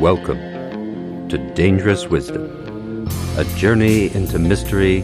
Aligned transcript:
Welcome 0.00 1.28
to 1.28 1.36
Dangerous 1.54 2.06
Wisdom, 2.06 3.06
a 3.36 3.44
journey 3.56 4.14
into 4.14 4.38
mystery 4.38 5.02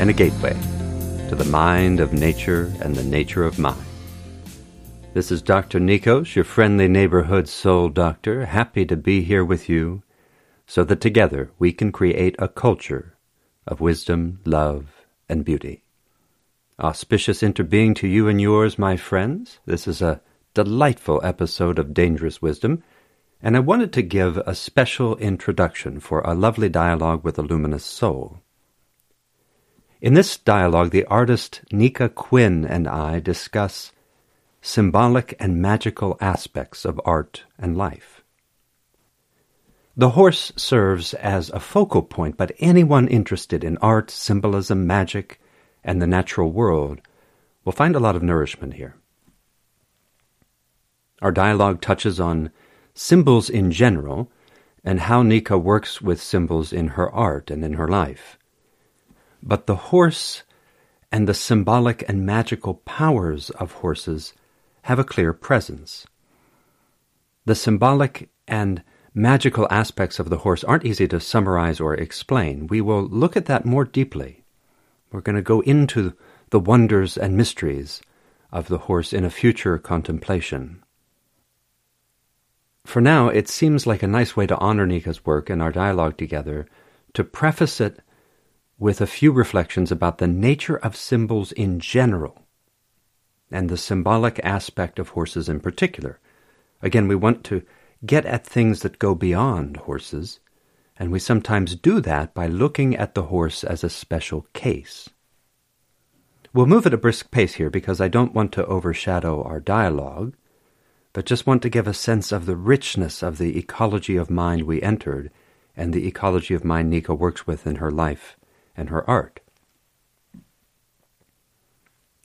and 0.00 0.10
a 0.10 0.12
gateway 0.12 0.54
to 1.28 1.36
the 1.36 1.44
mind 1.44 2.00
of 2.00 2.12
nature 2.12 2.72
and 2.80 2.96
the 2.96 3.04
nature 3.04 3.44
of 3.44 3.60
mind. 3.60 3.84
This 5.14 5.30
is 5.30 5.40
Dr. 5.40 5.78
Nikos, 5.78 6.34
your 6.34 6.44
friendly 6.44 6.88
neighborhood 6.88 7.48
soul 7.48 7.90
doctor, 7.90 8.46
happy 8.46 8.84
to 8.84 8.96
be 8.96 9.22
here 9.22 9.44
with 9.44 9.68
you 9.68 10.02
so 10.66 10.82
that 10.82 11.00
together 11.00 11.52
we 11.60 11.72
can 11.72 11.92
create 11.92 12.34
a 12.40 12.48
culture 12.48 13.16
of 13.68 13.80
wisdom, 13.80 14.40
love, 14.44 15.06
and 15.28 15.44
beauty. 15.44 15.84
Auspicious 16.80 17.40
interbeing 17.40 17.94
to 17.96 18.08
you 18.08 18.26
and 18.26 18.40
yours, 18.40 18.80
my 18.80 18.96
friends. 18.96 19.60
This 19.64 19.86
is 19.86 20.02
a 20.02 20.20
delightful 20.56 21.20
episode 21.22 21.78
of 21.78 21.92
Dangerous 21.92 22.40
Wisdom 22.40 22.82
and 23.42 23.58
I 23.58 23.60
wanted 23.60 23.92
to 23.92 24.00
give 24.00 24.38
a 24.38 24.54
special 24.54 25.14
introduction 25.18 26.00
for 26.00 26.20
a 26.20 26.32
lovely 26.32 26.70
dialogue 26.70 27.22
with 27.22 27.38
a 27.38 27.42
luminous 27.42 27.84
soul. 27.84 28.40
In 30.00 30.14
this 30.14 30.38
dialogue, 30.38 30.92
the 30.92 31.04
artist 31.04 31.60
Nica 31.70 32.08
Quinn 32.08 32.64
and 32.64 32.88
I 32.88 33.20
discuss 33.20 33.92
symbolic 34.62 35.36
and 35.38 35.60
magical 35.60 36.16
aspects 36.22 36.86
of 36.86 36.98
art 37.04 37.44
and 37.58 37.76
life. 37.76 38.22
The 39.94 40.16
horse 40.16 40.52
serves 40.56 41.12
as 41.12 41.50
a 41.50 41.60
focal 41.60 42.02
point, 42.02 42.38
but 42.38 42.52
anyone 42.60 43.08
interested 43.08 43.62
in 43.62 43.76
art, 43.82 44.10
symbolism, 44.10 44.86
magic, 44.86 45.38
and 45.84 46.00
the 46.00 46.06
natural 46.06 46.50
world 46.50 47.02
will 47.62 47.72
find 47.72 47.94
a 47.94 48.00
lot 48.00 48.16
of 48.16 48.22
nourishment 48.22 48.72
here. 48.72 48.96
Our 51.22 51.32
dialogue 51.32 51.80
touches 51.80 52.20
on 52.20 52.50
symbols 52.94 53.50
in 53.50 53.70
general, 53.70 54.30
and 54.84 55.00
how 55.00 55.22
Nica 55.22 55.58
works 55.58 56.00
with 56.00 56.22
symbols 56.22 56.72
in 56.72 56.88
her 56.88 57.10
art 57.10 57.50
and 57.50 57.64
in 57.64 57.74
her 57.74 57.88
life. 57.88 58.38
But 59.42 59.66
the 59.66 59.76
horse 59.76 60.42
and 61.10 61.28
the 61.28 61.34
symbolic 61.34 62.04
and 62.08 62.24
magical 62.24 62.74
powers 62.74 63.50
of 63.50 63.72
horses 63.72 64.32
have 64.82 64.98
a 64.98 65.04
clear 65.04 65.32
presence. 65.32 66.06
The 67.44 67.54
symbolic 67.54 68.30
and 68.46 68.82
magical 69.14 69.66
aspects 69.70 70.18
of 70.18 70.30
the 70.30 70.38
horse 70.38 70.62
aren't 70.64 70.84
easy 70.84 71.08
to 71.08 71.20
summarize 71.20 71.80
or 71.80 71.94
explain. 71.94 72.66
We 72.66 72.80
will 72.80 73.02
look 73.02 73.36
at 73.36 73.46
that 73.46 73.64
more 73.64 73.84
deeply. 73.84 74.44
We're 75.10 75.20
going 75.22 75.36
to 75.36 75.42
go 75.42 75.60
into 75.60 76.14
the 76.50 76.60
wonders 76.60 77.16
and 77.16 77.36
mysteries 77.36 78.00
of 78.52 78.68
the 78.68 78.78
horse 78.78 79.12
in 79.12 79.24
a 79.24 79.30
future 79.30 79.78
contemplation. 79.78 80.82
For 82.86 83.00
now, 83.00 83.28
it 83.28 83.48
seems 83.48 83.84
like 83.84 84.04
a 84.04 84.06
nice 84.06 84.36
way 84.36 84.46
to 84.46 84.56
honor 84.58 84.86
Nica's 84.86 85.26
work 85.26 85.50
and 85.50 85.60
our 85.60 85.72
dialogue 85.72 86.16
together 86.16 86.68
to 87.14 87.24
preface 87.24 87.80
it 87.80 87.98
with 88.78 89.00
a 89.00 89.08
few 89.08 89.32
reflections 89.32 89.90
about 89.90 90.18
the 90.18 90.28
nature 90.28 90.76
of 90.76 90.94
symbols 90.94 91.50
in 91.50 91.80
general 91.80 92.46
and 93.50 93.68
the 93.68 93.76
symbolic 93.76 94.38
aspect 94.44 95.00
of 95.00 95.10
horses 95.10 95.48
in 95.48 95.58
particular. 95.58 96.20
Again, 96.80 97.08
we 97.08 97.16
want 97.16 97.42
to 97.44 97.62
get 98.04 98.24
at 98.24 98.46
things 98.46 98.82
that 98.82 99.00
go 99.00 99.16
beyond 99.16 99.78
horses, 99.78 100.38
and 100.96 101.10
we 101.10 101.18
sometimes 101.18 101.74
do 101.74 102.00
that 102.00 102.34
by 102.34 102.46
looking 102.46 102.94
at 102.94 103.14
the 103.14 103.24
horse 103.24 103.64
as 103.64 103.82
a 103.82 103.90
special 103.90 104.46
case. 104.52 105.08
We'll 106.52 106.66
move 106.66 106.86
at 106.86 106.94
a 106.94 106.98
brisk 106.98 107.32
pace 107.32 107.54
here 107.54 107.68
because 107.68 108.00
I 108.00 108.06
don't 108.06 108.32
want 108.32 108.52
to 108.52 108.66
overshadow 108.66 109.42
our 109.42 109.58
dialogue 109.58 110.36
but 111.16 111.24
just 111.24 111.46
want 111.46 111.62
to 111.62 111.70
give 111.70 111.86
a 111.86 111.94
sense 111.94 112.30
of 112.30 112.44
the 112.44 112.54
richness 112.54 113.22
of 113.22 113.38
the 113.38 113.56
ecology 113.56 114.16
of 114.16 114.28
mind 114.28 114.64
we 114.64 114.82
entered 114.82 115.30
and 115.74 115.94
the 115.94 116.06
ecology 116.06 116.52
of 116.52 116.62
mind 116.62 116.90
Nica 116.90 117.14
works 117.14 117.46
with 117.46 117.66
in 117.66 117.76
her 117.76 117.90
life 117.90 118.36
and 118.76 118.90
her 118.90 119.08
art. 119.08 119.40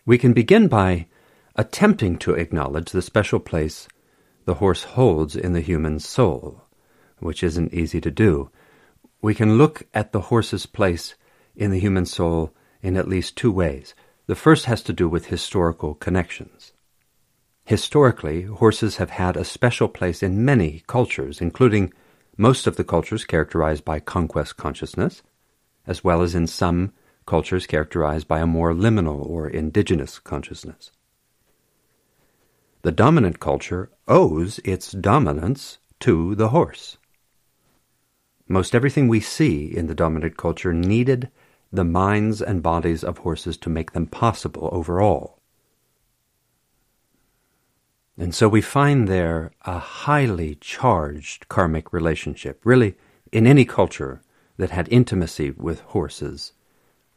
We 0.06 0.18
can 0.18 0.34
begin 0.34 0.68
by 0.68 1.08
attempting 1.56 2.18
to 2.18 2.34
acknowledge 2.34 2.92
the 2.92 3.02
special 3.02 3.40
place 3.40 3.88
the 4.44 4.56
horse 4.56 4.84
holds 4.84 5.38
in 5.38 5.54
the 5.54 5.62
human 5.62 5.98
soul, 6.02 6.66
which 7.20 7.44
isn't 7.44 7.74
easy 7.74 8.02
to 8.02 8.12
do. 8.12 8.50
We 9.22 9.34
can 9.34 9.58
look 9.58 9.84
at 9.94 10.12
the 10.12 10.28
horse's 10.28 10.66
place 10.66 11.16
in 11.56 11.72
the 11.72 11.80
human 11.80 12.06
soul 12.06 12.54
in 12.82 12.98
at 12.98 13.08
least 13.08 13.38
two 13.38 13.54
ways. 13.54 13.96
The 14.28 14.36
first 14.36 14.66
has 14.66 14.82
to 14.82 14.92
do 14.92 15.08
with 15.08 15.28
historical 15.28 15.94
connections. 15.94 16.71
Historically, 17.72 18.42
horses 18.42 18.98
have 18.98 19.12
had 19.12 19.38
a 19.38 19.46
special 19.46 19.88
place 19.88 20.22
in 20.22 20.44
many 20.44 20.84
cultures, 20.88 21.40
including 21.40 21.94
most 22.36 22.68
of 22.68 22.76
the 22.76 22.84
cultures 22.84 23.24
characterized 23.24 23.86
by 23.86 23.98
conquest 23.98 24.58
consciousness, 24.58 25.24
as 25.88 26.04
well 26.04 26.22
as 26.22 26.36
in 26.36 26.48
some 26.48 26.92
cultures 27.26 27.66
characterized 27.66 28.28
by 28.28 28.42
a 28.42 28.46
more 28.46 28.74
liminal 28.74 29.26
or 29.26 29.48
indigenous 29.48 30.20
consciousness. 30.20 30.92
The 32.82 32.92
dominant 32.92 33.40
culture 33.40 33.90
owes 34.06 34.60
its 34.66 34.92
dominance 34.92 35.78
to 36.02 36.36
the 36.36 36.50
horse. 36.50 36.98
Most 38.50 38.76
everything 38.76 39.08
we 39.08 39.22
see 39.22 39.74
in 39.74 39.88
the 39.88 39.96
dominant 39.96 40.36
culture 40.36 40.74
needed 40.74 41.32
the 41.72 41.86
minds 41.86 42.42
and 42.42 42.62
bodies 42.62 43.02
of 43.02 43.20
horses 43.20 43.56
to 43.60 43.70
make 43.70 43.94
them 43.94 44.08
possible 44.08 44.68
overall. 44.74 45.41
And 48.22 48.36
so 48.36 48.48
we 48.48 48.62
find 48.62 49.08
there 49.08 49.52
a 49.66 49.80
highly 49.80 50.54
charged 50.62 51.50
karmic 51.50 51.92
relationship. 51.92 52.62
Really, 52.64 52.94
in 53.32 53.48
any 53.48 53.66
culture 53.66 54.22
that 54.58 54.70
had 54.70 54.88
intimacy 54.90 55.50
with 55.50 55.80
horses, 55.80 56.54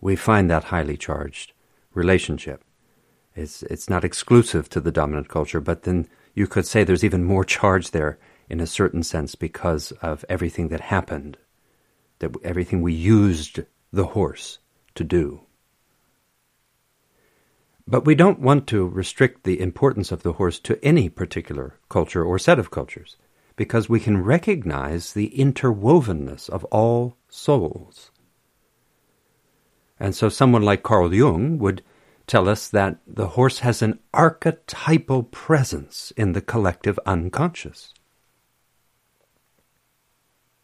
we 0.00 0.16
find 0.16 0.48
that 0.48 0.64
highly 0.64 0.96
charged 0.96 1.52
relationship. 1.92 2.64
It's, 3.36 3.62
it's 3.64 3.90
not 3.90 4.02
exclusive 4.02 4.70
to 4.70 4.80
the 4.80 4.90
dominant 4.90 5.28
culture, 5.28 5.60
but 5.60 5.82
then 5.82 6.08
you 6.32 6.46
could 6.46 6.66
say 6.66 6.84
there's 6.84 7.04
even 7.04 7.22
more 7.22 7.44
charge 7.44 7.90
there 7.90 8.18
in 8.48 8.58
a 8.58 8.66
certain 8.66 9.02
sense 9.02 9.34
because 9.34 9.92
of 10.00 10.24
everything 10.30 10.68
that 10.68 10.80
happened, 10.80 11.36
that 12.20 12.34
everything 12.42 12.80
we 12.80 12.94
used 12.94 13.60
the 13.92 14.06
horse 14.06 14.58
to 14.94 15.04
do. 15.04 15.43
But 17.86 18.06
we 18.06 18.14
don't 18.14 18.40
want 18.40 18.66
to 18.68 18.88
restrict 18.88 19.44
the 19.44 19.60
importance 19.60 20.10
of 20.10 20.22
the 20.22 20.34
horse 20.34 20.58
to 20.60 20.82
any 20.82 21.08
particular 21.08 21.78
culture 21.88 22.24
or 22.24 22.38
set 22.38 22.58
of 22.58 22.70
cultures, 22.70 23.16
because 23.56 23.88
we 23.88 24.00
can 24.00 24.22
recognize 24.22 25.12
the 25.12 25.30
interwovenness 25.36 26.48
of 26.48 26.64
all 26.66 27.16
souls. 27.28 28.10
And 30.00 30.14
so 30.14 30.28
someone 30.28 30.62
like 30.62 30.82
Carl 30.82 31.14
Jung 31.14 31.58
would 31.58 31.82
tell 32.26 32.48
us 32.48 32.68
that 32.68 32.98
the 33.06 33.28
horse 33.28 33.58
has 33.58 33.82
an 33.82 33.98
archetypal 34.14 35.24
presence 35.24 36.10
in 36.16 36.32
the 36.32 36.40
collective 36.40 36.98
unconscious. 37.04 37.92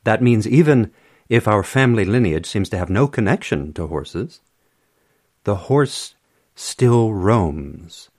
That 0.05 0.23
means 0.23 0.49
even 0.49 0.91
if 1.29 1.47
our 1.47 1.63
family 1.63 2.07
lineage 2.07 2.47
seems 2.47 2.71
to 2.71 2.79
have 2.79 2.89
no 2.89 3.07
connection 3.07 3.75
to 3.75 3.87
horses, 3.87 4.41
the 5.45 5.55
horse 5.55 6.15
still 6.55 7.13
roams 7.13 8.11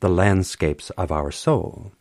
the 0.00 0.08
landscapes 0.08 0.90
of 0.90 1.10
our 1.10 1.30
soul. 1.30 1.92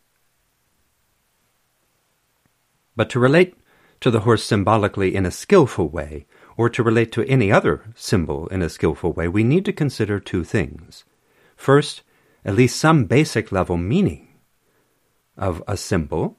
But 2.95 3.09
to 3.11 3.19
relate 3.19 3.55
to 4.01 4.11
the 4.11 4.21
horse 4.21 4.43
symbolically 4.43 5.15
in 5.15 5.25
a 5.25 5.31
skillful 5.31 5.89
way, 5.89 6.27
or 6.55 6.69
to 6.69 6.83
relate 6.83 7.11
to 7.13 7.23
any 7.25 7.51
other 7.51 7.83
symbol 7.95 8.47
in 8.47 8.61
a 8.61 8.69
skillful 8.69 9.13
way, 9.13 9.27
we 9.27 9.43
need 9.43 9.65
to 9.65 9.73
consider 9.73 10.19
two 10.19 10.43
things. 10.43 11.03
First, 11.55 12.01
at 12.43 12.55
least 12.55 12.79
some 12.79 13.05
basic 13.05 13.51
level 13.51 13.77
meaning 13.77 14.27
of 15.35 15.63
a 15.67 15.77
symbol, 15.77 16.37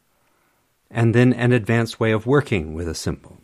and 0.91 1.15
then 1.15 1.33
an 1.33 1.53
advanced 1.53 2.01
way 2.01 2.13
of 2.13 2.27
working 2.27 2.75
with 2.75 2.89
a 2.89 2.95
symbol. 2.95 3.39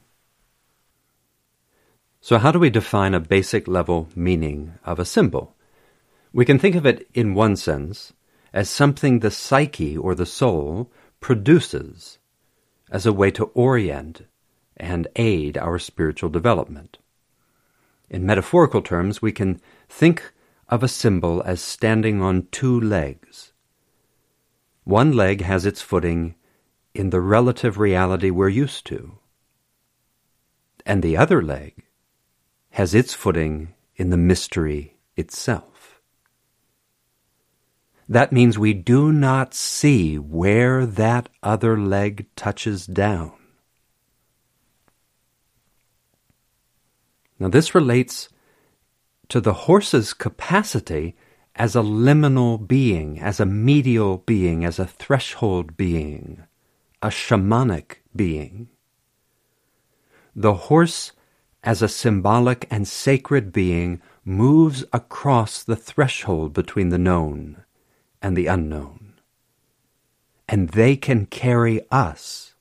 So, 2.24 2.38
how 2.38 2.52
do 2.52 2.58
we 2.58 2.70
define 2.70 3.12
a 3.12 3.20
basic 3.20 3.68
level 3.68 4.08
meaning 4.16 4.78
of 4.82 4.98
a 4.98 5.04
symbol? 5.04 5.54
We 6.32 6.46
can 6.46 6.58
think 6.58 6.74
of 6.74 6.86
it, 6.86 7.06
in 7.12 7.34
one 7.34 7.54
sense, 7.54 8.14
as 8.50 8.70
something 8.70 9.18
the 9.18 9.30
psyche 9.30 9.94
or 9.94 10.14
the 10.14 10.24
soul 10.24 10.90
produces 11.20 12.16
as 12.90 13.04
a 13.04 13.12
way 13.12 13.30
to 13.32 13.50
orient 13.52 14.22
and 14.74 15.06
aid 15.16 15.58
our 15.58 15.78
spiritual 15.78 16.30
development. 16.30 16.96
In 18.08 18.24
metaphorical 18.24 18.80
terms, 18.80 19.20
we 19.20 19.30
can 19.30 19.60
think 19.90 20.32
of 20.70 20.82
a 20.82 20.88
symbol 20.88 21.42
as 21.42 21.60
standing 21.60 22.22
on 22.22 22.48
two 22.50 22.80
legs. 22.80 23.52
One 24.84 25.12
leg 25.12 25.42
has 25.42 25.66
its 25.66 25.82
footing 25.82 26.36
in 26.94 27.10
the 27.10 27.20
relative 27.20 27.76
reality 27.76 28.30
we're 28.30 28.48
used 28.48 28.86
to, 28.86 29.18
and 30.86 31.02
the 31.02 31.18
other 31.18 31.42
leg 31.42 31.83
has 32.74 32.92
its 32.92 33.14
footing 33.14 33.72
in 33.94 34.10
the 34.10 34.16
mystery 34.16 34.96
itself. 35.16 36.00
that 38.08 38.32
means 38.32 38.58
we 38.58 38.74
do 38.74 39.12
not 39.12 39.54
see 39.54 40.18
where 40.18 40.84
that 40.84 41.28
other 41.42 41.78
leg 41.78 42.26
touches 42.34 42.84
down. 42.84 43.32
Now, 47.38 47.48
this 47.48 47.74
relates 47.74 48.28
to 49.28 49.40
the 49.40 49.54
horse's 49.54 50.12
capacity 50.12 51.16
as 51.54 51.76
a 51.76 51.80
liminal 51.80 52.58
being, 52.66 53.20
as 53.20 53.38
a 53.38 53.46
medial 53.46 54.18
being, 54.18 54.64
as 54.64 54.78
a 54.80 54.86
threshold 54.86 55.76
being, 55.76 56.42
a 57.00 57.08
shamanic 57.08 58.02
being. 58.14 58.68
The 60.34 60.54
horse, 60.54 61.12
as 61.64 61.82
a 61.82 61.88
symbolic 61.88 62.68
and 62.70 62.86
sacred 62.86 63.52
being, 63.52 64.00
moves 64.24 64.84
across 64.92 65.62
the 65.62 65.76
threshold 65.76 66.52
between 66.52 66.90
the 66.90 66.98
known 66.98 67.64
and 68.22 68.36
the 68.36 68.46
unknown. 68.46 69.14
And 70.46 70.68
they 70.68 70.94
can 70.94 71.26
carry 71.26 71.80
us 71.90 72.54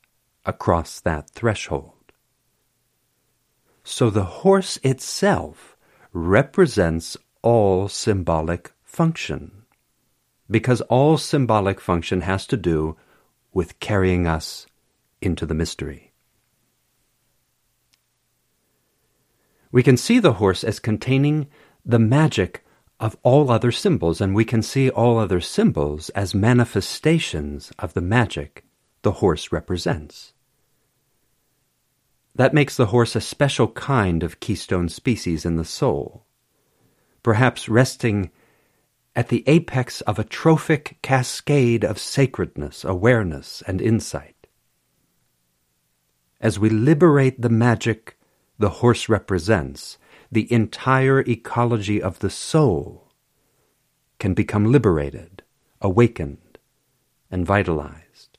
across 0.46 1.02
that 1.02 1.30
threshold. 1.30 1.92
So 3.84 4.10
the 4.10 4.24
horse 4.24 4.80
itself 4.84 5.76
represents 6.14 7.18
all 7.42 7.90
symbolic 7.90 8.72
function, 8.84 9.64
because 10.50 10.80
all 10.82 11.18
symbolic 11.18 11.82
function 11.82 12.22
has 12.22 12.48
to 12.48 12.56
do 12.56 12.96
with 13.52 13.80
carrying 13.82 14.26
us 14.26 14.66
into 15.22 15.46
the 15.46 15.54
mystery. 15.54 16.12
We 19.74 19.81
can 19.81 19.98
see 19.98 20.20
the 20.20 20.34
horse 20.34 20.64
as 20.64 20.78
containing 20.78 21.48
the 21.84 21.98
magic 21.98 22.64
of 23.00 23.18
all 23.24 23.50
other 23.50 23.72
symbols, 23.72 24.22
and 24.22 24.36
we 24.36 24.46
can 24.46 24.62
see 24.62 24.92
all 24.92 25.18
other 25.18 25.42
symbols 25.42 26.10
as 26.10 26.36
manifestations 26.36 27.72
of 27.80 27.96
the 27.96 28.02
magic 28.02 28.66
the 29.02 29.14
horse 29.14 29.52
represents. 29.52 30.34
That 32.36 32.54
makes 32.54 32.78
the 32.78 32.86
horse 32.86 33.16
a 33.16 33.22
special 33.22 33.68
kind 33.70 34.22
of 34.22 34.40
keystone 34.40 34.90
species 34.90 35.44
in 35.44 35.56
the 35.56 35.66
soul, 35.66 36.28
perhaps 37.24 37.68
resting 37.68 38.30
at 39.16 39.30
the 39.30 39.44
apex 39.48 40.02
of 40.02 40.19
a 40.19 40.24
trophic 40.24 41.00
cascade 41.02 41.84
of 41.84 41.98
sacredness, 41.98 42.84
awareness, 42.84 43.64
and 43.66 43.81
insight. 43.81 44.46
As 46.40 46.60
we 46.60 46.69
liberate 46.69 47.42
the 47.42 47.50
magic 47.50 48.19
the 48.58 48.70
horse 48.70 49.10
represents, 49.10 49.98
the 50.32 50.52
entire 50.52 51.22
ecology 51.22 52.02
of 52.02 52.20
the 52.20 52.30
soul 52.30 53.12
can 54.20 54.34
become 54.34 54.72
liberated, 54.72 55.44
awakened, 55.82 56.58
and 57.30 57.46
vitalized. 57.46 58.38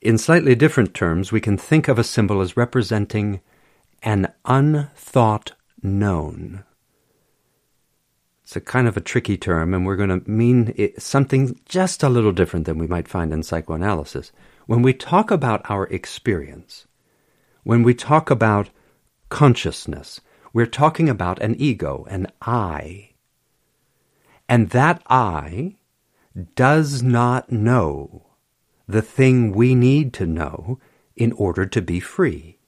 In 0.00 0.16
slightly 0.16 0.54
different 0.54 0.94
terms, 0.94 1.30
we 1.30 1.40
can 1.40 1.58
think 1.58 1.86
of 1.88 1.98
a 1.98 2.04
symbol 2.04 2.40
as 2.40 2.56
representing 2.56 3.40
an 4.02 4.32
unthought 4.44 5.52
known. 5.82 6.64
It's 8.50 8.56
a 8.56 8.60
kind 8.60 8.88
of 8.88 8.96
a 8.96 9.00
tricky 9.00 9.36
term, 9.36 9.72
and 9.72 9.86
we're 9.86 9.94
going 9.94 10.08
to 10.08 10.28
mean 10.28 10.74
it, 10.74 11.00
something 11.00 11.60
just 11.66 12.02
a 12.02 12.08
little 12.08 12.32
different 12.32 12.66
than 12.66 12.78
we 12.78 12.88
might 12.88 13.06
find 13.06 13.32
in 13.32 13.44
psychoanalysis. 13.44 14.32
When 14.66 14.82
we 14.82 14.92
talk 14.92 15.30
about 15.30 15.70
our 15.70 15.86
experience, 15.86 16.88
when 17.62 17.84
we 17.84 17.94
talk 17.94 18.28
about 18.28 18.70
consciousness, 19.28 20.20
we're 20.52 20.66
talking 20.66 21.08
about 21.08 21.40
an 21.40 21.54
ego, 21.60 22.04
an 22.10 22.26
I. 22.42 23.10
And 24.48 24.70
that 24.70 25.00
I 25.08 25.76
does 26.56 27.04
not 27.04 27.52
know 27.52 28.30
the 28.88 29.00
thing 29.00 29.52
we 29.52 29.76
need 29.76 30.12
to 30.14 30.26
know 30.26 30.80
in 31.14 31.30
order 31.34 31.66
to 31.66 31.80
be 31.80 32.00
free. 32.00 32.58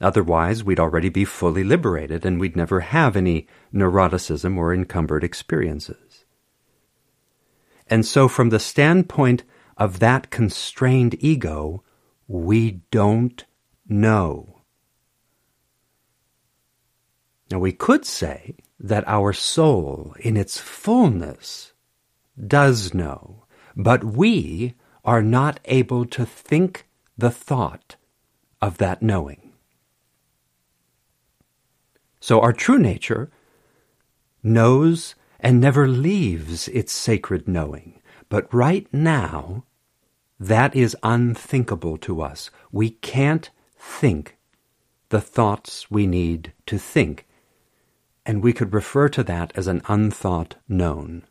Otherwise, 0.00 0.64
we'd 0.64 0.80
already 0.80 1.10
be 1.10 1.24
fully 1.24 1.62
liberated 1.62 2.24
and 2.24 2.40
we'd 2.40 2.56
never 2.56 2.80
have 2.80 3.16
any 3.16 3.46
neuroticism 3.72 4.56
or 4.56 4.72
encumbered 4.72 5.22
experiences. 5.22 6.24
And 7.86 8.06
so, 8.06 8.28
from 8.28 8.48
the 8.48 8.60
standpoint 8.60 9.44
of 9.76 9.98
that 9.98 10.30
constrained 10.30 11.16
ego, 11.22 11.82
we 12.28 12.82
don't 12.90 13.44
know. 13.88 14.62
Now, 17.50 17.58
we 17.58 17.72
could 17.72 18.06
say 18.06 18.56
that 18.78 19.06
our 19.08 19.32
soul, 19.32 20.14
in 20.20 20.36
its 20.36 20.56
fullness, 20.56 21.72
does 22.46 22.94
know, 22.94 23.44
but 23.76 24.04
we 24.04 24.74
are 25.04 25.22
not 25.22 25.58
able 25.64 26.06
to 26.06 26.24
think 26.24 26.86
the 27.18 27.30
thought 27.30 27.96
of 28.62 28.78
that 28.78 29.02
knowing. 29.02 29.39
So 32.20 32.40
our 32.40 32.52
true 32.52 32.78
nature 32.78 33.30
knows 34.42 35.14
and 35.40 35.60
never 35.60 35.88
leaves 35.88 36.68
its 36.68 36.92
sacred 36.92 37.48
knowing. 37.48 38.00
But 38.28 38.52
right 38.52 38.86
now, 38.92 39.64
that 40.38 40.76
is 40.76 40.96
unthinkable 41.02 41.96
to 41.98 42.20
us. 42.20 42.50
We 42.70 42.90
can't 42.90 43.50
think 43.78 44.36
the 45.08 45.20
thoughts 45.20 45.90
we 45.90 46.06
need 46.06 46.52
to 46.66 46.78
think. 46.78 47.26
And 48.24 48.42
we 48.42 48.52
could 48.52 48.72
refer 48.72 49.08
to 49.08 49.22
that 49.24 49.52
as 49.56 49.66
an 49.66 49.82
unthought 49.88 50.56
known. 50.68 51.24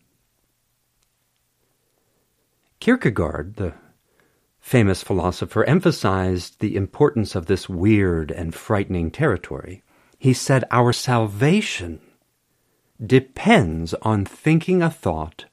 Kierkegaard, 2.79 3.55
the 3.55 3.73
famous 4.59 5.03
philosopher, 5.03 5.63
emphasized 5.65 6.59
the 6.59 6.75
importance 6.75 7.35
of 7.35 7.45
this 7.45 7.69
weird 7.69 8.31
and 8.31 8.55
frightening 8.55 9.11
territory. 9.11 9.83
He 10.19 10.33
said 10.33 10.65
our 10.69 10.91
salvation 10.91 12.01
depends 13.03 13.93
on 14.01 14.25
thinking 14.25 14.83
a 14.83 14.89
thought 14.89 15.45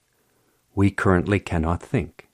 we 0.75 0.91
currently 0.91 1.39
cannot 1.39 1.81
think. 1.81 2.29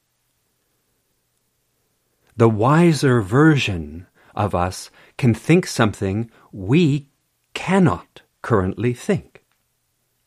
The 2.34 2.49
wiser 2.49 3.20
version 3.20 4.06
of 4.34 4.55
us 4.55 4.90
can 5.19 5.34
think 5.34 5.67
something 5.67 6.31
we 6.50 7.08
cannot 7.52 8.23
currently 8.40 8.94
think. 8.94 9.44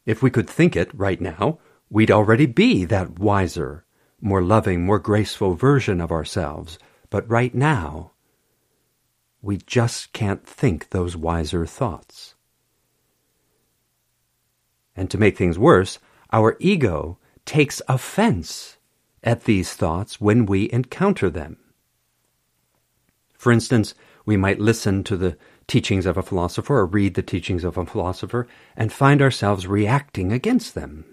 If 0.06 0.22
we 0.22 0.30
could 0.30 0.48
think 0.48 0.76
it 0.76 0.94
right 0.94 1.20
now, 1.20 1.58
we'd 1.90 2.12
already 2.12 2.46
be 2.46 2.86
that 2.86 3.18
wiser, 3.18 3.84
more 4.22 4.44
loving, 4.44 4.86
more 4.86 5.00
graceful 5.00 5.56
version 5.56 6.00
of 6.00 6.12
ourselves. 6.12 6.78
But 7.10 7.28
right 7.28 7.56
now, 7.56 8.12
we 9.46 9.58
just 9.58 10.12
can't 10.12 10.44
think 10.44 10.90
those 10.90 11.16
wiser 11.16 11.68
thoughts. 11.68 12.34
And 14.96 15.08
to 15.12 15.20
make 15.20 15.38
things 15.38 15.60
worse, 15.60 16.00
our 16.34 16.58
ego 16.60 17.20
takes 17.46 17.80
offense 17.88 18.78
at 19.24 19.44
these 19.44 19.74
thoughts 19.74 20.20
when 20.20 20.48
we 20.48 20.72
encounter 20.72 21.30
them. 21.30 21.58
For 23.38 23.52
instance, 23.52 23.94
we 24.26 24.36
might 24.36 24.60
listen 24.60 25.04
to 25.04 25.16
the 25.16 25.38
teachings 25.68 26.08
of 26.08 26.18
a 26.18 26.24
philosopher 26.24 26.80
or 26.80 26.88
read 26.88 27.14
the 27.14 27.22
teachings 27.22 27.64
of 27.64 27.78
a 27.78 27.86
philosopher 27.86 28.48
and 28.76 28.92
find 28.92 29.22
ourselves 29.22 29.68
reacting 29.68 30.32
against 30.32 30.74
them. 30.74 31.06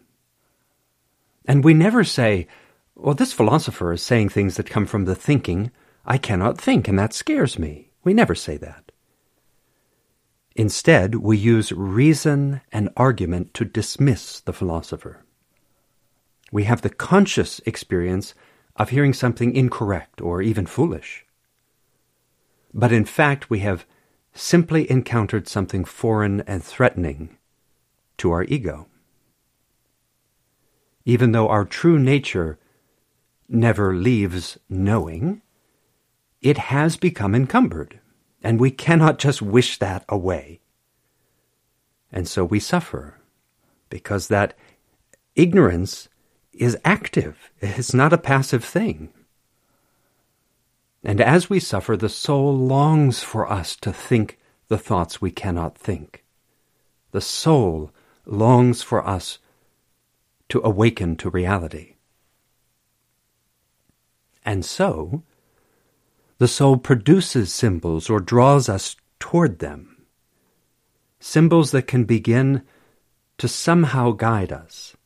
And 1.45 1.63
we 1.63 1.75
never 1.75 2.03
say, 2.03 2.47
well, 2.95 3.15
this 3.15 3.35
philosopher 3.35 3.93
is 3.93 4.03
saying 4.03 4.31
things 4.31 4.57
that 4.57 4.71
come 4.71 4.87
from 4.87 5.05
the 5.05 5.15
thinking 5.15 5.71
I 6.07 6.17
cannot 6.17 6.59
think, 6.59 6.89
and 6.89 6.99
that 6.99 7.13
scares 7.13 7.59
me. 7.59 7.92
We 8.05 8.15
never 8.15 8.35
say 8.35 8.57
that. 8.59 8.93
Instead, 10.55 11.17
we 11.17 11.37
use 11.37 11.73
reason 11.73 12.61
and 12.71 12.91
argument 12.97 13.55
to 13.55 13.65
dismiss 13.65 14.41
the 14.41 14.53
philosopher. 14.53 15.25
We 16.51 16.65
have 16.65 16.83
the 16.83 16.91
conscious 16.91 17.61
experience 17.65 18.35
of 18.77 18.91
hearing 18.91 19.15
something 19.15 19.55
incorrect 19.55 20.21
or 20.21 20.43
even 20.43 20.67
foolish. 20.67 21.25
But 22.75 22.93
in 22.93 23.05
fact, 23.05 23.51
we 23.51 23.61
have 23.61 23.87
simply 24.35 24.91
encountered 24.91 25.49
something 25.49 25.85
foreign 25.85 26.41
and 26.43 26.63
threatening 26.63 27.37
to 28.19 28.31
our 28.31 28.45
ego. 28.45 28.87
Even 31.05 31.33
though 31.33 31.49
our 31.49 31.65
true 31.65 31.99
nature 31.99 32.59
never 33.49 33.95
leaves 33.95 34.59
knowing, 34.69 35.42
it 36.43 36.59
has 36.59 36.97
become 36.97 37.35
encumbered, 37.35 38.01
and 38.43 38.61
we 38.61 38.71
cannot 38.71 39.19
just 39.19 39.41
wish 39.41 39.79
that 39.79 40.05
away. 40.09 40.61
And 42.11 42.29
so 42.29 42.45
we 42.45 42.61
suffer, 42.61 43.21
because 43.89 44.29
that 44.29 44.55
ignorance 45.35 46.09
is 46.53 46.77
active, 46.85 47.51
it's 47.61 47.95
not 47.95 48.13
a 48.13 48.19
passive 48.19 48.65
thing. 48.65 49.11
And 51.05 51.21
as 51.21 51.49
we 51.49 51.59
suffer, 51.59 51.97
the 51.97 52.09
soul 52.09 52.57
longs 52.57 53.23
for 53.23 53.51
us 53.51 53.77
to 53.77 53.93
think 53.93 54.39
the 54.69 54.79
thoughts 54.79 55.21
we 55.21 55.31
cannot 55.31 55.79
think. 55.79 56.25
The 57.13 57.21
soul 57.21 57.93
longs 58.27 58.83
for 58.83 59.07
us 59.07 59.39
to 60.49 60.61
awaken 60.65 61.17
to 61.17 61.31
reality. 61.31 61.97
And 64.45 64.65
so, 64.65 65.23
the 66.43 66.49
soul 66.49 66.77
produces 66.77 67.55
symbols 67.55 68.11
or 68.11 68.19
draws 68.19 68.69
us 68.69 68.97
toward 69.21 69.61
them. 69.61 70.09
Symbols 71.21 71.71
that 71.71 71.87
can 71.87 72.03
begin 72.03 72.65
to 73.39 73.47
somehow 73.47 74.11
guide 74.11 74.51
us. 74.51 74.97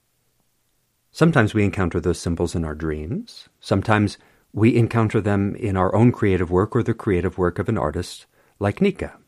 Sometimes 1.12 1.52
we 1.52 1.62
encounter 1.62 2.00
those 2.00 2.18
symbols 2.18 2.54
in 2.54 2.64
our 2.64 2.74
dreams. 2.74 3.50
Sometimes 3.60 4.16
we 4.54 4.76
encounter 4.76 5.20
them 5.20 5.54
in 5.56 5.76
our 5.76 5.94
own 5.94 6.10
creative 6.10 6.50
work 6.50 6.74
or 6.74 6.82
the 6.82 6.94
creative 6.94 7.36
work 7.36 7.58
of 7.58 7.68
an 7.68 7.76
artist 7.76 8.24
like 8.58 8.80
Nica. 8.80 9.18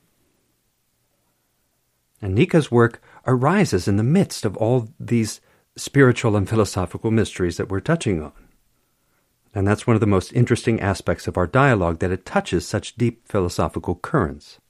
And 2.22 2.34
Nica's 2.34 2.70
work 2.70 3.02
arises 3.26 3.86
in 3.86 3.98
the 3.98 4.02
midst 4.02 4.46
of 4.46 4.56
all 4.56 4.88
these 4.98 5.42
spiritual 5.76 6.36
and 6.36 6.48
philosophical 6.48 7.10
mysteries 7.10 7.58
that 7.58 7.68
we're 7.68 7.80
touching 7.80 8.22
on. 8.22 8.47
And 9.58 9.66
that's 9.66 9.88
one 9.88 9.96
of 9.96 10.00
the 10.00 10.06
most 10.06 10.32
interesting 10.34 10.80
aspects 10.80 11.26
of 11.26 11.36
our 11.36 11.48
dialogue, 11.48 11.98
that 11.98 12.12
it 12.12 12.24
touches 12.24 12.64
such 12.64 12.94
deep 12.94 13.26
philosophical 13.26 13.96
currents. 13.96 14.60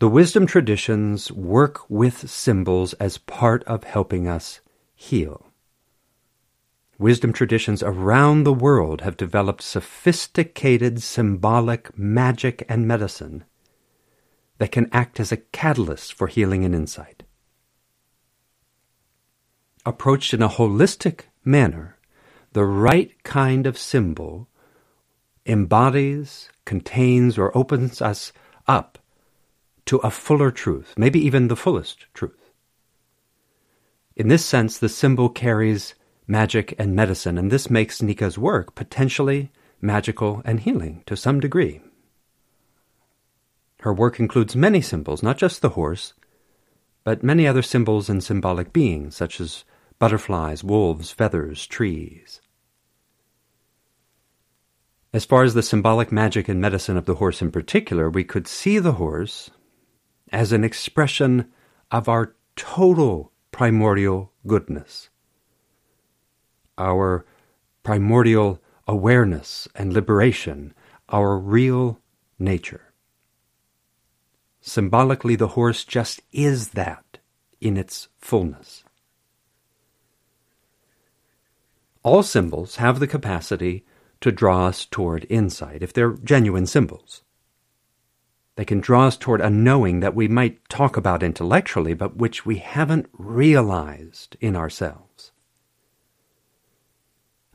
The 0.00 0.08
wisdom 0.08 0.44
traditions 0.44 1.30
work 1.30 1.88
with 1.88 2.28
symbols 2.28 2.94
as 2.94 3.16
part 3.16 3.62
of 3.62 3.84
helping 3.84 4.26
us 4.26 4.60
heal. 4.92 5.52
Wisdom 6.98 7.32
traditions 7.32 7.80
around 7.80 8.42
the 8.42 8.52
world 8.52 9.02
have 9.02 9.16
developed 9.16 9.62
sophisticated 9.62 11.04
symbolic 11.04 11.96
magic 11.96 12.66
and 12.68 12.88
medicine 12.88 13.44
that 14.58 14.72
can 14.72 14.90
act 14.90 15.20
as 15.20 15.30
a 15.30 15.36
catalyst 15.36 16.12
for 16.12 16.26
healing 16.26 16.64
and 16.64 16.74
insight. 16.74 17.22
Approached 19.86 20.34
in 20.34 20.42
a 20.42 20.48
holistic 20.48 21.26
manner, 21.44 21.96
the 22.52 22.64
right 22.64 23.10
kind 23.22 23.66
of 23.66 23.78
symbol 23.78 24.48
embodies, 25.46 26.50
contains, 26.64 27.38
or 27.38 27.56
opens 27.56 28.02
us 28.02 28.32
up 28.66 28.98
to 29.86 29.96
a 29.98 30.10
fuller 30.10 30.50
truth, 30.50 30.94
maybe 30.96 31.18
even 31.18 31.48
the 31.48 31.56
fullest 31.56 32.06
truth. 32.14 32.50
In 34.16 34.28
this 34.28 34.44
sense, 34.44 34.78
the 34.78 34.88
symbol 34.88 35.28
carries 35.28 35.94
magic 36.26 36.74
and 36.78 36.94
medicine, 36.94 37.38
and 37.38 37.50
this 37.50 37.70
makes 37.70 38.02
Nica's 38.02 38.38
work 38.38 38.74
potentially 38.74 39.50
magical 39.80 40.42
and 40.44 40.60
healing 40.60 41.02
to 41.06 41.16
some 41.16 41.40
degree. 41.40 41.80
Her 43.80 43.94
work 43.94 44.20
includes 44.20 44.54
many 44.54 44.82
symbols, 44.82 45.22
not 45.22 45.38
just 45.38 45.62
the 45.62 45.70
horse, 45.70 46.12
but 47.02 47.22
many 47.22 47.46
other 47.46 47.62
symbols 47.62 48.10
and 48.10 48.22
symbolic 48.22 48.72
beings, 48.72 49.16
such 49.16 49.40
as 49.40 49.64
butterflies, 50.00 50.64
wolves, 50.64 51.12
feathers, 51.12 51.64
trees. 51.66 52.40
As 55.12 55.24
far 55.24 55.44
as 55.44 55.54
the 55.54 55.62
symbolic 55.62 56.10
magic 56.10 56.48
and 56.48 56.60
medicine 56.60 56.96
of 56.96 57.04
the 57.04 57.16
horse 57.16 57.42
in 57.42 57.52
particular, 57.52 58.08
we 58.08 58.24
could 58.24 58.48
see 58.48 58.78
the 58.78 58.92
horse 58.92 59.50
as 60.32 60.52
an 60.52 60.64
expression 60.64 61.50
of 61.90 62.08
our 62.08 62.34
total 62.56 63.32
primordial 63.52 64.32
goodness, 64.46 65.10
our 66.78 67.26
primordial 67.82 68.60
awareness 68.86 69.68
and 69.74 69.92
liberation, 69.92 70.72
our 71.08 71.36
real 71.36 72.00
nature. 72.38 72.94
Symbolically, 74.60 75.36
the 75.36 75.48
horse 75.48 75.84
just 75.84 76.20
is 76.32 76.70
that 76.70 77.18
in 77.60 77.76
its 77.76 78.08
fullness. 78.18 78.84
All 82.02 82.22
symbols 82.22 82.76
have 82.76 82.98
the 82.98 83.06
capacity 83.06 83.84
to 84.20 84.32
draw 84.32 84.66
us 84.66 84.86
toward 84.86 85.26
insight 85.28 85.82
if 85.82 85.92
they're 85.92 86.12
genuine 86.12 86.66
symbols. 86.66 87.22
They 88.56 88.64
can 88.64 88.80
draw 88.80 89.06
us 89.06 89.16
toward 89.16 89.40
a 89.40 89.50
knowing 89.50 90.00
that 90.00 90.14
we 90.14 90.28
might 90.28 90.68
talk 90.68 90.96
about 90.96 91.22
intellectually, 91.22 91.94
but 91.94 92.16
which 92.16 92.44
we 92.44 92.56
haven't 92.56 93.08
realized 93.12 94.36
in 94.40 94.56
ourselves. 94.56 95.32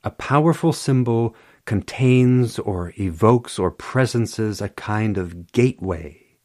A 0.03 0.11
powerful 0.11 0.73
symbol 0.73 1.35
contains 1.65 2.59
or 2.59 2.93
evokes 2.99 3.57
or 3.57 3.71
presences 3.71 4.61
a 4.61 4.69
kind 4.69 5.17
of 5.17 5.51
gateway 5.51 6.37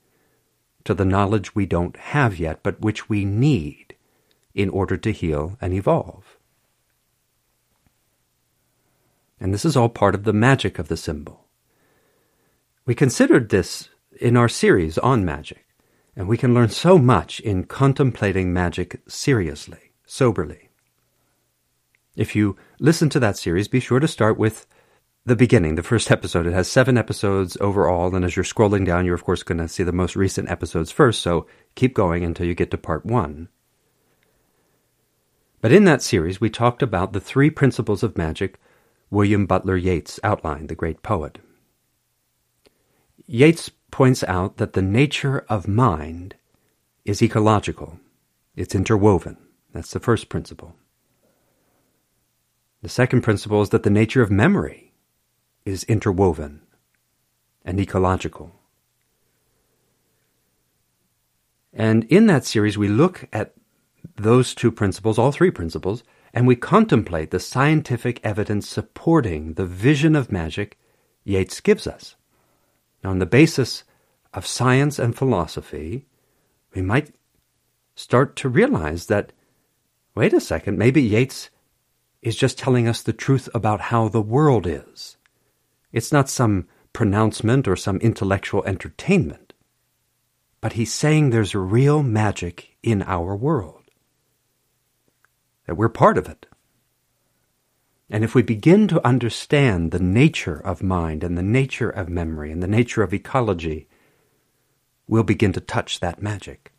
to 0.85 0.95
the 0.95 1.05
knowledge 1.05 1.55
we 1.55 1.67
don't 1.67 1.97
have 1.97 2.39
yet, 2.39 2.63
but 2.63 2.81
which 2.81 3.09
we 3.09 3.25
need 3.27 3.95
in 4.55 4.71
order 4.71 4.97
to 4.97 5.13
heal 5.13 5.59
and 5.61 5.75
evolve. 5.75 6.39
And 9.41 9.55
this 9.55 9.65
is 9.65 9.77
all 9.77 9.89
part 9.89 10.15
of 10.15 10.25
the 10.25 10.33
magic 10.33 10.79
of 10.79 10.89
the 10.89 10.97
symbol. 10.97 11.49
We 12.85 12.95
considered 12.95 13.49
this 13.49 13.89
in 14.21 14.37
our 14.37 14.49
series 14.49 14.99
on 14.99 15.25
magic, 15.25 15.67
and 16.15 16.29
we 16.29 16.37
can 16.37 16.53
learn 16.53 16.69
so 16.69 16.99
much 16.99 17.41
in 17.41 17.65
contemplating 17.65 18.53
magic 18.53 19.01
seriously, 19.09 19.93
soberly. 20.05 20.69
If 22.17 22.37
you 22.37 22.57
listen 22.79 23.09
to 23.11 23.21
that 23.21 23.39
series, 23.39 23.69
be 23.69 23.81
sure 23.81 24.01
to 24.01 24.09
start 24.09 24.37
with 24.37 24.67
the 25.25 25.37
beginning, 25.37 25.75
the 25.75 25.83
first 25.83 26.11
episode. 26.11 26.47
It 26.47 26.53
has 26.53 26.71
seven 26.71 26.99
episodes 26.99 27.57
overall, 27.61 28.15
and 28.15 28.25
as 28.25 28.37
you're 28.37 28.45
scrolling 28.45 28.85
down, 28.85 29.07
you're 29.07 29.15
of 29.15 29.25
course 29.25 29.43
going 29.43 29.59
to 29.59 29.69
see 29.69 29.83
the 29.83 29.93
most 29.93 30.17
recent 30.17 30.51
episodes 30.51 30.91
first, 30.91 31.23
so 31.23 31.47
keep 31.75 31.95
going 31.95 32.25
until 32.25 32.47
you 32.47 32.55
get 32.55 32.71
to 32.73 32.79
part 32.79 33.07
one. 33.07 33.49
But 35.61 35.73
in 35.73 35.85
that 35.85 36.03
series, 36.03 36.41
we 36.41 36.51
talked 36.51 36.83
about 36.83 37.13
the 37.13 37.21
three 37.21 37.51
principles 37.51 38.03
of 38.03 38.19
magic 38.19 38.59
William 39.11 39.47
Butler 39.47 39.77
Yeats 39.77 40.21
outlined, 40.23 40.69
the 40.69 40.75
great 40.75 41.03
poet. 41.03 41.39
Yeats 43.27 43.71
points 43.91 44.23
out 44.25 44.57
that 44.59 44.73
the 44.73 44.83
nature 44.83 45.45
of 45.49 45.67
mind 45.67 46.37
is 47.05 47.23
ecological, 47.23 47.99
it's 48.57 48.75
interwoven. 48.75 49.37
That's 49.73 49.93
the 49.93 50.01
first 50.01 50.29
principle. 50.29 50.75
The 52.83 52.89
second 52.89 53.23
principle 53.23 53.63
is 53.63 53.69
that 53.71 53.83
the 53.83 53.91
nature 53.91 54.23
of 54.23 54.31
memory 54.31 54.93
is 55.65 55.85
interwoven 55.85 56.63
and 57.65 57.79
ecological. 57.79 58.53
And 61.73 62.05
in 62.05 62.27
that 62.27 62.45
series, 62.45 62.77
we 62.77 62.89
look 62.89 63.29
at 63.33 63.55
those 64.17 64.55
two 64.55 64.73
principles, 64.73 65.19
all 65.19 65.31
three 65.31 65.51
principles, 65.51 66.03
and 66.33 66.47
we 66.47 66.57
contemplate 66.57 67.31
the 67.31 67.41
scientific 67.41 68.21
evidence 68.23 68.69
supporting 68.69 69.55
the 69.55 69.67
vision 69.67 70.15
of 70.15 70.33
magic 70.33 70.79
Yeats 71.25 71.61
gives 71.61 71.87
us. 71.87 72.17
Now, 73.03 73.11
on 73.11 73.19
the 73.19 73.27
basis 73.27 73.85
of 74.33 74.47
science 74.47 74.99
and 74.99 75.17
philosophy, 75.17 76.07
we 76.75 76.83
might 76.83 77.15
start 77.95 78.37
to 78.37 78.49
realize 78.49 79.07
that, 79.07 79.33
wait 80.15 80.33
a 80.33 80.41
second, 80.41 80.79
maybe 80.79 81.03
Yeats 81.03 81.51
is 82.23 82.37
just 82.37 82.59
telling 82.59 82.87
us 82.87 83.03
the 83.03 83.13
truth 83.13 83.49
about 83.55 83.81
how 83.81 84.09
the 84.09 84.23
world 84.23 84.67
is. 84.67 85.17
It's 85.93 86.13
not 86.13 86.29
some 86.29 86.69
pronouncement 86.93 87.67
or 87.67 87.77
some 87.77 87.99
intellectual 87.99 88.65
entertainment, 88.65 89.53
but 90.61 90.75
he's 90.75 90.93
saying 90.93 91.31
there's 91.31 91.55
real 91.55 92.03
magic 92.03 92.77
in 92.83 93.03
our 93.03 93.35
world 93.35 93.80
that 95.71 95.77
we're 95.77 95.89
part 95.89 96.19
of 96.19 96.29
it. 96.29 96.47
And 98.11 98.25
if 98.25 98.35
we 98.35 98.43
begin 98.43 98.89
to 98.89 99.07
understand 99.07 99.93
the 99.93 100.01
nature 100.01 100.57
of 100.57 100.83
mind 100.83 101.23
and 101.23 101.39
the 101.39 101.45
nature 101.45 101.89
of 101.89 102.09
memory 102.09 102.51
and 102.51 102.61
the 102.61 102.67
nature 102.67 103.05
of 103.05 103.15
ecology, 103.15 103.87
we'll 105.07 105.23
begin 105.23 105.53
to 105.53 105.61
touch 105.61 106.01
that 106.01 106.21
magic. 106.21 106.73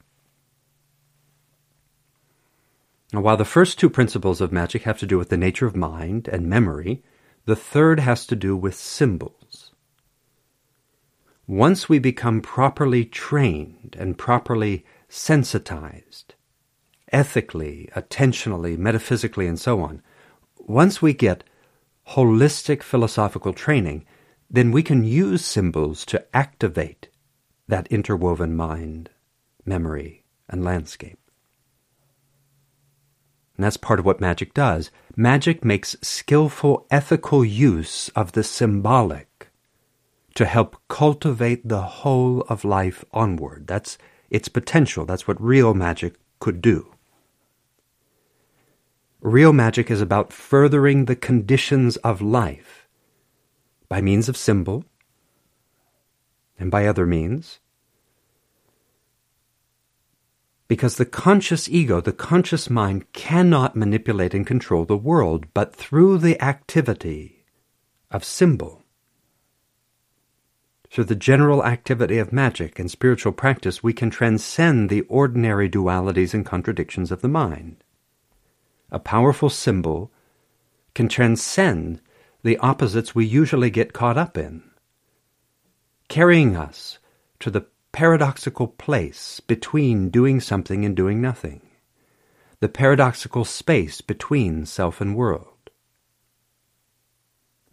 Now, 3.14 3.22
while 3.22 3.38
the 3.38 3.46
first 3.46 3.80
two 3.80 3.90
principles 3.90 4.42
of 4.42 4.52
magic 4.52 4.82
have 4.82 5.00
to 5.00 5.08
do 5.08 5.18
with 5.18 5.30
the 5.30 5.38
nature 5.38 5.66
of 5.66 5.74
mind 5.74 6.28
and 6.28 6.48
memory, 6.48 7.02
the 7.46 7.56
third 7.56 8.02
has 8.02 8.26
to 8.26 8.36
do 8.36 8.58
with 8.58 8.76
symbols. 8.76 9.72
Once 11.48 11.88
we 11.88 11.98
become 11.98 12.42
properly 12.42 13.06
trained 13.06 13.96
and 13.98 14.18
properly 14.18 14.84
sensitized 15.08 16.36
ethically, 17.12 17.90
attentionally, 17.96 18.78
metaphysically, 18.78 19.48
and 19.48 19.60
so 19.60 19.82
on, 19.82 20.02
once 20.58 21.02
we 21.02 21.14
get 21.14 21.44
holistic 22.10 22.84
philosophical 22.84 23.54
training, 23.54 24.06
then 24.50 24.72
we 24.72 24.84
can 24.84 25.04
use 25.04 25.46
symbols 25.46 26.06
to 26.06 26.24
activate 26.36 27.10
that 27.68 27.88
interwoven 27.88 28.56
mind, 28.56 29.10
memory, 29.66 30.26
and 30.50 30.64
landscape. 30.64 31.18
And 33.56 33.66
that's 33.66 33.78
part 33.78 34.00
of 34.00 34.06
what 34.06 34.20
magic 34.20 34.54
does. 34.54 34.92
Magic 35.16 35.64
makes 35.64 35.96
skillful 36.02 36.88
ethical 36.90 37.46
use 37.46 38.10
of 38.10 38.32
the 38.32 38.44
symbolic 38.44 39.50
to 40.36 40.46
help 40.46 40.78
cultivate 40.88 41.68
the 41.68 41.82
whole 41.82 42.42
of 42.42 42.66
life 42.66 43.04
onward. 43.12 43.68
That's 43.68 43.98
its 44.30 44.48
potential. 44.48 45.06
That's 45.06 45.28
what 45.28 45.42
real 45.42 45.74
magic 45.74 46.16
could 46.40 46.62
do. 46.62 46.91
Real 49.22 49.54
magic 49.54 49.92
is 49.92 50.02
about 50.02 50.34
furthering 50.34 51.06
the 51.06 51.16
conditions 51.16 51.96
of 51.98 52.22
life 52.22 52.88
by 53.88 54.02
means 54.02 54.28
of 54.28 54.36
symbol 54.36 54.84
and 56.58 56.72
by 56.72 56.88
other 56.88 57.06
means. 57.06 57.60
Because 60.68 60.96
the 60.96 61.06
conscious 61.06 61.70
ego, 61.70 62.02
the 62.02 62.14
conscious 62.14 62.70
mind, 62.70 63.12
cannot 63.14 63.76
manipulate 63.76 64.34
and 64.34 64.48
control 64.48 64.86
the 64.86 64.98
world, 64.98 65.46
but 65.54 65.76
through 65.76 66.18
the 66.18 66.42
activity 66.42 67.46
of 68.10 68.24
symbol, 68.24 68.84
through 70.90 71.04
the 71.04 71.16
general 71.16 71.64
activity 71.64 72.18
of 72.18 72.34
magic 72.34 72.80
and 72.80 72.90
spiritual 72.90 73.34
practice, 73.34 73.84
we 73.84 73.94
can 73.94 74.10
transcend 74.10 74.90
the 74.90 75.02
ordinary 75.02 75.70
dualities 75.70 76.34
and 76.34 76.46
contradictions 76.46 77.12
of 77.12 77.22
the 77.22 77.28
mind. 77.28 77.84
A 78.92 79.00
powerful 79.00 79.50
symbol 79.50 80.12
can 80.94 81.08
transcend 81.08 82.02
the 82.44 82.58
opposites 82.58 83.16
we 83.16 83.26
usually 83.26 83.70
get 83.70 83.94
caught 83.94 84.18
up 84.18 84.38
in, 84.38 84.64
carrying 86.10 86.56
us 86.56 87.00
to 87.40 87.50
the 87.50 87.68
paradoxical 87.92 88.68
place 88.68 89.40
between 89.40 90.10
doing 90.10 90.40
something 90.40 90.84
and 90.84 90.96
doing 90.96 91.22
nothing, 91.22 91.62
the 92.60 92.70
paradoxical 92.70 93.46
space 93.46 94.02
between 94.02 94.66
self 94.66 95.00
and 95.00 95.16
world. 95.16 95.70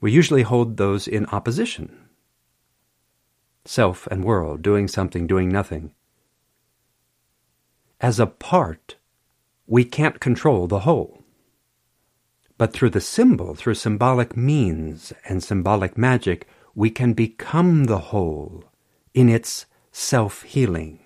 We 0.00 0.12
usually 0.12 0.42
hold 0.42 0.76
those 0.76 1.08
in 1.08 1.26
opposition 1.26 2.08
self 3.64 4.06
and 4.06 4.24
world, 4.24 4.62
doing 4.62 4.88
something, 4.88 5.26
doing 5.26 5.50
nothing. 5.50 5.92
As 8.00 8.18
a 8.18 8.26
part, 8.26 8.96
we 9.68 9.84
can't 9.84 10.18
control 10.18 10.66
the 10.66 10.80
whole. 10.80 11.22
But 12.56 12.72
through 12.72 12.90
the 12.90 13.00
symbol, 13.00 13.54
through 13.54 13.74
symbolic 13.74 14.36
means 14.36 15.12
and 15.28 15.44
symbolic 15.44 15.96
magic, 15.96 16.48
we 16.74 16.90
can 16.90 17.12
become 17.12 17.84
the 17.84 17.98
whole 17.98 18.64
in 19.14 19.28
its 19.28 19.66
self 19.92 20.42
healing. 20.42 21.00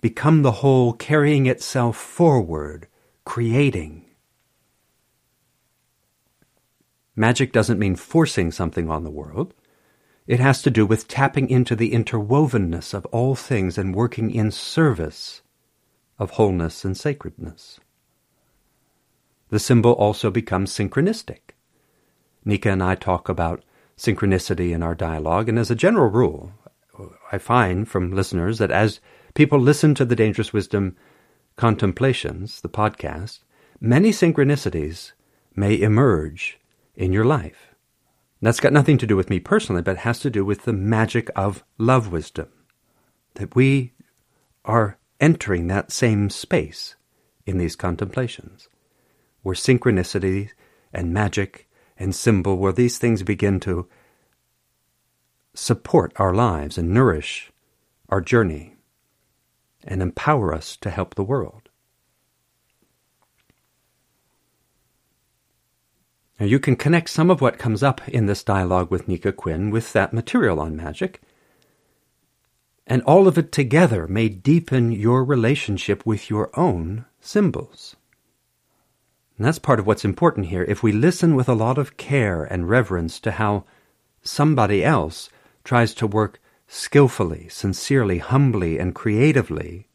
Become 0.00 0.42
the 0.42 0.52
whole 0.60 0.92
carrying 0.92 1.46
itself 1.46 1.96
forward, 1.96 2.88
creating. 3.24 4.04
Magic 7.14 7.52
doesn't 7.52 7.78
mean 7.78 7.96
forcing 7.96 8.50
something 8.50 8.90
on 8.90 9.04
the 9.04 9.10
world. 9.10 9.54
It 10.26 10.40
has 10.40 10.60
to 10.62 10.70
do 10.70 10.84
with 10.84 11.08
tapping 11.08 11.48
into 11.48 11.76
the 11.76 11.92
interwovenness 11.92 12.92
of 12.92 13.06
all 13.06 13.36
things 13.36 13.78
and 13.78 13.94
working 13.94 14.30
in 14.30 14.50
service 14.50 15.42
of 16.18 16.30
wholeness 16.32 16.84
and 16.84 16.96
sacredness. 16.96 17.80
The 19.50 19.58
symbol 19.58 19.92
also 19.92 20.30
becomes 20.30 20.72
synchronistic. 20.72 21.54
Nica 22.44 22.70
and 22.70 22.82
I 22.82 22.94
talk 22.94 23.28
about 23.28 23.64
synchronicity 23.96 24.72
in 24.72 24.82
our 24.82 24.94
dialogue, 24.94 25.48
and 25.48 25.58
as 25.58 25.70
a 25.70 25.76
general 25.76 26.10
rule, 26.10 26.52
I 27.30 27.38
find 27.38 27.88
from 27.88 28.12
listeners 28.12 28.58
that 28.58 28.70
as 28.70 29.00
people 29.34 29.58
listen 29.58 29.94
to 29.94 30.04
the 30.04 30.16
Dangerous 30.16 30.52
Wisdom 30.52 30.96
Contemplations, 31.56 32.60
the 32.60 32.68
podcast, 32.68 33.40
many 33.80 34.10
synchronicities 34.10 35.12
may 35.54 35.80
emerge 35.80 36.58
in 36.94 37.12
your 37.12 37.24
life. 37.24 37.74
That's 38.42 38.60
got 38.60 38.72
nothing 38.72 38.98
to 38.98 39.06
do 39.06 39.16
with 39.16 39.30
me 39.30 39.40
personally, 39.40 39.82
but 39.82 39.98
has 39.98 40.20
to 40.20 40.30
do 40.30 40.44
with 40.44 40.64
the 40.64 40.72
magic 40.72 41.30
of 41.34 41.64
love 41.78 42.12
wisdom. 42.12 42.48
That 43.34 43.56
we 43.56 43.94
are 44.64 44.98
entering 45.20 45.66
that 45.66 45.90
same 45.90 46.30
space 46.30 46.94
in 47.44 47.58
these 47.58 47.76
contemplations, 47.76 48.68
where 49.42 49.54
synchronicity 49.54 50.50
and 50.92 51.12
magic 51.12 51.68
and 51.98 52.14
symbol, 52.14 52.56
where 52.56 52.72
these 52.72 52.98
things 52.98 53.22
begin 53.22 53.60
to 53.60 53.88
support 55.54 56.12
our 56.16 56.34
lives 56.34 56.76
and 56.76 56.92
nourish 56.92 57.50
our 58.08 58.20
journey 58.20 58.74
and 59.84 60.02
empower 60.02 60.52
us 60.52 60.76
to 60.76 60.90
help 60.90 61.14
the 61.14 61.24
world. 61.24 61.68
Now, 66.38 66.46
you 66.46 66.58
can 66.58 66.76
connect 66.76 67.08
some 67.08 67.30
of 67.30 67.40
what 67.40 67.58
comes 67.58 67.82
up 67.82 68.06
in 68.08 68.26
this 68.26 68.44
dialogue 68.44 68.90
with 68.90 69.08
Nica 69.08 69.32
Quinn 69.32 69.70
with 69.70 69.94
that 69.94 70.12
material 70.12 70.60
on 70.60 70.76
magic, 70.76 71.22
and 72.86 73.02
all 73.02 73.26
of 73.26 73.36
it 73.36 73.50
together 73.50 74.06
may 74.06 74.28
deepen 74.28 74.92
your 74.92 75.24
relationship 75.24 76.06
with 76.06 76.30
your 76.30 76.50
own 76.58 77.04
symbols. 77.20 77.96
And 79.36 79.46
that's 79.46 79.58
part 79.58 79.78
of 79.78 79.86
what's 79.86 80.04
important 80.04 80.46
here. 80.46 80.64
If 80.64 80.82
we 80.82 80.92
listen 80.92 81.34
with 81.34 81.48
a 81.48 81.54
lot 81.54 81.78
of 81.78 81.96
care 81.96 82.44
and 82.44 82.68
reverence 82.68 83.20
to 83.20 83.32
how 83.32 83.64
somebody 84.22 84.82
else 84.84 85.28
tries 85.64 85.94
to 85.94 86.06
work 86.06 86.40
skillfully, 86.68 87.48
sincerely, 87.48 88.18
humbly, 88.18 88.78
and 88.78 88.94
creatively 88.94 89.88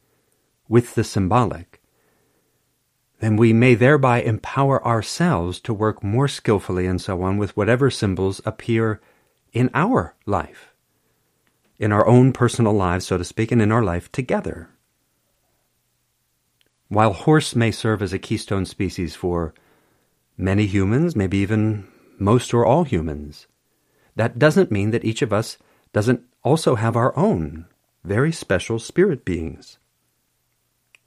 with 0.67 0.95
the 0.95 1.04
symbolic, 1.04 1.82
then 3.19 3.36
we 3.38 3.54
may 3.54 3.75
thereby 3.75 4.21
empower 4.21 4.86
ourselves 4.86 5.60
to 5.62 5.73
work 5.73 6.04
more 6.04 6.27
skillfully 6.27 6.88
and 6.88 6.99
so 7.01 7.21
on 7.21 7.38
with 7.38 7.56
whatever 7.56 7.89
symbols 7.89 8.41
appear 8.45 8.99
in 9.54 9.69
our 9.73 10.15
life, 10.25 10.70
in 11.82 11.91
our 11.91 12.06
own 12.06 12.32
personal 12.32 12.74
lives, 12.74 13.08
so 13.08 13.17
to 13.17 13.26
speak, 13.26 13.52
and 13.52 13.60
in 13.60 13.72
our 13.72 13.84
life 13.84 14.12
together. 14.12 14.70
While 16.89 17.13
horse 17.13 17.56
may 17.56 17.72
serve 17.72 18.04
as 18.04 18.13
a 18.13 18.20
keystone 18.20 18.67
species 18.67 19.15
for 19.15 19.56
many 20.38 20.67
humans, 20.67 21.15
maybe 21.15 21.39
even 21.39 21.88
most 22.20 22.54
or 22.54 22.63
all 22.63 22.84
humans, 22.84 23.48
that 24.15 24.38
doesn't 24.38 24.72
mean 24.72 24.91
that 24.91 25.04
each 25.04 25.24
of 25.24 25.34
us 25.34 25.58
doesn't 25.91 26.22
also 26.44 26.76
have 26.76 26.96
our 26.96 27.17
own 27.17 27.65
very 28.04 28.32
special 28.32 28.78
spirit 28.78 29.26
beings. 29.26 29.80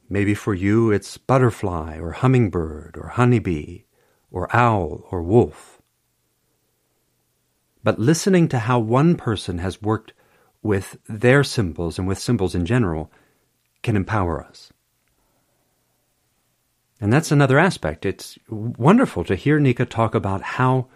Maybe 0.09 0.35
for 0.35 0.55
you 0.55 0.91
it's 0.91 1.19
butterfly 1.19 1.99
or 2.01 2.13
hummingbird 2.13 2.97
or 2.97 3.11
honeybee 3.11 3.85
or 4.33 4.55
owl 4.55 5.07
or 5.13 5.23
wolf. 5.23 5.81
But 7.85 8.01
listening 8.01 8.49
to 8.49 8.59
how 8.59 8.81
one 8.81 9.15
person 9.15 9.59
has 9.59 9.81
worked 9.81 10.15
with 10.64 10.96
their 11.09 11.44
symbols 11.44 11.98
and 11.98 12.09
with 12.09 12.18
symbols 12.18 12.55
in 12.57 12.66
general 12.66 13.12
can 13.83 13.94
empower 13.94 14.42
us. 14.42 14.72
And 17.00 17.12
that's 17.12 17.31
another 17.31 17.59
aspect. 17.59 18.05
It's 18.05 18.38
wonderful 18.48 19.22
to 19.24 19.37
hear 19.37 19.61
Nica 19.61 19.85
talk 19.85 20.14
about 20.14 20.42
how 20.42 20.88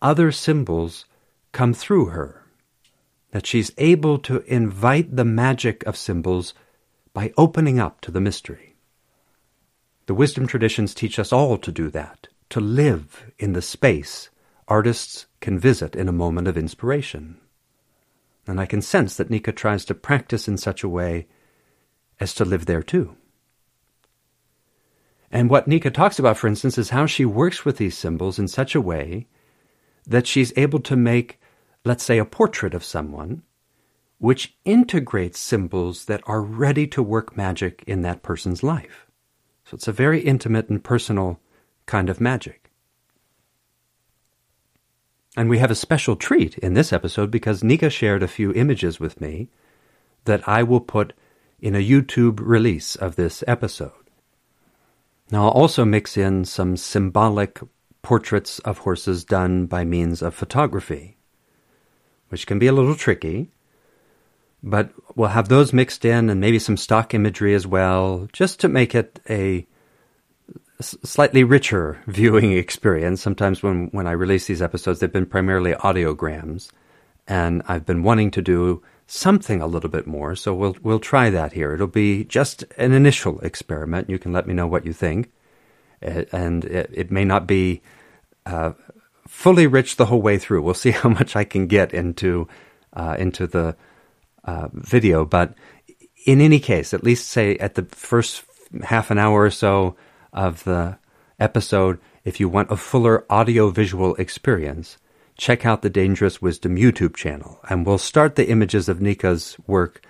other 0.00 0.32
symbols 0.32 1.04
come 1.52 1.74
through 1.74 2.06
her. 2.06 2.44
That 3.32 3.46
she's 3.46 3.72
able 3.76 4.18
to 4.20 4.40
invite 4.46 5.16
the 5.16 5.24
magic 5.24 5.84
of 5.84 5.96
symbols 5.96 6.54
by 7.12 7.34
opening 7.36 7.78
up 7.78 8.00
to 8.02 8.10
the 8.10 8.20
mystery. 8.20 8.76
The 10.06 10.14
wisdom 10.14 10.46
traditions 10.46 10.94
teach 10.94 11.18
us 11.18 11.32
all 11.32 11.58
to 11.58 11.72
do 11.72 11.90
that, 11.90 12.28
to 12.50 12.60
live 12.60 13.32
in 13.38 13.52
the 13.52 13.62
space 13.62 14.30
artists 14.68 15.26
can 15.40 15.58
visit 15.58 15.94
in 15.94 16.08
a 16.08 16.12
moment 16.12 16.48
of 16.48 16.56
inspiration. 16.56 17.38
And 18.46 18.60
I 18.60 18.66
can 18.66 18.82
sense 18.82 19.16
that 19.16 19.30
Nica 19.30 19.52
tries 19.52 19.84
to 19.86 19.94
practice 19.94 20.46
in 20.48 20.56
such 20.56 20.82
a 20.82 20.88
way 20.88 21.26
as 22.20 22.34
to 22.34 22.44
live 22.44 22.66
there 22.66 22.82
too. 22.82 23.16
And 25.30 25.50
what 25.50 25.66
Nica 25.66 25.90
talks 25.90 26.18
about, 26.18 26.36
for 26.36 26.46
instance, 26.46 26.78
is 26.78 26.90
how 26.90 27.06
she 27.06 27.24
works 27.24 27.64
with 27.64 27.78
these 27.78 27.98
symbols 27.98 28.38
in 28.38 28.48
such 28.48 28.74
a 28.74 28.80
way 28.80 29.26
that 30.06 30.26
she's 30.26 30.52
able 30.56 30.78
to 30.80 30.96
make 30.96 31.40
let's 31.86 32.04
say, 32.04 32.18
a 32.18 32.24
portrait 32.24 32.74
of 32.74 32.84
someone, 32.84 33.42
which 34.18 34.56
integrates 34.64 35.38
symbols 35.38 36.06
that 36.06 36.20
are 36.26 36.42
ready 36.42 36.86
to 36.88 37.02
work 37.02 37.36
magic 37.36 37.84
in 37.86 38.02
that 38.02 38.22
person's 38.22 38.62
life. 38.62 39.06
So 39.64 39.76
it's 39.76 39.88
a 39.88 39.92
very 39.92 40.20
intimate 40.20 40.68
and 40.68 40.82
personal 40.82 41.38
kind 41.86 42.10
of 42.10 42.20
magic. 42.20 42.65
And 45.36 45.50
we 45.50 45.58
have 45.58 45.70
a 45.70 45.74
special 45.74 46.16
treat 46.16 46.56
in 46.58 46.74
this 46.74 46.92
episode 46.92 47.30
because 47.30 47.62
Nica 47.62 47.90
shared 47.90 48.22
a 48.22 48.28
few 48.28 48.52
images 48.54 48.98
with 48.98 49.20
me 49.20 49.48
that 50.24 50.46
I 50.48 50.62
will 50.62 50.80
put 50.80 51.12
in 51.60 51.74
a 51.74 51.86
YouTube 51.86 52.40
release 52.40 52.96
of 52.96 53.16
this 53.16 53.44
episode. 53.46 53.92
Now, 55.30 55.44
I'll 55.44 55.50
also 55.50 55.84
mix 55.84 56.16
in 56.16 56.44
some 56.44 56.76
symbolic 56.76 57.60
portraits 58.02 58.60
of 58.60 58.78
horses 58.78 59.24
done 59.24 59.66
by 59.66 59.84
means 59.84 60.22
of 60.22 60.34
photography 60.34 61.16
which 62.28 62.46
can 62.46 62.58
be 62.58 62.66
a 62.66 62.72
little 62.72 62.94
tricky. 62.94 63.50
But 64.62 64.90
we'll 65.14 65.28
have 65.28 65.48
those 65.48 65.72
mixed 65.72 66.04
in 66.04 66.28
and 66.28 66.40
maybe 66.40 66.58
some 66.58 66.76
stock 66.76 67.14
imagery 67.14 67.54
as 67.54 67.66
well, 67.66 68.28
just 68.32 68.58
to 68.60 68.68
make 68.68 68.94
it 68.94 69.20
a 69.28 69.66
slightly 70.80 71.44
richer 71.44 72.02
viewing 72.06 72.52
experience. 72.52 73.22
Sometimes 73.22 73.62
when, 73.62 73.88
when 73.88 74.06
I 74.06 74.12
release 74.12 74.46
these 74.46 74.62
episodes, 74.62 75.00
they've 75.00 75.12
been 75.12 75.26
primarily 75.26 75.72
audiograms. 75.72 76.70
And 77.26 77.62
I've 77.66 77.86
been 77.86 78.02
wanting 78.02 78.30
to 78.32 78.42
do 78.42 78.82
something 79.06 79.60
a 79.60 79.66
little 79.66 79.90
bit 79.90 80.06
more. 80.06 80.34
So 80.36 80.54
we'll 80.54 80.76
we'll 80.82 81.00
try 81.00 81.30
that 81.30 81.52
here. 81.52 81.72
It'll 81.72 81.86
be 81.86 82.24
just 82.24 82.64
an 82.76 82.92
initial 82.92 83.40
experiment. 83.40 84.10
You 84.10 84.18
can 84.18 84.32
let 84.32 84.46
me 84.46 84.54
know 84.54 84.66
what 84.66 84.86
you 84.86 84.92
think, 84.92 85.30
and 86.00 86.64
it, 86.64 86.90
it 86.92 87.10
may 87.10 87.24
not 87.24 87.46
be 87.46 87.82
uh, 88.44 88.72
fully 89.26 89.66
rich 89.66 89.96
the 89.96 90.06
whole 90.06 90.22
way 90.22 90.38
through. 90.38 90.62
We'll 90.62 90.74
see 90.86 90.90
how 90.92 91.08
much 91.08 91.36
I 91.36 91.44
can 91.44 91.66
get 91.66 91.94
into 91.94 92.48
uh, 92.92 93.16
into 93.18 93.46
the 93.46 93.76
uh, 94.44 94.68
video, 94.72 95.24
but 95.24 95.54
in 96.24 96.40
any 96.40 96.60
case, 96.60 96.92
at 96.92 97.04
least 97.04 97.28
say 97.28 97.56
at 97.56 97.74
the 97.74 97.84
first 97.84 98.44
half 98.82 99.10
an 99.10 99.18
hour 99.18 99.42
or 99.42 99.50
so 99.50 99.96
of 100.36 100.64
the 100.64 100.98
episode, 101.40 101.98
if 102.24 102.38
you 102.38 102.48
want 102.48 102.70
a 102.70 102.76
fuller 102.76 103.24
audio 103.30 103.70
visual 103.70 104.14
experience, 104.16 104.98
check 105.36 105.66
out 105.66 105.82
the 105.82 105.90
Dangerous 105.90 106.40
Wisdom 106.40 106.76
YouTube 106.76 107.16
channel, 107.16 107.60
and 107.68 107.84
we'll 107.84 107.98
start 107.98 108.36
the 108.36 108.48
images 108.48 108.88
of 108.88 109.00
Nica's 109.00 109.56
work 109.66 110.02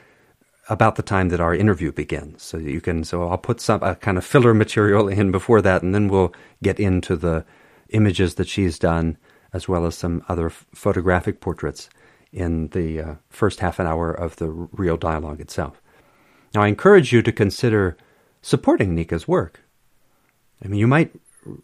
about 0.69 0.97
the 0.97 1.03
time 1.03 1.29
that 1.29 1.41
our 1.41 1.55
interview 1.55 1.93
begins. 1.93 2.43
So 2.43 2.59
you 2.59 2.81
can, 2.81 3.05
so 3.05 3.29
I'll 3.29 3.39
put 3.39 3.61
some 3.61 3.83
a 3.83 3.95
kind 3.95 4.19
of 4.19 4.25
filler 4.25 4.55
material 4.55 5.09
in 5.09 5.31
before 5.31 5.63
that, 5.63 5.83
and 5.83 5.95
then 5.95 6.09
we'll 6.09 6.33
get 6.63 6.81
into 6.81 7.17
the 7.17 7.45
images 7.91 8.35
that 8.35 8.49
she's 8.49 8.79
done, 8.79 9.17
as 9.53 9.69
well 9.69 9.87
as 9.87 9.95
some 9.97 10.25
other 10.29 10.47
f- 10.47 10.67
photographic 10.75 11.41
portraits 11.41 11.89
in 12.33 12.69
the 12.69 13.01
uh, 13.01 13.15
first 13.29 13.61
half 13.61 13.79
an 13.79 13.87
hour 13.87 14.11
of 14.11 14.37
the 14.37 14.49
real 14.49 14.97
dialogue 14.97 15.41
itself. 15.41 15.81
Now, 16.55 16.63
I 16.63 16.69
encourage 16.69 17.13
you 17.13 17.23
to 17.23 17.33
consider 17.33 17.97
supporting 18.43 18.95
Nica's 18.95 19.29
work. 19.29 19.63
I 20.65 20.69
mean, 20.69 20.81
you 20.81 20.87
might 20.87 21.13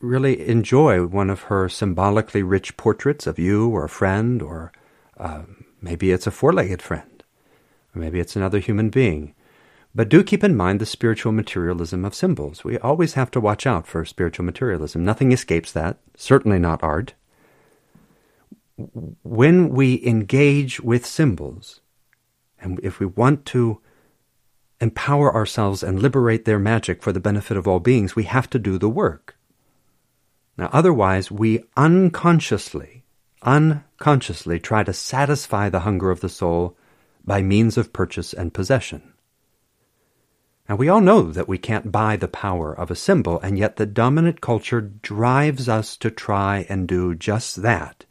really 0.00 0.46
enjoy 0.48 1.05
one 1.05 1.31
of 1.31 1.42
her 1.42 1.68
symbolically 1.68 2.42
rich 2.42 2.76
portraits 2.76 3.26
of 3.26 3.38
you 3.38 3.68
or 3.68 3.85
a 3.85 3.88
friend, 3.88 4.42
or 4.42 4.72
uh, 5.16 5.42
maybe 5.81 6.12
it's 6.12 6.26
a 6.26 6.31
four 6.31 6.52
legged 6.52 6.83
friend, 6.83 7.24
or 7.94 8.00
maybe 8.00 8.20
it's 8.20 8.37
another 8.37 8.59
human 8.59 8.90
being. 8.90 9.35
But 9.94 10.09
do 10.09 10.22
keep 10.22 10.42
in 10.42 10.57
mind 10.57 10.81
the 10.81 10.87
spiritual 10.87 11.33
materialism 11.33 12.05
of 12.05 12.14
symbols. 12.14 12.64
We 12.64 12.78
always 12.78 13.14
have 13.14 13.31
to 13.33 13.40
watch 13.40 13.66
out 13.66 13.87
for 13.87 14.05
spiritual 14.05 14.46
materialism. 14.46 15.05
Nothing 15.05 15.33
escapes 15.33 15.70
that, 15.72 15.98
certainly 16.16 16.59
not 16.59 16.83
art. 16.83 17.12
When 19.22 19.68
we 19.68 20.05
engage 20.07 20.81
with 20.81 21.05
symbols, 21.05 21.81
and 22.61 22.81
if 22.83 23.00
we 23.00 23.07
want 23.07 23.44
to 23.46 23.81
empower 24.83 25.33
ourselves 25.33 25.85
and 25.85 26.03
liberate 26.03 26.45
their 26.45 26.59
magic 26.59 27.03
for 27.03 27.12
the 27.12 27.21
benefit 27.21 27.57
of 27.57 27.68
all 27.68 27.79
beings, 27.79 28.16
we 28.16 28.25
have 28.25 28.51
to 28.51 28.59
do 28.59 28.79
the 28.79 28.88
work. 28.88 29.37
Now, 30.59 30.71
otherwise, 30.73 31.31
we 31.31 31.62
unconsciously, 31.77 33.05
unconsciously 33.42 34.59
try 34.59 34.83
to 34.83 34.92
satisfy 34.92 35.68
the 35.68 35.81
hunger 35.81 36.11
of 36.11 36.21
the 36.21 36.29
soul 36.29 36.77
by 37.25 37.42
means 37.42 37.79
of 37.79 37.92
purchase 37.92 38.33
and 38.33 38.53
possession. 38.53 39.12
Now, 40.68 40.75
we 40.75 40.88
all 40.88 41.01
know 41.01 41.31
that 41.31 41.49
we 41.49 41.59
can't 41.59 41.92
buy 41.92 42.16
the 42.16 42.27
power 42.27 42.77
of 42.77 42.90
a 42.90 42.97
symbol, 42.97 43.38
and 43.40 43.57
yet 43.57 43.77
the 43.77 43.87
dominant 43.87 44.40
culture 44.40 44.81
drives 44.81 45.68
us 45.68 45.97
to 45.99 46.11
try 46.11 46.66
and 46.68 46.88
do 46.88 47.14
just 47.14 47.62
that, 47.62 48.05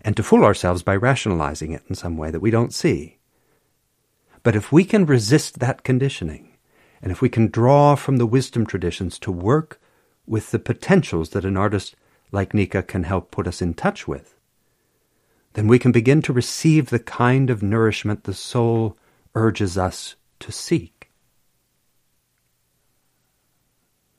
and 0.00 0.16
to 0.16 0.22
fool 0.22 0.44
ourselves 0.44 0.84
by 0.84 0.94
rationalizing 0.94 1.72
it 1.72 1.82
in 1.88 1.96
some 1.96 2.16
way 2.16 2.30
that 2.30 2.40
we 2.40 2.52
don't 2.52 2.72
see. 2.72 3.18
But 4.42 4.56
if 4.56 4.72
we 4.72 4.84
can 4.84 5.06
resist 5.06 5.60
that 5.60 5.84
conditioning, 5.84 6.56
and 7.00 7.12
if 7.12 7.20
we 7.20 7.28
can 7.28 7.48
draw 7.48 7.94
from 7.94 8.16
the 8.16 8.26
wisdom 8.26 8.66
traditions 8.66 9.18
to 9.20 9.32
work 9.32 9.80
with 10.26 10.50
the 10.50 10.58
potentials 10.58 11.30
that 11.30 11.44
an 11.44 11.56
artist 11.56 11.96
like 12.30 12.54
Nica 12.54 12.82
can 12.82 13.04
help 13.04 13.30
put 13.30 13.46
us 13.46 13.60
in 13.60 13.74
touch 13.74 14.08
with, 14.08 14.36
then 15.54 15.66
we 15.66 15.78
can 15.78 15.92
begin 15.92 16.22
to 16.22 16.32
receive 16.32 16.88
the 16.90 16.98
kind 16.98 17.50
of 17.50 17.62
nourishment 17.62 18.24
the 18.24 18.34
soul 18.34 18.96
urges 19.34 19.76
us 19.76 20.16
to 20.40 20.50
seek. 20.50 21.10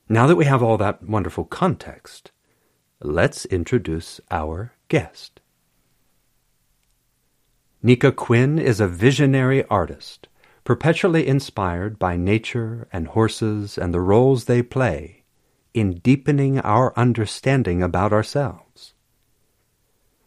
Now 0.08 0.26
that 0.26 0.36
we 0.36 0.44
have 0.44 0.62
all 0.62 0.76
that 0.78 1.02
wonderful 1.02 1.44
context, 1.44 2.30
let's 3.00 3.46
introduce 3.46 4.20
our 4.30 4.72
guest. 4.88 5.40
Nica 7.86 8.12
Quinn 8.12 8.58
is 8.58 8.80
a 8.80 8.88
visionary 8.88 9.62
artist, 9.66 10.26
perpetually 10.64 11.26
inspired 11.26 11.98
by 11.98 12.16
nature 12.16 12.88
and 12.90 13.08
horses 13.08 13.76
and 13.76 13.92
the 13.92 14.00
roles 14.00 14.46
they 14.46 14.62
play 14.62 15.24
in 15.74 15.98
deepening 15.98 16.58
our 16.60 16.98
understanding 16.98 17.82
about 17.82 18.10
ourselves. 18.10 18.94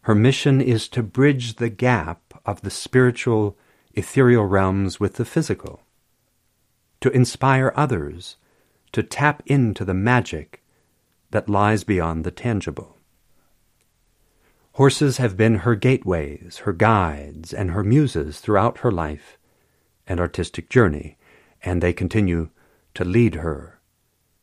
Her 0.02 0.14
mission 0.14 0.60
is 0.60 0.86
to 0.90 1.02
bridge 1.02 1.56
the 1.56 1.68
gap 1.68 2.40
of 2.46 2.60
the 2.60 2.70
spiritual, 2.70 3.58
ethereal 3.92 4.44
realms 4.44 5.00
with 5.00 5.14
the 5.14 5.24
physical, 5.24 5.82
to 7.00 7.10
inspire 7.10 7.72
others 7.74 8.36
to 8.92 9.02
tap 9.02 9.42
into 9.46 9.84
the 9.84 9.94
magic 9.94 10.62
that 11.32 11.48
lies 11.48 11.82
beyond 11.82 12.22
the 12.22 12.30
tangible. 12.30 12.97
Horses 14.78 15.16
have 15.16 15.36
been 15.36 15.56
her 15.56 15.74
gateways, 15.74 16.58
her 16.58 16.72
guides, 16.72 17.52
and 17.52 17.72
her 17.72 17.82
muses 17.82 18.38
throughout 18.38 18.78
her 18.78 18.92
life 18.92 19.36
and 20.06 20.20
artistic 20.20 20.70
journey, 20.70 21.18
and 21.64 21.82
they 21.82 21.92
continue 21.92 22.50
to 22.94 23.04
lead 23.04 23.34
her 23.34 23.80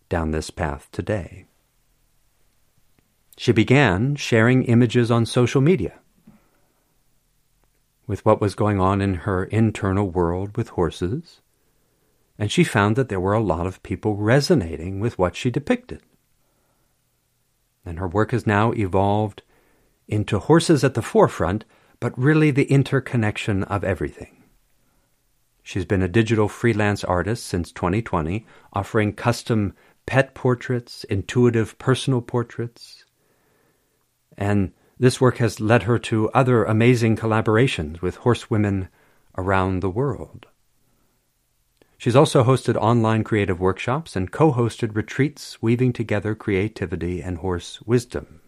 down 0.09 0.31
this 0.31 0.49
path 0.49 0.89
today. 0.91 1.45
She 3.37 3.53
began 3.53 4.17
sharing 4.17 4.63
images 4.63 5.09
on 5.09 5.25
social 5.25 5.61
media 5.61 5.99
with 8.05 8.25
what 8.25 8.41
was 8.41 8.55
going 8.55 8.77
on 8.77 8.99
in 8.99 9.13
her 9.23 9.45
internal 9.45 10.09
world 10.09 10.57
with 10.57 10.67
horses, 10.67 11.39
and 12.37 12.51
she 12.51 12.65
found 12.65 12.97
that 12.97 13.07
there 13.07 13.21
were 13.21 13.31
a 13.31 13.39
lot 13.39 13.67
of 13.67 13.81
people 13.83 14.17
resonating 14.17 14.99
with 14.99 15.17
what 15.17 15.37
she 15.37 15.49
depicted. 15.49 16.01
And 17.85 17.99
her 17.99 18.07
work 18.09 18.31
has 18.31 18.45
now 18.45 18.73
evolved 18.73 19.41
into 20.07 20.39
horses 20.39 20.83
at 20.83 20.93
the 20.93 21.01
forefront, 21.01 21.65
but 21.99 22.17
really 22.17 22.51
the 22.51 22.65
interconnection 22.65 23.63
of 23.63 23.83
everything. 23.83 24.43
She's 25.63 25.85
been 25.85 26.03
a 26.03 26.07
digital 26.07 26.47
freelance 26.47 27.03
artist 27.03 27.47
since 27.47 27.71
2020, 27.71 28.45
offering 28.73 29.13
custom 29.13 29.73
pet 30.05 30.35
portraits, 30.35 31.03
intuitive 31.05 31.77
personal 31.79 32.21
portraits. 32.21 33.05
And 34.37 34.73
this 34.99 35.19
work 35.19 35.37
has 35.37 35.59
led 35.59 35.83
her 35.83 35.97
to 35.99 36.29
other 36.31 36.63
amazing 36.63 37.17
collaborations 37.17 38.01
with 38.01 38.17
horsewomen 38.17 38.89
around 39.37 39.79
the 39.79 39.89
world. 39.89 40.45
She's 41.97 42.15
also 42.15 42.43
hosted 42.43 42.75
online 42.75 43.23
creative 43.23 43.59
workshops 43.59 44.15
and 44.15 44.31
co 44.31 44.51
hosted 44.51 44.95
retreats 44.95 45.61
weaving 45.61 45.93
together 45.93 46.35
creativity 46.35 47.21
and 47.21 47.39
horse 47.39 47.81
wisdom. 47.81 48.41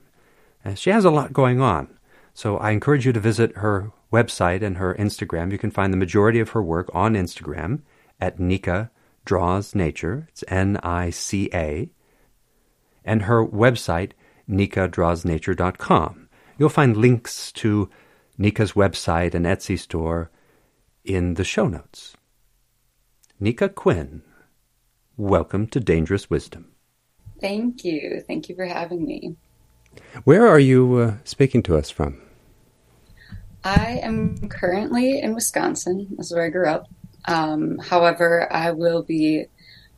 And 0.67 0.77
she 0.77 0.89
has 0.89 1.05
a 1.05 1.09
lot 1.09 1.31
going 1.31 1.61
on. 1.61 1.97
So 2.33 2.57
I 2.57 2.71
encourage 2.71 3.05
you 3.05 3.13
to 3.13 3.21
visit 3.21 3.55
her 3.55 3.93
website 4.11 4.61
and 4.61 4.75
her 4.75 4.93
Instagram. 4.95 5.49
You 5.49 5.57
can 5.57 5.71
find 5.71 5.93
the 5.93 5.97
majority 5.97 6.41
of 6.41 6.49
her 6.49 6.61
work 6.61 6.89
on 6.93 7.13
Instagram 7.13 7.83
at 8.19 8.37
Nica 8.37 8.91
Draws 9.23 9.73
Nature. 9.73 10.27
It's 10.29 10.43
N 10.49 10.75
I 10.83 11.09
C 11.09 11.49
A. 11.53 11.89
And 13.05 13.21
her 13.21 13.47
website, 13.47 14.11
nicadrawsnature.com. 14.49 16.29
You'll 16.57 16.67
find 16.67 16.97
links 16.97 17.53
to 17.53 17.89
Nica's 18.37 18.73
website 18.73 19.33
and 19.33 19.45
Etsy 19.45 19.79
store 19.79 20.31
in 21.05 21.35
the 21.35 21.45
show 21.45 21.69
notes. 21.69 22.17
Nica 23.39 23.69
Quinn, 23.69 24.21
welcome 25.15 25.65
to 25.67 25.79
Dangerous 25.79 26.29
Wisdom. 26.29 26.73
Thank 27.39 27.85
you. 27.85 28.21
Thank 28.27 28.49
you 28.49 28.55
for 28.55 28.65
having 28.65 29.05
me. 29.05 29.37
Where 30.23 30.47
are 30.47 30.59
you 30.59 30.95
uh, 30.97 31.13
speaking 31.23 31.63
to 31.63 31.77
us 31.77 31.89
from? 31.89 32.21
I 33.63 33.99
am 34.01 34.49
currently 34.49 35.19
in 35.19 35.35
Wisconsin. 35.35 36.07
This 36.17 36.27
is 36.27 36.33
where 36.33 36.45
I 36.45 36.49
grew 36.49 36.67
up. 36.67 36.87
Um, 37.25 37.77
however, 37.79 38.51
I 38.51 38.71
will 38.71 39.03
be 39.03 39.45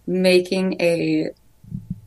making 0.08 0.82
a 0.82 1.30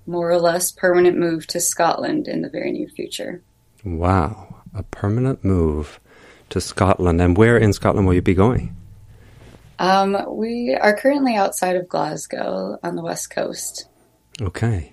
more 0.07 0.31
or 0.31 0.41
less 0.41 0.73
permanent 0.73 1.17
move 1.17 1.47
to 1.49 1.61
Scotland 1.61 2.27
in 2.27 2.43
the 2.43 2.51
very 2.51 2.73
near 2.73 2.89
future. 2.89 3.43
Wow, 3.85 4.63
a 4.75 4.83
permanent 4.83 5.45
move 5.45 6.01
to 6.51 6.61
Scotland. 6.61 7.21
And 7.21 7.37
where 7.37 7.57
in 7.57 7.73
Scotland 7.73 8.07
will 8.07 8.15
you 8.15 8.23
be 8.23 8.35
going? 8.35 8.77
Um, 9.79 10.17
we 10.29 10.77
are 10.81 10.97
currently 10.97 11.35
outside 11.35 11.77
of 11.77 11.89
Glasgow 11.89 12.79
on 12.83 12.97
the 12.97 13.03
west 13.03 13.31
coast. 13.31 13.87
Okay. 14.41 14.92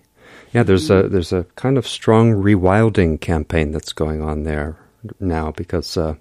Yeah, 0.51 0.63
there's 0.63 0.89
a 0.89 1.07
there's 1.07 1.31
a 1.31 1.43
kind 1.55 1.77
of 1.77 1.87
strong 1.87 2.33
rewilding 2.33 3.21
campaign 3.21 3.71
that's 3.71 3.93
going 3.93 4.21
on 4.21 4.43
there 4.43 4.77
now 5.19 5.51
because 5.51 5.95
uh, 5.95 6.15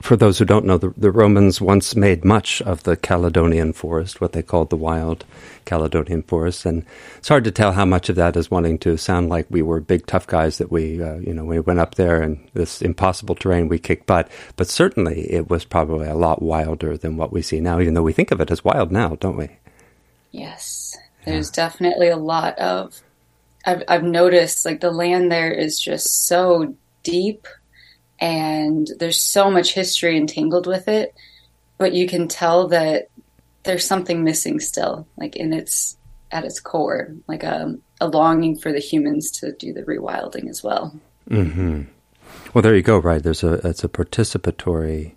for 0.00 0.16
those 0.16 0.38
who 0.38 0.46
don't 0.46 0.64
know, 0.64 0.78
the, 0.78 0.92
the, 0.96 1.10
Romans 1.10 1.60
once 1.60 1.94
made 1.94 2.24
much 2.24 2.62
of 2.62 2.82
the 2.84 2.96
Caledonian 2.96 3.72
forest, 3.74 4.20
what 4.20 4.32
they 4.32 4.42
called 4.42 4.70
the 4.70 4.76
wild 4.76 5.26
Caledonian 5.66 6.22
forest, 6.22 6.64
and 6.64 6.84
it's 7.18 7.28
hard 7.28 7.44
to 7.44 7.50
tell 7.50 7.72
how 7.72 7.84
much 7.84 8.08
of 8.08 8.16
that 8.16 8.36
is 8.36 8.50
wanting 8.50 8.78
to 8.78 8.96
sound 8.96 9.28
like 9.28 9.46
we 9.50 9.60
were 9.60 9.80
big 9.80 10.06
tough 10.06 10.26
guys 10.26 10.56
that 10.58 10.72
we, 10.72 11.02
uh, 11.02 11.16
you 11.16 11.34
know, 11.34 11.44
we 11.44 11.60
went 11.60 11.80
up 11.80 11.96
there 11.96 12.22
and 12.22 12.48
this 12.54 12.80
impossible 12.80 13.34
terrain 13.34 13.68
we 13.68 13.78
kicked 13.78 14.06
butt. 14.06 14.30
But 14.56 14.68
certainly, 14.68 15.30
it 15.30 15.50
was 15.50 15.66
probably 15.66 16.08
a 16.08 16.14
lot 16.14 16.40
wilder 16.40 16.96
than 16.96 17.18
what 17.18 17.32
we 17.32 17.42
see 17.42 17.60
now, 17.60 17.78
even 17.78 17.92
though 17.92 18.02
we 18.02 18.14
think 18.14 18.30
of 18.30 18.40
it 18.40 18.50
as 18.50 18.64
wild 18.64 18.90
now, 18.90 19.16
don't 19.16 19.36
we? 19.36 19.50
Yes, 20.30 20.79
there's 21.24 21.48
yeah. 21.48 21.64
definitely 21.64 22.08
a 22.08 22.16
lot 22.16 22.58
of. 22.58 23.00
I've 23.64 23.82
I've 23.88 24.02
noticed 24.02 24.64
like 24.64 24.80
the 24.80 24.90
land 24.90 25.30
there 25.30 25.52
is 25.52 25.78
just 25.78 26.26
so 26.26 26.74
deep 27.02 27.46
and 28.20 28.90
there's 28.98 29.20
so 29.20 29.50
much 29.50 29.72
history 29.74 30.16
entangled 30.16 30.66
with 30.66 30.88
it 30.88 31.14
but 31.78 31.94
you 31.94 32.06
can 32.06 32.28
tell 32.28 32.68
that 32.68 33.08
there's 33.62 33.86
something 33.86 34.22
missing 34.22 34.60
still 34.60 35.06
like 35.16 35.36
in 35.36 35.52
its 35.52 35.96
at 36.30 36.44
its 36.44 36.60
core 36.60 37.14
like 37.26 37.42
a, 37.42 37.74
a 38.00 38.06
longing 38.06 38.56
for 38.56 38.72
the 38.72 38.78
humans 38.78 39.30
to 39.30 39.52
do 39.52 39.72
the 39.72 39.82
rewilding 39.82 40.48
as 40.48 40.62
well 40.62 40.94
mm-hmm. 41.28 41.82
well 42.52 42.62
there 42.62 42.76
you 42.76 42.82
go 42.82 42.98
right 42.98 43.22
there's 43.22 43.42
a 43.42 43.54
it's 43.66 43.82
a 43.82 43.88
participatory 43.88 45.14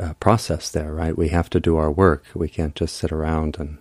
uh, 0.00 0.14
process 0.14 0.70
there 0.70 0.92
right 0.92 1.16
we 1.16 1.28
have 1.28 1.50
to 1.50 1.60
do 1.60 1.76
our 1.76 1.90
work 1.90 2.24
we 2.34 2.48
can't 2.48 2.74
just 2.74 2.96
sit 2.96 3.12
around 3.12 3.56
and 3.58 3.78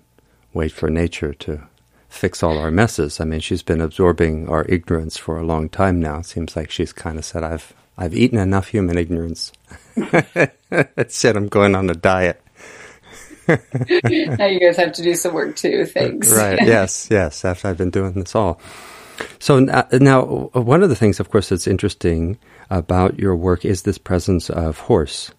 wait 0.53 0.71
for 0.71 0.89
nature 0.89 1.33
to 1.33 1.67
fix 2.09 2.43
all 2.43 2.57
our 2.57 2.71
messes. 2.71 3.19
I 3.19 3.25
mean, 3.25 3.39
she's 3.39 3.63
been 3.63 3.81
absorbing 3.81 4.49
our 4.49 4.65
ignorance 4.67 5.17
for 5.17 5.37
a 5.37 5.45
long 5.45 5.69
time 5.69 5.99
now. 5.99 6.19
It 6.19 6.25
seems 6.25 6.55
like 6.55 6.69
she's 6.69 6.93
kind 6.93 7.17
of 7.17 7.25
said, 7.25 7.43
"I've 7.43 7.73
I've 7.97 8.15
eaten 8.15 8.39
enough 8.39 8.69
human 8.69 8.97
ignorance. 8.97 9.51
Said 11.07 11.37
I'm 11.37 11.47
going 11.47 11.75
on 11.75 11.89
a 11.89 11.93
diet. 11.93 12.41
now 13.47 14.45
you 14.45 14.59
guys 14.59 14.77
have 14.77 14.93
to 14.93 15.03
do 15.03 15.15
some 15.15 15.33
work 15.33 15.55
too. 15.55 15.85
Thanks. 15.85 16.31
right. 16.35 16.59
Yes. 16.61 17.07
Yes. 17.11 17.43
After 17.45 17.67
I've 17.67 17.77
been 17.77 17.89
doing 17.89 18.13
this 18.13 18.35
all. 18.35 18.59
So 19.39 19.65
uh, 19.67 19.83
now, 19.93 20.49
one 20.53 20.81
of 20.81 20.89
the 20.89 20.95
things, 20.95 21.19
of 21.19 21.29
course, 21.29 21.49
that's 21.49 21.67
interesting 21.67 22.39
about 22.69 23.19
your 23.19 23.35
work 23.35 23.65
is 23.65 23.83
this 23.83 23.97
presence 23.97 24.49
of 24.49 24.79
horse, 24.79 25.31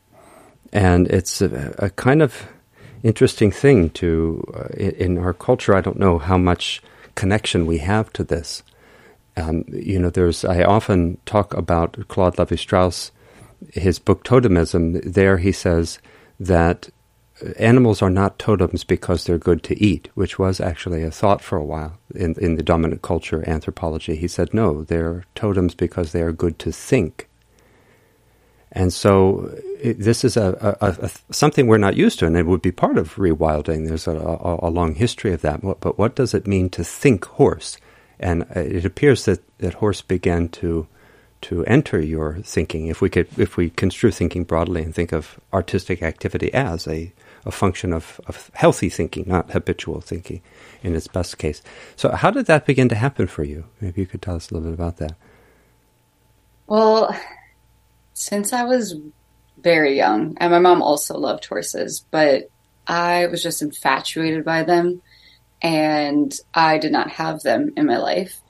and 0.73 1.09
it's 1.09 1.41
a, 1.43 1.75
a 1.79 1.91
kind 1.91 2.23
of 2.23 2.47
interesting 3.03 3.51
thing 3.51 3.91
to 3.91 4.45
uh, 4.55 4.75
in 4.77 5.19
our 5.19 5.33
culture. 5.33 5.75
I 5.75 5.81
don't 5.81 5.99
know 5.99 6.19
how 6.19 6.39
much 6.39 6.83
connection 7.15 7.67
we 7.67 7.79
have 7.79 8.13
to 8.15 8.25
this. 8.25 8.63
Um, 9.37 9.65
you 9.69 9.99
know, 9.99 10.11
there's 10.11 10.45
I 10.45 10.63
often 10.65 11.19
talk 11.25 11.55
about 11.55 12.09
Claude 12.09 12.39
Levi 12.39 12.57
Strauss, 12.57 13.13
his 13.73 13.99
book 13.99 14.25
Totemism. 14.25 15.01
There 15.05 15.39
he 15.39 15.53
says 15.53 15.99
that 16.39 16.91
animals 17.59 18.03
are 18.03 18.11
not 18.11 18.39
totems 18.39 18.85
because 18.85 19.25
they're 19.25 19.39
good 19.39 19.63
to 19.65 19.83
eat, 19.83 20.09
which 20.15 20.39
was 20.39 20.61
actually 20.61 21.03
a 21.03 21.11
thought 21.11 21.41
for 21.41 21.57
a 21.57 21.65
while 21.65 21.99
in 22.15 22.35
in 22.41 22.57
the 22.57 22.63
dominant 22.63 23.03
culture 23.03 23.49
anthropology. 23.49 24.17
He 24.17 24.29
said 24.29 24.53
no, 24.53 24.85
they're 24.85 25.25
totems 25.35 25.75
because 25.75 26.13
they 26.13 26.23
are 26.23 26.33
good 26.33 26.59
to 26.61 26.73
think. 26.73 27.29
And 28.73 28.93
so 28.93 29.55
it, 29.81 29.99
this 29.99 30.25
is 30.25 30.37
a, 30.37 30.77
a, 30.81 31.07
a, 31.07 31.11
something 31.31 31.67
we're 31.67 31.79
not 31.79 31.97
used 31.97 32.19
to, 32.21 32.27
and 32.27 32.37
it 32.37 32.47
would 32.47 32.63
be 32.63 32.73
part 32.73 32.97
of 32.97 33.17
rewilding. 33.17 33.87
There's 33.87 34.07
a, 34.07 34.13
a, 34.13 34.71
long 34.71 34.95
history 34.95 35.33
of 35.33 35.43
that. 35.43 35.61
But 35.81 35.99
what 35.99 36.17
does 36.17 36.33
it 36.33 36.47
mean 36.47 36.71
to 36.71 36.83
think 36.83 37.27
horse? 37.27 37.77
And 38.19 38.45
uh, 38.57 38.61
it 38.61 38.85
appears 38.87 39.27
that, 39.27 39.41
that 39.59 39.75
horse 39.75 40.01
began 40.01 40.49
to 40.51 40.87
to 41.43 41.65
enter 41.65 42.01
your 42.01 42.39
thinking. 42.45 42.87
If 42.87 43.01
we 43.01 43.11
could, 43.11 43.27
if 43.37 43.57
we 43.57 43.71
construe 43.71 44.13
thinking 44.13 44.45
broadly 44.45 44.83
and 44.83 44.95
think 44.95 45.13
of 45.13 45.41
artistic 45.53 46.01
activity 46.01 46.55
as 46.55 46.87
a, 46.87 47.13
a 47.45 47.51
function 47.51 47.93
of, 47.93 48.21
of 48.29 48.51
healthy 48.55 48.89
thinking, 48.89 49.25
not 49.27 49.51
habitual 49.51 50.01
thinking, 50.01 50.41
in 50.85 50.95
its 50.95 51.09
best 51.09 51.39
case. 51.39 51.61
So, 51.97 52.11
how 52.11 52.31
did 52.31 52.47
that 52.47 52.65
begin 52.65 52.89
to 52.91 52.95
happen 52.95 53.27
for 53.27 53.43
you? 53.43 53.65
Maybe 53.81 54.01
you 54.01 54.07
could 54.07 54.23
tell 54.23 54.37
us 54.37 54.51
a 54.51 54.55
little 54.55 54.71
bit 54.71 54.75
about 54.75 54.99
that. 54.99 55.17
Well, 56.69 57.13
since 58.15 58.53
I 58.53 58.65
was 58.65 58.97
very 59.59 59.97
young, 59.97 60.37
and 60.39 60.51
my 60.53 60.59
mom 60.59 60.83
also 60.83 61.17
loved 61.17 61.45
horses, 61.47 62.05
but 62.11 62.51
I 62.87 63.27
was 63.27 63.43
just 63.43 63.63
infatuated 63.63 64.45
by 64.45 64.65
them 64.65 65.03
and 65.63 66.35
I 66.53 66.79
did 66.79 66.93
not 66.93 67.11
have 67.13 67.43
them 67.43 67.73
in 67.77 67.87
my 67.87 67.97
life. 67.99 68.41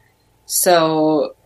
So, 0.46 1.36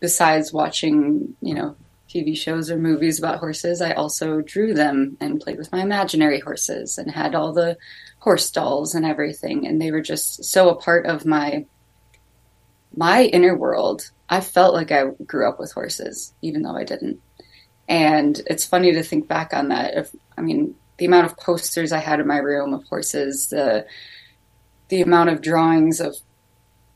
besides 0.00 0.52
watching, 0.52 1.36
you 1.42 1.54
know, 1.54 1.76
TV 2.08 2.36
shows 2.36 2.70
or 2.70 2.78
movies 2.78 3.18
about 3.18 3.38
horses, 3.38 3.80
I 3.80 3.92
also 3.92 4.40
drew 4.40 4.74
them 4.74 5.16
and 5.20 5.40
played 5.40 5.58
with 5.58 5.70
my 5.70 5.82
imaginary 5.82 6.40
horses 6.40 6.98
and 6.98 7.10
had 7.10 7.34
all 7.34 7.52
the 7.52 7.76
horse 8.18 8.50
dolls 8.50 8.94
and 8.94 9.04
everything. 9.04 9.66
And 9.66 9.80
they 9.80 9.92
were 9.92 10.00
just 10.00 10.44
so 10.44 10.70
a 10.70 10.80
part 10.80 11.06
of 11.06 11.26
my 11.26 11.66
my 12.96 13.24
inner 13.24 13.56
world 13.56 14.10
I 14.30 14.40
felt 14.40 14.74
like 14.74 14.92
I 14.92 15.08
grew 15.26 15.48
up 15.48 15.58
with 15.58 15.72
horses, 15.72 16.32
even 16.40 16.62
though 16.62 16.76
I 16.76 16.84
didn't. 16.84 17.20
And 17.88 18.40
it's 18.46 18.64
funny 18.64 18.92
to 18.92 19.02
think 19.02 19.26
back 19.26 19.52
on 19.52 19.68
that. 19.68 19.94
If 19.96 20.14
I 20.38 20.40
mean, 20.40 20.76
the 20.96 21.06
amount 21.06 21.26
of 21.26 21.36
posters 21.36 21.92
I 21.92 21.98
had 21.98 22.20
in 22.20 22.28
my 22.28 22.38
room 22.38 22.72
of 22.72 22.84
horses, 22.84 23.48
the 23.48 23.86
the 24.88 25.02
amount 25.02 25.30
of 25.30 25.42
drawings 25.42 26.00
of 26.00 26.14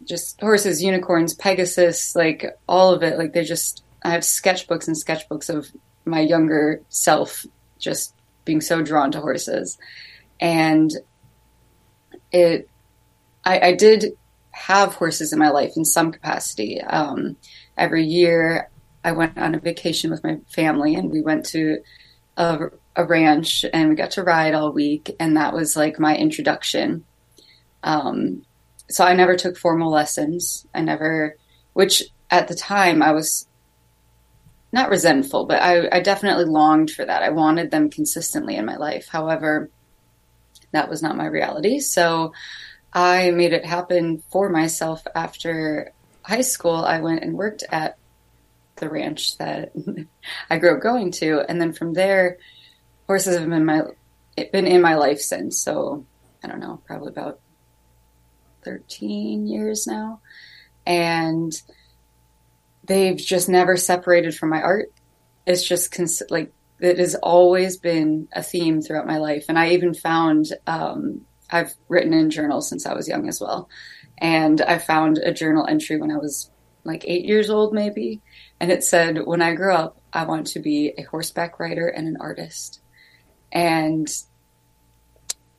just 0.04 0.40
horses, 0.40 0.82
unicorns, 0.82 1.34
Pegasus, 1.34 2.14
like 2.14 2.56
all 2.68 2.92
of 2.92 3.02
it. 3.02 3.18
Like 3.18 3.32
they 3.32 3.44
just, 3.44 3.82
I 4.02 4.10
have 4.10 4.22
sketchbooks 4.22 4.86
and 4.86 4.96
sketchbooks 4.96 5.48
of 5.48 5.70
my 6.04 6.20
younger 6.20 6.82
self 6.88 7.46
just 7.78 8.14
being 8.44 8.60
so 8.60 8.82
drawn 8.82 9.10
to 9.12 9.20
horses. 9.20 9.78
And 10.40 10.92
it, 12.32 12.68
I, 13.44 13.60
I 13.60 13.72
did 13.74 14.16
have 14.54 14.94
horses 14.94 15.32
in 15.32 15.38
my 15.38 15.50
life 15.50 15.72
in 15.76 15.84
some 15.84 16.12
capacity. 16.12 16.80
Um, 16.80 17.36
every 17.76 18.04
year, 18.04 18.70
I 19.02 19.12
went 19.12 19.36
on 19.36 19.54
a 19.54 19.60
vacation 19.60 20.10
with 20.10 20.24
my 20.24 20.38
family, 20.48 20.94
and 20.94 21.10
we 21.10 21.20
went 21.20 21.44
to 21.46 21.78
a, 22.36 22.70
a, 22.96 23.04
ranch, 23.04 23.64
and 23.72 23.90
we 23.90 23.96
got 23.96 24.12
to 24.12 24.22
ride 24.22 24.54
all 24.54 24.72
week, 24.72 25.14
and 25.18 25.36
that 25.36 25.52
was 25.52 25.76
like 25.76 25.98
my 25.98 26.16
introduction. 26.16 27.04
Um, 27.82 28.44
so 28.88 29.04
I 29.04 29.14
never 29.14 29.36
took 29.36 29.58
formal 29.58 29.90
lessons. 29.90 30.66
I 30.72 30.80
never, 30.80 31.36
which 31.72 32.04
at 32.30 32.48
the 32.48 32.54
time 32.54 33.02
I 33.02 33.12
was 33.12 33.48
not 34.72 34.90
resentful, 34.90 35.46
but 35.46 35.62
I, 35.62 35.88
I 35.90 36.00
definitely 36.00 36.46
longed 36.46 36.90
for 36.90 37.04
that. 37.04 37.22
I 37.22 37.30
wanted 37.30 37.70
them 37.70 37.90
consistently 37.90 38.56
in 38.56 38.64
my 38.64 38.76
life. 38.76 39.08
However, 39.08 39.68
that 40.72 40.88
was 40.88 41.02
not 41.02 41.16
my 41.16 41.26
reality. 41.26 41.80
So 41.80 42.32
I 42.94 43.32
made 43.32 43.52
it 43.52 43.66
happen 43.66 44.22
for 44.30 44.48
myself 44.48 45.02
after 45.14 45.92
high 46.22 46.42
school. 46.42 46.76
I 46.76 47.00
went 47.00 47.24
and 47.24 47.34
worked 47.34 47.64
at 47.70 47.98
the 48.76 48.88
ranch 48.88 49.36
that 49.38 49.72
I 50.50 50.58
grew 50.58 50.76
up 50.76 50.82
going 50.82 51.10
to, 51.12 51.40
and 51.48 51.60
then 51.60 51.72
from 51.72 51.92
there, 51.92 52.38
horses 53.06 53.36
have 53.36 53.48
been 53.48 53.64
my 53.64 53.82
been 54.52 54.66
in 54.66 54.80
my 54.80 54.94
life 54.94 55.20
since. 55.20 55.58
So 55.58 56.06
I 56.42 56.48
don't 56.48 56.60
know, 56.60 56.80
probably 56.86 57.08
about 57.08 57.40
thirteen 58.62 59.46
years 59.46 59.86
now, 59.86 60.20
and 60.86 61.52
they've 62.84 63.16
just 63.16 63.48
never 63.48 63.76
separated 63.76 64.36
from 64.36 64.50
my 64.50 64.62
art. 64.62 64.92
It's 65.46 65.66
just 65.66 65.90
cons- 65.90 66.22
like 66.30 66.52
it 66.80 66.98
has 66.98 67.14
always 67.16 67.76
been 67.76 68.28
a 68.32 68.42
theme 68.42 68.82
throughout 68.82 69.06
my 69.06 69.18
life, 69.18 69.46
and 69.48 69.58
I 69.58 69.70
even 69.70 69.94
found 69.94 70.46
um, 70.66 71.22
I've 71.50 71.74
written 71.88 72.12
in 72.12 72.30
journals 72.30 72.68
since 72.68 72.86
I 72.86 72.94
was 72.94 73.08
young 73.08 73.28
as 73.28 73.40
well. 73.40 73.68
And 74.18 74.60
I 74.60 74.78
found 74.78 75.18
a 75.18 75.32
journal 75.32 75.66
entry 75.66 75.96
when 75.98 76.10
I 76.10 76.16
was 76.16 76.50
like 76.84 77.04
eight 77.06 77.24
years 77.24 77.50
old, 77.50 77.72
maybe. 77.72 78.20
And 78.60 78.70
it 78.70 78.84
said, 78.84 79.24
When 79.24 79.42
I 79.42 79.54
grow 79.54 79.74
up, 79.74 80.00
I 80.12 80.24
want 80.24 80.48
to 80.48 80.60
be 80.60 80.92
a 80.96 81.02
horseback 81.02 81.58
rider 81.58 81.88
and 81.88 82.06
an 82.06 82.18
artist. 82.20 82.80
And 83.52 84.08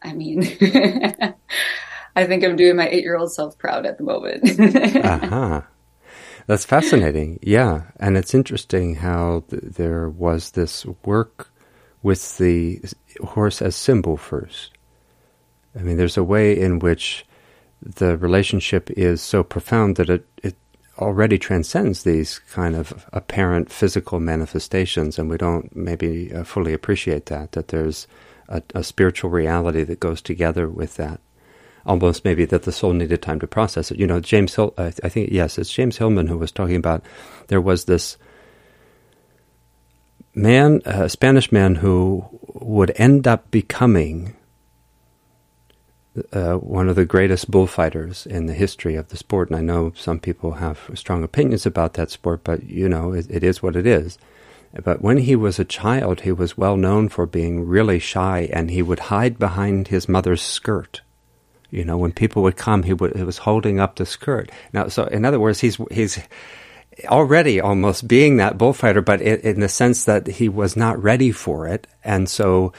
I 0.02 0.14
mean, 0.14 0.44
I 2.16 2.26
think 2.26 2.44
I'm 2.44 2.56
doing 2.56 2.76
my 2.76 2.88
eight 2.88 3.04
year 3.04 3.18
old 3.18 3.34
self 3.34 3.58
proud 3.58 3.86
at 3.86 3.98
the 3.98 4.04
moment. 4.04 4.60
uh-huh. 5.06 5.62
That's 6.48 6.66
fascinating. 6.66 7.40
Yeah. 7.42 7.84
And 8.00 8.18
it's 8.18 8.36
interesting 8.36 8.96
how 8.96 9.44
th- 9.50 9.64
there 9.64 10.10
was 10.10 10.52
this 10.52 10.86
work 11.04 11.52
with 12.04 12.38
the 12.38 12.82
horse 13.24 13.64
as 13.64 13.76
symbol 13.76 14.16
first. 14.16 14.75
I 15.78 15.82
mean, 15.82 15.98
there's 15.98 16.18
a 16.18 16.24
way 16.24 16.58
in 16.58 16.80
which 16.80 17.26
the 17.82 18.18
relationship 18.18 18.90
is 18.92 19.22
so 19.22 19.44
profound 19.44 19.98
that 19.98 20.10
it, 20.10 20.26
it 20.42 20.56
already 20.98 21.38
transcends 21.38 22.04
these 22.04 22.40
kind 22.40 22.76
of 22.76 23.06
apparent 23.12 23.72
physical 23.72 24.20
manifestations, 24.20 25.20
and 25.20 25.30
we 25.30 25.38
don't 25.38 25.76
maybe 25.76 26.34
uh, 26.34 26.44
fully 26.44 26.74
appreciate 26.74 27.26
that, 27.28 27.52
that 27.52 27.68
there's 27.68 28.08
a, 28.48 28.62
a, 28.74 28.84
spiritual 28.84 29.30
reality 29.30 29.84
that 29.84 30.00
goes 30.00 30.22
together 30.22 30.70
with 30.70 30.96
that. 30.96 31.20
Almost 31.86 32.26
maybe 32.26 32.46
that 32.46 32.64
the 32.64 32.72
soul 32.72 32.94
needed 32.94 33.22
time 33.22 33.40
to 33.42 33.48
process 33.48 33.92
it. 33.92 34.00
You 34.00 34.08
know, 34.08 34.20
James 34.20 34.56
Hill, 34.56 34.74
I, 34.78 34.88
I 35.04 35.10
think, 35.10 35.30
yes, 35.32 35.58
it's 35.58 35.72
James 35.72 35.98
Hillman 35.98 36.28
who 36.28 36.38
was 36.38 36.52
talking 36.52 36.78
about 36.78 37.04
there 37.48 37.62
was 37.62 37.86
this 37.86 38.18
man, 40.34 40.82
a 40.86 41.10
Spanish 41.10 41.52
man 41.52 41.76
who 41.76 42.26
would 42.54 42.92
end 42.96 43.28
up 43.28 43.52
becoming 43.52 44.36
uh, 46.32 46.56
one 46.56 46.88
of 46.90 46.96
the 46.96 47.06
greatest 47.06 47.52
bullfighters 47.52 48.26
in 48.26 48.46
the 48.46 48.54
history 48.54 48.96
of 48.96 49.10
the 49.10 49.18
sport. 49.18 49.50
And 49.50 49.58
I 49.58 49.62
know 49.62 49.94
some 49.96 50.20
people 50.20 50.54
have 50.54 50.90
strong 50.94 51.24
opinions 51.24 51.66
about 51.66 51.94
that 51.94 52.12
sport, 52.12 52.42
but 52.44 52.64
you 52.64 52.88
know, 52.88 53.14
it, 53.14 53.28
it 53.30 53.44
is 53.44 53.62
what 53.62 53.76
it 53.76 53.86
is. 53.86 54.18
But 54.84 55.02
when 55.02 55.18
he 55.18 55.36
was 55.36 55.58
a 55.58 55.66
child, 55.66 56.22
he 56.22 56.32
was 56.32 56.58
well 56.58 56.76
known 56.76 57.08
for 57.08 57.26
being 57.26 57.66
really 57.66 58.00
shy, 58.00 58.50
and 58.52 58.70
he 58.70 58.82
would 58.82 59.00
hide 59.00 59.40
behind 59.40 59.88
his 59.88 60.10
mother's 60.10 60.42
skirt. 60.42 61.02
You 61.72 61.86
know, 61.86 61.98
when 61.98 62.12
people 62.12 62.44
would 62.44 62.58
come, 62.58 62.84
he 62.84 62.94
would 62.94 63.16
he 63.16 63.24
was 63.24 63.40
holding 63.40 63.80
up 63.80 63.96
the 63.96 64.06
skirt. 64.06 64.52
Now, 64.74 64.90
so 64.90 65.06
in 65.06 65.24
other 65.24 65.40
words, 65.40 65.62
he's 65.62 65.78
he's 65.92 66.20
already 67.06 67.60
almost 67.60 68.08
being 68.08 68.38
that 68.38 68.58
bullfighter, 68.58 69.02
but 69.02 69.22
in, 69.22 69.40
in 69.42 69.60
the 69.62 69.70
sense 69.70 70.06
that 70.06 70.28
he 70.28 70.50
was 70.50 70.76
not 70.76 71.02
ready 71.02 71.32
for 71.32 71.68
it, 71.68 71.88
and 72.04 72.30
so 72.30 72.74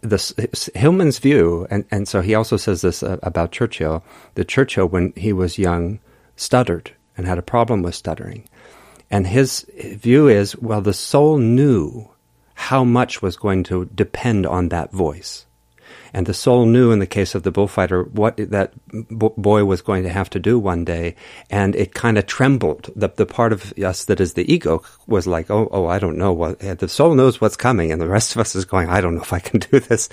the 0.00 0.70
Hillman's 0.74 1.18
view, 1.18 1.66
and, 1.70 1.84
and 1.90 2.06
so 2.06 2.20
he 2.20 2.34
also 2.34 2.56
says 2.56 2.82
this 2.82 3.02
uh, 3.02 3.18
about 3.22 3.52
Churchill. 3.52 4.04
That 4.34 4.48
Churchill, 4.48 4.86
when 4.86 5.12
he 5.16 5.32
was 5.32 5.58
young, 5.58 6.00
stuttered 6.36 6.92
and 7.16 7.26
had 7.26 7.38
a 7.38 7.42
problem 7.42 7.82
with 7.82 7.94
stuttering, 7.94 8.48
and 9.10 9.26
his 9.26 9.66
view 9.74 10.28
is, 10.28 10.56
well, 10.56 10.80
the 10.80 10.92
soul 10.92 11.38
knew 11.38 12.08
how 12.54 12.84
much 12.84 13.22
was 13.22 13.36
going 13.36 13.64
to 13.64 13.86
depend 13.86 14.46
on 14.46 14.68
that 14.68 14.92
voice. 14.92 15.46
And 16.12 16.26
the 16.26 16.34
soul 16.34 16.66
knew 16.66 16.90
in 16.90 16.98
the 16.98 17.06
case 17.06 17.34
of 17.34 17.42
the 17.42 17.50
bullfighter 17.50 18.04
what 18.04 18.36
that 18.36 18.72
boy 18.86 19.64
was 19.64 19.82
going 19.82 20.02
to 20.02 20.10
have 20.10 20.30
to 20.30 20.38
do 20.38 20.58
one 20.58 20.84
day. 20.84 21.16
And 21.50 21.74
it 21.76 21.94
kind 21.94 22.18
of 22.18 22.26
trembled. 22.26 22.90
The, 22.96 23.08
the 23.08 23.26
part 23.26 23.52
of 23.52 23.72
us 23.78 24.04
that 24.06 24.20
is 24.20 24.34
the 24.34 24.52
ego 24.52 24.82
was 25.06 25.26
like, 25.26 25.50
oh, 25.50 25.68
oh, 25.70 25.86
I 25.86 25.98
don't 25.98 26.18
know 26.18 26.32
what, 26.32 26.58
the 26.60 26.88
soul 26.88 27.14
knows 27.14 27.40
what's 27.40 27.56
coming. 27.56 27.92
And 27.92 28.00
the 28.00 28.08
rest 28.08 28.34
of 28.34 28.40
us 28.40 28.54
is 28.54 28.64
going, 28.64 28.88
I 28.88 29.00
don't 29.00 29.14
know 29.14 29.22
if 29.22 29.32
I 29.32 29.40
can 29.40 29.60
do 29.60 29.80
this. 29.80 30.08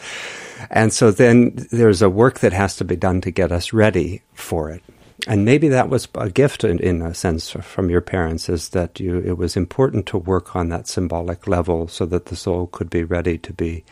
And 0.69 0.93
so 0.93 1.11
then 1.11 1.67
there's 1.71 2.01
a 2.01 2.09
work 2.09 2.39
that 2.39 2.53
has 2.53 2.75
to 2.77 2.85
be 2.85 2.95
done 2.95 3.21
to 3.21 3.31
get 3.31 3.51
us 3.51 3.73
ready 3.73 4.21
for 4.33 4.69
it. 4.71 4.83
And 5.25 5.45
maybe 5.45 5.69
that 5.69 5.89
was 5.89 6.07
a 6.15 6.29
gift 6.29 6.63
in, 6.63 6.79
in, 6.79 7.01
a 7.01 7.13
sense 7.13 7.49
from 7.49 7.89
your 7.89 8.01
parents 8.01 8.49
is 8.49 8.69
that 8.69 8.99
you, 8.99 9.19
it 9.19 9.37
was 9.37 9.57
important 9.57 10.05
to 10.07 10.17
work 10.17 10.55
on 10.55 10.69
that 10.69 10.87
symbolic 10.87 11.47
level 11.47 11.87
so 11.87 12.05
that 12.05 12.27
the 12.27 12.35
soul 12.35 12.67
could 12.67 12.89
be 12.89 13.03
ready 13.03 13.37
to 13.39 13.51
be 13.51 13.83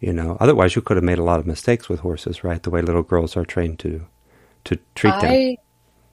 you 0.00 0.12
know, 0.12 0.36
otherwise 0.40 0.76
you 0.76 0.82
could 0.82 0.96
have 0.96 1.04
made 1.04 1.18
a 1.18 1.24
lot 1.24 1.40
of 1.40 1.46
mistakes 1.46 1.88
with 1.88 2.00
horses, 2.00 2.44
right? 2.44 2.62
The 2.62 2.70
way 2.70 2.82
little 2.82 3.02
girls 3.02 3.36
are 3.36 3.44
trained 3.44 3.78
to 3.80 4.06
to 4.64 4.78
treat 4.94 5.14
I, 5.14 5.20
them. 5.20 5.56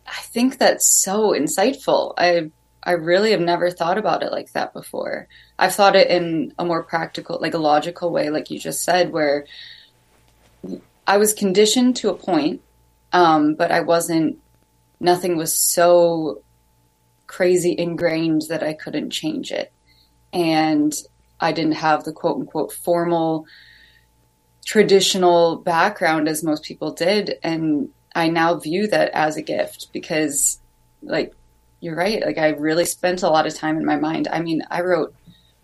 I 0.08 0.22
think 0.22 0.58
that's 0.58 0.88
so 0.88 1.32
insightful. 1.32 2.14
I 2.18 2.52
I 2.84 2.92
really 2.92 3.32
have 3.32 3.42
never 3.42 3.72
thought 3.72 3.98
about 3.98 4.24
it 4.24 4.32
like 4.32 4.52
that 4.54 4.74
before. 4.74 5.28
I've 5.58 5.74
thought 5.74 5.96
it 5.96 6.10
in 6.10 6.54
a 6.58 6.66
more 6.66 6.84
practical, 6.84 7.40
like 7.42 7.56
a 7.56 7.60
logical 7.60 8.12
way, 8.12 8.30
like 8.30 8.52
you 8.52 8.60
just 8.60 8.84
said, 8.84 9.12
where 9.12 9.46
I 11.08 11.18
was 11.18 11.34
conditioned 11.34 11.96
to 11.98 12.10
a 12.10 12.16
point, 12.16 12.62
um, 13.12 13.56
but 13.56 13.72
I 13.72 13.82
wasn't. 13.82 14.40
Nothing 15.00 15.36
was 15.36 15.54
so 15.54 16.42
crazy 17.28 17.76
ingrained 17.78 18.44
that 18.50 18.64
I 18.64 18.74
couldn't 18.74 19.10
change 19.10 19.52
it, 19.52 19.72
and 20.32 20.94
I 21.40 21.52
didn't 21.52 21.74
have 21.74 22.04
the 22.04 22.14
quote 22.14 22.38
unquote 22.38 22.72
formal 22.72 23.46
traditional 24.66 25.58
background 25.58 26.28
as 26.28 26.44
most 26.44 26.64
people 26.64 26.92
did 26.92 27.36
and 27.44 27.90
i 28.16 28.28
now 28.28 28.56
view 28.56 28.88
that 28.88 29.12
as 29.14 29.38
a 29.38 29.42
gift 29.42 29.88
because 29.94 30.60
like 31.02 31.34
you're 31.86 31.96
right. 31.96 32.26
Like 32.26 32.40
i 32.40 32.50
really 32.50 32.86
spent 32.86 33.22
a 33.22 33.30
lot 33.30 33.46
of 33.46 33.54
time 33.54 33.78
in 33.78 33.86
my 33.86 33.96
mind. 33.96 34.28
I 34.28 34.42
mean 34.42 34.64
i 34.72 34.82
wrote 34.82 35.14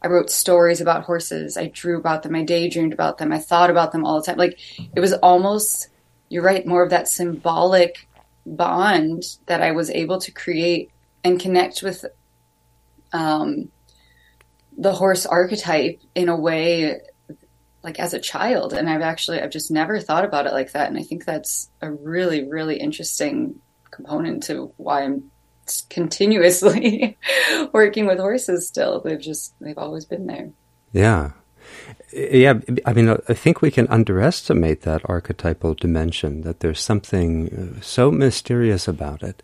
i 0.03 0.07
wrote 0.07 0.29
stories 0.29 0.79
about 0.79 1.03
horses. 1.03 1.57
I 1.57 1.67
drew 1.67 1.97
about 1.97 2.21
them. 2.23 2.35
I 2.35 2.43
daydreamed 2.43 2.93
about 2.93 3.17
them. 3.17 3.31
I 3.31 3.39
thought 3.39 3.71
about 3.71 3.91
them 3.91 4.05
all 4.05 4.19
the 4.19 4.25
time. 4.25 4.37
Like 4.37 4.59
it 4.95 4.99
was 4.99 5.13
almost 5.13 5.89
you're 6.29 6.43
right 6.43 6.65
more 6.65 6.83
of 6.83 6.91
that 6.91 7.07
symbolic 7.07 8.07
bond 8.45 9.23
that 9.45 9.61
i 9.61 9.71
was 9.71 9.91
able 9.91 10.19
to 10.19 10.31
create 10.31 10.89
and 11.23 11.39
connect 11.39 11.83
with 11.83 12.05
um, 13.13 13.69
the 14.77 14.93
horse 14.93 15.27
archetype 15.27 16.01
in 16.15 16.27
a 16.27 16.35
way 16.35 16.99
like 17.83 17.99
as 17.99 18.13
a 18.13 18.19
child 18.19 18.73
and 18.73 18.89
i've 18.89 19.01
actually 19.01 19.41
i've 19.41 19.49
just 19.51 19.71
never 19.71 19.99
thought 19.99 20.25
about 20.25 20.45
it 20.45 20.53
like 20.53 20.71
that 20.73 20.87
and 20.87 20.97
i 20.97 21.03
think 21.03 21.25
that's 21.25 21.69
a 21.81 21.91
really 21.91 22.47
really 22.47 22.77
interesting 22.77 23.59
component 23.89 24.43
to 24.43 24.73
why 24.77 25.03
i'm 25.03 25.31
continuously 25.89 27.17
working 27.73 28.05
with 28.05 28.19
horses 28.19 28.67
still. 28.67 29.01
They've 29.01 29.19
just 29.19 29.53
they've 29.59 29.77
always 29.77 30.05
been 30.05 30.27
there. 30.27 30.49
Yeah. 30.91 31.31
Yeah 32.11 32.59
i 32.85 32.93
mean 32.93 33.15
i 33.29 33.33
think 33.33 33.61
we 33.61 33.71
can 33.71 33.87
underestimate 33.87 34.81
that 34.81 35.01
archetypal 35.05 35.73
dimension 35.75 36.41
that 36.41 36.59
there's 36.59 36.81
something 36.81 37.75
uh, 37.77 37.81
so 37.81 38.11
mysterious 38.11 38.87
about 38.87 39.23
it. 39.23 39.43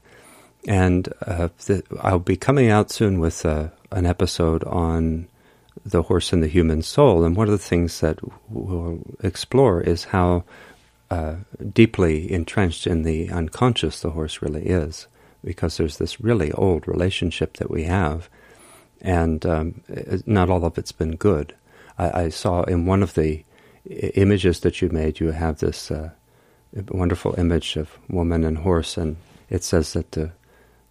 And 0.67 1.08
uh, 1.26 1.50
the, 1.65 1.84
i'll 2.02 2.19
be 2.19 2.36
coming 2.36 2.69
out 2.69 2.91
soon 2.91 3.19
with 3.19 3.45
uh, 3.45 3.69
an 3.91 4.06
episode 4.06 4.63
on 4.65 5.28
the 5.86 6.04
horse 6.04 6.34
and 6.34 6.44
the 6.44 6.48
human 6.48 6.82
soul. 6.82 7.24
And 7.24 7.36
one 7.36 7.48
of 7.48 7.52
the 7.52 7.58
things 7.58 8.00
that 8.02 8.20
we'll 8.50 9.00
explore 9.22 9.82
is 9.82 10.06
how 10.06 10.44
uh, 11.10 11.36
deeply 11.74 12.32
entrenched 12.32 12.88
in 12.88 13.04
the 13.04 13.30
unconscious 13.30 14.02
the 14.02 14.12
horse 14.12 14.42
really 14.42 14.66
is, 14.66 15.08
because 15.44 15.78
there's 15.78 15.98
this 15.98 16.20
really 16.20 16.52
old 16.52 16.88
relationship 16.88 17.58
that 17.58 17.72
we 17.72 17.84
have, 17.84 18.30
and 19.02 19.46
um, 19.46 19.82
not 20.26 20.50
all 20.50 20.66
of 20.66 20.78
it's 20.78 20.92
been 20.92 21.16
good. 21.16 21.56
I, 21.98 22.24
I, 22.24 22.30
saw 22.30 22.63
in 22.63 22.86
one 22.86 23.04
of 23.04 23.13
the 23.13 23.44
images 23.86 24.60
that 24.62 24.82
you 24.82 24.90
made, 24.90 25.20
you 25.20 25.32
have 25.32 25.60
this 25.60 25.92
uh, 25.92 26.10
wonderful 26.90 27.36
image 27.38 27.78
of 27.78 27.98
woman 28.10 28.44
and 28.44 28.58
horse, 28.58 28.98
and 28.98 29.16
it 29.50 29.63
says 29.63 29.94
that 29.94 30.12
the 30.12 30.32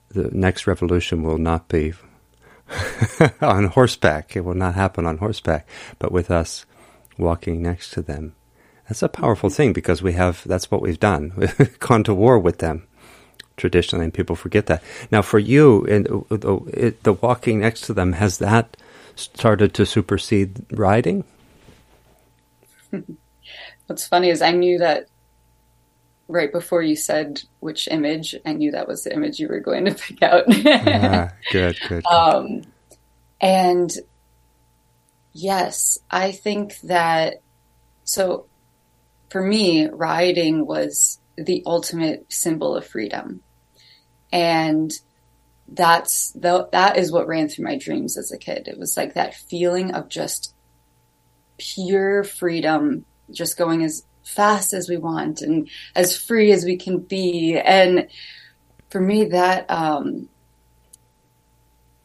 the 0.09 0.31
next 0.33 0.66
revolution 0.66 1.22
will 1.22 1.37
not 1.37 1.68
be 1.68 1.92
on 3.40 3.66
horseback. 3.66 4.37
It 4.37 4.44
will 4.44 4.55
not 4.55 4.74
happen 4.74 5.07
on 5.07 5.18
horseback, 5.18 5.68
but 5.98 6.12
with 6.12 6.31
us 6.31 6.66
walking 7.18 7.62
next 7.62 7.90
to 7.92 8.02
them. 8.02 8.35
That's 8.88 9.02
a 9.02 9.09
powerful 9.09 9.50
thing 9.50 9.72
because 9.72 10.02
we 10.02 10.12
have, 10.12 10.42
that's 10.44 10.70
what 10.70 10.83
we've 10.83 11.00
done. 11.00 11.33
We've 11.37 11.79
gone 11.79 12.05
to 12.05 12.14
war 12.14 12.38
with 12.38 12.59
them 12.59 12.87
traditionally, 13.57 14.05
and 14.05 14.14
people 14.14 14.37
forget 14.37 14.66
that. 14.66 14.83
Now, 15.11 15.22
for 15.22 15.38
you, 15.38 15.85
in, 15.85 16.07
uh, 16.07 16.35
uh, 16.35 16.37
the, 16.37 16.94
the 17.02 17.12
walking 17.14 17.61
next 17.61 17.83
to 17.83 17.94
them, 17.94 18.12
has 18.12 18.38
that 18.38 18.76
started 19.14 19.74
to 19.74 19.87
supersede 19.87 20.64
riding? 20.70 21.24
What's 23.87 24.07
funny 24.07 24.31
is 24.31 24.42
I 24.42 24.52
knew 24.52 24.79
that 24.79 25.09
right 26.29 26.51
before 26.51 26.83
you 26.83 26.97
said 26.97 27.43
which 27.61 27.89
image, 27.89 28.35
I 28.45 28.53
knew 28.53 28.73
that 28.73 28.89
was 28.89 29.05
the 29.05 29.15
image 29.15 29.39
you 29.39 29.49
were 29.49 29.61
going 29.61 29.85
to 29.85 29.95
pick 29.95 30.23
out. 30.23 30.45
ah, 30.49 31.33
good, 31.51 31.79
good. 31.89 32.05
good. 32.05 32.07
Um, 32.07 32.62
and 33.41 33.93
yes, 35.33 35.99
I 36.11 36.33
think 36.33 36.81
that 36.81 37.43
so 38.05 38.47
for 39.29 39.43
me, 39.43 39.87
riding 39.87 40.67
was 40.67 41.19
the 41.37 41.62
ultimate 41.67 42.33
symbol 42.33 42.77
of 42.77 42.87
freedom. 42.87 43.43
And 44.33 44.93
that's 45.69 46.31
the, 46.33 46.69
that 46.73 46.97
is 46.97 47.12
what 47.12 47.27
ran 47.27 47.49
through 47.49 47.65
my 47.65 47.77
dreams 47.77 48.17
as 48.17 48.31
a 48.33 48.39
kid. 48.39 48.69
It 48.69 48.79
was 48.79 48.97
like 48.97 49.15
that 49.15 49.35
feeling 49.35 49.93
of 49.93 50.09
just 50.09 50.55
pure 51.59 52.23
freedom, 52.23 53.05
just 53.31 53.59
going 53.59 53.83
as 53.83 54.05
fast 54.27 54.75
as 54.75 54.89
we 54.89 54.97
want 54.97 55.41
and 55.41 55.69
as 55.95 56.17
free 56.17 56.53
as 56.53 56.65
we 56.65 56.77
can 56.77 56.99
be. 56.99 57.57
And 57.57 58.09
for 58.91 59.01
me, 59.01 59.27
that, 59.27 59.71
um, 59.71 60.29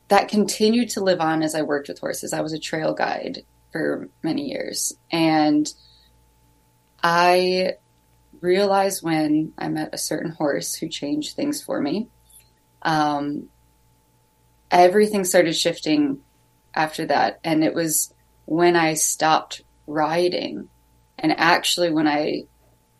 that 0.07 0.27
continued 0.27 0.89
to 0.89 1.03
live 1.03 1.19
on 1.19 1.41
as 1.41 1.55
I 1.55 1.63
worked 1.63 1.87
with 1.87 1.99
horses. 1.99 2.31
I 2.31 2.41
was 2.41 2.53
a 2.53 2.59
trail 2.59 2.93
guide 2.93 3.43
for 3.71 4.09
many 4.21 4.49
years. 4.49 4.93
And 5.11 5.71
I 7.01 7.73
realized 8.39 9.03
when 9.03 9.53
I 9.57 9.69
met 9.69 9.93
a 9.93 9.97
certain 9.97 10.31
horse 10.31 10.75
who 10.75 10.89
changed 10.89 11.35
things 11.35 11.61
for 11.61 11.81
me, 11.81 12.07
um, 12.81 13.49
everything 14.69 15.23
started 15.23 15.55
shifting 15.55 16.19
after 16.75 17.05
that. 17.07 17.39
And 17.43 17.63
it 17.63 17.73
was 17.73 18.13
when 18.45 18.75
I 18.75 18.93
stopped 18.93 19.63
riding 19.87 20.69
and 21.21 21.33
actually, 21.37 21.91
when 21.91 22.07
I 22.07 22.43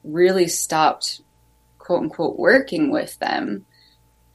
really 0.04 0.48
stopped, 0.48 1.22
quote 1.78 2.04
unquote, 2.04 2.40
working 2.40 2.92
with 2.92 3.20
them, 3.20 3.66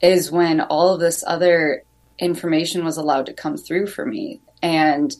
is 0.01 0.31
when 0.31 0.61
all 0.61 0.93
of 0.93 0.99
this 0.99 1.23
other 1.25 1.83
information 2.19 2.85
was 2.85 2.97
allowed 2.97 3.25
to 3.25 3.33
come 3.33 3.57
through 3.57 3.87
for 3.87 4.05
me. 4.05 4.41
And 4.61 5.15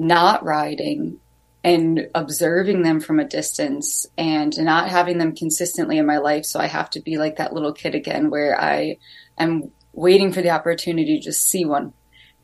not 0.00 0.42
riding 0.42 1.20
and 1.62 2.08
observing 2.14 2.82
them 2.82 3.00
from 3.00 3.20
a 3.20 3.28
distance 3.28 4.06
and 4.16 4.56
not 4.58 4.88
having 4.88 5.18
them 5.18 5.36
consistently 5.36 5.98
in 5.98 6.06
my 6.06 6.16
life. 6.16 6.46
So 6.46 6.58
I 6.58 6.66
have 6.66 6.88
to 6.90 7.00
be 7.00 7.18
like 7.18 7.36
that 7.36 7.52
little 7.52 7.74
kid 7.74 7.94
again 7.94 8.30
where 8.30 8.58
I 8.58 8.96
am 9.36 9.70
waiting 9.92 10.32
for 10.32 10.40
the 10.40 10.50
opportunity 10.50 11.18
to 11.18 11.22
just 11.22 11.42
see 11.42 11.66
one. 11.66 11.92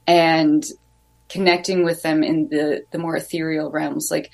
And 0.07 0.65
connecting 1.31 1.83
with 1.83 2.03
them 2.03 2.23
in 2.23 2.49
the 2.51 2.85
the 2.93 2.99
more 2.99 3.17
ethereal 3.17 3.69
realms 3.69 4.13
like 4.13 4.31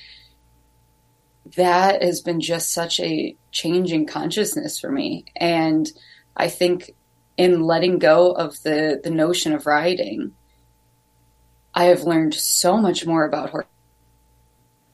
that 1.57 2.03
has 2.03 2.21
been 2.21 2.41
just 2.41 2.73
such 2.73 3.01
a 3.01 3.37
change 3.51 3.93
in 3.93 4.07
consciousness 4.07 4.79
for 4.79 4.91
me. 4.91 5.25
And 5.37 5.91
i 6.37 6.49
think 6.49 6.95
in 7.37 7.63
letting 7.63 7.99
go 7.99 8.33
of 8.33 8.63
the 8.63 9.01
the 9.03 9.11
notion 9.11 9.53
of 9.53 9.67
riding 9.67 10.33
i 11.75 11.85
have 11.85 12.05
learned 12.05 12.33
so 12.33 12.79
much 12.79 13.05
more 13.05 13.27
about 13.27 13.51
horse 13.51 13.67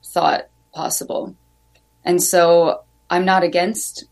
thought 0.05 0.49
possible. 0.73 1.37
And 2.05 2.23
so 2.23 2.83
i'm 3.11 3.25
not 3.25 3.43
against 3.45 4.07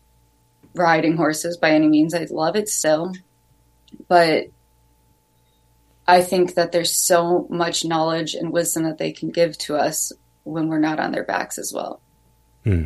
riding 0.77 1.17
horses 1.17 1.57
by 1.57 1.71
any 1.71 1.87
means. 1.87 2.13
I 2.13 2.27
love 2.29 2.55
it 2.55 2.69
still. 2.69 3.13
But 4.07 4.47
I 6.07 6.21
think 6.21 6.53
that 6.55 6.71
there's 6.71 6.95
so 6.95 7.47
much 7.49 7.83
knowledge 7.83 8.33
and 8.33 8.53
wisdom 8.53 8.83
that 8.83 8.97
they 8.97 9.11
can 9.11 9.29
give 9.29 9.57
to 9.59 9.75
us 9.75 10.13
when 10.43 10.69
we're 10.69 10.79
not 10.79 10.99
on 10.99 11.11
their 11.11 11.25
backs 11.25 11.57
as 11.57 11.73
well. 11.73 11.99
Hmm. 12.67 12.83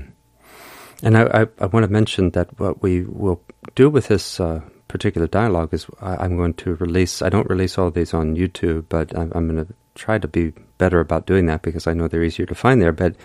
And 1.01 1.17
I, 1.17 1.23
I, 1.23 1.47
I, 1.59 1.65
want 1.65 1.83
to 1.83 1.91
mention 1.91 2.29
that 2.31 2.59
what 2.59 2.83
we 2.83 3.01
will 3.01 3.41
do 3.73 3.89
with 3.89 4.09
this 4.09 4.39
uh, 4.39 4.61
particular 4.87 5.25
dialogue 5.25 5.73
is 5.73 5.87
I, 5.99 6.23
am 6.23 6.37
going 6.37 6.53
to 6.55 6.75
release, 6.75 7.23
I 7.23 7.29
don't 7.29 7.49
release 7.49 7.79
all 7.79 7.89
these 7.89 8.13
on 8.13 8.35
YouTube, 8.35 8.85
but 8.89 9.17
I'm, 9.17 9.31
I'm 9.33 9.47
going 9.47 9.65
to 9.65 9.73
try 9.95 10.19
to 10.19 10.27
be 10.27 10.53
better 10.77 10.99
about 10.99 11.25
doing 11.25 11.47
that 11.47 11.63
because 11.63 11.87
I 11.87 11.93
know 11.93 12.07
they're 12.07 12.21
easier 12.21 12.45
to 12.45 12.53
find 12.53 12.79
there. 12.79 12.91
But 12.91 13.15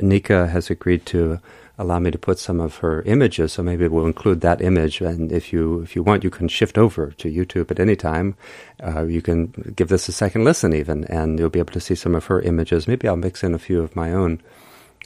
Nica 0.00 0.46
has 0.46 0.70
agreed 0.70 1.06
to 1.06 1.40
allow 1.76 1.98
me 1.98 2.12
to 2.12 2.18
put 2.18 2.38
some 2.38 2.60
of 2.60 2.76
her 2.76 3.02
images. 3.02 3.54
So 3.54 3.64
maybe 3.64 3.88
we'll 3.88 4.06
include 4.06 4.42
that 4.42 4.62
image. 4.62 5.00
And 5.00 5.32
if 5.32 5.52
you 5.52 5.80
if 5.80 5.96
you 5.96 6.04
want, 6.04 6.22
you 6.22 6.30
can 6.30 6.46
shift 6.46 6.78
over 6.78 7.10
to 7.10 7.28
YouTube 7.28 7.72
at 7.72 7.80
any 7.80 7.96
time. 7.96 8.36
Uh, 8.80 9.06
you 9.06 9.22
can 9.22 9.46
give 9.74 9.88
this 9.88 10.08
a 10.08 10.12
second 10.12 10.44
listen 10.44 10.72
even, 10.72 11.02
and 11.06 11.36
you'll 11.36 11.50
be 11.50 11.58
able 11.58 11.72
to 11.72 11.80
see 11.80 11.96
some 11.96 12.14
of 12.14 12.26
her 12.26 12.40
images. 12.40 12.86
Maybe 12.86 13.08
I'll 13.08 13.16
mix 13.16 13.42
in 13.42 13.54
a 13.54 13.58
few 13.58 13.82
of 13.82 13.96
my 13.96 14.12
own. 14.12 14.40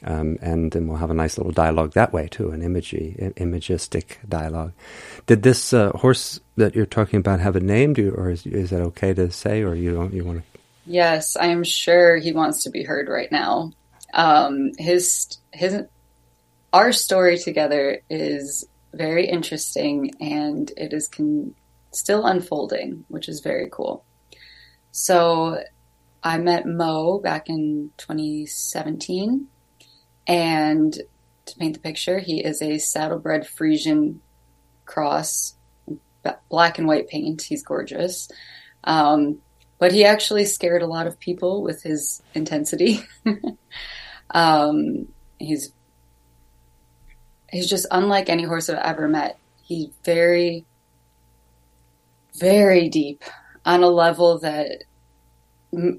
Um, 0.03 0.37
and 0.41 0.71
then 0.71 0.87
we'll 0.87 0.97
have 0.97 1.11
a 1.11 1.15
nice 1.15 1.37
little 1.37 1.51
dialogue 1.51 1.93
that 1.93 2.11
way 2.11 2.27
too, 2.27 2.49
an 2.49 2.61
imagy, 2.61 3.33
imagistic 3.35 4.17
dialogue. 4.27 4.73
Did 5.27 5.43
this 5.43 5.73
uh, 5.73 5.91
horse 5.91 6.39
that 6.57 6.75
you're 6.75 6.87
talking 6.87 7.19
about 7.19 7.39
have 7.39 7.55
a 7.55 7.59
name, 7.59 7.93
you, 7.97 8.11
or 8.11 8.31
is, 8.31 8.45
is 8.45 8.71
that 8.71 8.81
okay 8.81 9.13
to 9.13 9.29
say, 9.31 9.61
or 9.61 9.75
you 9.75 9.93
don't 9.93 10.13
you 10.13 10.23
want 10.23 10.39
to? 10.39 10.59
Yes, 10.85 11.37
I 11.37 11.47
am 11.47 11.63
sure 11.63 12.17
he 12.17 12.31
wants 12.31 12.63
to 12.63 12.71
be 12.71 12.83
heard 12.83 13.07
right 13.07 13.31
now. 13.31 13.73
Um, 14.13 14.71
his 14.77 15.37
his 15.53 15.83
our 16.73 16.91
story 16.91 17.37
together 17.37 18.01
is 18.09 18.67
very 18.93 19.27
interesting 19.27 20.11
and 20.19 20.71
it 20.77 20.93
is 20.93 21.07
con- 21.07 21.53
still 21.91 22.25
unfolding, 22.25 23.05
which 23.07 23.29
is 23.29 23.41
very 23.41 23.69
cool. 23.71 24.03
So 24.91 25.63
I 26.23 26.37
met 26.37 26.65
Mo 26.65 27.19
back 27.19 27.49
in 27.49 27.91
2017 27.97 29.47
and 30.31 30.93
to 30.93 31.55
paint 31.57 31.73
the 31.73 31.81
picture, 31.81 32.19
he 32.19 32.39
is 32.39 32.61
a 32.61 32.77
saddlebred 32.77 33.45
Frisian 33.45 34.21
cross, 34.85 35.55
black 36.49 36.77
and 36.77 36.87
white 36.87 37.09
paint. 37.09 37.41
He's 37.41 37.63
gorgeous. 37.63 38.29
Um, 38.85 39.39
but 39.77 39.91
he 39.91 40.05
actually 40.05 40.45
scared 40.45 40.83
a 40.83 40.87
lot 40.87 41.05
of 41.05 41.19
people 41.19 41.63
with 41.63 41.83
his 41.83 42.23
intensity. 42.33 43.01
um, 44.31 45.09
he's 45.37 45.73
he's 47.49 47.69
just 47.69 47.85
unlike 47.91 48.29
any 48.29 48.43
horse 48.43 48.69
I've 48.69 48.77
ever 48.77 49.09
met. 49.09 49.37
He's 49.63 49.89
very, 50.05 50.65
very 52.35 52.87
deep 52.87 53.21
on 53.65 53.83
a 53.83 53.89
level 53.89 54.39
that 54.39 54.85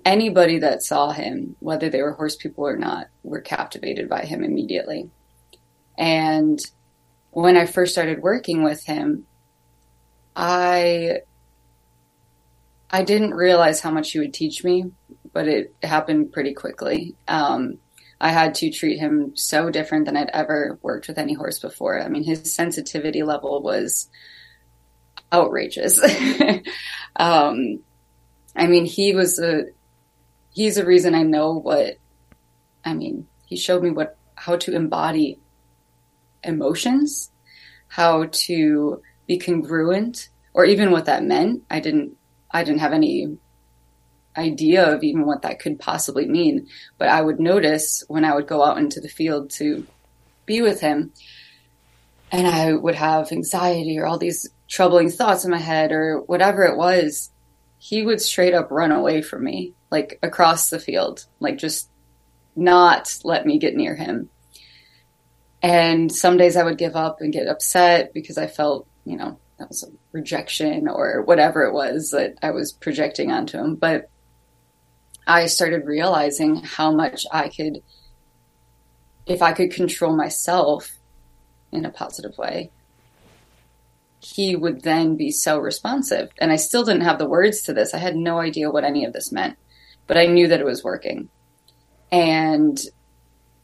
anybody 0.04 0.58
that 0.58 0.82
saw 0.82 1.10
him, 1.10 1.56
whether 1.60 1.88
they 1.88 2.02
were 2.02 2.12
horse 2.12 2.36
people 2.36 2.66
or 2.66 2.76
not, 2.76 3.08
were 3.22 3.40
captivated 3.40 4.08
by 4.08 4.24
him 4.24 4.44
immediately. 4.44 5.10
And 5.96 6.60
when 7.30 7.56
I 7.56 7.66
first 7.66 7.92
started 7.92 8.22
working 8.22 8.62
with 8.62 8.84
him, 8.84 9.26
I 10.36 11.20
I 12.90 13.04
didn't 13.04 13.34
realize 13.34 13.80
how 13.80 13.90
much 13.90 14.12
he 14.12 14.18
would 14.18 14.34
teach 14.34 14.62
me, 14.62 14.92
but 15.32 15.48
it 15.48 15.74
happened 15.82 16.32
pretty 16.32 16.52
quickly. 16.52 17.16
Um, 17.26 17.78
I 18.20 18.28
had 18.28 18.54
to 18.56 18.70
treat 18.70 18.98
him 18.98 19.34
so 19.34 19.70
different 19.70 20.04
than 20.04 20.16
I'd 20.16 20.30
ever 20.32 20.78
worked 20.82 21.08
with 21.08 21.18
any 21.18 21.32
horse 21.32 21.58
before. 21.58 22.00
I 22.00 22.08
mean, 22.08 22.22
his 22.22 22.54
sensitivity 22.54 23.22
level 23.22 23.62
was 23.62 24.08
outrageous. 25.32 25.98
um, 27.16 27.80
I 28.54 28.66
mean, 28.66 28.84
he 28.84 29.14
was 29.14 29.38
a, 29.38 29.64
he's 30.50 30.76
a 30.76 30.84
reason 30.84 31.14
I 31.14 31.22
know 31.22 31.54
what, 31.54 31.98
I 32.84 32.94
mean, 32.94 33.26
he 33.46 33.56
showed 33.56 33.82
me 33.82 33.90
what, 33.90 34.18
how 34.34 34.56
to 34.56 34.74
embody 34.74 35.38
emotions, 36.44 37.30
how 37.88 38.26
to 38.30 39.02
be 39.26 39.38
congruent, 39.38 40.28
or 40.54 40.64
even 40.64 40.90
what 40.90 41.06
that 41.06 41.24
meant. 41.24 41.62
I 41.70 41.80
didn't, 41.80 42.16
I 42.50 42.64
didn't 42.64 42.80
have 42.80 42.92
any 42.92 43.38
idea 44.36 44.84
of 44.84 45.02
even 45.02 45.26
what 45.26 45.42
that 45.42 45.58
could 45.58 45.78
possibly 45.78 46.26
mean. 46.26 46.66
But 46.98 47.08
I 47.08 47.22
would 47.22 47.40
notice 47.40 48.04
when 48.08 48.24
I 48.24 48.34
would 48.34 48.46
go 48.46 48.64
out 48.64 48.78
into 48.78 49.00
the 49.00 49.08
field 49.08 49.50
to 49.52 49.86
be 50.46 50.62
with 50.62 50.80
him, 50.80 51.12
and 52.30 52.46
I 52.46 52.72
would 52.72 52.94
have 52.94 53.30
anxiety 53.30 53.98
or 53.98 54.06
all 54.06 54.18
these 54.18 54.48
troubling 54.68 55.10
thoughts 55.10 55.44
in 55.44 55.50
my 55.50 55.58
head 55.58 55.92
or 55.92 56.20
whatever 56.20 56.64
it 56.64 56.76
was, 56.76 57.30
he 57.82 58.04
would 58.04 58.20
straight 58.20 58.54
up 58.54 58.70
run 58.70 58.92
away 58.92 59.20
from 59.20 59.42
me, 59.42 59.74
like 59.90 60.16
across 60.22 60.70
the 60.70 60.78
field, 60.78 61.26
like 61.40 61.58
just 61.58 61.90
not 62.54 63.18
let 63.24 63.44
me 63.44 63.58
get 63.58 63.74
near 63.74 63.96
him. 63.96 64.30
And 65.64 66.12
some 66.12 66.36
days 66.36 66.56
I 66.56 66.62
would 66.62 66.78
give 66.78 66.94
up 66.94 67.20
and 67.20 67.32
get 67.32 67.48
upset 67.48 68.14
because 68.14 68.38
I 68.38 68.46
felt, 68.46 68.86
you 69.04 69.16
know, 69.16 69.36
that 69.58 69.68
was 69.68 69.82
a 69.82 69.88
rejection 70.12 70.86
or 70.86 71.22
whatever 71.22 71.64
it 71.64 71.72
was 71.72 72.10
that 72.10 72.34
I 72.40 72.52
was 72.52 72.70
projecting 72.70 73.32
onto 73.32 73.58
him. 73.58 73.74
But 73.74 74.08
I 75.26 75.46
started 75.46 75.84
realizing 75.84 76.62
how 76.62 76.92
much 76.92 77.26
I 77.32 77.48
could, 77.48 77.82
if 79.26 79.42
I 79.42 79.50
could 79.50 79.72
control 79.72 80.14
myself 80.14 80.88
in 81.72 81.84
a 81.84 81.90
positive 81.90 82.38
way, 82.38 82.70
he 84.22 84.54
would 84.54 84.82
then 84.82 85.16
be 85.16 85.30
so 85.32 85.58
responsive. 85.58 86.30
And 86.38 86.52
I 86.52 86.56
still 86.56 86.84
didn't 86.84 87.02
have 87.02 87.18
the 87.18 87.28
words 87.28 87.62
to 87.62 87.74
this. 87.74 87.92
I 87.92 87.98
had 87.98 88.16
no 88.16 88.38
idea 88.38 88.70
what 88.70 88.84
any 88.84 89.04
of 89.04 89.12
this 89.12 89.32
meant, 89.32 89.58
but 90.06 90.16
I 90.16 90.26
knew 90.26 90.46
that 90.48 90.60
it 90.60 90.66
was 90.66 90.84
working. 90.84 91.28
And 92.12 92.80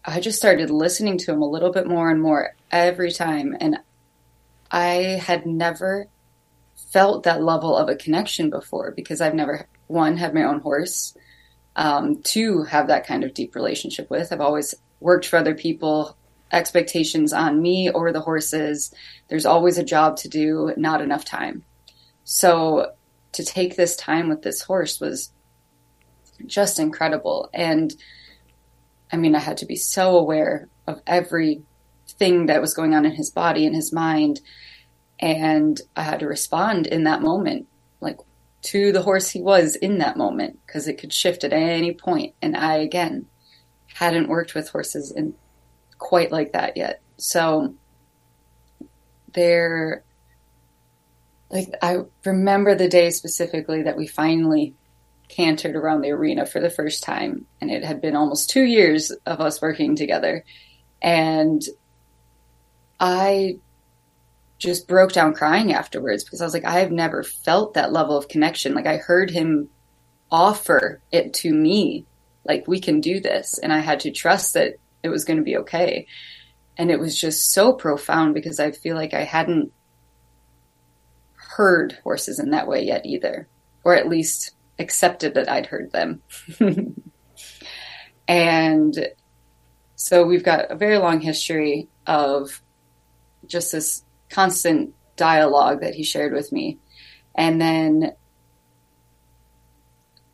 I 0.04 0.20
just 0.20 0.38
started 0.38 0.70
listening 0.70 1.18
to 1.18 1.32
him 1.32 1.42
a 1.42 1.48
little 1.48 1.70
bit 1.70 1.86
more 1.86 2.10
and 2.10 2.20
more 2.20 2.56
every 2.72 3.12
time. 3.12 3.56
And 3.60 3.78
I 4.70 5.20
had 5.24 5.46
never 5.46 6.08
felt 6.74 7.22
that 7.22 7.42
level 7.42 7.76
of 7.76 7.88
a 7.88 7.96
connection 7.96 8.50
before 8.50 8.92
because 8.96 9.20
I've 9.20 9.34
never, 9.34 9.68
one, 9.86 10.16
had 10.16 10.34
my 10.34 10.42
own 10.42 10.60
horse 10.60 11.16
um, 11.76 12.20
to 12.22 12.64
have 12.64 12.88
that 12.88 13.06
kind 13.06 13.22
of 13.22 13.32
deep 13.32 13.54
relationship 13.54 14.10
with. 14.10 14.32
I've 14.32 14.40
always 14.40 14.74
worked 14.98 15.26
for 15.26 15.36
other 15.36 15.54
people, 15.54 16.16
expectations 16.52 17.32
on 17.32 17.60
me 17.60 17.90
or 17.90 18.12
the 18.12 18.20
horses. 18.20 18.92
There's 19.28 19.46
always 19.46 19.78
a 19.78 19.84
job 19.84 20.16
to 20.18 20.28
do, 20.28 20.72
not 20.76 21.00
enough 21.00 21.24
time. 21.24 21.64
So 22.24 22.92
to 23.32 23.44
take 23.44 23.76
this 23.76 23.96
time 23.96 24.28
with 24.28 24.42
this 24.42 24.62
horse 24.62 25.00
was 25.00 25.32
just 26.46 26.78
incredible. 26.78 27.50
And 27.52 27.94
I 29.12 29.16
mean, 29.16 29.34
I 29.34 29.40
had 29.40 29.58
to 29.58 29.66
be 29.66 29.76
so 29.76 30.16
aware 30.16 30.68
of 30.86 31.02
everything 31.06 32.46
that 32.46 32.60
was 32.60 32.74
going 32.74 32.94
on 32.94 33.04
in 33.04 33.12
his 33.12 33.30
body 33.30 33.66
and 33.66 33.74
his 33.74 33.92
mind. 33.92 34.40
And 35.18 35.80
I 35.96 36.02
had 36.02 36.20
to 36.20 36.26
respond 36.26 36.86
in 36.86 37.04
that 37.04 37.22
moment. 37.22 37.66
Like, 38.00 38.18
to 38.62 38.92
the 38.92 39.02
horse 39.02 39.30
he 39.30 39.40
was 39.40 39.76
in 39.76 39.98
that 39.98 40.16
moment 40.16 40.58
because 40.66 40.88
it 40.88 40.98
could 40.98 41.12
shift 41.12 41.44
at 41.44 41.52
any 41.52 41.92
point. 41.92 42.34
And 42.42 42.56
I, 42.56 42.76
again, 42.76 43.26
hadn't 43.94 44.28
worked 44.28 44.54
with 44.54 44.68
horses 44.68 45.10
in 45.10 45.34
quite 45.98 46.32
like 46.32 46.52
that 46.52 46.76
yet. 46.76 47.00
So 47.16 47.74
there, 49.32 50.02
like, 51.50 51.74
I 51.82 51.98
remember 52.24 52.74
the 52.74 52.88
day 52.88 53.10
specifically 53.10 53.82
that 53.82 53.96
we 53.96 54.06
finally 54.06 54.74
cantered 55.28 55.76
around 55.76 56.00
the 56.00 56.10
arena 56.10 56.46
for 56.46 56.60
the 56.60 56.70
first 56.70 57.02
time. 57.02 57.46
And 57.60 57.70
it 57.70 57.84
had 57.84 58.00
been 58.00 58.16
almost 58.16 58.50
two 58.50 58.64
years 58.64 59.10
of 59.26 59.40
us 59.40 59.60
working 59.60 59.94
together. 59.96 60.44
And 61.02 61.62
I 62.98 63.58
just 64.58 64.88
broke 64.88 65.12
down 65.12 65.34
crying 65.34 65.72
afterwards 65.72 66.24
because 66.24 66.40
I 66.40 66.44
was 66.44 66.54
like, 66.54 66.64
I 66.64 66.80
have 66.80 66.90
never 66.90 67.22
felt 67.22 67.74
that 67.74 67.92
level 67.92 68.16
of 68.16 68.28
connection. 68.28 68.74
Like 68.74 68.86
I 68.86 68.96
heard 68.96 69.30
him 69.30 69.68
offer 70.30 71.00
it 71.12 71.32
to 71.32 71.52
me, 71.52 72.06
like 72.44 72.66
we 72.66 72.80
can 72.80 73.00
do 73.00 73.20
this. 73.20 73.58
And 73.58 73.72
I 73.72 73.78
had 73.78 74.00
to 74.00 74.10
trust 74.10 74.54
that 74.54 74.76
it 75.02 75.08
was 75.08 75.24
going 75.24 75.38
to 75.38 75.44
be 75.44 75.56
okay. 75.58 76.06
And 76.76 76.90
it 76.90 77.00
was 77.00 77.18
just 77.20 77.52
so 77.52 77.72
profound 77.72 78.34
because 78.34 78.60
I 78.60 78.70
feel 78.70 78.96
like 78.96 79.14
I 79.14 79.24
hadn't 79.24 79.72
heard 81.34 81.98
horses 82.04 82.38
in 82.38 82.50
that 82.50 82.68
way 82.68 82.84
yet 82.84 83.04
either, 83.04 83.48
or 83.84 83.94
at 83.94 84.08
least 84.08 84.54
accepted 84.78 85.34
that 85.34 85.50
I'd 85.50 85.66
heard 85.66 85.90
them. 85.90 86.22
and 88.28 89.08
so 89.96 90.24
we've 90.24 90.44
got 90.44 90.70
a 90.70 90.76
very 90.76 90.98
long 90.98 91.20
history 91.20 91.88
of 92.06 92.62
just 93.46 93.72
this 93.72 94.04
constant 94.30 94.94
dialogue 95.16 95.80
that 95.80 95.94
he 95.94 96.04
shared 96.04 96.32
with 96.32 96.52
me. 96.52 96.78
And 97.34 97.60
then 97.60 98.12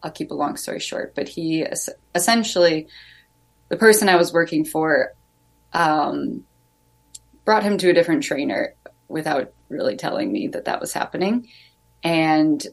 I'll 0.03 0.11
keep 0.11 0.31
a 0.31 0.35
long 0.35 0.57
story 0.57 0.81
short, 0.81 1.15
but 1.15 1.29
he 1.29 1.67
essentially, 2.15 2.89
the 3.69 3.77
person 3.77 4.09
I 4.09 4.17
was 4.17 4.33
working 4.33 4.65
for, 4.65 5.15
um, 5.73 6.45
brought 7.45 7.63
him 7.63 7.79
to 7.79 7.91
a 7.91 7.95
different 7.95 8.23
trainer 8.23 8.75
without 9.09 9.53
really 9.69 9.97
telling 9.97 10.33
me 10.33 10.49
that 10.49 10.67
that 10.67 10.81
was 10.81 10.93
happening. 10.93 11.49
And 12.03 12.65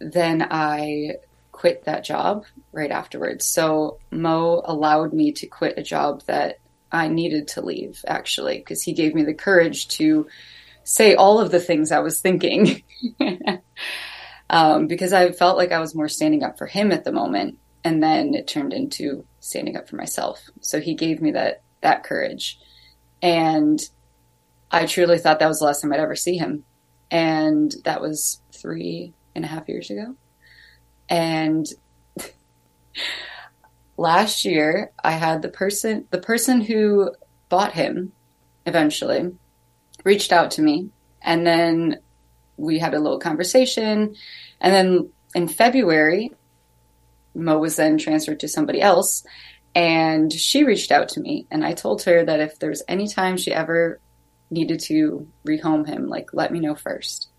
then 0.00 0.46
I 0.50 1.16
quit 1.52 1.84
that 1.84 2.04
job 2.04 2.44
right 2.72 2.90
afterwards. 2.90 3.46
So 3.46 3.98
Mo 4.10 4.62
allowed 4.64 5.12
me 5.12 5.32
to 5.32 5.46
quit 5.46 5.78
a 5.78 5.82
job 5.82 6.22
that 6.26 6.58
I 6.90 7.08
needed 7.08 7.48
to 7.48 7.62
leave, 7.62 8.04
actually, 8.06 8.58
because 8.58 8.82
he 8.82 8.92
gave 8.92 9.14
me 9.14 9.22
the 9.22 9.34
courage 9.34 9.88
to 9.88 10.26
say 10.84 11.14
all 11.14 11.38
of 11.38 11.50
the 11.50 11.60
things 11.60 11.92
I 11.92 12.00
was 12.00 12.20
thinking. 12.20 12.82
um, 14.50 14.86
because 14.86 15.12
I 15.12 15.30
felt 15.32 15.56
like 15.56 15.70
I 15.70 15.80
was 15.80 15.94
more 15.94 16.08
standing 16.08 16.42
up 16.42 16.58
for 16.58 16.66
him 16.66 16.92
at 16.92 17.04
the 17.04 17.12
moment. 17.12 17.58
And 17.84 18.02
then 18.02 18.34
it 18.34 18.46
turned 18.46 18.72
into 18.72 19.24
standing 19.40 19.76
up 19.76 19.88
for 19.88 19.96
myself. 19.96 20.42
So 20.60 20.80
he 20.80 20.94
gave 20.94 21.22
me 21.22 21.32
that, 21.32 21.62
that 21.80 22.04
courage. 22.04 22.58
And 23.22 23.80
I 24.70 24.86
truly 24.86 25.18
thought 25.18 25.38
that 25.38 25.48
was 25.48 25.60
the 25.60 25.64
last 25.64 25.82
time 25.82 25.92
I'd 25.92 26.00
ever 26.00 26.16
see 26.16 26.36
him. 26.36 26.64
And 27.10 27.74
that 27.84 28.00
was 28.00 28.40
three 28.52 29.14
and 29.34 29.44
a 29.44 29.48
half 29.48 29.68
years 29.68 29.90
ago. 29.90 30.14
And 31.08 31.66
last 33.96 34.44
year 34.44 34.92
I 35.02 35.12
had 35.12 35.42
the 35.42 35.48
person, 35.48 36.06
the 36.10 36.20
person 36.20 36.60
who 36.60 37.14
bought 37.48 37.72
him 37.72 38.12
eventually 38.66 39.32
reached 40.04 40.32
out 40.32 40.52
to 40.52 40.62
me 40.62 40.90
and 41.22 41.46
then 41.46 41.98
we 42.56 42.78
had 42.78 42.94
a 42.94 43.00
little 43.00 43.18
conversation. 43.18 44.14
And 44.60 44.74
then 44.74 45.10
in 45.34 45.48
February, 45.48 46.32
Mo 47.40 47.58
was 47.58 47.76
then 47.76 47.98
transferred 47.98 48.40
to 48.40 48.48
somebody 48.48 48.80
else 48.80 49.24
and 49.74 50.32
she 50.32 50.64
reached 50.64 50.90
out 50.90 51.08
to 51.10 51.20
me 51.20 51.46
and 51.50 51.64
I 51.64 51.74
told 51.74 52.02
her 52.02 52.24
that 52.24 52.40
if 52.40 52.58
there's 52.58 52.82
any 52.88 53.08
time 53.08 53.36
she 53.36 53.52
ever 53.52 54.00
needed 54.50 54.80
to 54.80 55.28
rehome 55.46 55.86
him, 55.86 56.08
like 56.08 56.32
let 56.32 56.52
me 56.52 56.60
know 56.60 56.74
first. 56.74 57.30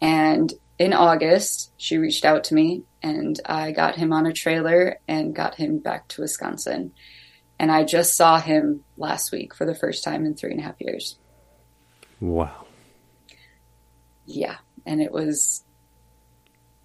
And 0.00 0.52
in 0.78 0.92
August, 0.92 1.72
she 1.76 1.98
reached 1.98 2.24
out 2.24 2.44
to 2.44 2.54
me 2.54 2.84
and 3.02 3.38
I 3.44 3.72
got 3.72 3.96
him 3.96 4.12
on 4.12 4.26
a 4.26 4.32
trailer 4.32 5.00
and 5.08 5.34
got 5.34 5.56
him 5.56 5.78
back 5.78 6.08
to 6.08 6.22
Wisconsin. 6.22 6.92
And 7.58 7.72
I 7.72 7.82
just 7.82 8.16
saw 8.16 8.38
him 8.40 8.84
last 8.96 9.32
week 9.32 9.54
for 9.54 9.64
the 9.64 9.74
first 9.74 10.04
time 10.04 10.24
in 10.24 10.34
three 10.34 10.52
and 10.52 10.60
a 10.60 10.62
half 10.62 10.80
years. 10.80 11.18
Wow. 12.20 12.66
Yeah. 14.26 14.56
And 14.86 15.00
it 15.00 15.10
was, 15.10 15.64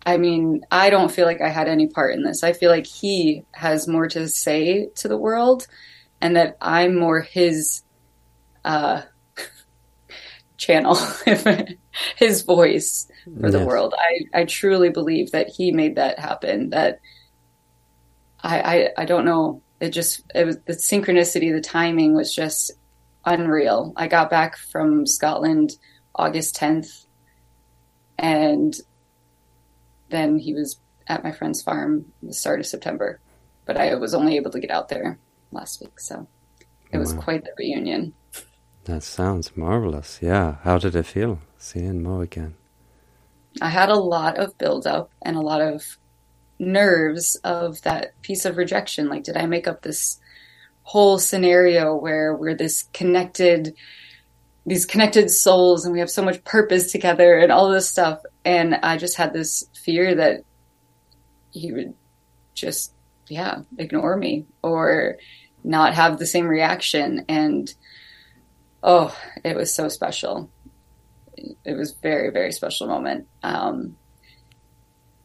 I 0.06 0.18
mean, 0.18 0.66
I 0.70 0.90
don't 0.90 1.12
feel 1.12 1.26
like 1.26 1.42
I 1.42 1.50
had 1.50 1.68
any 1.68 1.88
part 1.88 2.14
in 2.14 2.24
this. 2.24 2.44
I 2.44 2.54
feel 2.54 2.70
like 2.70 2.86
he 2.86 3.46
has 3.54 3.88
more 3.88 4.08
to 4.10 4.28
say 4.28 4.90
to 4.96 5.08
the 5.08 5.18
world 5.18 5.68
and 6.20 6.36
that 6.36 6.58
I'm 6.62 6.98
more 6.98 7.22
his, 7.22 7.84
uh, 8.66 9.04
channel, 10.58 10.98
his 12.18 12.42
voice 12.42 13.08
for 13.40 13.50
the 13.50 13.66
world. 13.66 13.94
I, 13.98 14.42
I 14.42 14.46
truly 14.46 14.90
believe 14.90 15.32
that 15.32 15.48
he 15.48 15.72
made 15.72 15.96
that 15.96 16.20
happen. 16.20 16.72
That 16.72 17.00
I, 18.42 18.60
I, 18.60 18.90
I 18.98 19.06
don't 19.06 19.26
know. 19.26 19.62
It 19.80 19.92
just, 19.92 20.22
it 20.34 20.46
was 20.46 20.58
the 20.66 20.74
synchronicity, 20.74 21.54
the 21.54 21.62
timing 21.62 22.14
was 22.14 22.34
just 22.34 22.72
unreal. 23.26 23.94
I 23.96 24.08
got 24.08 24.30
back 24.30 24.58
from 24.58 25.06
Scotland 25.06 25.72
August 26.16 26.56
10th 26.58 27.06
and 28.18 28.74
then 30.14 30.38
he 30.38 30.54
was 30.54 30.80
at 31.08 31.24
my 31.24 31.32
friend's 31.32 31.62
farm 31.62 32.06
the 32.22 32.34
start 32.34 32.60
of 32.60 32.66
September, 32.66 33.20
but 33.66 33.78
I 33.78 33.96
was 33.96 34.14
only 34.14 34.36
able 34.38 34.52
to 34.52 34.60
get 34.60 34.72
out 34.72 34.90
there 34.90 35.18
last 35.52 35.82
week. 35.82 36.00
So 36.00 36.28
it 36.92 36.98
was 36.98 37.14
wow. 37.14 37.22
quite 37.22 37.44
the 37.44 37.52
reunion. 37.58 38.14
That 38.86 39.04
sounds 39.04 39.56
marvelous. 39.56 40.20
Yeah. 40.22 40.58
How 40.64 40.78
did 40.78 40.96
it 40.96 41.06
feel 41.06 41.40
seeing 41.58 42.04
Mo 42.04 42.22
again? 42.22 42.56
I 43.62 43.70
had 43.70 43.90
a 43.90 43.96
lot 43.96 44.38
of 44.38 44.58
buildup 44.58 45.12
and 45.22 45.36
a 45.36 45.42
lot 45.42 45.62
of 45.62 45.98
nerves 46.60 47.36
of 47.44 47.82
that 47.84 48.20
piece 48.22 48.46
of 48.46 48.58
rejection. 48.58 49.10
Like, 49.10 49.24
did 49.24 49.38
I 49.38 49.46
make 49.46 49.68
up 49.68 49.82
this 49.82 50.20
whole 50.84 51.18
scenario 51.18 51.96
where 51.96 52.36
we're 52.36 52.56
this 52.56 52.84
connected, 52.94 53.76
these 54.66 54.86
connected 54.86 55.30
souls 55.30 55.86
and 55.86 55.94
we 55.94 56.00
have 56.00 56.10
so 56.10 56.24
much 56.24 56.44
purpose 56.44 56.92
together 56.92 57.38
and 57.38 57.52
all 57.52 57.72
this 57.72 57.90
stuff? 57.90 58.22
And 58.44 58.76
I 58.76 58.98
just 58.98 59.18
had 59.18 59.34
this 59.34 59.66
fear 59.84 60.16
that 60.16 60.44
he 61.52 61.72
would 61.72 61.94
just, 62.54 62.94
yeah, 63.28 63.62
ignore 63.78 64.18
me 64.18 64.46
or 64.62 65.18
not 65.64 65.94
have 65.94 66.20
the 66.20 66.26
same 66.26 66.48
reaction. 66.48 67.26
And 67.30 67.74
oh, 68.82 69.16
it 69.44 69.56
was 69.56 69.74
so 69.74 69.88
special. 69.90 70.50
It 71.36 71.78
was 71.78 71.92
very, 71.92 72.32
very 72.32 72.52
special 72.52 72.88
moment. 72.88 73.28
Um, 73.42 73.96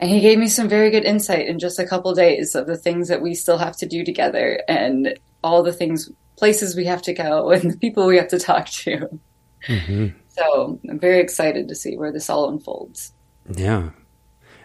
and 0.01 0.11
he 0.11 0.21
gave 0.21 0.39
me 0.39 0.49
some 0.49 0.69
very 0.69 0.91
good 0.91 1.05
insight 1.05 1.49
in 1.49 1.59
just 1.59 1.79
a 1.79 1.87
couple 1.87 2.15
days 2.15 2.55
of 2.55 2.67
the 2.67 2.77
things 2.77 3.09
that 3.09 3.21
we 3.21 3.35
still 3.35 3.59
have 3.59 3.77
to 3.79 3.87
do 3.87 4.05
together 4.05 4.63
and 4.69 5.19
all 5.43 5.63
the 5.63 5.73
things, 5.73 6.11
places 6.37 6.77
we 6.77 6.85
have 6.85 7.03
to 7.03 7.13
go 7.13 7.51
and 7.53 7.73
the 7.73 7.77
people 7.77 8.07
we 8.07 8.17
have 8.17 8.29
to 8.29 8.39
talk 8.39 8.67
to. 8.67 9.21
Mm-hmm. 9.67 10.09
So 10.29 10.79
I'm 10.89 11.01
very 11.01 11.21
excited 11.21 11.69
to 11.69 11.75
see 11.75 11.97
where 11.97 12.13
this 12.13 12.31
all 12.31 12.49
unfolds. 12.49 13.13
Yeah. 13.57 13.91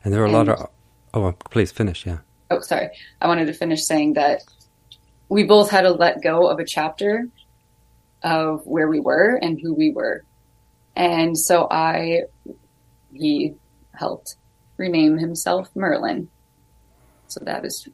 And 0.03 0.13
there 0.13 0.21
are 0.21 0.25
a 0.25 0.33
and, 0.33 0.47
lot 0.47 0.49
of, 0.49 0.69
oh, 1.13 1.31
please 1.49 1.71
finish. 1.71 2.05
Yeah. 2.05 2.19
Oh, 2.49 2.59
sorry. 2.59 2.89
I 3.21 3.27
wanted 3.27 3.45
to 3.45 3.53
finish 3.53 3.83
saying 3.83 4.13
that 4.13 4.43
we 5.29 5.43
both 5.43 5.69
had 5.69 5.81
to 5.81 5.91
let 5.91 6.21
go 6.21 6.47
of 6.47 6.59
a 6.59 6.65
chapter 6.65 7.27
of 8.21 8.65
where 8.65 8.87
we 8.87 8.99
were 8.99 9.39
and 9.41 9.59
who 9.59 9.73
we 9.73 9.91
were. 9.91 10.23
And 10.95 11.37
so 11.37 11.67
I, 11.69 12.23
he 13.11 13.55
helped 13.93 14.35
rename 14.77 15.17
himself 15.17 15.69
Merlin. 15.75 16.29
So 17.27 17.41
that 17.45 17.65
is, 17.65 17.87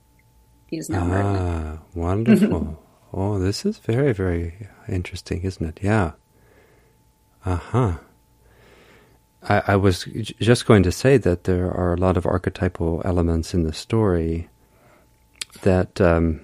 he 0.68 0.78
is 0.78 0.90
now 0.90 1.02
ah, 1.02 1.06
Merlin. 1.06 1.80
wonderful. 1.96 2.84
oh, 3.14 3.40
this 3.40 3.66
is 3.66 3.78
very, 3.78 4.12
very 4.12 4.68
interesting, 4.88 5.42
isn't 5.44 5.66
it? 5.66 5.80
Yeah. 5.82 6.14
Uh 7.46 7.56
huh. 7.56 7.94
I, 9.44 9.64
I 9.68 9.76
was 9.76 10.04
j- 10.04 10.36
just 10.40 10.66
going 10.66 10.84
to 10.84 10.92
say 10.92 11.18
that 11.18 11.46
there 11.46 11.72
are 11.72 11.94
a 11.94 11.98
lot 11.98 12.18
of 12.18 12.26
archetypal 12.26 13.02
elements 13.06 13.54
in 13.54 13.64
the 13.64 13.74
story 13.74 14.50
that 15.62 16.00
um, 16.02 16.42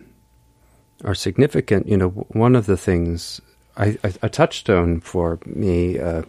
are 1.03 1.15
significant. 1.15 1.87
You 1.87 1.97
know, 1.97 2.09
one 2.09 2.55
of 2.55 2.65
the 2.65 2.77
things 2.77 3.41
I, 3.77 3.97
I, 4.03 4.13
a 4.21 4.29
touchstone 4.29 5.01
for 5.01 5.39
me 5.45 5.99
uh, 5.99 6.23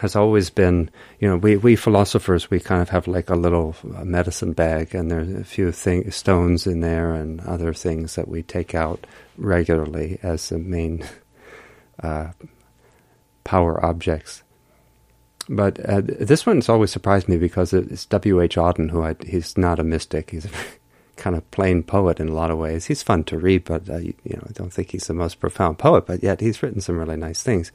has 0.00 0.16
always 0.16 0.50
been, 0.50 0.90
you 1.20 1.28
know, 1.28 1.36
we, 1.36 1.56
we 1.56 1.76
philosophers, 1.76 2.50
we 2.50 2.58
kind 2.58 2.82
of 2.82 2.88
have 2.88 3.06
like 3.06 3.30
a 3.30 3.36
little 3.36 3.76
medicine 3.84 4.52
bag, 4.52 4.94
and 4.94 5.10
there's 5.10 5.32
a 5.32 5.44
few 5.44 5.70
thing, 5.70 6.10
stones 6.10 6.66
in 6.66 6.80
there 6.80 7.14
and 7.14 7.40
other 7.42 7.72
things 7.72 8.16
that 8.16 8.26
we 8.26 8.42
take 8.42 8.74
out 8.74 9.06
regularly 9.38 10.18
as 10.22 10.48
the 10.48 10.58
main 10.58 11.06
uh, 12.02 12.32
power 13.44 13.84
objects. 13.84 14.42
But 15.48 15.78
uh, 15.80 16.02
this 16.04 16.46
one's 16.46 16.68
always 16.68 16.90
surprised 16.90 17.28
me 17.28 17.36
because 17.36 17.72
it's 17.72 18.06
W. 18.06 18.40
H. 18.40 18.56
Auden, 18.56 18.90
who 18.90 19.02
I, 19.02 19.14
he's 19.26 19.56
not 19.58 19.78
a 19.78 19.84
mystic. 19.84 20.30
He's 20.30 20.46
a 20.46 20.50
kind 21.16 21.36
of 21.36 21.48
plain 21.50 21.82
poet 21.82 22.20
in 22.20 22.28
a 22.28 22.34
lot 22.34 22.50
of 22.50 22.58
ways. 22.58 22.86
He's 22.86 23.02
fun 23.02 23.24
to 23.24 23.38
read, 23.38 23.64
but 23.64 23.88
uh, 23.88 23.98
you, 23.98 24.14
you, 24.24 24.36
know, 24.36 24.46
I 24.48 24.52
don't 24.52 24.72
think 24.72 24.90
he's 24.90 25.06
the 25.06 25.14
most 25.14 25.40
profound 25.40 25.78
poet. 25.78 26.06
But 26.06 26.22
yet, 26.22 26.40
he's 26.40 26.62
written 26.62 26.80
some 26.80 26.98
really 26.98 27.16
nice 27.16 27.42
things. 27.42 27.72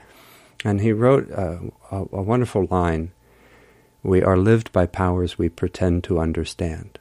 And 0.66 0.82
he 0.82 0.92
wrote 0.92 1.32
uh, 1.32 1.60
a, 1.92 1.98
a, 1.98 2.22
wonderful 2.22 2.68
line: 2.70 3.12
"We 4.04 4.24
are 4.24 4.38
lived 4.38 4.72
by 4.72 4.86
powers 4.86 5.38
we 5.38 5.50
pretend 5.50 6.04
to 6.06 6.20
understand." 6.20 6.99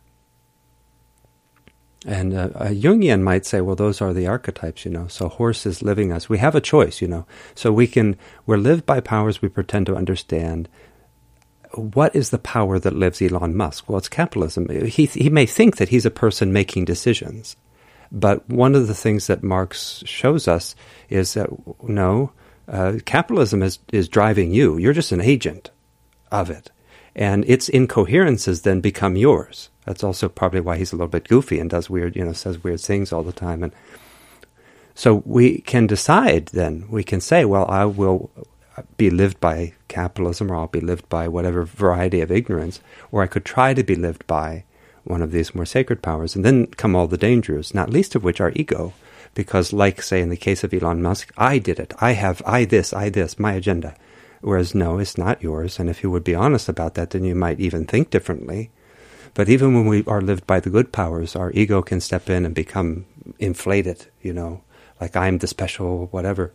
And 2.07 2.33
uh, 2.33 2.51
a 2.55 2.69
Jungian 2.69 3.23
might 3.23 3.45
say, 3.45 3.61
"Well, 3.61 3.75
those 3.75 4.01
are 4.01 4.13
the 4.13 4.29
archetypes, 4.29 4.85
you 4.85 4.91
know. 4.91 5.09
So 5.09 5.29
horse 5.29 5.67
is 5.67 5.83
living 5.83 6.13
us. 6.13 6.29
We 6.29 6.39
have 6.39 6.55
a 6.55 6.61
choice, 6.61 7.03
you 7.03 7.09
know. 7.09 7.27
So 7.55 7.73
we 7.73 7.87
can 7.87 8.17
we're 8.47 8.57
lived 8.57 8.87
by 8.87 9.01
powers 9.01 9.43
we 9.43 9.49
pretend 9.49 9.87
to 9.87 9.97
understand." 9.97 10.69
what 11.75 12.15
is 12.17 12.31
the 12.31 12.39
power 12.39 12.79
that 12.79 12.97
lives 12.97 13.21
Elon 13.21 13.57
Musk? 13.57 13.89
Well, 13.89 13.99
it's 13.99 14.09
capitalism. 14.09 14.69
He, 14.87 15.07
he 15.07 15.29
may 15.29 15.47
think 15.47 15.77
that 15.77 15.91
he's 15.91 16.07
a 16.07 16.11
person 16.11 16.53
making 16.53 16.87
decisions, 16.87 17.57
but 18.11 18.49
one 18.49 18.75
of 18.75 18.87
the 18.87 18.95
things 18.95 19.27
that 19.27 19.43
Marx 19.43 20.03
shows 20.07 20.49
us 20.49 20.75
is 21.11 21.35
that 21.35 21.51
no, 21.83 22.33
uh, 22.69 22.95
capitalism 23.05 23.63
is, 23.63 23.79
is 23.93 24.09
driving 24.09 24.53
you. 24.53 24.79
You're 24.79 24.93
just 24.93 25.13
an 25.13 25.21
agent 25.21 25.71
of 26.31 26.51
it. 26.51 26.71
and 27.15 27.45
its 27.49 27.69
incoherences 27.69 28.63
then 28.63 28.81
become 28.81 29.17
yours. 29.17 29.71
That's 29.89 30.05
also 30.05 30.29
probably 30.29 30.61
why 30.61 30.77
he's 30.77 30.93
a 30.93 30.97
little 30.97 31.09
bit 31.09 31.29
goofy 31.29 31.59
and 31.59 31.71
does 31.71 31.89
weird, 31.89 32.15
you 32.15 32.23
know, 32.23 32.35
says 32.35 32.63
weird 32.63 32.83
things 32.83 33.11
all 33.11 33.23
the 33.23 33.33
time. 33.33 33.63
And 33.63 33.73
so 34.95 35.23
we 35.25 35.63
can 35.63 35.87
decide 35.87 36.49
then, 36.49 36.85
we 36.91 37.03
can 37.03 37.23
say, 37.23 37.47
well, 37.47 37.65
I 37.71 37.87
will 37.87 38.31
be 38.99 39.09
lived 39.09 39.41
by 39.41 39.73
capitalism 39.89 40.53
or 40.53 40.57
I'll 40.57 40.67
be 40.67 40.83
lived 40.83 41.09
by 41.09 41.27
whatever 41.27 41.65
variety 41.65 42.21
of 42.21 42.31
ignorance, 42.31 42.83
or 43.11 43.23
I 43.23 43.29
could 43.29 43.47
try 43.47 43.73
to 43.73 43.83
be 43.83 43.95
lived 43.95 44.27
by 44.27 44.65
one 45.05 45.23
of 45.23 45.33
these 45.33 45.55
more 45.55 45.65
sacred 45.65 46.03
powers. 46.03 46.37
And 46.37 46.45
then 46.45 46.67
come 46.67 46.95
all 46.95 47.07
the 47.07 47.17
dangers, 47.17 47.73
not 47.73 47.89
least 47.89 48.15
of 48.15 48.23
which 48.23 48.43
are 48.43 48.53
ego. 48.55 48.93
Because, 49.33 49.73
like, 49.73 50.03
say, 50.03 50.21
in 50.21 50.29
the 50.29 50.37
case 50.37 50.65
of 50.65 50.75
Elon 50.75 51.01
Musk, 51.01 51.33
I 51.39 51.57
did 51.57 51.79
it. 51.79 51.95
I 51.99 52.13
have, 52.13 52.43
I 52.45 52.67
this, 52.67 52.93
I 52.93 53.09
this, 53.09 53.39
my 53.39 53.55
agenda. 53.55 53.95
Whereas, 54.43 54.75
no, 54.75 54.99
it's 54.99 55.17
not 55.17 55.43
yours. 55.43 55.79
And 55.79 55.89
if 55.89 56.03
you 56.03 56.11
would 56.11 56.25
be 56.25 56.35
honest 56.35 56.69
about 56.69 56.93
that, 56.97 57.11
then 57.11 57.25
you 57.25 57.35
might 57.35 57.59
even 57.59 57.87
think 57.87 58.11
differently. 58.11 58.71
But 59.35 59.49
even 59.49 59.75
when 59.75 59.87
we 59.87 60.05
are 60.07 60.21
lived 60.21 60.47
by 60.47 60.61
the 60.61 60.71
good 60.71 60.93
powers, 60.93 61.37
our 61.37 61.53
ego 61.53 61.83
can 61.83 62.01
step 62.01 62.29
in 62.29 62.45
and 62.45 62.55
become 62.55 63.07
inflated, 63.39 64.07
you 64.23 64.33
know, 64.33 64.63
like 65.01 65.17
I'm 65.17 65.39
the 65.39 65.47
special 65.47 66.07
whatever. 66.07 66.53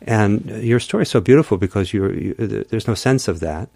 And 0.00 0.44
your 0.62 0.80
story 0.80 1.02
is 1.02 1.10
so 1.10 1.20
beautiful 1.20 1.58
because 1.58 1.92
you, 1.92 2.34
there's 2.70 2.88
no 2.88 2.94
sense 2.94 3.28
of 3.28 3.40
that. 3.40 3.68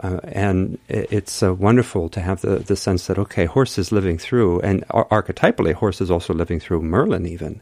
Uh, 0.00 0.20
and 0.24 0.78
it's 0.88 1.42
uh, 1.42 1.52
wonderful 1.54 2.08
to 2.08 2.20
have 2.20 2.40
the, 2.40 2.58
the 2.58 2.76
sense 2.76 3.06
that, 3.06 3.18
okay, 3.18 3.44
horse 3.44 3.76
is 3.76 3.92
living 3.92 4.16
through, 4.16 4.58
and 4.60 4.84
ar- 4.90 5.06
archetypally, 5.08 5.74
horse 5.74 6.00
is 6.00 6.10
also 6.10 6.32
living 6.32 6.58
through 6.58 6.80
Merlin, 6.80 7.26
even. 7.26 7.60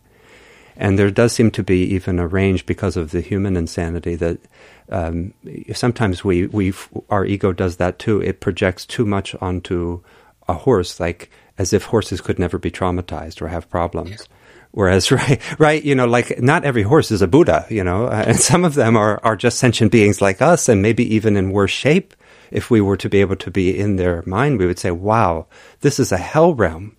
And 0.76 0.96
there 0.96 1.10
does 1.10 1.32
seem 1.32 1.50
to 1.50 1.62
be 1.64 1.82
even 1.94 2.20
a 2.20 2.28
range 2.28 2.66
because 2.66 2.96
of 2.96 3.10
the 3.10 3.20
human 3.20 3.56
insanity 3.56 4.14
that 4.14 4.38
um, 4.90 5.34
sometimes 5.74 6.24
we, 6.24 6.46
we, 6.46 6.72
our 7.10 7.24
ego 7.24 7.52
does 7.52 7.76
that 7.76 7.98
too. 7.98 8.20
It 8.20 8.40
projects 8.40 8.86
too 8.86 9.04
much 9.04 9.34
onto 9.40 10.00
a 10.50 10.54
horse, 10.54 11.00
like 11.00 11.30
as 11.58 11.72
if 11.72 11.84
horses 11.84 12.20
could 12.20 12.38
never 12.38 12.58
be 12.58 12.70
traumatized 12.70 13.40
or 13.42 13.48
have 13.48 13.70
problems. 13.70 14.28
Whereas, 14.72 15.10
right, 15.20 15.40
right, 15.58 15.82
you 15.82 15.94
know, 15.94 16.06
like 16.06 16.40
not 16.40 16.64
every 16.64 16.82
horse 16.82 17.10
is 17.10 17.22
a 17.22 17.28
Buddha, 17.28 17.66
you 17.68 17.84
know, 17.84 18.08
and 18.28 18.38
some 18.38 18.64
of 18.64 18.74
them 18.74 18.96
are, 18.96 19.20
are 19.22 19.36
just 19.36 19.58
sentient 19.58 19.92
beings 19.92 20.20
like 20.20 20.42
us 20.42 20.68
and 20.68 20.82
maybe 20.82 21.14
even 21.14 21.36
in 21.36 21.52
worse 21.52 21.70
shape. 21.70 22.14
If 22.50 22.68
we 22.68 22.80
were 22.80 22.96
to 22.96 23.08
be 23.08 23.20
able 23.20 23.36
to 23.36 23.50
be 23.50 23.78
in 23.78 23.94
their 23.94 24.24
mind, 24.26 24.58
we 24.58 24.66
would 24.66 24.78
say, 24.78 24.90
wow, 24.90 25.46
this 25.82 26.00
is 26.00 26.10
a 26.10 26.16
hell 26.16 26.52
realm. 26.52 26.96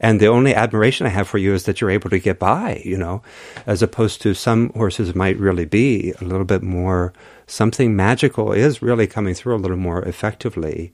And 0.00 0.20
the 0.20 0.28
only 0.28 0.54
admiration 0.54 1.06
I 1.06 1.10
have 1.10 1.28
for 1.28 1.38
you 1.38 1.54
is 1.54 1.64
that 1.64 1.80
you're 1.80 1.90
able 1.90 2.10
to 2.10 2.18
get 2.18 2.38
by, 2.38 2.82
you 2.84 2.96
know, 2.96 3.22
as 3.66 3.82
opposed 3.82 4.22
to 4.22 4.34
some 4.34 4.70
horses 4.70 5.14
might 5.14 5.38
really 5.38 5.64
be 5.64 6.12
a 6.20 6.24
little 6.24 6.44
bit 6.44 6.62
more, 6.62 7.12
something 7.46 7.96
magical 7.96 8.52
is 8.52 8.82
really 8.82 9.06
coming 9.06 9.34
through 9.34 9.56
a 9.56 9.58
little 9.58 9.76
more 9.76 10.02
effectively. 10.02 10.92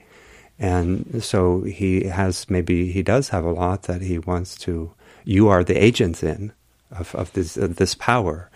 And 0.63 1.23
so 1.25 1.63
he 1.63 2.05
has, 2.05 2.49
maybe 2.49 2.93
he 2.93 3.03
does 3.03 3.31
have 3.31 3.45
a 3.45 3.51
lot 3.51 3.83
that 3.83 4.01
he 4.01 4.19
wants 4.19 4.55
to 4.59 4.95
you 5.25 5.49
are 5.49 5.65
the 5.65 5.83
agent 5.83 6.23
in 6.23 6.53
of, 6.91 7.15
of 7.15 7.33
this, 7.33 7.57
of 7.57 7.77
this 7.77 7.95
power. 7.95 8.49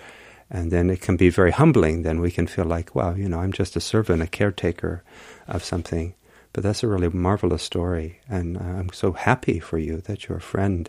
And 0.48 0.70
then 0.70 0.90
it 0.90 1.00
can 1.00 1.16
be 1.16 1.30
very 1.30 1.50
humbling. 1.50 2.02
Then 2.02 2.20
we 2.20 2.30
can 2.30 2.46
feel 2.46 2.64
like, 2.64 2.94
wow, 2.94 3.14
you 3.14 3.28
know, 3.28 3.40
I'm 3.40 3.52
just 3.52 3.74
a 3.74 3.80
servant, 3.80 4.22
a 4.22 4.26
caretaker 4.28 5.02
of 5.48 5.64
something. 5.64 6.14
But 6.52 6.62
that's 6.62 6.84
a 6.84 6.88
really 6.88 7.08
marvelous 7.08 7.64
story. 7.64 8.20
And 8.28 8.56
uh, 8.56 8.60
I'm 8.60 8.92
so 8.92 9.12
happy 9.12 9.58
for 9.58 9.78
you 9.78 10.00
that 10.02 10.28
you're 10.28 10.38
a 10.38 10.40
friend. 10.40 10.88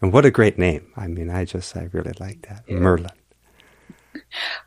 And 0.00 0.12
what 0.12 0.24
a 0.24 0.30
great 0.30 0.58
name. 0.58 0.92
I 0.96 1.08
mean, 1.08 1.30
I 1.30 1.44
just, 1.44 1.76
I 1.76 1.88
really 1.92 2.12
like 2.20 2.46
that. 2.48 2.62
Yeah. 2.68 2.76
Merlin. 2.76 3.10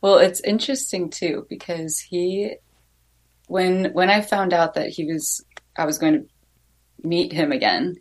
Well, 0.02 0.18
it's 0.18 0.42
interesting 0.42 1.10
too, 1.10 1.46
because 1.50 2.00
he, 2.00 2.56
when, 3.48 3.94
when 3.94 4.10
I 4.10 4.22
found 4.22 4.54
out 4.54 4.74
that 4.74 4.90
he 4.90 5.06
was, 5.06 5.46
I 5.78 5.86
was 5.86 5.98
going 5.98 6.14
to 6.14 7.08
meet 7.08 7.32
him 7.32 7.52
again, 7.52 7.96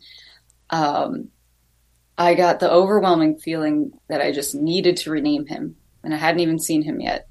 um, 0.71 1.29
I 2.19 2.35
got 2.35 2.61
the 2.61 2.71
overwhelming 2.71 3.39
feeling 3.39 3.93
that 4.09 4.21
I 4.21 4.33
just 4.33 4.55
needed 4.55 4.97
to 4.99 5.11
rename 5.11 5.47
him, 5.47 5.77
and 6.03 6.15
I 6.15 6.17
hadn't 6.17 6.41
even 6.41 6.59
seen 6.59 6.83
him 6.83 7.01
yet. 7.01 7.29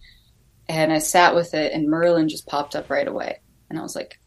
And 0.70 0.92
I 0.94 1.00
sat 1.00 1.36
with 1.36 1.54
it, 1.54 1.74
and 1.74 1.90
Merlin 1.90 2.30
just 2.30 2.48
popped 2.48 2.76
up 2.76 2.90
right 2.90 3.08
away. 3.08 3.42
And 3.70 3.80
I 3.80 3.82
was 3.82 3.96
like, 3.96 4.20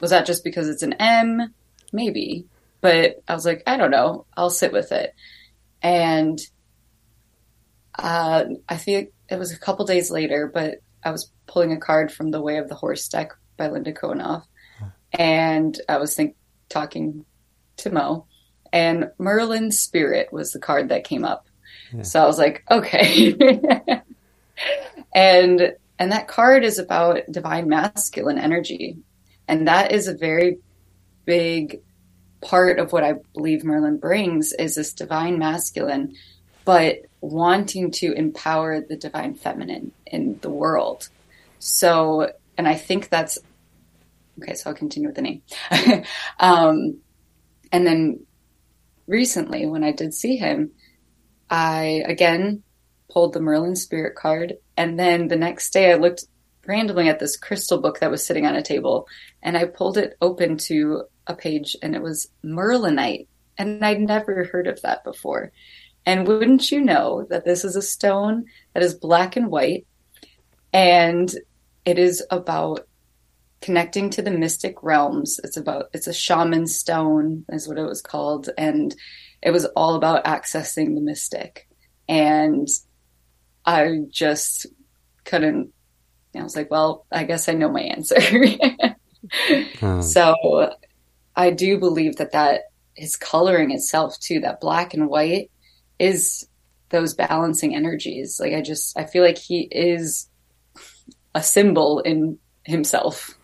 was 0.00 0.10
that 0.10 0.26
just 0.26 0.44
because 0.44 0.68
it's 0.68 0.82
an 0.82 0.94
M? 0.94 1.54
Maybe. 1.92 2.46
But 2.80 3.22
I 3.28 3.34
was 3.34 3.44
like, 3.44 3.62
I 3.66 3.76
don't 3.76 3.90
know. 3.90 4.26
I'll 4.36 4.50
sit 4.50 4.72
with 4.72 4.92
it. 4.92 5.14
And 5.82 6.38
uh, 7.98 8.44
I 8.68 8.76
think 8.76 9.10
it 9.30 9.38
was 9.38 9.52
a 9.52 9.58
couple 9.58 9.84
days 9.86 10.10
later, 10.10 10.50
but 10.52 10.78
I 11.02 11.10
was 11.10 11.30
pulling 11.46 11.72
a 11.72 11.78
card 11.78 12.10
from 12.10 12.30
The 12.30 12.40
Way 12.40 12.56
of 12.56 12.68
the 12.68 12.74
Horse 12.74 13.08
deck 13.08 13.32
by 13.56 13.68
Linda 13.68 13.92
Kohanov. 13.92 14.44
And 15.14 15.80
I 15.88 15.98
was 15.98 16.14
think 16.14 16.36
talking 16.68 17.24
to 17.78 17.90
Mo 17.90 18.26
and 18.72 19.10
Merlin 19.18 19.70
Spirit 19.70 20.32
was 20.32 20.50
the 20.50 20.58
card 20.58 20.88
that 20.88 21.04
came 21.04 21.24
up. 21.24 21.46
Yeah. 21.92 22.02
So 22.02 22.22
I 22.22 22.26
was 22.26 22.38
like, 22.38 22.64
okay. 22.68 23.34
and 25.14 25.74
and 25.98 26.12
that 26.12 26.26
card 26.26 26.64
is 26.64 26.80
about 26.80 27.20
divine 27.30 27.68
masculine 27.68 28.38
energy. 28.38 28.98
And 29.46 29.68
that 29.68 29.92
is 29.92 30.08
a 30.08 30.14
very 30.14 30.58
big 31.24 31.80
part 32.40 32.80
of 32.80 32.92
what 32.92 33.04
I 33.04 33.14
believe 33.32 33.64
Merlin 33.64 33.98
brings 33.98 34.52
is 34.52 34.74
this 34.74 34.92
divine 34.92 35.38
masculine, 35.38 36.16
but 36.64 37.02
wanting 37.20 37.90
to 37.92 38.12
empower 38.12 38.80
the 38.80 38.96
divine 38.96 39.34
feminine 39.34 39.92
in 40.06 40.38
the 40.42 40.50
world. 40.50 41.08
So, 41.60 42.32
and 42.58 42.66
I 42.66 42.74
think 42.74 43.08
that's 43.08 43.38
okay. 44.38 44.54
So 44.54 44.70
I'll 44.70 44.76
continue 44.76 45.08
with 45.08 45.16
the 45.16 45.22
name. 45.22 45.42
um, 46.38 46.98
and 47.72 47.86
then 47.86 48.26
recently 49.06 49.66
when 49.66 49.84
I 49.84 49.92
did 49.92 50.14
see 50.14 50.36
him, 50.36 50.72
I 51.50 52.02
again 52.06 52.62
pulled 53.10 53.32
the 53.32 53.40
Merlin 53.40 53.76
Spirit 53.76 54.16
card. 54.16 54.54
And 54.76 54.98
then 54.98 55.28
the 55.28 55.36
next 55.36 55.72
day 55.72 55.92
I 55.92 55.96
looked 55.96 56.24
randomly 56.66 57.08
at 57.08 57.18
this 57.18 57.36
crystal 57.36 57.80
book 57.80 58.00
that 58.00 58.10
was 58.10 58.26
sitting 58.26 58.46
on 58.46 58.56
a 58.56 58.62
table 58.62 59.06
and 59.42 59.56
I 59.56 59.66
pulled 59.66 59.98
it 59.98 60.16
open 60.20 60.56
to 60.58 61.04
a 61.26 61.34
page 61.34 61.76
and 61.82 61.94
it 61.94 62.02
was 62.02 62.28
Merlinite. 62.44 63.28
And 63.56 63.84
I'd 63.84 64.00
never 64.00 64.44
heard 64.44 64.66
of 64.66 64.82
that 64.82 65.04
before. 65.04 65.52
And 66.06 66.26
wouldn't 66.26 66.70
you 66.70 66.80
know 66.80 67.26
that 67.30 67.44
this 67.44 67.64
is 67.64 67.76
a 67.76 67.82
stone 67.82 68.46
that 68.72 68.82
is 68.82 68.94
black 68.94 69.36
and 69.36 69.50
white 69.50 69.86
and 70.72 71.32
it 71.84 71.98
is 71.98 72.22
about 72.30 72.86
connecting 73.64 74.10
to 74.10 74.20
the 74.20 74.30
mystic 74.30 74.76
realms. 74.82 75.40
It's 75.42 75.56
about 75.56 75.86
it's 75.94 76.06
a 76.06 76.12
shaman 76.12 76.66
stone 76.66 77.46
is 77.48 77.66
what 77.66 77.78
it 77.78 77.86
was 77.86 78.02
called, 78.02 78.50
and 78.58 78.94
it 79.40 79.52
was 79.52 79.64
all 79.74 79.94
about 79.94 80.24
accessing 80.26 80.94
the 80.94 81.00
mystic. 81.00 81.66
And 82.06 82.68
I 83.64 84.00
just 84.10 84.66
couldn't. 85.24 85.72
I 86.36 86.42
was 86.42 86.56
like, 86.56 86.70
well, 86.70 87.06
I 87.10 87.24
guess 87.24 87.48
I 87.48 87.54
know 87.54 87.70
my 87.70 87.80
answer. 87.80 88.16
um. 89.82 90.02
So 90.02 90.74
I 91.34 91.50
do 91.50 91.78
believe 91.78 92.16
that 92.16 92.32
that 92.32 92.64
his 92.94 93.16
coloring 93.16 93.70
itself 93.70 94.20
too, 94.20 94.40
that 94.40 94.60
black 94.60 94.92
and 94.92 95.08
white, 95.08 95.50
is 95.98 96.46
those 96.90 97.14
balancing 97.14 97.74
energies. 97.74 98.38
Like 98.38 98.52
I 98.52 98.60
just 98.60 98.98
I 98.98 99.04
feel 99.04 99.24
like 99.24 99.38
he 99.38 99.68
is 99.70 100.28
a 101.34 101.42
symbol 101.42 102.00
in 102.00 102.38
himself. 102.64 103.36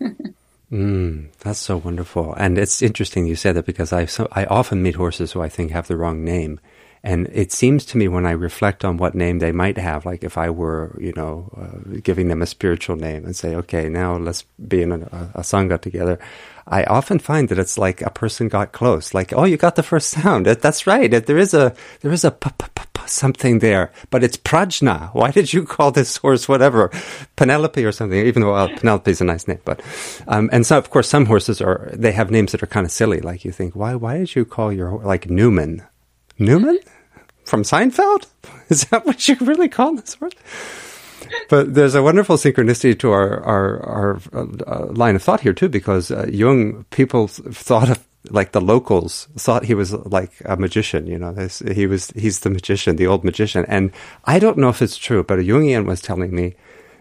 mm, 0.72 1.26
that's 1.40 1.58
so 1.58 1.76
wonderful, 1.76 2.34
and 2.34 2.58
it's 2.58 2.82
interesting 2.82 3.26
you 3.26 3.36
said 3.36 3.56
that 3.56 3.66
because 3.66 3.92
I 3.92 4.06
so 4.06 4.28
I 4.32 4.44
often 4.46 4.82
meet 4.82 4.96
horses 4.96 5.32
who 5.32 5.42
I 5.42 5.48
think 5.48 5.70
have 5.70 5.88
the 5.88 5.96
wrong 5.96 6.24
name, 6.24 6.60
and 7.02 7.28
it 7.32 7.50
seems 7.50 7.86
to 7.86 7.98
me 7.98 8.08
when 8.08 8.26
I 8.26 8.32
reflect 8.32 8.84
on 8.84 8.98
what 8.98 9.14
name 9.14 9.38
they 9.38 9.52
might 9.52 9.78
have, 9.78 10.04
like 10.04 10.22
if 10.22 10.36
I 10.36 10.50
were, 10.50 10.96
you 11.00 11.14
know, 11.16 11.50
uh, 11.56 11.98
giving 12.02 12.28
them 12.28 12.42
a 12.42 12.46
spiritual 12.46 12.96
name 12.96 13.24
and 13.24 13.34
say, 13.34 13.54
okay, 13.54 13.88
now 13.88 14.16
let's 14.18 14.42
be 14.68 14.82
in 14.82 14.92
a, 14.92 15.30
a, 15.34 15.40
sangha 15.40 15.80
together. 15.80 16.18
I 16.66 16.84
often 16.84 17.18
find 17.18 17.48
that 17.48 17.58
it's 17.58 17.78
like 17.78 18.02
a 18.02 18.10
person 18.10 18.48
got 18.48 18.72
close, 18.72 19.14
like, 19.14 19.32
oh, 19.32 19.44
you 19.44 19.56
got 19.56 19.76
the 19.76 19.82
first 19.82 20.10
sound. 20.10 20.44
That's 20.44 20.86
right. 20.86 21.10
There 21.10 21.38
is 21.38 21.54
a 21.54 21.74
there 22.02 22.12
is 22.12 22.24
a 22.24 22.30
p- 22.30 22.50
p- 22.58 22.66
something 23.06 23.58
there, 23.60 23.92
but 24.10 24.22
it's 24.22 24.36
Prajna. 24.36 25.12
Why 25.14 25.30
did 25.30 25.52
you 25.52 25.64
call 25.76 25.90
this 25.90 26.16
horse 26.16 26.48
whatever, 26.48 26.90
Penelope 27.36 27.84
or 27.84 27.92
something? 27.92 28.18
Even 28.26 28.42
though 28.42 28.52
well, 28.52 28.68
Penelope 28.68 29.10
is 29.10 29.20
a 29.20 29.24
nice 29.24 29.46
name, 29.48 29.60
but 29.64 29.80
um, 30.28 30.48
and 30.52 30.66
so 30.66 30.78
of 30.78 30.90
course 30.90 31.08
some 31.08 31.26
horses 31.26 31.60
are 31.60 31.90
they 31.92 32.12
have 32.12 32.30
names 32.30 32.52
that 32.52 32.62
are 32.62 32.66
kind 32.66 32.86
of 32.86 32.92
silly. 32.92 33.20
Like 33.20 33.44
you 33.44 33.52
think, 33.52 33.74
why 33.76 33.94
why 33.94 34.18
did 34.18 34.34
you 34.34 34.44
call 34.44 34.72
your 34.72 34.98
like 34.98 35.30
Newman? 35.30 35.82
Newman 36.38 36.78
from 37.44 37.62
Seinfeld? 37.62 38.26
Is 38.68 38.84
that 38.86 39.04
what 39.04 39.28
you 39.28 39.36
really 39.40 39.68
call 39.68 39.94
this 39.94 40.14
horse? 40.14 40.32
but 41.48 41.74
there's 41.74 41.94
a 41.94 42.02
wonderful 42.02 42.36
synchronicity 42.36 42.98
to 42.98 43.10
our 43.10 43.42
our, 43.44 43.82
our 43.82 44.20
uh, 44.32 44.86
line 44.86 45.16
of 45.16 45.22
thought 45.22 45.40
here 45.40 45.52
too, 45.52 45.68
because 45.68 46.10
uh, 46.10 46.26
Jung 46.30 46.84
people 46.90 47.28
thought 47.28 47.90
of 47.90 48.04
like 48.28 48.52
the 48.52 48.60
locals 48.60 49.28
thought 49.36 49.64
he 49.64 49.74
was 49.74 49.92
like 49.92 50.32
a 50.44 50.56
magician. 50.56 51.06
You 51.06 51.18
know, 51.18 51.48
he 51.72 51.86
was 51.86 52.10
he's 52.10 52.40
the 52.40 52.50
magician, 52.50 52.96
the 52.96 53.06
old 53.06 53.24
magician. 53.24 53.64
And 53.66 53.92
I 54.24 54.38
don't 54.38 54.58
know 54.58 54.68
if 54.68 54.82
it's 54.82 54.96
true, 54.96 55.22
but 55.22 55.38
a 55.38 55.42
Jungian 55.42 55.86
was 55.86 56.02
telling 56.02 56.34
me 56.34 56.54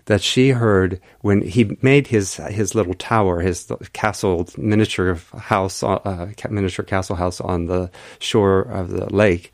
that 0.06 0.22
she 0.22 0.50
heard 0.50 1.00
when 1.22 1.42
he 1.42 1.78
made 1.82 2.08
his 2.08 2.36
his 2.36 2.74
little 2.74 2.96
tower, 2.96 3.42
his 3.42 3.72
castle 3.94 4.48
miniature 4.58 5.20
house, 5.38 5.84
uh, 5.84 6.32
miniature 6.50 6.86
castle 6.86 7.16
house 7.16 7.42
on 7.42 7.66
the 7.66 7.92
shore 8.20 8.62
of 8.62 8.90
the 8.90 9.14
lake, 9.14 9.54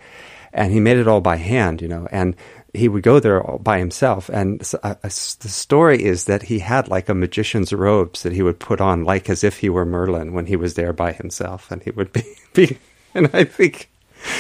and 0.54 0.72
he 0.72 0.80
made 0.80 0.98
it 0.98 1.08
all 1.08 1.22
by 1.22 1.36
hand, 1.36 1.82
you 1.82 1.88
know, 1.88 2.08
and 2.12 2.36
he 2.76 2.88
would 2.88 3.04
go 3.04 3.20
there 3.20 3.42
all 3.42 3.58
by 3.60 3.80
himself. 3.80 4.30
And 4.30 4.62
uh, 4.84 4.96
the 5.02 5.10
story 5.10 6.04
is 6.04 6.26
that 6.26 6.44
he 6.44 6.60
had 6.60 6.88
like 6.88 7.10
a 7.10 7.14
magician's 7.16 7.74
robes 7.74 8.24
that 8.24 8.34
he 8.34 8.42
would 8.42 8.60
put 8.60 8.82
on, 8.82 9.04
like 9.04 9.30
as 9.30 9.44
if 9.44 9.58
he 9.60 9.70
were 9.70 9.86
Merlin 9.86 10.34
when 10.34 10.46
he 10.46 10.56
was 10.56 10.76
there 10.76 10.94
by 10.94 11.12
himself, 11.12 11.72
and 11.72 11.82
he 11.84 11.92
would 11.92 12.12
be, 12.12 12.24
be 12.54 12.78
and 13.14 13.30
I 13.34 13.44
think 13.44 13.90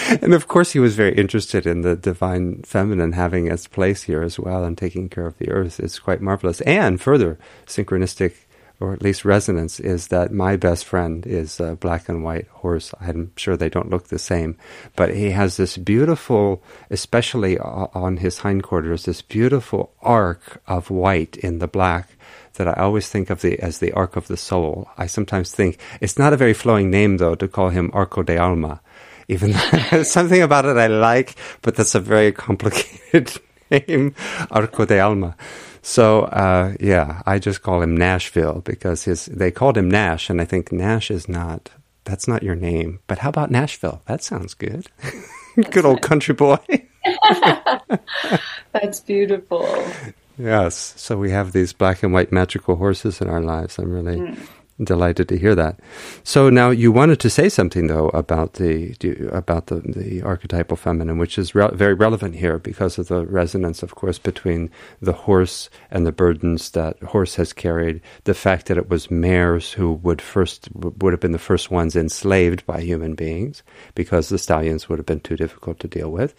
and 0.09 0.33
of 0.33 0.47
course, 0.47 0.71
he 0.71 0.79
was 0.79 0.95
very 0.95 1.13
interested 1.15 1.67
in 1.67 1.81
the 1.81 1.95
divine 1.95 2.63
feminine 2.63 3.11
having 3.11 3.47
its 3.47 3.67
place 3.67 4.03
here 4.03 4.23
as 4.23 4.39
well 4.39 4.63
and 4.63 4.77
taking 4.77 5.09
care 5.09 5.27
of 5.27 5.37
the 5.37 5.49
earth. 5.49 5.79
It's 5.79 5.99
quite 5.99 6.21
marvelous. 6.21 6.61
And 6.61 6.99
further, 6.99 7.37
synchronistic, 7.67 8.33
or 8.79 8.93
at 8.93 9.01
least 9.01 9.25
resonance, 9.25 9.79
is 9.79 10.07
that 10.07 10.31
my 10.31 10.55
best 10.55 10.85
friend 10.85 11.25
is 11.25 11.59
a 11.59 11.75
black 11.75 12.09
and 12.09 12.23
white 12.23 12.47
horse. 12.47 12.93
I'm 12.99 13.31
sure 13.35 13.55
they 13.55 13.69
don't 13.69 13.89
look 13.89 14.07
the 14.07 14.19
same, 14.19 14.57
but 14.95 15.13
he 15.13 15.31
has 15.31 15.57
this 15.57 15.77
beautiful, 15.77 16.63
especially 16.89 17.57
on 17.59 18.17
his 18.17 18.39
hindquarters, 18.39 19.05
this 19.05 19.21
beautiful 19.21 19.93
arc 20.01 20.61
of 20.67 20.89
white 20.89 21.37
in 21.37 21.59
the 21.59 21.67
black 21.67 22.09
that 22.55 22.67
I 22.67 22.73
always 22.73 23.09
think 23.09 23.29
of 23.29 23.41
the 23.41 23.59
as 23.59 23.79
the 23.79 23.91
arc 23.91 24.15
of 24.15 24.27
the 24.27 24.37
soul. 24.37 24.89
I 24.97 25.07
sometimes 25.07 25.51
think 25.51 25.77
it's 25.99 26.17
not 26.17 26.33
a 26.33 26.37
very 26.37 26.53
flowing 26.53 26.89
name 26.89 27.17
though 27.17 27.35
to 27.35 27.47
call 27.47 27.69
him 27.69 27.91
Arco 27.93 28.23
de 28.23 28.37
Alma 28.37 28.81
even 29.27 29.51
though 29.91 30.03
something 30.03 30.41
about 30.41 30.65
it 30.65 30.77
I 30.77 30.87
like, 30.87 31.35
but 31.61 31.75
that's 31.75 31.95
a 31.95 31.99
very 31.99 32.31
complicated 32.31 33.31
name, 33.71 34.15
Arco 34.51 34.85
de 34.85 34.99
Alma. 34.99 35.35
So 35.85 36.23
uh, 36.23 36.73
yeah, 36.79 37.21
I 37.27 37.37
just 37.37 37.61
call 37.61 37.83
him 37.83 37.95
Nashville 37.95 38.61
because 38.65 39.03
his 39.03 39.27
they 39.27 39.51
called 39.51 39.77
him 39.77 39.87
Nash, 39.87 40.31
and 40.31 40.41
I 40.41 40.45
think 40.45 40.71
Nash 40.71 41.11
is 41.11 41.29
not 41.29 41.69
that's 42.05 42.27
not 42.27 42.41
your 42.41 42.55
name. 42.55 43.01
But 43.05 43.19
how 43.19 43.29
about 43.29 43.51
Nashville? 43.51 44.01
That 44.07 44.23
sounds 44.23 44.55
good. 44.55 44.87
good 45.69 45.85
old 45.85 46.01
country 46.01 46.33
boy. 46.33 46.57
that's 48.71 48.99
beautiful. 49.01 49.69
Yes. 50.39 50.95
So 50.97 51.17
we 51.19 51.29
have 51.29 51.51
these 51.51 51.71
black 51.71 52.01
and 52.01 52.11
white 52.11 52.31
magical 52.31 52.77
horses 52.77 53.21
in 53.21 53.29
our 53.29 53.41
lives. 53.41 53.77
I'm 53.77 53.91
really 53.91 54.17
mm 54.17 54.47
delighted 54.83 55.29
to 55.29 55.37
hear 55.37 55.55
that. 55.55 55.79
So 56.23 56.49
now 56.49 56.69
you 56.69 56.91
wanted 56.91 57.19
to 57.21 57.29
say 57.29 57.47
something 57.49 57.87
though 57.87 58.09
about 58.09 58.53
the 58.53 58.95
about 59.31 59.67
the, 59.67 59.79
the 59.79 60.21
archetypal 60.21 60.75
feminine, 60.75 61.17
which 61.17 61.37
is 61.37 61.55
re- 61.55 61.69
very 61.73 61.93
relevant 61.93 62.35
here 62.35 62.59
because 62.59 62.97
of 62.97 63.07
the 63.07 63.25
resonance, 63.25 63.83
of 63.83 63.95
course, 63.95 64.19
between 64.19 64.69
the 65.01 65.13
horse 65.13 65.69
and 65.89 66.05
the 66.05 66.11
burdens 66.11 66.71
that 66.71 67.01
horse 67.03 67.35
has 67.35 67.53
carried. 67.53 68.01
The 68.25 68.33
fact 68.33 68.65
that 68.67 68.77
it 68.77 68.89
was 68.89 69.09
mares 69.09 69.71
who 69.71 69.93
would 69.93 70.21
first 70.21 70.69
would 70.73 71.13
have 71.13 71.21
been 71.21 71.31
the 71.31 71.39
first 71.39 71.71
ones 71.71 71.95
enslaved 71.95 72.65
by 72.65 72.81
human 72.81 73.15
beings 73.15 73.63
because 73.93 74.29
the 74.29 74.37
stallions 74.37 74.89
would 74.89 74.99
have 74.99 75.05
been 75.05 75.21
too 75.21 75.37
difficult 75.37 75.79
to 75.79 75.87
deal 75.87 76.11
with 76.11 76.35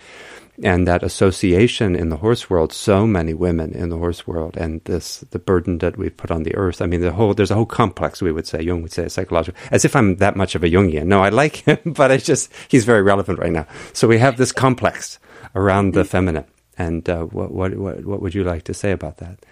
and 0.62 0.86
that 0.86 1.02
association 1.02 1.94
in 1.94 2.09
the 2.09 2.16
horse 2.16 2.48
world, 2.48 2.72
so 2.72 3.07
many 3.07 3.34
women 3.34 3.72
in 3.72 3.88
the 3.88 3.98
horse 3.98 4.26
world, 4.26 4.57
and 4.57 4.82
this 4.84 5.20
the 5.30 5.38
burden 5.38 5.78
that 5.78 5.96
we've 5.96 6.16
put 6.16 6.30
on 6.30 6.44
the 6.44 6.54
earth. 6.54 6.80
I 6.80 6.86
mean, 6.86 7.00
the 7.00 7.12
whole 7.12 7.34
there's 7.34 7.50
a 7.50 7.54
whole 7.54 7.66
complex. 7.66 8.22
We 8.22 8.32
would 8.32 8.46
say 8.46 8.62
Jung 8.62 8.82
would 8.82 8.92
say 8.92 9.09
psychological, 9.09 9.61
as 9.70 9.84
if 9.84 9.94
I'm 9.94 10.16
that 10.16 10.36
much 10.36 10.54
of 10.54 10.64
a 10.64 10.68
Jungian. 10.68 11.07
No, 11.07 11.22
I 11.22 11.28
like 11.28 11.57
him, 11.57 11.78
but 11.86 12.11
it's 12.11 12.24
just 12.24 12.50
he's 12.68 12.84
very 12.84 13.02
relevant 13.02 13.38
right 13.38 13.52
now. 13.52 13.66
So 13.92 14.09
we 14.09 14.18
have 14.18 14.36
this 14.36 14.52
complex 14.52 15.18
around 15.54 15.94
the 15.94 16.04
feminine, 16.04 16.46
and 16.78 17.09
uh, 17.09 17.24
what, 17.24 17.50
what 17.52 17.74
what 17.76 18.04
what 18.04 18.22
would 18.22 18.34
you 18.34 18.44
like 18.44 18.64
to 18.64 18.74
say 18.74 18.92
about 18.92 19.18
that? 19.18 19.44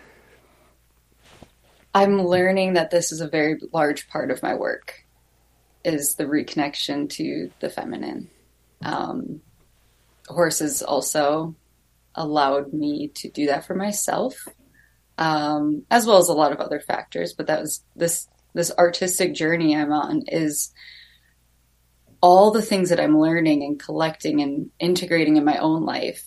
I'm 1.95 2.23
learning 2.23 2.73
that 2.73 2.91
this 2.91 3.13
is 3.13 3.21
a 3.21 3.29
very 3.29 3.61
large 3.73 4.09
part 4.09 4.31
of 4.31 4.43
my 4.43 4.55
work, 4.55 5.05
is 5.85 6.17
the 6.17 6.25
reconnection 6.25 7.09
to 7.11 7.51
the 7.61 7.71
feminine. 7.71 8.31
Um, 8.83 9.41
horses 10.29 10.83
also 10.83 11.55
allowed 12.15 12.73
me 12.73 13.09
to 13.09 13.29
do 13.29 13.47
that 13.47 13.67
for 13.67 13.75
myself, 13.75 14.49
um, 15.19 15.85
as 15.91 16.07
well 16.07 16.19
as 16.19 16.29
a 16.29 16.35
lot 16.35 16.53
of 16.53 16.61
other 16.61 16.81
factors. 16.81 17.33
But 17.33 17.47
that 17.49 17.61
was 17.61 17.85
this 17.97 18.29
this 18.55 18.73
artistic 18.79 19.35
journey 19.35 19.77
I'm 19.77 19.93
on 19.93 20.23
is 20.29 20.73
all 22.21 22.53
the 22.53 22.63
things 22.63 22.89
that 22.89 23.01
I'm 23.01 23.19
learning 23.19 23.63
and 23.65 23.79
collecting 23.79 24.41
and 24.41 24.71
integrating 24.79 25.37
in 25.37 25.45
my 25.45 25.59
own 25.59 25.85
life 25.85 26.25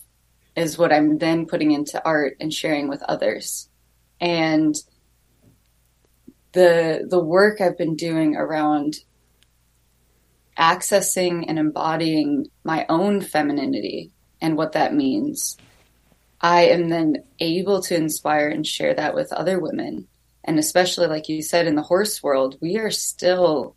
is 0.55 0.77
what 0.77 0.91
I'm 0.91 1.17
then 1.17 1.45
putting 1.45 1.71
into 1.71 2.03
art 2.03 2.35
and 2.39 2.53
sharing 2.53 2.87
with 2.89 3.01
others. 3.03 3.69
And 4.19 4.75
the 6.51 7.05
the 7.09 7.23
work 7.23 7.61
I've 7.61 7.77
been 7.77 7.95
doing 7.95 8.35
around 8.35 8.97
accessing 10.57 11.45
and 11.47 11.59
embodying 11.59 12.47
my 12.63 12.85
own 12.89 13.21
femininity 13.21 14.11
and 14.41 14.57
what 14.57 14.73
that 14.73 14.93
means, 14.93 15.57
I 16.41 16.65
am 16.65 16.89
then 16.89 17.23
able 17.39 17.81
to 17.83 17.95
inspire 17.95 18.49
and 18.49 18.65
share 18.65 18.93
that 18.93 19.15
with 19.15 19.33
other 19.33 19.59
women. 19.59 20.07
And 20.43 20.59
especially, 20.59 21.07
like 21.07 21.29
you 21.29 21.41
said, 21.41 21.67
in 21.67 21.75
the 21.75 21.81
horse 21.81 22.23
world, 22.23 22.57
we 22.61 22.77
are 22.77 22.91
still 22.91 23.75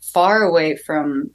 far 0.00 0.42
away 0.42 0.76
from 0.76 1.30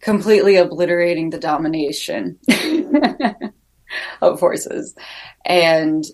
completely 0.00 0.56
obliterating 0.56 1.30
the 1.30 1.38
domination 1.38 2.38
of 4.22 4.40
horses. 4.40 4.94
And 5.44 6.04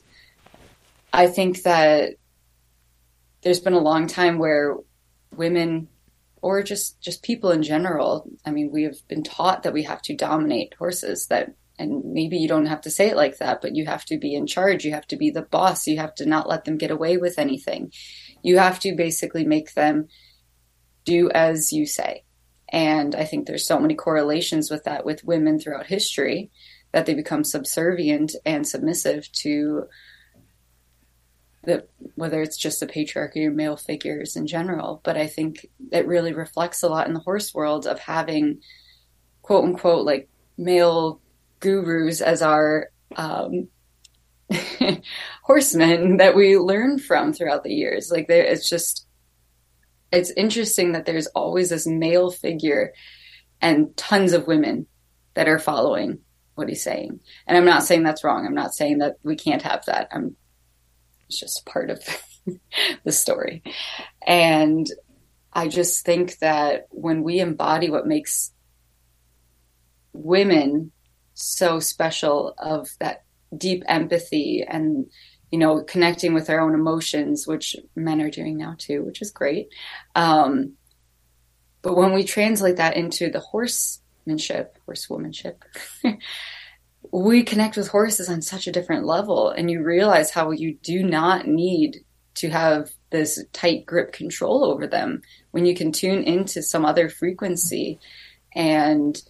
I 1.13 1.29
think 1.29 1.63
that 1.63 2.15
there's 3.43 3.61
been 3.61 3.75
a 3.75 3.79
long 3.79 4.09
time 4.09 4.39
where 4.39 4.77
women 5.37 5.89
or 6.47 6.63
just 6.63 7.01
just 7.01 7.25
people 7.25 7.51
in 7.51 7.65
general. 7.65 8.31
I 8.45 8.53
mean, 8.53 8.71
we 8.71 8.85
have 8.85 8.99
been 9.09 9.25
taught 9.25 9.65
that 9.65 9.73
we 9.73 9.83
have 9.83 10.01
to 10.03 10.15
dominate 10.15 10.75
horses 10.79 11.27
that 11.27 11.57
and 11.77 12.05
maybe 12.05 12.37
you 12.39 12.47
don't 12.47 12.67
have 12.67 12.83
to 12.83 12.91
say 12.91 13.09
it 13.09 13.17
like 13.17 13.39
that, 13.39 13.61
but 13.61 13.75
you 13.75 13.85
have 13.85 14.05
to 14.07 14.17
be 14.17 14.33
in 14.35 14.47
charge. 14.47 14.85
You 14.85 14.93
have 14.93 15.09
to 15.09 15.17
be 15.17 15.31
the 15.31 15.43
boss. 15.43 15.89
You 15.89 15.99
have 15.99 16.15
to 16.15 16.25
not 16.25 16.49
let 16.49 16.65
them 16.65 16.79
get 16.79 16.93
away 16.93 17.17
with 17.17 17.39
anything. 17.39 17.91
You 18.43 18.59
have 18.59 18.79
to 18.81 18.95
basically 18.95 19.45
make 19.45 19.75
them 19.75 20.07
do 21.05 21.31
as 21.33 21.73
you 21.73 21.85
say. 21.85 22.23
And 22.69 23.17
I 23.17 23.25
think 23.25 23.47
there's 23.47 23.67
so 23.67 23.81
many 23.81 23.97
correlations 23.97 24.71
with 24.71 24.85
that 24.85 25.05
with 25.05 25.25
women 25.25 25.59
throughout 25.59 25.87
history 25.87 26.53
that 26.93 27.07
they 27.07 27.15
become 27.15 27.43
subservient 27.43 28.37
and 28.47 28.67
submissive 28.67 29.31
to 29.43 29.87
that 31.67 31.89
whether 32.15 32.41
it's 32.43 32.57
just 32.57 32.81
the 32.81 32.87
patriarchy 32.87 33.47
or 33.47 33.51
male 33.51 33.77
figures 33.77 34.37
in 34.37 34.47
general, 34.47 35.01
but 35.05 35.17
I 35.17 35.27
think 35.27 35.67
it 35.93 36.07
really 36.07 36.33
reflects 36.33 36.83
a 36.83 36.89
lot 36.89 37.07
in 37.07 37.15
the 37.15 37.21
horse 37.21 37.55
world 37.55 37.87
of 37.87 37.99
having 37.99 38.61
quote 39.43 39.65
unquote 39.65 40.05
like 40.07 40.29
male 40.57 41.21
gurus 41.61 42.21
as 42.21 42.43
our 42.43 42.91
um, 43.17 43.69
horsemen 45.43 46.19
that 46.19 46.35
we 46.35 46.59
learn 46.59 46.99
from 46.99 47.33
throughout 47.33 47.65
the 47.65 47.75
years. 47.75 48.11
Like 48.11 48.29
there, 48.29 48.45
it's 48.45 48.69
just 48.69 49.07
it's 50.13 50.31
interesting 50.31 50.93
that 50.93 51.05
there's 51.05 51.27
always 51.29 51.71
this 51.71 51.87
male 51.87 52.31
figure 52.31 52.93
and 53.61 53.97
tons 53.97 54.33
of 54.33 54.47
women 54.47 54.87
that 55.35 55.49
are 55.49 55.59
following 55.59 56.21
what 56.55 56.69
he's 56.69 56.83
saying. 56.83 57.21
And 57.47 57.57
I'm 57.57 57.65
not 57.65 57.83
saying 57.83 58.03
that's 58.03 58.25
wrong. 58.25 58.47
I'm 58.47 58.55
not 58.55 58.75
saying 58.75 58.99
that 58.99 59.17
we 59.23 59.37
can't 59.37 59.63
have 59.63 59.85
that. 59.87 60.09
I'm 60.13 60.37
it's 61.27 61.41
just 61.41 61.67
part 61.67 61.91
of 61.91 62.03
the 63.05 63.13
story. 63.13 63.63
And 64.27 64.87
I 65.53 65.69
just 65.69 66.05
think 66.05 66.39
that 66.39 66.87
when 66.91 67.23
we 67.23 67.41
embody 67.41 67.91
what 67.91 68.07
makes 68.07 68.53
women 70.13 70.93
so 71.35 71.81
special 71.81 72.55
of 72.59 72.89
that 73.01 73.25
deep 73.57 73.83
empathy 73.87 74.65
and 74.67 75.07
you 75.51 75.59
know 75.59 75.83
connecting 75.83 76.35
with 76.35 76.51
our 76.51 76.61
own 76.61 76.75
emotions 76.75 77.47
which 77.47 77.77
men 77.95 78.21
are 78.21 78.31
doing 78.31 78.57
now 78.57 78.75
too 78.79 79.05
which 79.05 79.23
is 79.23 79.31
great 79.31 79.69
um, 80.15 80.73
but 81.83 81.97
when 81.97 82.13
we 82.13 82.25
translate 82.25 82.77
that 82.77 82.97
into 82.97 83.31
the 83.31 83.41
horsemanship 83.41 84.79
horsewomanship 84.89 85.57
we 87.13 87.43
connect 87.43 87.77
with 87.77 87.89
horses 87.89 88.29
on 88.29 88.43
such 88.43 88.67
a 88.67 88.73
different 88.73 89.05
level 89.05 89.51
and 89.51 89.71
you 89.71 89.83
realize 89.83 90.31
how 90.31 90.51
you 90.51 90.75
do 90.83 91.03
not 91.03 91.47
need 91.47 92.05
to 92.35 92.51
have 92.51 92.91
this 93.11 93.43
tight 93.53 93.87
grip 93.87 94.13
control 94.13 94.65
over 94.65 94.87
them 94.87 95.23
when 95.51 95.65
you 95.65 95.75
can 95.75 95.93
tune 95.93 96.23
into 96.23 96.63
some 96.63 96.85
other 96.85 97.09
frequency. 97.09 97.99
And 98.55 99.21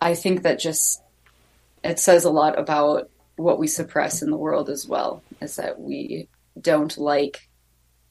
i 0.00 0.14
think 0.14 0.42
that 0.42 0.60
just 0.60 1.02
it 1.82 1.98
says 1.98 2.24
a 2.24 2.30
lot 2.30 2.58
about 2.58 3.10
what 3.36 3.58
we 3.58 3.66
suppress 3.66 4.22
in 4.22 4.30
the 4.30 4.36
world 4.36 4.68
as 4.68 4.86
well 4.86 5.22
is 5.40 5.56
that 5.56 5.80
we 5.80 6.28
don't 6.60 6.98
like 6.98 7.48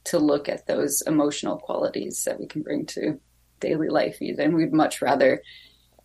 to 0.05 0.19
look 0.19 0.47
at 0.47 0.67
those 0.67 1.01
emotional 1.05 1.57
qualities 1.57 2.23
that 2.23 2.39
we 2.39 2.47
can 2.47 2.61
bring 2.61 2.85
to 2.85 3.19
daily 3.59 3.89
life 3.89 4.21
even. 4.21 4.55
We'd 4.55 4.71
much 4.71 5.01
rather 5.01 5.41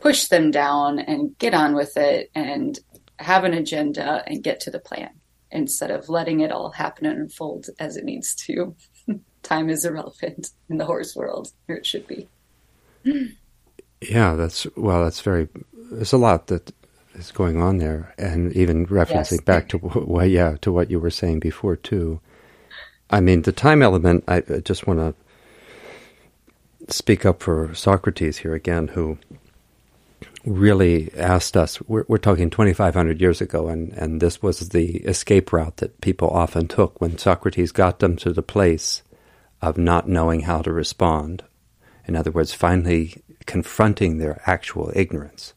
push 0.03 0.26
them 0.26 0.50
down 0.50 0.98
and 0.98 1.38
get 1.38 1.55
on 1.55 1.74
with 1.74 1.96
it 1.96 2.30
and 2.34 2.78
have 3.20 3.44
an 3.44 3.55
agenda 3.55 4.24
and 4.26 4.42
get 4.42 4.59
to 4.59 4.70
the 4.70 4.80
plan 4.80 5.11
instead 5.53 5.92
of 5.92 6.09
letting 6.09 6.40
it 6.40 6.50
all 6.50 6.72
happen 6.72 7.07
and 7.07 7.20
unfold 7.20 7.66
as 7.78 7.96
it 7.96 8.05
needs 8.05 8.34
to. 8.34 8.74
Time 9.44 9.70
is 9.70 9.84
irrelevant 9.84 10.50
in 10.68 10.78
the 10.78 10.84
horse 10.84 11.14
world, 11.14 11.53
or 11.68 11.76
it 11.76 11.86
should 11.86 12.07
be. 12.07 12.28
Yeah, 14.00 14.34
that's 14.34 14.66
well. 14.76 15.05
That's 15.05 15.20
very. 15.20 15.48
There's 15.72 16.12
a 16.12 16.18
lot 16.18 16.48
that 16.48 16.72
is 17.14 17.30
going 17.30 17.61
on 17.61 17.78
there, 17.78 18.14
and 18.18 18.53
even 18.55 18.86
referencing 18.86 19.32
yes. 19.32 19.40
back 19.40 19.68
to 19.70 19.78
what, 19.78 20.30
yeah, 20.30 20.57
to 20.62 20.72
what 20.72 20.90
you 20.90 20.98
were 20.98 21.11
saying 21.11 21.40
before 21.40 21.76
too. 21.76 22.20
I 23.11 23.20
mean, 23.20 23.42
the 23.42 23.53
time 23.53 23.82
element. 23.82 24.24
I 24.26 24.40
just 24.40 24.86
want 24.86 25.00
to 25.00 26.92
speak 26.92 27.26
up 27.26 27.42
for 27.42 27.74
Socrates 27.74 28.38
here 28.38 28.55
again, 28.55 28.88
who 28.88 29.18
really 30.45 31.12
asked 31.16 31.57
us. 31.57 31.80
We're, 31.82 32.05
we're 32.09 32.18
talking 32.18 32.51
2,500 32.51 33.20
years 33.20 33.40
ago, 33.40 33.68
and 33.68 33.93
and 33.93 34.20
this 34.20 34.43
was 34.43 34.70
the 34.70 34.97
escape 34.99 35.53
route 35.53 35.78
that 35.78 36.01
people 36.01 36.30
often 36.30 36.68
took 36.68 37.01
when 37.01 37.18
Socrates 37.18 37.72
got 37.72 38.01
them 38.01 38.16
to 38.16 38.32
the 38.32 38.43
place 38.43 39.03
of 39.61 39.78
not 39.78 40.09
knowing 40.09 40.40
how 40.40 40.62
to 40.62 40.72
respond. 40.72 41.45
In 42.07 42.16
other 42.16 42.32
words, 42.32 42.53
finally 42.53 43.22
confronting 43.47 44.18
their 44.18 44.43
actual 44.47 44.93
ignorance 44.95 45.55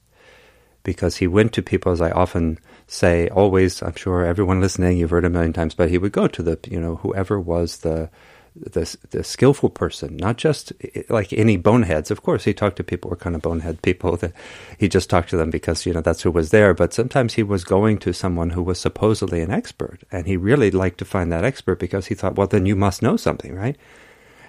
because 0.84 1.18
he 1.18 1.28
went 1.28 1.52
to 1.54 1.62
people, 1.62 1.92
as 1.92 2.00
I 2.00 2.12
often 2.12 2.60
say, 2.88 3.28
always, 3.30 3.82
I'm 3.82 3.96
sure 3.96 4.24
everyone 4.24 4.62
listening, 4.62 4.98
you've 4.98 5.10
heard 5.10 5.26
a 5.26 5.30
million 5.30 5.52
times, 5.52 5.74
but 5.74 5.90
he 5.90 5.98
would 5.98 6.12
go 6.12 6.28
to 6.28 6.44
the, 6.44 6.60
you 6.70 6.80
know, 6.80 6.98
whoever 6.98 7.40
was 7.40 7.80
the, 7.80 8.10
the, 8.56 8.98
the 9.10 9.24
skillful 9.24 9.70
person, 9.70 10.18
not 10.18 10.38
just 10.38 10.74
like 11.10 11.34
any 11.34 11.58
boneheads. 11.58 12.12
Of 12.12 12.24
course, 12.24 12.44
he 12.44 12.54
talked 12.54 12.78
to 12.78 12.84
people 12.84 13.10
who 13.10 13.14
were 13.14 13.20
kind 13.20 13.36
of 13.36 13.42
bonehead 13.42 13.82
people 13.82 14.18
that 14.18 14.34
he 14.78 14.88
just 14.88 15.10
talked 15.10 15.30
to 15.30 15.38
them 15.38 15.50
because, 15.50 15.86
you 15.86 15.94
know, 15.94 16.02
that's 16.02 16.22
who 16.22 16.32
was 16.32 16.52
there. 16.52 16.74
But 16.74 16.94
sometimes 16.94 17.34
he 17.34 17.44
was 17.44 17.64
going 17.64 17.98
to 18.00 18.14
someone 18.14 18.52
who 18.52 18.64
was 18.64 18.80
supposedly 18.80 19.42
an 19.42 19.52
expert 19.52 20.04
and 20.12 20.26
he 20.26 20.38
really 20.38 20.72
liked 20.72 21.00
to 21.00 21.06
find 21.06 21.32
that 21.32 21.44
expert 21.44 21.80
because 21.80 22.08
he 22.08 22.16
thought, 22.16 22.36
well, 22.36 22.48
then 22.48 22.66
you 22.66 22.76
must 22.76 23.02
know 23.02 23.18
something, 23.18 23.54
right? 23.56 23.78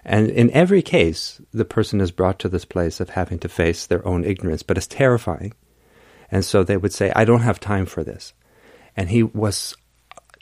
And 0.05 0.31
in 0.31 0.51
every 0.53 0.83
case, 0.83 1.41
the 1.53 1.65
person 1.65 2.01
is 2.01 2.13
brought 2.13 2.39
to 2.39 2.49
this 2.49 2.65
place 2.65 3.01
of 3.01 3.11
having 3.11 3.41
to 3.41 3.49
face 3.49 3.87
their 3.87 4.07
own 4.07 4.25
ignorance, 4.25 4.63
but 4.63 4.77
it's 4.77 4.87
terrifying 4.87 5.53
and 6.31 6.45
so 6.45 6.65
they 6.65 6.77
would 6.77 6.93
say, 6.93 7.13
I 7.15 7.25
don't 7.25 7.43
have 7.43 7.61
time 7.61 7.87
for 7.87 8.03
this. 8.03 8.33
And 8.97 9.11
he 9.11 9.23
was 9.23 9.77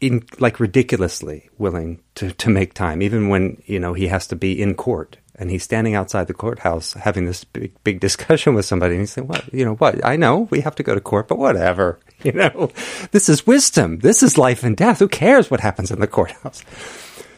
in, 0.07 0.25
like 0.39 0.61
ridiculously 0.61 1.49
willing 1.59 2.01
to, 2.17 2.33
to 2.33 2.51
make 2.51 2.75
time, 2.75 3.03
even 3.03 3.29
when, 3.29 3.63
you 3.67 3.81
know, 3.81 3.95
he 3.95 4.09
has 4.09 4.27
to 4.29 4.37
be 4.37 4.61
in 4.61 4.75
court 4.75 5.17
and 5.37 5.51
he's 5.51 5.65
standing 5.65 5.95
outside 5.95 6.27
the 6.27 6.35
courthouse 6.35 6.93
having 6.93 7.27
this 7.27 7.45
big, 7.45 7.73
big 7.83 8.01
discussion 8.01 8.55
with 8.55 8.65
somebody 8.65 8.95
and 8.95 9.03
he's 9.03 9.13
saying, 9.13 9.27
what, 9.27 9.53
you 9.53 9.65
know, 9.65 9.75
what, 9.77 10.05
I 10.05 10.17
know 10.17 10.49
we 10.51 10.61
have 10.61 10.75
to 10.77 10.83
go 10.83 10.95
to 10.95 11.01
court, 11.01 11.29
but 11.29 11.39
whatever, 11.39 11.99
you 12.23 12.33
know, 12.33 12.71
this 13.13 13.29
is 13.29 13.47
wisdom. 13.47 14.01
This 14.01 14.23
is 14.23 14.39
life 14.39 14.63
and 14.63 14.77
death. 14.77 14.99
Who 14.99 15.09
cares 15.09 15.51
what 15.51 15.61
happens 15.61 15.91
in 15.91 16.01
the 16.01 16.07
courthouse? 16.07 16.63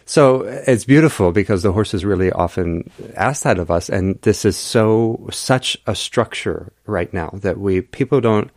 So 0.08 0.42
it's 0.42 0.84
beautiful 0.84 1.32
because 1.32 1.64
the 1.64 1.72
horses 1.72 2.04
really 2.04 2.30
often 2.30 2.88
ask 3.16 3.42
that 3.42 3.58
of 3.58 3.72
us, 3.72 3.88
and 3.88 4.20
this 4.22 4.44
is 4.44 4.56
so 4.56 5.26
such 5.32 5.76
a 5.84 5.96
structure 5.96 6.72
right 6.86 7.12
now 7.12 7.30
that 7.34 7.58
we 7.58 7.80
people 7.80 8.20
don't 8.20 8.52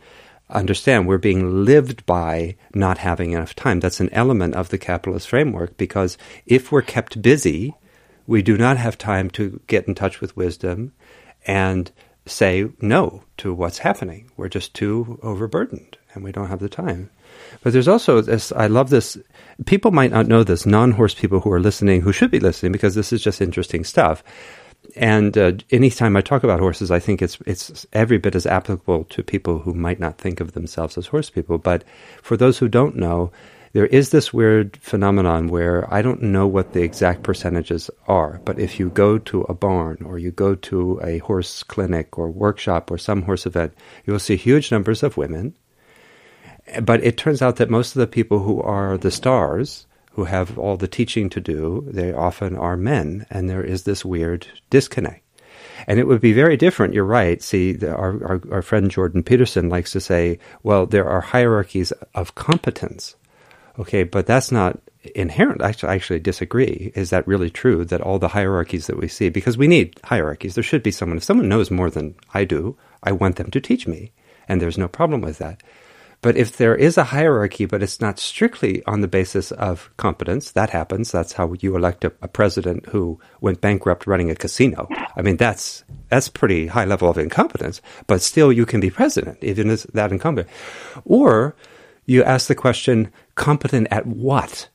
understand. 0.50 1.06
We're 1.06 1.18
being 1.18 1.64
lived 1.64 2.04
by 2.06 2.56
not 2.74 2.98
having 2.98 3.32
enough 3.32 3.54
time. 3.54 3.80
That's 3.80 4.00
an 4.00 4.12
element 4.12 4.54
of 4.54 4.68
the 4.68 4.78
capitalist 4.78 5.28
framework 5.28 5.76
because 5.76 6.18
if 6.46 6.70
we're 6.70 6.82
kept 6.82 7.22
busy, 7.22 7.74
we 8.26 8.42
do 8.42 8.56
not 8.56 8.76
have 8.76 8.98
time 8.98 9.30
to 9.30 9.60
get 9.66 9.88
in 9.88 9.94
touch 9.94 10.20
with 10.20 10.36
wisdom 10.36 10.92
and 11.46 11.90
say 12.26 12.68
no 12.80 13.24
to 13.38 13.52
what's 13.52 13.78
happening. 13.78 14.30
We're 14.36 14.48
just 14.48 14.74
too 14.74 15.18
overburdened 15.22 15.98
and 16.14 16.22
we 16.22 16.32
don't 16.32 16.48
have 16.48 16.60
the 16.60 16.68
time. 16.68 17.10
But 17.62 17.72
there's 17.72 17.88
also 17.88 18.20
this, 18.20 18.52
I 18.52 18.66
love 18.66 18.90
this. 18.90 19.18
People 19.66 19.90
might 19.90 20.10
not 20.10 20.26
know 20.26 20.44
this, 20.44 20.66
non 20.66 20.92
horse 20.92 21.14
people 21.14 21.40
who 21.40 21.52
are 21.52 21.60
listening, 21.60 22.02
who 22.02 22.12
should 22.12 22.30
be 22.30 22.40
listening 22.40 22.72
because 22.72 22.94
this 22.94 23.12
is 23.12 23.22
just 23.22 23.40
interesting 23.40 23.84
stuff. 23.84 24.22
And 24.96 25.36
uh, 25.36 25.52
anytime 25.70 26.16
I 26.16 26.20
talk 26.20 26.44
about 26.44 26.60
horses, 26.60 26.90
I 26.90 26.98
think 26.98 27.22
it's 27.22 27.38
it's 27.46 27.86
every 27.92 28.18
bit 28.18 28.34
as 28.34 28.46
applicable 28.46 29.04
to 29.04 29.22
people 29.22 29.58
who 29.58 29.74
might 29.74 30.00
not 30.00 30.18
think 30.18 30.40
of 30.40 30.52
themselves 30.52 30.98
as 30.98 31.06
horse 31.06 31.30
people. 31.30 31.58
But 31.58 31.84
for 32.22 32.36
those 32.36 32.58
who 32.58 32.68
don't 32.68 32.96
know, 32.96 33.32
there 33.72 33.86
is 33.86 34.10
this 34.10 34.32
weird 34.32 34.76
phenomenon 34.78 35.48
where 35.48 35.92
I 35.92 36.02
don't 36.02 36.22
know 36.22 36.46
what 36.46 36.72
the 36.72 36.82
exact 36.82 37.22
percentages 37.22 37.90
are, 38.08 38.40
but 38.44 38.58
if 38.58 38.80
you 38.80 38.90
go 38.90 39.18
to 39.18 39.42
a 39.42 39.54
barn 39.54 40.02
or 40.04 40.18
you 40.18 40.32
go 40.32 40.54
to 40.56 41.00
a 41.04 41.18
horse 41.18 41.62
clinic 41.62 42.18
or 42.18 42.30
workshop 42.30 42.90
or 42.90 42.98
some 42.98 43.22
horse 43.22 43.46
event, 43.46 43.72
you 44.04 44.12
will 44.12 44.20
see 44.20 44.36
huge 44.36 44.72
numbers 44.72 45.02
of 45.02 45.16
women 45.16 45.54
but 46.82 47.02
it 47.02 47.16
turns 47.16 47.42
out 47.42 47.56
that 47.56 47.70
most 47.70 47.96
of 47.96 48.00
the 48.00 48.06
people 48.06 48.40
who 48.40 48.60
are 48.60 48.96
the 48.96 49.10
stars, 49.10 49.86
who 50.20 50.26
have 50.26 50.58
all 50.58 50.76
the 50.76 50.86
teaching 50.86 51.30
to 51.30 51.40
do, 51.40 51.82
they 51.86 52.12
often 52.12 52.54
are 52.54 52.76
men, 52.76 53.24
and 53.30 53.48
there 53.48 53.64
is 53.64 53.84
this 53.84 54.04
weird 54.04 54.46
disconnect. 54.68 55.24
And 55.86 55.98
it 55.98 56.06
would 56.06 56.20
be 56.20 56.34
very 56.34 56.58
different, 56.58 56.92
you're 56.92 57.04
right. 57.04 57.42
See, 57.42 57.72
the, 57.72 57.94
our, 57.94 58.22
our, 58.22 58.42
our 58.52 58.60
friend 58.60 58.90
Jordan 58.90 59.22
Peterson 59.22 59.70
likes 59.70 59.92
to 59.92 60.00
say, 60.00 60.38
well, 60.62 60.84
there 60.84 61.08
are 61.08 61.22
hierarchies 61.22 61.90
of 62.14 62.34
competence. 62.34 63.16
Okay, 63.78 64.02
but 64.02 64.26
that's 64.26 64.52
not 64.52 64.78
inherent. 65.14 65.62
I 65.62 65.74
actually 65.90 66.20
disagree. 66.20 66.92
Is 66.94 67.08
that 67.08 67.26
really 67.26 67.48
true 67.48 67.86
that 67.86 68.02
all 68.02 68.18
the 68.18 68.28
hierarchies 68.28 68.88
that 68.88 68.98
we 68.98 69.08
see, 69.08 69.30
because 69.30 69.56
we 69.56 69.68
need 69.68 69.98
hierarchies, 70.04 70.54
there 70.54 70.62
should 70.62 70.82
be 70.82 70.90
someone, 70.90 71.16
if 71.16 71.24
someone 71.24 71.48
knows 71.48 71.70
more 71.70 71.88
than 71.88 72.14
I 72.34 72.44
do, 72.44 72.76
I 73.02 73.12
want 73.12 73.36
them 73.36 73.50
to 73.52 73.60
teach 73.60 73.86
me. 73.86 74.12
And 74.46 74.60
there's 74.60 74.76
no 74.76 74.88
problem 74.88 75.22
with 75.22 75.38
that. 75.38 75.62
But 76.22 76.36
if 76.36 76.58
there 76.58 76.76
is 76.76 76.98
a 76.98 77.04
hierarchy, 77.04 77.64
but 77.64 77.82
it's 77.82 78.00
not 78.00 78.18
strictly 78.18 78.82
on 78.84 79.00
the 79.00 79.08
basis 79.08 79.52
of 79.52 79.90
competence, 79.96 80.50
that 80.52 80.68
happens. 80.68 81.10
That's 81.10 81.32
how 81.32 81.54
you 81.60 81.74
elect 81.76 82.04
a, 82.04 82.12
a, 82.20 82.28
president 82.28 82.86
who 82.86 83.18
went 83.40 83.62
bankrupt 83.62 84.06
running 84.06 84.30
a 84.30 84.34
casino. 84.34 84.86
I 85.16 85.22
mean, 85.22 85.38
that's 85.38 85.82
that's 86.10 86.28
pretty 86.28 86.66
high 86.66 86.84
level 86.84 87.08
of 87.08 87.16
incompetence. 87.16 87.80
But 88.06 88.20
still, 88.20 88.52
you 88.52 88.66
can 88.66 88.80
be 88.80 88.90
president 88.90 89.42
even 89.42 89.70
as 89.70 89.84
that 89.94 90.12
incompetent. 90.12 90.52
Or 91.06 91.56
you 92.04 92.22
ask 92.22 92.48
the 92.48 92.54
question, 92.54 93.10
competent 93.34 93.88
at 93.90 94.06
what? 94.06 94.68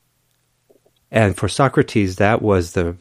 And 1.12 1.36
for 1.36 1.48
Socrates, 1.48 2.16
that 2.16 2.42
was 2.42 2.72
the 2.72 2.96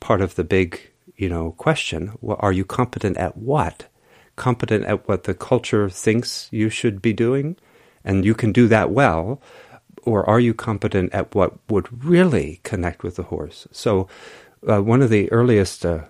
part 0.00 0.20
of 0.20 0.34
the 0.34 0.44
big, 0.44 0.80
you 1.16 1.28
know, 1.28 1.52
question. 1.52 2.12
Well, 2.20 2.38
are 2.40 2.52
you 2.52 2.64
competent 2.64 3.16
at 3.16 3.36
what? 3.36 3.86
Competent 4.34 4.84
at 4.86 5.06
what 5.06 5.24
the 5.24 5.34
culture 5.34 5.88
thinks 5.88 6.48
you 6.50 6.68
should 6.68 7.00
be 7.00 7.12
doing? 7.12 7.56
And 8.06 8.24
you 8.24 8.34
can 8.34 8.52
do 8.52 8.68
that 8.68 8.90
well, 8.90 9.42
or 10.04 10.26
are 10.26 10.40
you 10.40 10.54
competent 10.54 11.12
at 11.12 11.34
what 11.34 11.54
would 11.68 12.04
really 12.04 12.60
connect 12.62 13.02
with 13.02 13.16
the 13.16 13.24
horse? 13.24 13.66
So, 13.72 14.08
uh, 14.66 14.80
one 14.80 15.02
of 15.02 15.10
the 15.10 15.30
earliest, 15.32 15.84
uh, 15.84 16.04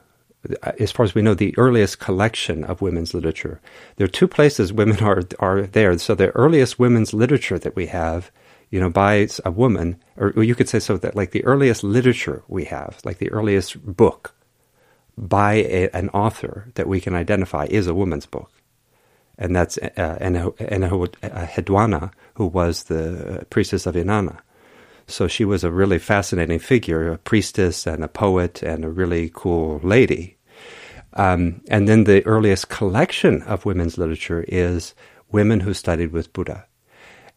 as 0.78 0.92
far 0.92 1.04
as 1.04 1.14
we 1.14 1.22
know, 1.22 1.34
the 1.34 1.56
earliest 1.58 1.98
collection 1.98 2.62
of 2.62 2.82
women's 2.82 3.14
literature. 3.14 3.60
There 3.96 4.04
are 4.04 4.08
two 4.08 4.28
places 4.28 4.72
women 4.72 5.02
are 5.02 5.22
are 5.40 5.62
there. 5.62 5.98
So, 5.98 6.14
the 6.14 6.30
earliest 6.36 6.78
women's 6.78 7.14
literature 7.14 7.58
that 7.58 7.74
we 7.74 7.86
have, 7.86 8.30
you 8.70 8.78
know, 8.78 8.90
by 8.90 9.26
a 9.44 9.50
woman, 9.50 9.96
or 10.16 10.42
you 10.42 10.54
could 10.54 10.68
say 10.68 10.78
so 10.78 10.98
that 10.98 11.16
like 11.16 11.30
the 11.30 11.44
earliest 11.44 11.82
literature 11.82 12.42
we 12.46 12.66
have, 12.66 13.00
like 13.04 13.18
the 13.18 13.32
earliest 13.32 13.84
book 13.96 14.34
by 15.16 15.54
a, 15.54 15.88
an 15.94 16.10
author 16.10 16.68
that 16.74 16.86
we 16.86 17.00
can 17.00 17.14
identify 17.14 17.64
is 17.70 17.86
a 17.86 17.94
woman's 17.94 18.26
book 18.26 18.50
and 19.38 19.54
that's 19.54 19.78
uh, 19.78 20.18
Enheduanna, 20.20 22.12
who 22.34 22.46
was 22.46 22.84
the 22.84 23.46
priestess 23.50 23.86
of 23.86 23.94
Inanna. 23.94 24.38
So 25.06 25.28
she 25.28 25.44
was 25.44 25.62
a 25.62 25.70
really 25.70 25.98
fascinating 25.98 26.58
figure, 26.58 27.12
a 27.12 27.18
priestess 27.18 27.86
and 27.86 28.02
a 28.02 28.08
poet 28.08 28.62
and 28.62 28.84
a 28.84 28.90
really 28.90 29.30
cool 29.32 29.78
lady. 29.82 30.36
Um, 31.12 31.62
and 31.68 31.88
then 31.88 32.04
the 32.04 32.26
earliest 32.26 32.68
collection 32.68 33.42
of 33.42 33.64
women's 33.64 33.98
literature 33.98 34.44
is 34.48 34.94
women 35.30 35.60
who 35.60 35.74
studied 35.74 36.12
with 36.12 36.32
Buddha. 36.32 36.66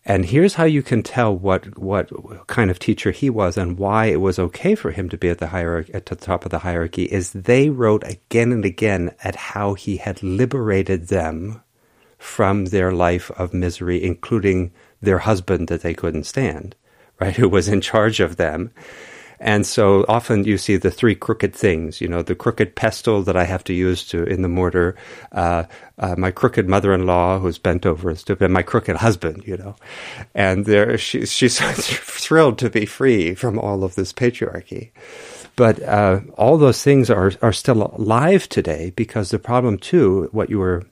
And 0.06 0.26
here's 0.26 0.56
how 0.56 0.64
you 0.64 0.82
can 0.82 1.04
tell 1.04 1.36
what 1.36 1.78
what 1.78 2.10
kind 2.48 2.72
of 2.72 2.80
teacher 2.80 3.12
he 3.12 3.30
was 3.30 3.58
and 3.58 3.78
why 3.78 4.06
it 4.06 4.22
was 4.22 4.40
okay 4.40 4.74
for 4.74 4.92
him 4.92 5.10
to 5.10 5.18
be 5.18 5.30
at 5.30 5.40
the 5.40 5.48
hierarchy 5.48 5.94
at 5.94 6.06
the 6.08 6.16
top 6.16 6.46
of 6.46 6.52
the 6.52 6.60
hierarchy 6.60 7.04
is 7.04 7.32
they 7.32 7.70
wrote 7.70 8.04
again 8.06 8.52
and 8.52 8.66
again 8.66 9.14
at 9.24 9.36
how 9.36 9.74
he 9.74 9.98
had 9.98 10.24
liberated 10.24 11.10
them 11.10 11.62
from 12.20 12.66
their 12.66 12.92
life 12.92 13.32
of 13.32 13.54
misery, 13.54 14.04
including 14.04 14.72
their 15.02 15.20
husband 15.20 15.70
that 15.70 15.82
they 15.82 15.94
couldn't 15.94 16.26
stand, 16.26 16.76
right, 17.20 17.36
who 17.38 17.50
was 17.50 17.68
in 17.68 17.82
charge 17.82 18.20
of 18.20 18.36
them. 18.36 18.72
And 19.42 19.66
so 19.66 20.04
often 20.10 20.44
you 20.44 20.58
see 20.58 20.76
the 20.76 20.92
three 20.92 21.16
crooked 21.16 21.56
things, 21.56 22.02
you 22.02 22.10
know, 22.10 22.22
the 22.22 22.36
crooked 22.36 22.76
pestle 22.76 23.24
that 23.24 23.38
I 23.38 23.46
have 23.46 23.64
to 23.66 23.74
use 23.74 24.06
to 24.10 24.24
in 24.26 24.42
the 24.42 24.50
mortar, 24.50 24.98
uh, 25.32 25.64
uh, 25.98 26.16
my 26.18 26.30
crooked 26.30 26.68
mother-in-law 26.68 27.40
who's 27.40 27.58
bent 27.58 27.86
over 27.86 28.10
and 28.10 28.20
stupid, 28.20 28.44
and 28.44 28.54
my 28.54 28.64
crooked 28.64 28.98
husband, 28.98 29.44
you 29.48 29.56
know. 29.56 29.78
And 30.36 30.66
there, 30.66 30.98
she, 30.98 31.26
she's 31.26 31.58
thrilled 31.62 32.58
to 32.58 32.70
be 32.70 32.86
free 32.86 33.34
from 33.34 33.58
all 33.58 33.86
of 33.86 33.96
this 33.96 34.12
patriarchy. 34.12 34.92
But 35.56 35.82
uh, 35.84 36.20
all 36.38 36.58
those 36.58 36.84
things 36.84 37.10
are 37.10 37.32
are 37.42 37.54
still 37.54 37.94
alive 37.98 38.48
today 38.50 38.92
because 38.96 39.30
the 39.30 39.40
problem 39.40 39.78
too, 39.78 40.28
what 40.34 40.50
you 40.50 40.60
were 40.60 40.84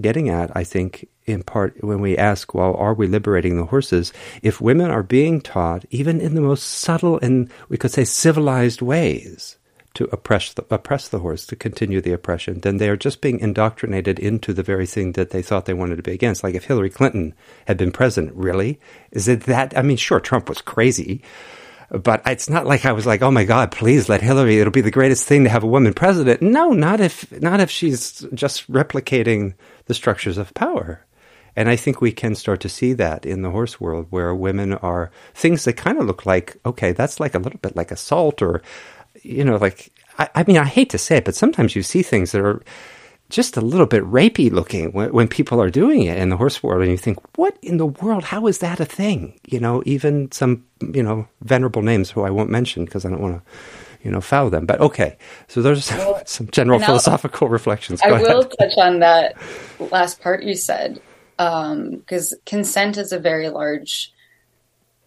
getting 0.00 0.28
at, 0.28 0.50
I 0.56 0.64
think, 0.64 1.08
in 1.26 1.42
part 1.42 1.82
when 1.82 2.00
we 2.00 2.16
ask, 2.16 2.54
well, 2.54 2.74
are 2.74 2.94
we 2.94 3.06
liberating 3.06 3.56
the 3.56 3.66
horses? 3.66 4.12
If 4.42 4.60
women 4.60 4.90
are 4.90 5.02
being 5.02 5.40
taught, 5.40 5.84
even 5.90 6.20
in 6.20 6.34
the 6.34 6.40
most 6.40 6.62
subtle 6.62 7.18
and 7.20 7.50
we 7.68 7.76
could 7.76 7.92
say 7.92 8.04
civilized 8.04 8.82
ways, 8.82 9.58
to 9.94 10.04
oppress 10.12 10.52
the, 10.52 10.64
oppress 10.70 11.08
the 11.08 11.18
horse, 11.18 11.44
to 11.46 11.56
continue 11.56 12.00
the 12.00 12.12
oppression, 12.12 12.60
then 12.60 12.76
they 12.76 12.88
are 12.88 12.96
just 12.96 13.20
being 13.20 13.40
indoctrinated 13.40 14.18
into 14.20 14.52
the 14.52 14.62
very 14.62 14.86
thing 14.86 15.12
that 15.12 15.30
they 15.30 15.42
thought 15.42 15.64
they 15.64 15.74
wanted 15.74 15.96
to 15.96 16.04
be 16.04 16.12
against. 16.12 16.44
Like 16.44 16.54
if 16.54 16.66
Hillary 16.66 16.88
Clinton 16.88 17.34
had 17.66 17.76
been 17.76 17.90
president, 17.90 18.32
really? 18.36 18.78
Is 19.10 19.26
it 19.26 19.40
that? 19.44 19.76
I 19.76 19.82
mean, 19.82 19.96
sure, 19.96 20.20
Trump 20.20 20.48
was 20.48 20.60
crazy, 20.60 21.22
but 21.90 22.22
it's 22.26 22.48
not 22.48 22.64
like 22.64 22.84
I 22.84 22.92
was 22.92 23.06
like, 23.06 23.22
oh 23.22 23.32
my 23.32 23.44
God, 23.44 23.72
please 23.72 24.08
let 24.08 24.20
Hillary, 24.20 24.60
it'll 24.60 24.70
be 24.70 24.82
the 24.82 24.90
greatest 24.92 25.26
thing 25.26 25.42
to 25.42 25.50
have 25.50 25.64
a 25.64 25.68
woman 25.68 25.94
president. 25.94 26.42
No, 26.42 26.70
not 26.70 27.00
if, 27.00 27.32
not 27.40 27.58
if 27.58 27.70
she's 27.70 28.24
just 28.32 28.70
replicating 28.70 29.54
the 29.88 29.94
structures 29.94 30.38
of 30.38 30.54
power. 30.54 31.04
And 31.56 31.68
I 31.68 31.74
think 31.74 32.00
we 32.00 32.12
can 32.12 32.36
start 32.36 32.60
to 32.60 32.68
see 32.68 32.92
that 32.92 33.26
in 33.26 33.42
the 33.42 33.50
horse 33.50 33.80
world 33.80 34.06
where 34.10 34.32
women 34.32 34.74
are 34.74 35.10
things 35.34 35.64
that 35.64 35.72
kind 35.72 35.98
of 35.98 36.06
look 36.06 36.24
like, 36.24 36.56
okay, 36.64 36.92
that's 36.92 37.18
like 37.18 37.34
a 37.34 37.40
little 37.40 37.58
bit 37.58 37.74
like 37.74 37.90
assault 37.90 38.40
or 38.40 38.62
you 39.22 39.44
know, 39.44 39.56
like, 39.56 39.90
I, 40.18 40.28
I, 40.34 40.44
mean, 40.44 40.56
I 40.56 40.64
hate 40.64 40.90
to 40.90 40.98
say 40.98 41.16
it, 41.16 41.24
but 41.24 41.34
sometimes 41.34 41.74
you 41.76 41.82
see 41.82 42.02
things 42.02 42.32
that 42.32 42.42
are 42.42 42.62
just 43.30 43.56
a 43.56 43.60
little 43.60 43.86
bit 43.86 44.02
rapey 44.04 44.50
looking 44.50 44.92
when, 44.92 45.12
when 45.12 45.28
people 45.28 45.60
are 45.60 45.70
doing 45.70 46.02
it 46.02 46.18
in 46.18 46.30
the 46.30 46.36
horse 46.36 46.62
world, 46.62 46.82
and 46.82 46.90
you 46.90 46.96
think, 46.96 47.18
what 47.36 47.56
in 47.62 47.76
the 47.76 47.86
world? 47.86 48.24
How 48.24 48.46
is 48.46 48.58
that 48.58 48.80
a 48.80 48.84
thing? 48.84 49.38
You 49.46 49.60
know, 49.60 49.82
even 49.86 50.32
some, 50.32 50.64
you 50.80 51.02
know, 51.02 51.28
venerable 51.42 51.82
names 51.82 52.10
who 52.10 52.22
I 52.22 52.30
won't 52.30 52.50
mention 52.50 52.84
because 52.84 53.04
I 53.04 53.10
don't 53.10 53.20
want 53.20 53.44
to 53.44 53.52
you 54.02 54.10
know, 54.10 54.20
foul 54.20 54.50
them. 54.50 54.66
But 54.66 54.80
okay, 54.80 55.16
so 55.48 55.62
there's 55.62 55.90
well, 55.90 56.22
some 56.26 56.48
general 56.50 56.78
philosophical 56.78 57.48
reflections. 57.58 58.00
Go 58.00 58.14
I 58.14 58.20
ahead. 58.20 58.28
will 58.28 58.44
touch 58.44 58.76
on 58.78 59.00
that 59.00 59.36
last 59.78 60.20
part 60.20 60.42
you 60.42 60.54
said, 60.54 61.00
because 61.36 62.32
um, 62.32 62.38
consent 62.46 62.96
is 62.96 63.12
a 63.12 63.18
very 63.18 63.48
large 63.48 64.12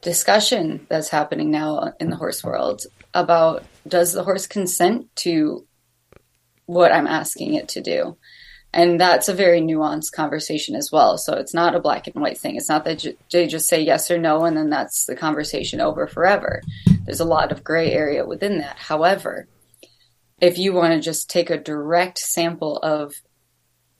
discussion 0.01 0.85
that's 0.89 1.09
happening 1.09 1.51
now 1.51 1.93
in 1.99 2.09
the 2.09 2.15
horse 2.15 2.43
world 2.43 2.81
about 3.13 3.63
does 3.87 4.13
the 4.13 4.23
horse 4.23 4.47
consent 4.47 5.07
to 5.15 5.65
what 6.65 6.91
I'm 6.91 7.07
asking 7.07 7.55
it 7.55 7.67
to 7.69 7.81
do? 7.81 8.17
And 8.73 8.99
that's 8.99 9.27
a 9.27 9.33
very 9.33 9.59
nuanced 9.59 10.13
conversation 10.13 10.75
as 10.75 10.91
well. 10.91 11.17
So 11.17 11.33
it's 11.33 11.53
not 11.53 11.75
a 11.75 11.79
black 11.79 12.07
and 12.07 12.21
white 12.21 12.37
thing. 12.37 12.55
It's 12.55 12.69
not 12.69 12.85
that 12.85 13.05
they 13.31 13.47
just 13.47 13.67
say 13.67 13.81
yes 13.81 14.09
or 14.09 14.17
no 14.17 14.45
and 14.45 14.55
then 14.55 14.69
that's 14.69 15.05
the 15.05 15.15
conversation 15.15 15.81
over 15.81 16.07
forever. 16.07 16.61
There's 17.05 17.19
a 17.19 17.25
lot 17.25 17.51
of 17.51 17.63
gray 17.63 17.91
area 17.91 18.25
within 18.25 18.59
that. 18.59 18.77
However, 18.77 19.47
if 20.39 20.57
you 20.57 20.73
want 20.73 20.93
to 20.93 20.99
just 20.99 21.29
take 21.29 21.49
a 21.49 21.57
direct 21.57 22.17
sample 22.17 22.77
of 22.77 23.13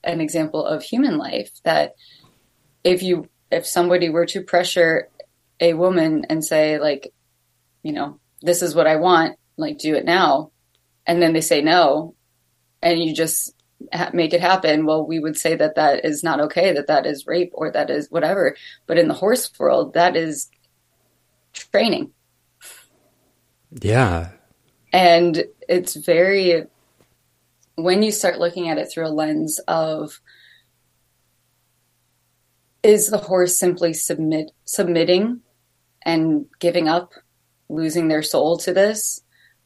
an 0.04 0.20
example 0.20 0.64
of 0.64 0.82
human 0.82 1.18
life 1.18 1.50
that 1.64 1.94
if 2.82 3.02
you 3.02 3.28
if 3.50 3.66
somebody 3.66 4.08
were 4.08 4.26
to 4.26 4.42
pressure 4.42 5.08
a 5.60 5.74
woman 5.74 6.24
and 6.30 6.44
say 6.44 6.78
like 6.78 7.12
you 7.82 7.92
know 7.92 8.18
this 8.42 8.62
is 8.62 8.74
what 8.74 8.86
I 8.86 8.96
want, 8.96 9.38
like 9.56 9.78
do 9.78 9.94
it 9.94 10.04
now. 10.04 10.50
And 11.06 11.22
then 11.22 11.32
they 11.32 11.40
say 11.40 11.62
no, 11.62 12.14
and 12.82 13.02
you 13.02 13.14
just 13.14 13.54
ha- 13.92 14.10
make 14.12 14.32
it 14.32 14.40
happen. 14.40 14.86
Well, 14.86 15.06
we 15.06 15.18
would 15.18 15.36
say 15.36 15.54
that 15.56 15.74
that 15.76 16.04
is 16.04 16.22
not 16.22 16.40
okay, 16.40 16.72
that 16.72 16.86
that 16.86 17.06
is 17.06 17.26
rape 17.26 17.50
or 17.54 17.70
that 17.70 17.90
is 17.90 18.10
whatever. 18.10 18.56
But 18.86 18.98
in 18.98 19.08
the 19.08 19.14
horse 19.14 19.50
world, 19.58 19.94
that 19.94 20.16
is 20.16 20.48
training. 21.52 22.12
Yeah. 23.70 24.30
And 24.92 25.44
it's 25.68 25.94
very, 25.94 26.66
when 27.76 28.02
you 28.02 28.12
start 28.12 28.38
looking 28.38 28.68
at 28.68 28.78
it 28.78 28.90
through 28.92 29.06
a 29.06 29.08
lens 29.08 29.58
of, 29.68 30.20
is 32.82 33.08
the 33.10 33.18
horse 33.18 33.58
simply 33.58 33.94
submit 33.94 34.50
submitting 34.64 35.40
and 36.04 36.46
giving 36.58 36.88
up 36.88 37.12
losing 37.68 38.08
their 38.08 38.22
soul 38.22 38.58
to 38.58 38.72
this 38.74 39.22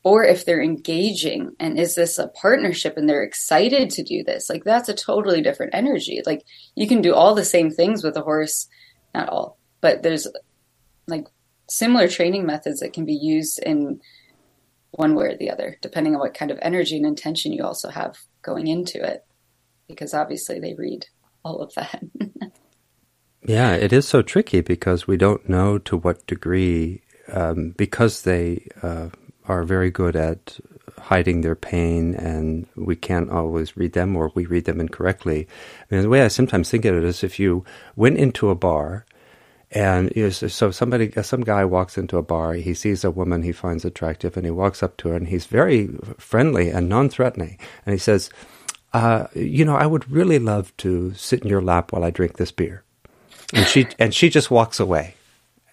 or 0.06 0.22
if 0.22 0.44
they're 0.44 0.62
engaging 0.62 1.50
and 1.58 1.80
is 1.80 1.96
this 1.96 2.16
a 2.16 2.28
partnership 2.28 2.96
and 2.96 3.08
they're 3.08 3.24
excited 3.24 3.90
to 3.90 4.04
do 4.04 4.22
this? 4.22 4.48
Like 4.48 4.62
that's 4.62 4.88
a 4.88 4.94
totally 4.94 5.42
different 5.42 5.74
energy. 5.74 6.22
Like 6.24 6.44
you 6.76 6.86
can 6.86 7.02
do 7.02 7.12
all 7.12 7.34
the 7.34 7.44
same 7.44 7.72
things 7.72 8.04
with 8.04 8.16
a 8.16 8.22
horse 8.22 8.68
not 9.16 9.28
all 9.28 9.58
but 9.80 10.04
there's 10.04 10.28
like 11.08 11.26
similar 11.68 12.06
training 12.06 12.46
methods 12.46 12.78
that 12.78 12.92
can 12.92 13.04
be 13.04 13.14
used 13.14 13.58
in 13.58 14.00
one 14.92 15.16
way 15.16 15.26
or 15.26 15.36
the 15.36 15.50
other 15.50 15.76
depending 15.82 16.14
on 16.14 16.20
what 16.20 16.34
kind 16.34 16.52
of 16.52 16.58
energy 16.62 16.96
and 16.96 17.04
intention 17.04 17.52
you 17.52 17.64
also 17.64 17.90
have 17.90 18.16
going 18.42 18.68
into 18.68 19.04
it 19.04 19.24
because 19.88 20.14
obviously 20.14 20.60
they 20.60 20.74
read 20.74 21.04
all 21.44 21.60
of 21.60 21.74
that. 21.74 22.00
Yeah 23.42 23.74
it 23.74 23.92
is 23.92 24.08
so 24.08 24.22
tricky 24.22 24.60
because 24.60 25.06
we 25.06 25.16
don't 25.16 25.48
know 25.48 25.78
to 25.78 25.96
what 25.96 26.26
degree 26.26 27.02
um, 27.32 27.74
because 27.76 28.22
they 28.22 28.66
uh, 28.82 29.10
are 29.48 29.64
very 29.64 29.90
good 29.90 30.16
at 30.16 30.58
hiding 30.98 31.40
their 31.40 31.54
pain 31.54 32.14
and 32.14 32.66
we 32.74 32.96
can't 32.96 33.30
always 33.30 33.76
read 33.76 33.92
them 33.92 34.16
or 34.16 34.32
we 34.34 34.46
read 34.46 34.64
them 34.64 34.80
incorrectly. 34.80 35.46
I 35.90 35.94
mean, 35.94 36.02
the 36.02 36.08
way 36.08 36.22
I 36.22 36.28
sometimes 36.28 36.70
think 36.70 36.84
of 36.84 36.96
it 36.96 37.04
is 37.04 37.22
if 37.22 37.38
you 37.38 37.64
went 37.94 38.18
into 38.18 38.50
a 38.50 38.54
bar 38.54 39.04
and 39.70 40.12
you 40.16 40.24
know, 40.24 40.30
so 40.30 40.70
somebody, 40.70 41.10
some 41.22 41.42
guy 41.42 41.64
walks 41.64 41.98
into 41.98 42.18
a 42.18 42.22
bar, 42.22 42.54
he 42.54 42.74
sees 42.74 43.04
a 43.04 43.10
woman 43.10 43.42
he 43.42 43.52
finds 43.52 43.84
attractive 43.84 44.36
and 44.36 44.46
he 44.46 44.50
walks 44.50 44.82
up 44.82 44.96
to 44.98 45.08
her 45.08 45.16
and 45.16 45.28
he's 45.28 45.46
very 45.46 45.88
friendly 46.18 46.70
and 46.70 46.88
non-threatening. 46.88 47.58
And 47.84 47.92
he 47.92 47.98
says, 47.98 48.30
uh, 48.92 49.26
you 49.34 49.64
know, 49.64 49.76
I 49.76 49.86
would 49.86 50.10
really 50.10 50.38
love 50.38 50.76
to 50.78 51.12
sit 51.14 51.42
in 51.42 51.48
your 51.48 51.62
lap 51.62 51.92
while 51.92 52.04
I 52.04 52.10
drink 52.10 52.36
this 52.36 52.52
beer. 52.52 52.82
And 53.52 53.66
she, 53.66 53.86
and 53.98 54.14
she 54.14 54.28
just 54.28 54.50
walks 54.50 54.80
away. 54.80 55.14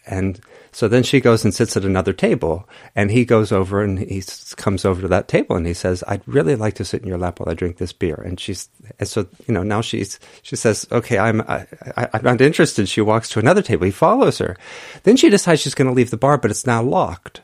And 0.06 0.40
so 0.72 0.88
then 0.88 1.04
she 1.04 1.22
goes 1.22 1.46
and 1.46 1.54
sits 1.54 1.78
at 1.78 1.86
another 1.86 2.12
table, 2.12 2.68
and 2.96 3.10
he 3.10 3.24
goes 3.24 3.52
over 3.52 3.82
and 3.82 4.00
he 4.00 4.22
comes 4.58 4.84
over 4.84 5.02
to 5.02 5.08
that 5.08 5.28
table 5.28 5.56
and 5.56 5.66
he 5.66 5.74
says, 5.74 6.04
"I'd 6.08 6.28
really 6.28 6.56
like 6.56 6.74
to 6.76 6.86
sit 6.86 7.02
in 7.02 7.08
your 7.08 7.18
lap 7.18 7.40
while 7.40 7.50
I 7.50 7.54
drink 7.54 7.78
this 7.78 7.94
beer." 7.94 8.16
And 8.16 8.40
she's, 8.40 8.70
and 9.00 9.08
so 9.08 9.28
you 9.48 9.54
know, 9.54 9.64
now 9.64 9.82
she's 9.82 10.20
she 10.42 10.56
says, 10.56 10.86
"Okay, 10.92 11.18
I'm 11.18 11.42
I, 11.42 11.66
am 11.96 12.24
not 12.24 12.42
interested." 12.42 12.90
She 12.90 13.02
walks 13.02 13.30
to 13.30 13.40
another 13.40 13.62
table. 13.62 13.86
He 13.86 13.92
follows 13.92 14.40
her. 14.40 14.58
Then 15.04 15.16
she 15.16 15.30
decides 15.30 15.62
she's 15.62 15.76
going 15.76 15.88
to 15.88 15.94
leave 15.94 16.10
the 16.12 16.18
bar, 16.18 16.38
but 16.38 16.52
it's 16.52 16.68
now 16.68 16.84
locked, 16.84 17.42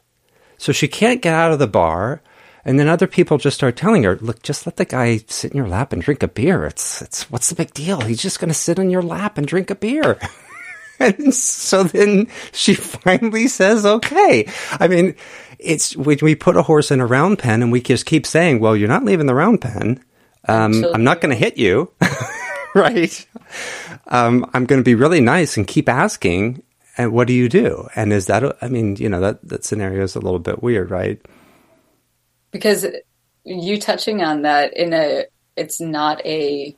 so 0.57 0.73
she 0.73 0.87
can't 0.87 1.21
get 1.21 1.33
out 1.33 1.53
of 1.53 1.59
the 1.59 1.67
bar. 1.67 2.21
And 2.65 2.77
then 2.77 2.89
other 2.89 3.07
people 3.07 3.37
just 3.37 3.55
start 3.55 3.77
telling 3.77 4.03
her, 4.03 4.17
"Look, 4.17 4.43
just 4.43 4.65
let 4.65 4.75
the 4.75 4.85
guy 4.85 5.21
sit 5.27 5.51
in 5.51 5.57
your 5.57 5.67
lap 5.67 5.93
and 5.93 6.01
drink 6.01 6.23
a 6.23 6.27
beer. 6.27 6.65
It's 6.65 7.01
it's 7.01 7.31
what's 7.31 7.47
the 7.47 7.55
big 7.55 7.73
deal? 7.73 8.01
He's 8.01 8.21
just 8.21 8.39
going 8.39 8.49
to 8.49 8.53
sit 8.53 8.79
in 8.79 8.89
your 8.89 9.01
lap 9.01 9.37
and 9.37 9.47
drink 9.47 9.69
a 9.69 9.75
beer." 9.75 10.19
and 10.99 11.33
so 11.33 11.83
then 11.83 12.27
she 12.51 12.73
finally 12.73 13.47
says, 13.47 13.85
okay. 13.85 14.47
I 14.71 14.87
mean, 14.87 15.15
it's 15.59 15.95
when 15.95 16.17
we 16.21 16.35
put 16.35 16.57
a 16.57 16.63
horse 16.63 16.91
in 16.91 17.01
a 17.01 17.05
round 17.05 17.39
pen 17.39 17.61
and 17.61 17.71
we 17.71 17.81
just 17.81 18.05
keep 18.05 18.25
saying, 18.25 18.59
well, 18.59 18.75
you're 18.75 18.87
not 18.87 19.03
leaving 19.03 19.25
the 19.25 19.35
round 19.35 19.61
pen. 19.61 20.03
Um, 20.47 20.85
I'm 20.93 21.03
not 21.03 21.21
going 21.21 21.31
to 21.31 21.35
hit 21.35 21.57
you. 21.57 21.91
right. 22.75 23.27
Um, 24.07 24.49
I'm 24.53 24.65
going 24.65 24.79
to 24.79 24.85
be 24.85 24.95
really 24.95 25.21
nice 25.21 25.57
and 25.57 25.67
keep 25.67 25.89
asking. 25.89 26.63
And 26.97 27.11
what 27.11 27.27
do 27.27 27.33
you 27.33 27.49
do? 27.49 27.87
And 27.95 28.11
is 28.11 28.25
that, 28.27 28.57
I 28.61 28.67
mean, 28.67 28.95
you 28.95 29.09
know, 29.09 29.21
that, 29.21 29.47
that 29.47 29.63
scenario 29.63 30.03
is 30.03 30.15
a 30.15 30.19
little 30.19 30.39
bit 30.39 30.63
weird, 30.63 30.91
right? 30.91 31.21
Because 32.51 32.85
you 33.43 33.79
touching 33.79 34.23
on 34.23 34.41
that 34.41 34.75
in 34.75 34.93
a, 34.93 35.25
it's 35.55 35.79
not 35.79 36.25
a 36.25 36.75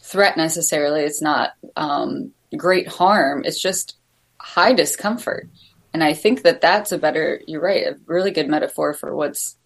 threat 0.00 0.36
necessarily. 0.36 1.02
It's 1.02 1.22
not, 1.22 1.52
um, 1.76 2.32
great 2.54 2.88
harm. 2.88 3.42
It's 3.44 3.60
just 3.60 3.96
high 4.38 4.72
discomfort. 4.72 5.48
And 5.92 6.04
I 6.04 6.12
think 6.12 6.42
that 6.42 6.60
that's 6.60 6.92
a 6.92 6.98
better, 6.98 7.40
you're 7.46 7.62
right, 7.62 7.86
a 7.86 7.96
really 8.06 8.30
good 8.30 8.48
metaphor 8.48 8.92
for 8.92 9.16
what's 9.16 9.56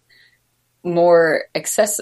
more 0.83 1.43
access, 1.53 1.99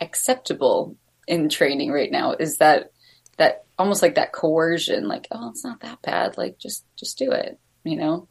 acceptable 0.00 0.96
in 1.26 1.48
training 1.48 1.90
right 1.90 2.10
now 2.10 2.32
is 2.32 2.58
that, 2.58 2.90
that 3.38 3.64
almost 3.78 4.02
like 4.02 4.16
that 4.16 4.32
coercion, 4.32 5.08
like, 5.08 5.26
oh, 5.30 5.48
it's 5.50 5.64
not 5.64 5.80
that 5.80 6.02
bad. 6.02 6.36
Like, 6.36 6.58
just, 6.58 6.84
just 6.96 7.16
do 7.16 7.32
it, 7.32 7.58
you 7.84 7.96
know? 7.96 8.28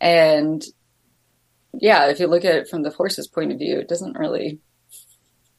And 0.00 0.62
yeah, 1.72 2.08
if 2.08 2.20
you 2.20 2.26
look 2.26 2.44
at 2.44 2.54
it 2.54 2.68
from 2.68 2.82
the 2.82 2.90
horse's 2.90 3.28
point 3.28 3.52
of 3.52 3.58
view, 3.58 3.78
it 3.78 3.88
doesn't 3.88 4.18
really 4.18 4.60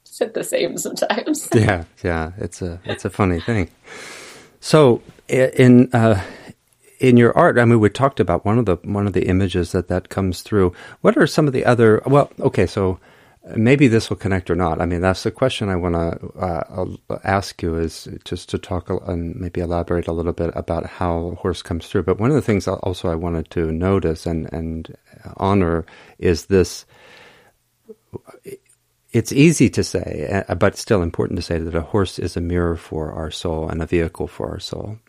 sit 0.03 0.33
the 0.33 0.43
same 0.43 0.77
sometimes. 0.77 1.49
yeah. 1.55 1.85
Yeah. 2.03 2.31
It's 2.37 2.61
a, 2.61 2.79
it's 2.85 3.05
a 3.05 3.09
funny 3.09 3.39
thing. 3.39 3.69
So 4.59 5.01
in 5.29 5.89
uh, 5.93 6.21
in 6.99 7.17
your 7.17 7.37
art, 7.37 7.59
I 7.59 7.65
mean, 7.65 7.79
we 7.79 7.89
talked 7.89 8.19
about 8.19 8.45
one 8.45 8.57
of 8.57 8.65
the 8.65 8.77
one 8.83 9.07
of 9.07 9.13
the 9.13 9.27
images 9.27 9.71
that 9.71 9.87
that 9.89 10.09
comes 10.09 10.41
through. 10.41 10.73
What 11.01 11.17
are 11.17 11.27
some 11.27 11.47
of 11.47 11.53
the 11.53 11.65
other? 11.65 12.01
Well, 12.05 12.31
okay, 12.39 12.65
so 12.65 12.99
maybe 13.55 13.87
this 13.87 14.09
will 14.09 14.17
connect 14.17 14.49
or 14.49 14.55
not. 14.55 14.81
I 14.81 14.85
mean, 14.85 15.01
that's 15.01 15.23
the 15.23 15.31
question 15.31 15.69
I 15.69 15.75
want 15.75 15.95
to 15.95 16.39
uh, 16.39 17.17
ask 17.23 17.61
you 17.61 17.77
is 17.77 18.07
just 18.25 18.49
to 18.49 18.57
talk 18.57 18.89
and 18.89 19.35
maybe 19.35 19.61
elaborate 19.61 20.07
a 20.07 20.11
little 20.11 20.33
bit 20.33 20.51
about 20.55 20.85
how 20.85 21.27
a 21.27 21.35
horse 21.35 21.61
comes 21.61 21.87
through. 21.87 22.03
But 22.03 22.19
one 22.19 22.29
of 22.29 22.35
the 22.35 22.41
things 22.41 22.67
also 22.67 23.09
I 23.09 23.15
wanted 23.15 23.49
to 23.51 23.71
notice 23.71 24.25
and 24.25 24.51
and 24.51 24.95
honor 25.37 25.85
is 26.19 26.47
this 26.47 26.85
it's 29.13 29.31
easy 29.31 29.69
to 29.69 29.83
say, 29.83 30.43
uh, 30.47 30.55
but 30.55 30.75
still 30.77 31.01
important 31.01 31.37
to 31.37 31.43
say 31.43 31.57
that 31.57 31.75
a 31.75 31.81
horse 31.81 32.19
is 32.19 32.35
a 32.35 32.41
mirror 32.41 32.75
for 32.75 33.11
our 33.13 33.31
soul 33.31 33.69
and 33.69 33.81
a 33.81 33.85
vehicle 33.85 34.27
for 34.27 34.49
our 34.49 34.59
soul. 34.59 34.99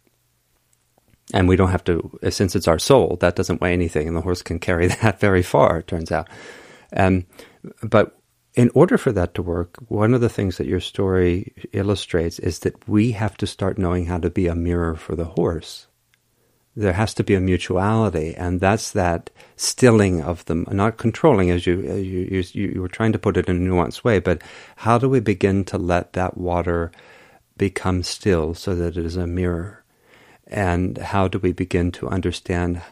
And 1.35 1.47
we 1.47 1.57
don't 1.57 1.71
have 1.71 1.85
to, 1.85 2.19
since 2.31 2.57
it's 2.57 2.69
our 2.69 2.79
soul, 2.79 3.19
that 3.21 3.37
doesn't 3.37 3.61
weigh 3.61 3.73
anything, 3.73 4.09
and 4.09 4.17
the 4.17 4.23
horse 4.23 4.43
can 4.43 4.59
carry 4.59 4.87
that 5.03 5.21
very 5.21 5.43
far, 5.43 5.79
it 5.79 5.87
turns 5.87 6.11
out. 6.11 6.29
Um, 6.97 7.27
but 7.83 8.19
in 8.55 8.71
order 8.75 8.97
for 8.97 9.13
that 9.13 9.35
to 9.35 9.43
work, 9.43 9.77
one 9.89 10.15
of 10.15 10.21
the 10.21 10.31
things 10.31 10.57
that 10.57 10.67
your 10.67 10.81
story 10.81 11.53
illustrates 11.73 12.39
is 12.39 12.61
that 12.61 12.89
we 12.89 13.13
have 13.13 13.37
to 13.39 13.47
start 13.47 13.79
knowing 13.79 14.07
how 14.07 14.19
to 14.19 14.31
be 14.31 14.47
a 14.47 14.55
mirror 14.55 14.97
for 14.97 15.15
the 15.15 15.27
horse 15.27 15.87
there 16.79 16.93
has 16.93 17.13
to 17.15 17.25
be 17.25 17.35
a 17.35 17.41
mutuality, 17.41 18.37
and 18.37 18.61
that's 18.61 18.93
that 18.93 19.31
stilling 19.57 20.23
of 20.23 20.45
them, 20.45 20.65
not 20.71 20.97
controlling, 20.97 21.51
as 21.51 21.67
you, 21.67 21.81
you 21.81 22.45
you 22.53 22.69
you 22.73 22.81
were 22.81 22.89
trying 22.89 23.11
to 23.13 23.19
put 23.19 23.37
it 23.37 23.49
in 23.49 23.57
a 23.57 23.69
nuanced 23.69 24.05
way. 24.05 24.21
But 24.21 24.43
how 24.77 24.97
do 24.97 25.09
we 25.09 25.19
begin 25.19 25.65
to 25.65 25.77
let 25.77 26.13
that 26.13 26.39
water 26.39 26.93
become 27.57 28.05
still 28.05 28.55
so 28.55 28.77
that 28.77 28.97
it 28.97 29.05
is 29.05 29.17
a 29.17 29.27
mirror? 29.27 29.83
And 30.49 30.99
how 30.99 31.29
do 31.29 31.39
we 31.39 31.53
begin 31.53 31.93
to 31.93 32.09
understand 32.09 32.83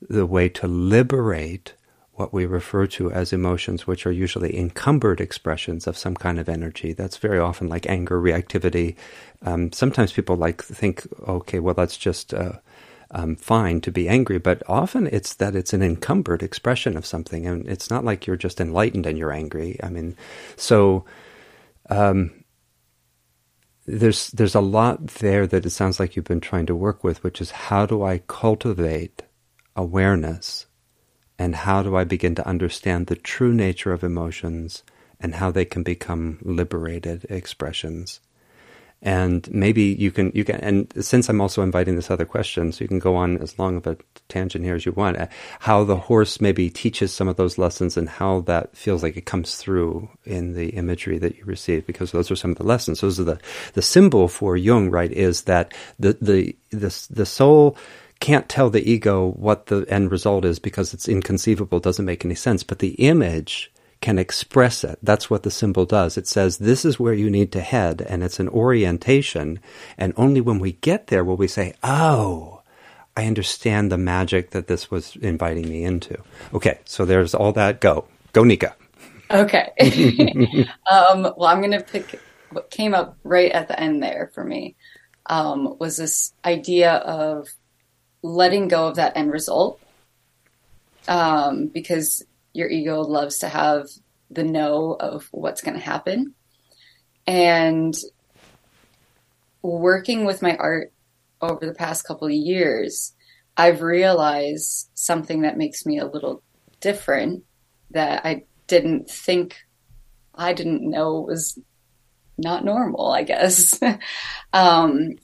the 0.00 0.26
way 0.26 0.48
to 0.48 0.66
liberate 0.66 1.74
what 2.20 2.32
we 2.34 2.44
refer 2.44 2.86
to 2.86 3.10
as 3.10 3.32
emotions, 3.32 3.86
which 3.86 4.06
are 4.06 4.12
usually 4.12 4.54
encumbered 4.56 5.22
expressions 5.22 5.86
of 5.86 5.96
some 5.96 6.14
kind 6.14 6.38
of 6.38 6.50
energy. 6.50 6.92
That's 6.92 7.16
very 7.16 7.38
often 7.38 7.68
like 7.68 7.88
anger, 7.88 8.20
reactivity. 8.20 8.94
Um, 9.42 9.72
sometimes 9.72 10.12
people 10.12 10.36
like 10.36 10.62
think, 10.62 11.06
okay, 11.26 11.60
well, 11.60 11.74
that's 11.74 11.96
just 11.96 12.34
uh, 12.34 12.52
um, 13.10 13.36
fine 13.36 13.80
to 13.80 13.90
be 13.90 14.06
angry, 14.06 14.38
but 14.38 14.62
often 14.68 15.06
it's 15.06 15.32
that 15.34 15.56
it's 15.56 15.72
an 15.72 15.82
encumbered 15.82 16.42
expression 16.42 16.94
of 16.94 17.06
something, 17.06 17.46
and 17.46 17.66
it's 17.66 17.88
not 17.90 18.04
like 18.04 18.26
you're 18.26 18.36
just 18.36 18.60
enlightened 18.60 19.06
and 19.06 19.16
you're 19.16 19.32
angry. 19.32 19.78
I 19.82 19.88
mean, 19.88 20.14
so 20.56 21.06
um, 21.88 22.39
there's 23.90 24.30
there's 24.30 24.54
a 24.54 24.60
lot 24.60 25.06
there 25.06 25.46
that 25.46 25.66
it 25.66 25.70
sounds 25.70 25.98
like 25.98 26.14
you've 26.14 26.24
been 26.24 26.40
trying 26.40 26.66
to 26.66 26.76
work 26.76 27.02
with, 27.02 27.22
which 27.24 27.40
is 27.40 27.50
how 27.50 27.86
do 27.86 28.02
I 28.04 28.18
cultivate 28.26 29.22
awareness, 29.74 30.66
and 31.38 31.56
how 31.56 31.82
do 31.82 31.96
I 31.96 32.04
begin 32.04 32.34
to 32.36 32.46
understand 32.46 33.06
the 33.06 33.16
true 33.16 33.52
nature 33.52 33.92
of 33.92 34.04
emotions 34.04 34.84
and 35.18 35.34
how 35.34 35.50
they 35.50 35.64
can 35.64 35.82
become 35.82 36.38
liberated 36.42 37.26
expressions 37.28 38.20
and 39.02 39.50
maybe 39.50 39.82
you 39.82 40.10
can 40.10 40.30
you 40.34 40.44
can 40.44 40.56
and 40.56 40.92
since 41.04 41.28
i'm 41.28 41.40
also 41.40 41.62
inviting 41.62 41.96
this 41.96 42.10
other 42.10 42.24
question 42.24 42.70
so 42.70 42.82
you 42.84 42.88
can 42.88 42.98
go 42.98 43.16
on 43.16 43.38
as 43.38 43.58
long 43.58 43.76
of 43.76 43.86
a 43.86 43.96
tangent 44.28 44.64
here 44.64 44.74
as 44.74 44.84
you 44.84 44.92
want 44.92 45.16
uh, 45.16 45.26
how 45.60 45.84
the 45.84 45.96
horse 45.96 46.40
maybe 46.40 46.68
teaches 46.68 47.12
some 47.12 47.28
of 47.28 47.36
those 47.36 47.58
lessons 47.58 47.96
and 47.96 48.08
how 48.08 48.40
that 48.40 48.76
feels 48.76 49.02
like 49.02 49.16
it 49.16 49.26
comes 49.26 49.56
through 49.56 50.08
in 50.24 50.54
the 50.54 50.70
imagery 50.70 51.18
that 51.18 51.36
you 51.36 51.44
receive 51.44 51.86
because 51.86 52.12
those 52.12 52.30
are 52.30 52.36
some 52.36 52.50
of 52.50 52.58
the 52.58 52.64
lessons. 52.64 53.00
Those 53.00 53.20
are 53.20 53.24
the 53.24 53.40
the 53.74 53.82
symbol 53.82 54.28
for 54.28 54.56
jung 54.56 54.90
right 54.90 55.12
is 55.12 55.42
that 55.42 55.72
the 55.98 56.16
the 56.20 56.56
the, 56.70 57.06
the 57.10 57.26
soul 57.26 57.76
can't 58.20 58.48
tell 58.48 58.68
the 58.68 58.88
ego 58.88 59.30
what 59.32 59.66
the 59.66 59.86
end 59.88 60.10
result 60.10 60.44
is 60.44 60.58
because 60.58 60.92
it's 60.92 61.08
inconceivable 61.08 61.80
doesn't 61.80 62.04
make 62.04 62.24
any 62.24 62.34
sense. 62.34 62.62
But 62.62 62.80
the 62.80 62.90
image 62.94 63.72
can 64.00 64.18
express 64.18 64.82
it. 64.82 64.98
That's 65.02 65.28
what 65.28 65.42
the 65.42 65.50
symbol 65.50 65.84
does. 65.84 66.16
It 66.16 66.26
says, 66.26 66.58
this 66.58 66.84
is 66.84 66.98
where 66.98 67.12
you 67.12 67.30
need 67.30 67.52
to 67.52 67.60
head, 67.60 68.00
and 68.00 68.22
it's 68.22 68.40
an 68.40 68.48
orientation. 68.48 69.60
And 69.98 70.14
only 70.16 70.40
when 70.40 70.58
we 70.58 70.72
get 70.72 71.08
there 71.08 71.24
will 71.24 71.36
we 71.36 71.48
say, 71.48 71.74
oh, 71.82 72.62
I 73.16 73.26
understand 73.26 73.92
the 73.92 73.98
magic 73.98 74.50
that 74.50 74.66
this 74.66 74.90
was 74.90 75.16
inviting 75.16 75.68
me 75.68 75.84
into. 75.84 76.16
Okay, 76.54 76.78
so 76.84 77.04
there's 77.04 77.34
all 77.34 77.52
that. 77.52 77.80
Go. 77.80 78.06
Go, 78.32 78.44
Nica. 78.44 78.74
Okay. 79.30 79.70
um, 80.90 81.22
well, 81.22 81.46
I'm 81.46 81.60
going 81.60 81.72
to 81.72 81.82
pick 81.82 82.20
what 82.50 82.70
came 82.70 82.94
up 82.94 83.16
right 83.22 83.52
at 83.52 83.68
the 83.68 83.78
end 83.78 84.02
there 84.02 84.30
for 84.34 84.44
me 84.44 84.76
um, 85.26 85.76
was 85.78 85.96
this 85.96 86.32
idea 86.44 86.94
of 86.94 87.48
letting 88.22 88.68
go 88.68 88.88
of 88.88 88.96
that 88.96 89.16
end 89.16 89.32
result. 89.32 89.80
Um, 91.08 91.66
because 91.66 92.24
your 92.52 92.68
ego 92.68 93.00
loves 93.00 93.38
to 93.38 93.48
have 93.48 93.88
the 94.30 94.44
know 94.44 94.96
of 94.98 95.28
what's 95.32 95.62
going 95.62 95.78
to 95.78 95.84
happen. 95.84 96.34
And 97.26 97.94
working 99.62 100.24
with 100.24 100.42
my 100.42 100.56
art 100.56 100.92
over 101.40 101.66
the 101.66 101.74
past 101.74 102.06
couple 102.06 102.26
of 102.26 102.32
years, 102.32 103.12
I've 103.56 103.82
realized 103.82 104.88
something 104.94 105.42
that 105.42 105.58
makes 105.58 105.84
me 105.84 105.98
a 105.98 106.06
little 106.06 106.42
different 106.80 107.44
that 107.90 108.24
I 108.24 108.44
didn't 108.66 109.10
think, 109.10 109.56
I 110.34 110.52
didn't 110.52 110.88
know 110.88 111.20
was 111.20 111.58
not 112.38 112.64
normal, 112.64 113.12
I 113.12 113.24
guess, 113.24 113.78
um, 114.52 115.16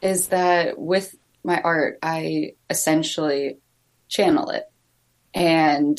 is 0.00 0.28
that 0.28 0.78
with 0.78 1.14
my 1.44 1.60
art, 1.60 1.98
I 2.02 2.52
essentially 2.70 3.58
channel 4.08 4.50
it. 4.50 4.64
And 5.34 5.98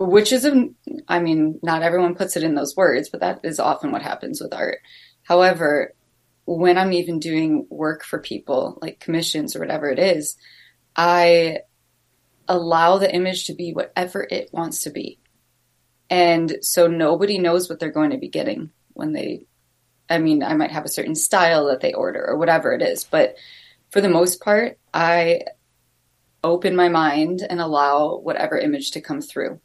which 0.00 0.32
is, 0.32 0.46
a, 0.46 0.66
I 1.08 1.20
mean, 1.20 1.60
not 1.62 1.82
everyone 1.82 2.14
puts 2.14 2.34
it 2.34 2.42
in 2.42 2.54
those 2.54 2.74
words, 2.74 3.10
but 3.10 3.20
that 3.20 3.40
is 3.44 3.60
often 3.60 3.92
what 3.92 4.00
happens 4.00 4.40
with 4.40 4.54
art. 4.54 4.78
However, 5.24 5.94
when 6.46 6.78
I'm 6.78 6.94
even 6.94 7.18
doing 7.18 7.66
work 7.68 8.02
for 8.02 8.18
people, 8.18 8.78
like 8.80 8.98
commissions 8.98 9.54
or 9.54 9.58
whatever 9.58 9.90
it 9.90 9.98
is, 9.98 10.38
I 10.96 11.58
allow 12.48 12.96
the 12.96 13.14
image 13.14 13.44
to 13.46 13.54
be 13.54 13.74
whatever 13.74 14.26
it 14.28 14.48
wants 14.54 14.84
to 14.84 14.90
be. 14.90 15.18
And 16.08 16.56
so 16.62 16.86
nobody 16.86 17.38
knows 17.38 17.68
what 17.68 17.78
they're 17.78 17.90
going 17.90 18.10
to 18.10 18.18
be 18.18 18.28
getting 18.28 18.70
when 18.94 19.12
they, 19.12 19.44
I 20.08 20.16
mean, 20.16 20.42
I 20.42 20.54
might 20.54 20.72
have 20.72 20.86
a 20.86 20.88
certain 20.88 21.14
style 21.14 21.66
that 21.66 21.80
they 21.80 21.92
order 21.92 22.26
or 22.26 22.38
whatever 22.38 22.72
it 22.72 22.80
is, 22.80 23.04
but 23.04 23.36
for 23.90 24.00
the 24.00 24.08
most 24.08 24.40
part, 24.40 24.78
I 24.94 25.42
open 26.42 26.74
my 26.74 26.88
mind 26.88 27.42
and 27.48 27.60
allow 27.60 28.16
whatever 28.16 28.56
image 28.56 28.92
to 28.92 29.02
come 29.02 29.20
through 29.20 29.60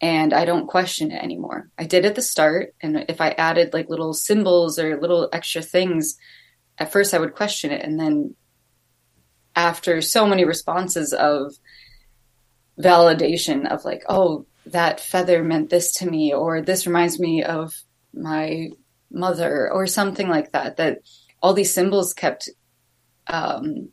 and 0.00 0.32
I 0.32 0.44
don't 0.44 0.66
question 0.66 1.10
it 1.12 1.22
anymore. 1.22 1.68
I 1.78 1.84
did 1.84 2.06
at 2.06 2.14
the 2.14 2.22
start, 2.22 2.74
and 2.80 3.04
if 3.08 3.20
I 3.20 3.30
added 3.30 3.72
like 3.74 3.90
little 3.90 4.14
symbols 4.14 4.78
or 4.78 5.00
little 5.00 5.28
extra 5.32 5.62
things, 5.62 6.16
at 6.78 6.92
first 6.92 7.12
I 7.12 7.18
would 7.18 7.34
question 7.34 7.70
it, 7.70 7.84
and 7.84 8.00
then 8.00 8.34
after 9.54 10.00
so 10.00 10.26
many 10.26 10.44
responses 10.44 11.12
of 11.12 11.54
validation 12.78 13.70
of 13.70 13.84
like, 13.84 14.02
oh, 14.08 14.46
that 14.66 15.00
feather 15.00 15.42
meant 15.42 15.68
this 15.70 15.92
to 15.94 16.10
me, 16.10 16.32
or 16.32 16.62
this 16.62 16.86
reminds 16.86 17.18
me 17.18 17.42
of 17.42 17.74
my 18.14 18.70
mother, 19.10 19.70
or 19.70 19.86
something 19.86 20.28
like 20.28 20.52
that, 20.52 20.76
that 20.78 20.98
all 21.42 21.52
these 21.52 21.74
symbols 21.74 22.14
kept 22.14 22.48
um, 23.26 23.90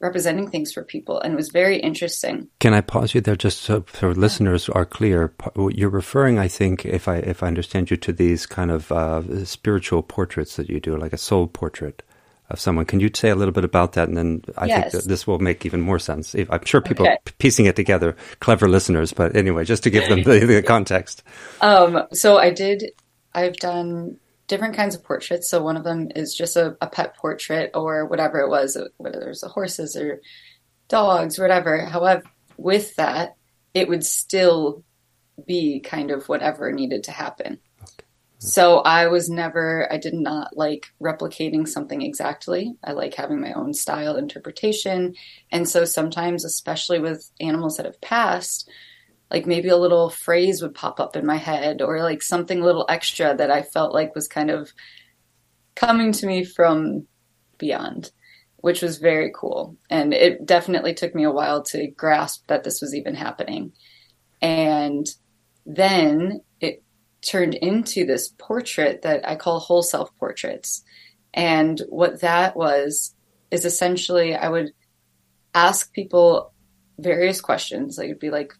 representing 0.00 0.48
things 0.48 0.72
for 0.72 0.82
people 0.82 1.20
and 1.20 1.34
it 1.34 1.36
was 1.36 1.50
very 1.50 1.78
interesting. 1.78 2.48
Can 2.58 2.74
I 2.74 2.80
pause 2.80 3.14
you 3.14 3.20
there 3.20 3.36
just 3.36 3.60
so, 3.60 3.84
so 3.92 4.08
listeners 4.08 4.68
are 4.68 4.86
clear? 4.86 5.32
You're 5.56 5.90
referring, 5.90 6.38
I 6.38 6.48
think, 6.48 6.84
if 6.84 7.06
I 7.06 7.16
if 7.16 7.42
I 7.42 7.46
understand 7.46 7.90
you, 7.90 7.96
to 7.98 8.12
these 8.12 8.46
kind 8.46 8.70
of 8.70 8.90
uh, 8.90 9.44
spiritual 9.44 10.02
portraits 10.02 10.56
that 10.56 10.68
you 10.68 10.80
do, 10.80 10.96
like 10.96 11.12
a 11.12 11.18
soul 11.18 11.46
portrait 11.46 12.02
of 12.50 12.58
someone. 12.58 12.84
Can 12.84 13.00
you 13.00 13.10
say 13.14 13.30
a 13.30 13.36
little 13.36 13.52
bit 13.52 13.64
about 13.64 13.92
that? 13.92 14.08
And 14.08 14.16
then 14.16 14.42
I 14.58 14.66
yes. 14.66 14.92
think 14.92 15.04
this 15.04 15.26
will 15.26 15.38
make 15.38 15.64
even 15.64 15.80
more 15.80 15.98
sense. 15.98 16.34
I'm 16.34 16.64
sure 16.64 16.80
people 16.80 17.06
okay. 17.06 17.18
piecing 17.38 17.66
it 17.66 17.76
together, 17.76 18.16
clever 18.40 18.68
listeners, 18.68 19.12
but 19.12 19.36
anyway, 19.36 19.64
just 19.64 19.84
to 19.84 19.90
give 19.90 20.08
them 20.08 20.22
the, 20.24 20.40
the 20.40 20.62
context. 20.62 21.22
Um, 21.60 22.06
so 22.12 22.38
I 22.38 22.50
did, 22.50 22.92
I've 23.34 23.56
done 23.56 24.18
different 24.50 24.74
kinds 24.74 24.96
of 24.96 25.04
portraits. 25.04 25.48
So 25.48 25.62
one 25.62 25.76
of 25.76 25.84
them 25.84 26.08
is 26.16 26.34
just 26.34 26.56
a, 26.56 26.76
a 26.80 26.88
pet 26.88 27.16
portrait 27.16 27.70
or 27.72 28.04
whatever 28.04 28.40
it 28.40 28.50
was, 28.50 28.76
whether 28.96 29.20
it 29.20 29.28
was 29.28 29.42
horses 29.42 29.94
or 29.96 30.20
dogs, 30.88 31.38
whatever. 31.38 31.86
However, 31.86 32.24
with 32.56 32.96
that, 32.96 33.36
it 33.72 33.88
would 33.88 34.04
still 34.04 34.82
be 35.46 35.78
kind 35.78 36.10
of 36.10 36.28
whatever 36.28 36.72
needed 36.72 37.04
to 37.04 37.12
happen. 37.12 37.60
Okay. 37.80 38.04
So 38.38 38.80
I 38.80 39.06
was 39.06 39.30
never, 39.30 39.86
I 39.90 39.98
did 39.98 40.14
not 40.14 40.56
like 40.56 40.88
replicating 41.00 41.68
something 41.68 42.02
exactly. 42.02 42.74
I 42.82 42.92
like 42.92 43.14
having 43.14 43.40
my 43.40 43.52
own 43.52 43.72
style 43.72 44.16
interpretation. 44.16 45.14
And 45.52 45.68
so 45.68 45.84
sometimes, 45.84 46.44
especially 46.44 46.98
with 46.98 47.30
animals 47.38 47.76
that 47.76 47.86
have 47.86 48.00
passed, 48.00 48.68
like 49.30 49.46
maybe 49.46 49.68
a 49.68 49.76
little 49.76 50.10
phrase 50.10 50.60
would 50.60 50.74
pop 50.74 50.98
up 50.98 51.16
in 51.16 51.24
my 51.24 51.36
head 51.36 51.82
or 51.82 52.02
like 52.02 52.22
something 52.22 52.60
a 52.60 52.64
little 52.64 52.86
extra 52.88 53.34
that 53.36 53.50
I 53.50 53.62
felt 53.62 53.94
like 53.94 54.14
was 54.14 54.26
kind 54.26 54.50
of 54.50 54.72
coming 55.76 56.12
to 56.12 56.26
me 56.26 56.44
from 56.44 57.06
beyond, 57.58 58.10
which 58.56 58.82
was 58.82 58.98
very 58.98 59.32
cool. 59.34 59.76
And 59.88 60.12
it 60.12 60.46
definitely 60.46 60.94
took 60.94 61.14
me 61.14 61.24
a 61.24 61.30
while 61.30 61.62
to 61.64 61.86
grasp 61.88 62.48
that 62.48 62.64
this 62.64 62.80
was 62.80 62.94
even 62.94 63.14
happening. 63.14 63.72
And 64.42 65.06
then 65.64 66.40
it 66.60 66.82
turned 67.22 67.54
into 67.54 68.04
this 68.04 68.34
portrait 68.36 69.02
that 69.02 69.28
I 69.28 69.36
call 69.36 69.60
whole 69.60 69.82
self 69.82 70.10
portraits. 70.18 70.82
And 71.32 71.80
what 71.88 72.22
that 72.22 72.56
was 72.56 73.14
is 73.52 73.64
essentially 73.64 74.34
I 74.34 74.48
would 74.48 74.72
ask 75.54 75.92
people 75.92 76.52
various 76.98 77.40
questions. 77.40 77.96
Like 77.96 78.06
it'd 78.06 78.18
be 78.18 78.30
like 78.30 78.52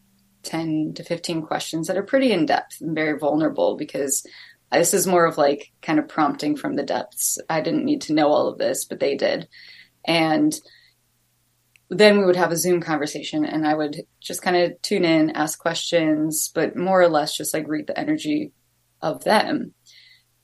10 0.42 0.94
to 0.94 1.04
15 1.04 1.42
questions 1.42 1.86
that 1.86 1.96
are 1.96 2.02
pretty 2.02 2.32
in 2.32 2.46
depth 2.46 2.80
and 2.80 2.94
very 2.94 3.18
vulnerable 3.18 3.76
because 3.76 4.24
this 4.72 4.94
is 4.94 5.06
more 5.06 5.26
of 5.26 5.38
like 5.38 5.72
kind 5.82 5.98
of 5.98 6.08
prompting 6.08 6.56
from 6.56 6.76
the 6.76 6.84
depths. 6.84 7.38
I 7.48 7.60
didn't 7.60 7.84
need 7.84 8.02
to 8.02 8.14
know 8.14 8.28
all 8.28 8.48
of 8.48 8.58
this, 8.58 8.84
but 8.84 9.00
they 9.00 9.16
did. 9.16 9.48
And 10.04 10.54
then 11.88 12.18
we 12.18 12.24
would 12.24 12.36
have 12.36 12.52
a 12.52 12.56
Zoom 12.56 12.80
conversation 12.80 13.44
and 13.44 13.66
I 13.66 13.74
would 13.74 14.02
just 14.20 14.42
kind 14.42 14.56
of 14.56 14.80
tune 14.80 15.04
in, 15.04 15.30
ask 15.30 15.58
questions, 15.58 16.50
but 16.54 16.76
more 16.76 17.00
or 17.00 17.08
less 17.08 17.36
just 17.36 17.52
like 17.52 17.66
read 17.66 17.88
the 17.88 17.98
energy 17.98 18.52
of 19.02 19.24
them. 19.24 19.74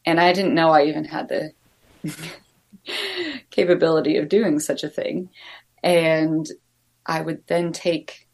And 0.05 0.21
I 0.21 0.33
didn't 0.33 0.55
know 0.55 0.71
I 0.71 0.85
even 0.85 1.05
had 1.05 1.29
the 1.29 1.53
capability 3.51 4.17
of 4.17 4.29
doing 4.29 4.59
such 4.59 4.83
a 4.83 4.89
thing. 4.89 5.31
And 5.83 6.49
I 7.05 7.21
would 7.21 7.47
then 7.47 7.73
take 7.73 8.26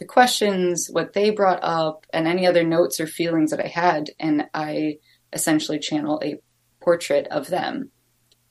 the 0.00 0.06
questions, 0.06 0.88
what 0.90 1.12
they 1.12 1.30
brought 1.30 1.60
up, 1.62 2.06
and 2.12 2.26
any 2.26 2.46
other 2.46 2.64
notes 2.64 2.98
or 2.98 3.06
feelings 3.06 3.50
that 3.50 3.60
I 3.60 3.68
had, 3.68 4.10
and 4.18 4.46
I 4.52 4.96
essentially 5.32 5.78
channel 5.78 6.20
a 6.24 6.40
portrait 6.80 7.28
of 7.28 7.46
them 7.46 7.90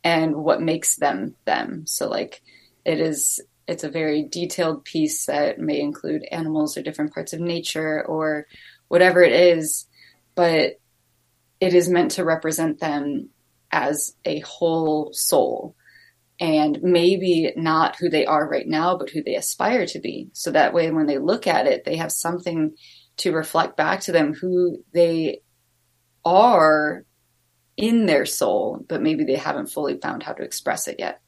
and 0.04 0.36
what 0.36 0.62
makes 0.62 0.96
them 0.96 1.36
them. 1.46 1.86
So, 1.88 2.08
like, 2.08 2.42
it 2.86 3.02
is 3.02 3.42
it's 3.68 3.84
a 3.84 3.90
very 3.90 4.24
detailed 4.24 4.86
piece 4.86 5.26
that 5.26 5.60
may 5.60 5.80
include 5.80 6.24
animals 6.32 6.78
or 6.78 6.82
different 6.82 7.14
parts 7.14 7.34
of 7.34 7.40
nature 7.40 8.04
or 8.06 8.48
whatever 8.88 9.22
it 9.22 9.34
is, 9.34 9.86
but 10.34 10.80
it 11.60 11.74
is 11.74 11.90
meant 11.90 12.12
to 12.12 12.26
represent 12.26 12.80
them 12.80 13.30
as 13.72 14.16
a 14.26 14.40
whole 14.40 15.12
soul 15.14 15.76
and 16.40 16.80
maybe 16.82 17.52
not 17.58 17.98
who 17.98 18.10
they 18.10 18.26
are 18.26 18.48
right 18.48 18.68
now, 18.68 18.98
but 18.98 19.10
who 19.10 19.22
they 19.22 19.36
aspire 19.36 19.86
to 19.88 20.00
be. 20.00 20.30
So 20.34 20.52
that 20.52 20.74
way, 20.74 20.90
when 20.90 21.06
they 21.06 21.18
look 21.18 21.48
at 21.48 21.68
it, 21.68 21.84
they 21.84 21.98
have 21.98 22.12
something 22.12 22.76
to 23.18 23.34
reflect 23.34 23.76
back 23.76 24.02
to 24.02 24.14
them 24.14 24.34
who 24.34 24.84
they 24.94 25.42
are 26.24 27.04
in 27.76 28.06
their 28.06 28.26
soul, 28.26 28.86
but 28.88 29.02
maybe 29.02 29.26
they 29.26 29.36
haven't 29.36 29.72
fully 29.72 29.98
found 29.98 30.24
how 30.24 30.34
to 30.34 30.44
express 30.44 30.88
it 30.88 30.96
yet. 31.00 31.22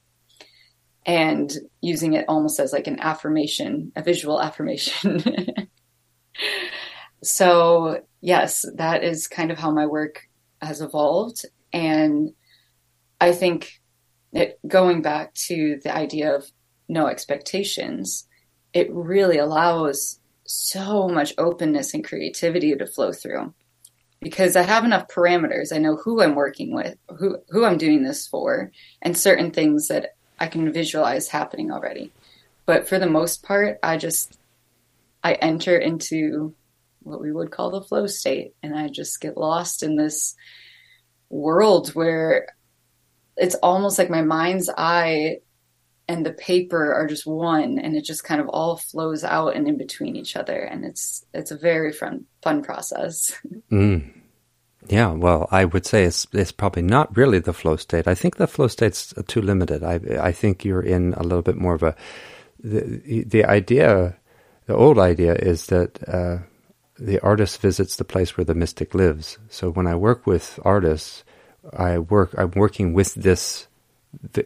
And 1.05 1.51
using 1.81 2.13
it 2.13 2.25
almost 2.27 2.59
as 2.59 2.71
like 2.71 2.87
an 2.87 2.99
affirmation, 2.99 3.91
a 3.95 4.03
visual 4.03 4.41
affirmation. 4.41 5.23
so, 7.23 8.01
yes, 8.21 8.65
that 8.75 9.03
is 9.03 9.27
kind 9.27 9.51
of 9.51 9.57
how 9.57 9.71
my 9.71 9.87
work 9.87 10.21
has 10.61 10.79
evolved. 10.79 11.45
And 11.73 12.29
I 13.19 13.31
think 13.31 13.80
it, 14.33 14.59
going 14.67 15.01
back 15.01 15.33
to 15.33 15.79
the 15.83 15.95
idea 15.95 16.35
of 16.35 16.49
no 16.87 17.07
expectations, 17.07 18.27
it 18.73 18.91
really 18.91 19.37
allows 19.37 20.19
so 20.45 21.07
much 21.07 21.33
openness 21.37 21.93
and 21.93 22.03
creativity 22.03 22.75
to 22.75 22.85
flow 22.85 23.11
through 23.11 23.53
because 24.21 24.55
I 24.55 24.61
have 24.61 24.85
enough 24.85 25.07
parameters. 25.07 25.73
I 25.73 25.79
know 25.79 25.95
who 25.95 26.21
I'm 26.21 26.35
working 26.35 26.73
with, 26.73 26.97
who 27.17 27.37
who 27.49 27.65
I'm 27.65 27.77
doing 27.77 28.03
this 28.03 28.27
for, 28.27 28.71
and 29.01 29.17
certain 29.17 29.51
things 29.51 29.87
that 29.87 30.15
I 30.39 30.47
can 30.47 30.71
visualize 30.71 31.27
happening 31.27 31.71
already. 31.71 32.11
But 32.65 32.87
for 32.87 32.99
the 32.99 33.09
most 33.09 33.43
part, 33.43 33.79
I 33.81 33.97
just 33.97 34.37
I 35.23 35.33
enter 35.33 35.77
into 35.77 36.53
what 37.03 37.21
we 37.21 37.31
would 37.31 37.51
call 37.51 37.71
the 37.71 37.81
flow 37.81 38.05
state 38.05 38.53
and 38.61 38.77
I 38.77 38.87
just 38.87 39.21
get 39.21 39.37
lost 39.37 39.81
in 39.81 39.95
this 39.95 40.35
world 41.29 41.89
where 41.89 42.47
it's 43.37 43.55
almost 43.55 43.97
like 43.97 44.09
my 44.09 44.21
mind's 44.21 44.69
eye 44.77 45.37
and 46.07 46.25
the 46.25 46.33
paper 46.33 46.93
are 46.93 47.07
just 47.07 47.25
one 47.25 47.79
and 47.79 47.95
it 47.95 48.03
just 48.03 48.23
kind 48.23 48.41
of 48.41 48.49
all 48.49 48.77
flows 48.77 49.23
out 49.23 49.55
and 49.55 49.67
in 49.67 49.77
between 49.77 50.15
each 50.15 50.35
other 50.35 50.59
and 50.59 50.83
it's 50.83 51.25
it's 51.33 51.51
a 51.51 51.57
very 51.57 51.91
fun 51.93 52.25
fun 52.41 52.61
process. 52.63 53.31
Mm. 53.71 54.11
yeah 54.89 55.11
well 55.11 55.47
i 55.51 55.63
would 55.63 55.85
say 55.85 56.03
it's 56.03 56.27
it's 56.33 56.51
probably 56.51 56.81
not 56.81 57.15
really 57.15 57.39
the 57.39 57.53
flow 57.53 57.75
state. 57.77 58.07
I 58.07 58.15
think 58.15 58.35
the 58.35 58.47
flow 58.47 58.67
state's 58.67 59.13
too 59.27 59.41
limited. 59.41 59.83
I 59.83 59.99
i 60.29 60.31
think 60.31 60.65
you're 60.65 60.81
in 60.95 61.13
a 61.13 61.23
little 61.23 61.43
bit 61.43 61.55
more 61.57 61.75
of 61.75 61.83
a 61.83 61.95
the 62.59 63.23
the 63.23 63.45
idea 63.45 64.17
the 64.65 64.75
old 64.75 64.99
idea 64.99 65.33
is 65.33 65.67
that 65.67 65.99
uh, 66.07 66.37
the 66.99 67.19
artist 67.21 67.61
visits 67.61 67.95
the 67.95 68.03
place 68.03 68.37
where 68.37 68.45
the 68.45 68.53
mystic 68.55 68.93
lives. 68.93 69.37
So 69.49 69.71
when 69.71 69.87
i 69.87 69.95
work 69.95 70.27
with 70.27 70.59
artists 70.63 71.23
I 71.75 71.99
work. 71.99 72.33
I'm 72.37 72.51
working 72.51 72.93
with 72.93 73.13
this 73.15 73.67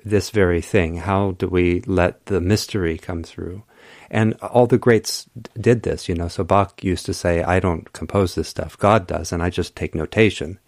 this 0.04 0.30
very 0.30 0.62
thing. 0.62 0.98
How 0.98 1.32
do 1.32 1.48
we 1.48 1.82
let 1.82 2.26
the 2.28 2.40
mystery 2.40 2.98
come 2.98 3.24
through? 3.24 3.64
And 4.12 4.36
all 4.36 4.68
the 4.68 4.78
greats 4.78 5.28
did 5.60 5.84
this, 5.84 6.08
you 6.08 6.16
know. 6.16 6.28
So 6.28 6.44
Bach 6.44 6.84
used 6.84 7.06
to 7.08 7.14
say, 7.14 7.44
"I 7.44 7.60
don't 7.60 7.92
compose 7.94 8.36
this 8.36 8.48
stuff; 8.48 8.78
God 8.78 9.08
does, 9.08 9.32
and 9.32 9.42
I 9.42 9.50
just 9.50 9.76
take 9.76 9.96
notation." 9.96 10.60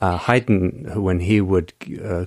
Uh, 0.00 0.16
Haydn, 0.16 0.90
when 1.02 1.20
he 1.20 1.42
would, 1.42 1.74
uh, 2.02 2.24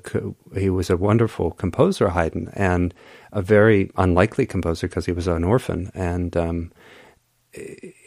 he 0.55 0.69
was 0.69 0.91
a 0.91 0.97
wonderful 0.97 1.49
composer, 1.51 2.09
Haydn, 2.09 2.51
and 2.53 2.93
a 3.31 3.41
very 3.41 3.91
unlikely 3.97 4.45
composer 4.45 4.87
because 4.87 5.07
he 5.07 5.11
was 5.11 5.27
an 5.27 5.43
orphan, 5.43 5.89
and 5.95 6.37
um, 6.37 6.71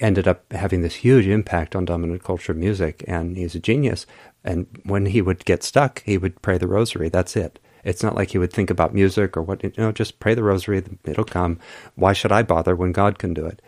ended 0.00 0.28
up 0.28 0.52
having 0.52 0.82
this 0.82 0.94
huge 0.94 1.26
impact 1.26 1.74
on 1.74 1.84
dominant 1.84 2.22
culture 2.22 2.54
music. 2.54 3.04
And 3.08 3.36
he's 3.36 3.56
a 3.56 3.60
genius. 3.60 4.06
And 4.47 4.66
when 4.85 5.06
he 5.06 5.20
would 5.20 5.44
get 5.44 5.62
stuck, 5.62 6.02
he 6.05 6.16
would 6.16 6.40
pray 6.40 6.56
the 6.56 6.68
rosary. 6.68 7.09
That's 7.09 7.36
it. 7.36 7.59
It's 7.85 8.02
not 8.02 8.14
like 8.14 8.31
he 8.31 8.39
would 8.39 8.52
think 8.52 8.70
about 8.70 8.94
music 8.94 9.36
or 9.36 9.43
what, 9.43 9.62
you 9.62 9.73
know, 9.77 9.93
just 9.93 10.18
pray 10.20 10.35
the 10.35 10.43
rosary, 10.43 10.82
it'll 11.05 11.24
come. 11.24 11.59
Why 11.94 12.12
should 12.12 12.32
I 12.32 12.43
bother 12.43 12.74
when 12.74 12.93
God 12.93 13.18
can 13.18 13.35
do 13.35 13.47
it? 13.47 13.60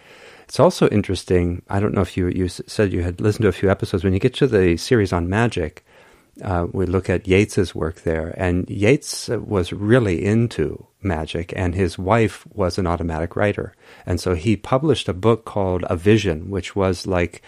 It's 0.45 0.59
also 0.59 0.89
interesting. 0.89 1.63
I 1.69 1.79
don't 1.79 1.95
know 1.95 2.01
if 2.01 2.17
you, 2.17 2.29
you 2.29 2.49
said 2.49 2.93
you 2.93 3.03
had 3.03 3.21
listened 3.21 3.43
to 3.43 3.49
a 3.49 3.53
few 3.53 3.71
episodes. 3.71 4.03
When 4.03 4.15
you 4.15 4.19
get 4.19 4.35
to 4.35 4.47
the 4.47 4.77
series 4.77 5.13
on 5.13 5.29
magic, 5.29 5.85
uh, 6.43 6.67
we 6.73 6.87
look 6.87 7.11
at 7.11 7.27
Yeats's 7.27 7.75
work 7.75 8.03
there, 8.03 8.33
and 8.37 8.69
Yeats 8.71 9.29
was 9.29 9.73
really 9.73 10.25
into 10.25 10.87
magic, 11.03 11.53
and 11.57 11.75
his 11.75 11.99
wife 11.99 12.47
was 12.53 12.79
an 12.79 12.87
automatic 12.87 13.35
writer, 13.37 13.75
and 14.07 14.21
so 14.21 14.35
he 14.35 14.57
published 14.57 15.09
a 15.09 15.13
book 15.13 15.45
called 15.45 15.85
A 15.89 15.97
Vision, 15.97 16.49
which 16.49 16.77
was 16.77 17.07
like 17.07 17.43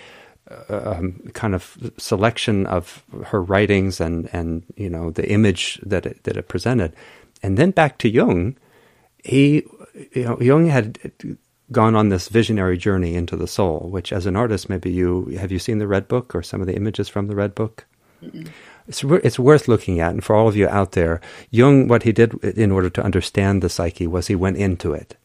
um, 0.69 1.31
kind 1.33 1.55
of 1.55 1.93
selection 1.97 2.67
of 2.67 3.05
her 3.27 3.43
writings 3.43 4.01
and 4.01 4.29
and 4.33 4.65
you 4.77 4.91
know 4.91 5.11
the 5.11 5.29
image 5.31 5.81
that 5.85 6.07
it, 6.07 6.25
that 6.25 6.37
it 6.37 6.49
presented, 6.49 6.95
and 7.43 7.57
then 7.57 7.71
back 7.71 7.99
to 7.99 8.09
Jung, 8.09 8.57
he 9.23 9.65
you 10.13 10.25
know 10.25 10.41
Jung 10.41 10.67
had 10.67 10.99
gone 11.73 11.95
on 11.95 12.09
this 12.09 12.29
visionary 12.29 12.77
journey 12.77 13.15
into 13.15 13.37
the 13.37 13.47
soul, 13.47 13.89
which 13.91 14.13
as 14.13 14.27
an 14.27 14.37
artist 14.37 14.69
maybe 14.69 14.91
you 14.91 15.27
have 15.39 15.53
you 15.53 15.59
seen 15.59 15.79
the 15.79 15.87
Red 15.87 16.09
Book 16.09 16.35
or 16.35 16.43
some 16.43 16.61
of 16.61 16.67
the 16.67 16.77
images 16.77 17.09
from 17.09 17.27
the 17.27 17.37
Red 17.37 17.55
Book. 17.55 17.87
Mm-mm. 18.23 18.49
It's, 18.89 19.05
it's 19.05 19.39
worth 19.39 19.69
looking 19.69 20.01
at, 20.01 20.11
and 20.11 20.25
for 20.25 20.35
all 20.35 20.49
of 20.49 20.57
you 20.57 20.67
out 20.67 20.93
there, 20.93 21.21
Jung, 21.51 21.87
what 21.87 22.03
he 22.03 22.11
did 22.11 22.35
in 22.43 22.73
order 22.73 22.91
to 22.91 23.03
understand 23.03 23.63
the 23.63 23.69
psyche 23.69 24.07
was 24.07 24.27
he 24.27 24.35
went 24.35 24.57
into 24.57 24.93
it 24.93 25.17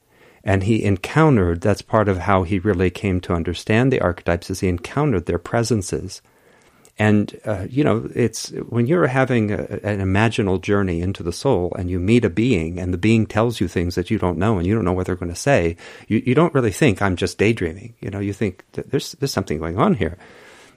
and 0.46 0.64
he 0.64 0.84
encountered 0.84 1.60
that's 1.62 1.82
part 1.82 2.08
of 2.08 2.20
how 2.20 2.44
he 2.44 2.60
really 2.60 2.90
came 2.90 3.20
to 3.20 3.34
understand 3.34 3.92
the 3.92 4.00
archetypes 4.00 4.50
is 4.50 4.60
he 4.60 4.68
encountered 4.68 5.26
their 5.26 5.40
presences 5.40 6.22
and 6.98 7.38
uh, 7.46 7.66
you 7.70 7.84
know 7.84 8.10
it's 8.16 8.50
when 8.70 8.86
you're 8.86 9.08
having 9.08 9.52
a, 9.52 9.64
an 9.84 10.00
imaginal 10.00 10.62
journey 10.62 11.02
into 11.02 11.24
the 11.24 11.34
soul 11.34 11.74
and 11.78 11.90
you 11.90 12.00
meet 12.00 12.24
a 12.24 12.30
being 12.30 12.80
and 12.80 12.94
the 12.94 12.98
being 12.98 13.26
tells 13.26 13.60
you 13.60 13.68
things 13.68 13.96
that 13.96 14.10
you 14.10 14.18
don't 14.18 14.38
know 14.38 14.58
and 14.58 14.66
you 14.66 14.74
don't 14.74 14.86
know 14.86 14.94
what 14.94 15.06
they're 15.06 15.16
going 15.16 15.34
to 15.34 15.36
say 15.36 15.76
you, 16.08 16.22
you 16.26 16.36
don't 16.36 16.54
really 16.54 16.72
think 16.72 17.02
i'm 17.02 17.16
just 17.16 17.38
daydreaming 17.38 17.94
you 18.00 18.10
know 18.10 18.20
you 18.20 18.32
think 18.32 18.64
there's 18.72 19.14
there's 19.14 19.34
something 19.34 19.58
going 19.58 19.78
on 19.78 19.96
here 19.96 20.18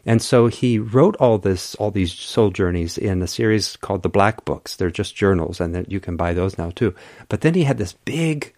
and 0.07 0.23
so 0.23 0.47
he 0.47 0.79
wrote 0.79 1.17
all 1.17 1.37
this, 1.37 1.75
all 1.75 1.91
these 1.91 2.15
soul 2.15 2.51
journeys 2.51 2.97
in 2.97 3.21
a 3.21 3.27
series 3.27 3.77
called 3.77 4.03
the 4.03 4.09
Black 4.09 4.43
Books. 4.47 4.75
They're 4.75 4.91
just 4.91 5.15
journals, 5.15 5.61
and 5.61 5.85
you 5.87 6.01
can 6.01 6.17
buy 6.17 6.33
those 6.33 6.57
now 6.57 6.71
too. 6.71 6.95
But 7.29 7.43
then 7.43 7.53
he 7.53 7.65
had 7.65 7.77
this 7.77 7.93
big 7.93 8.55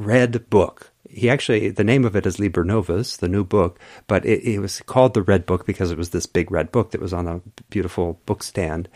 red 0.00 0.48
book. 0.50 0.90
He 1.08 1.28
actually, 1.28 1.70
the 1.70 1.84
name 1.84 2.04
of 2.04 2.14
it 2.14 2.24
is 2.24 2.38
Liber 2.38 2.64
Novus, 2.64 3.16
the 3.16 3.28
new 3.28 3.44
book, 3.44 3.80
but 4.06 4.24
it, 4.24 4.44
it, 4.44 4.60
was 4.60 4.80
called 4.80 5.14
the 5.14 5.22
Red 5.22 5.44
Book 5.44 5.66
because 5.66 5.90
it 5.90 5.98
was 5.98 6.10
this 6.10 6.26
big 6.26 6.52
red 6.52 6.70
book 6.70 6.92
that 6.92 7.00
was 7.00 7.12
on 7.12 7.26
a 7.26 7.40
beautiful 7.68 8.20
book 8.26 8.44
stand. 8.44 8.88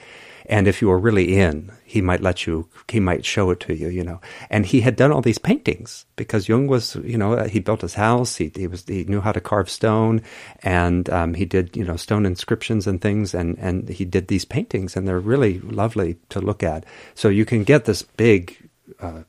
And 0.47 0.69
if 0.69 0.83
you 0.83 0.89
were 0.89 0.99
really 0.99 1.39
in, 1.39 1.73
he 1.85 2.03
might 2.03 2.21
let 2.21 2.47
you, 2.47 2.69
he 2.89 3.01
might 3.01 3.25
show 3.25 3.51
it 3.51 3.61
to 3.61 3.75
you, 3.75 3.89
you 3.89 4.05
know. 4.05 4.21
And 4.51 4.67
he 4.67 4.83
had 4.83 4.95
done 4.95 5.11
all 5.11 5.23
these 5.23 5.39
paintings 5.39 6.05
because 6.17 6.49
Jung 6.49 6.67
was, 6.67 6.97
you 6.97 7.17
know, 7.17 7.45
he 7.45 7.61
built 7.61 7.81
his 7.81 7.95
house. 7.95 8.37
He, 8.37 8.53
he 8.55 8.67
was, 8.67 8.85
he 8.85 9.05
knew 9.05 9.23
how 9.23 9.33
to 9.33 9.41
carve 9.41 9.71
stone 9.71 10.23
and, 10.63 11.09
um, 11.11 11.35
he 11.35 11.47
did, 11.47 11.77
you 11.77 11.85
know, 11.85 11.97
stone 11.97 12.27
inscriptions 12.27 12.87
and 12.87 13.01
things. 13.01 13.35
And, 13.35 13.59
and 13.59 13.89
he 13.89 14.05
did 14.05 14.29
these 14.29 14.45
paintings 14.45 14.97
and 14.97 15.09
they're 15.09 15.19
really 15.19 15.61
lovely 15.61 16.19
to 16.29 16.41
look 16.41 16.63
at. 16.63 16.85
So 17.15 17.29
you 17.29 17.47
can 17.47 17.65
get 17.65 17.87
this 17.87 18.03
big, 18.03 18.69
uh, 19.01 19.23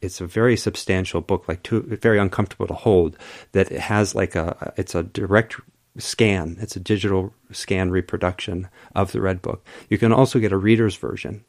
it's 0.00 0.20
a 0.20 0.26
very 0.26 0.56
substantial 0.56 1.20
book, 1.20 1.48
like 1.48 1.62
too, 1.62 1.82
very 1.82 2.18
uncomfortable 2.18 2.66
to 2.66 2.74
hold. 2.74 3.16
That 3.52 3.70
it 3.72 3.80
has 3.80 4.14
like 4.14 4.34
a 4.34 4.72
it's 4.76 4.94
a 4.94 5.02
direct 5.02 5.56
scan. 5.98 6.56
It's 6.60 6.76
a 6.76 6.80
digital 6.80 7.34
scan 7.52 7.90
reproduction 7.90 8.68
of 8.94 9.12
the 9.12 9.20
Red 9.20 9.42
Book. 9.42 9.64
You 9.88 9.98
can 9.98 10.12
also 10.12 10.38
get 10.38 10.52
a 10.52 10.56
reader's 10.56 10.96
version. 10.96 11.44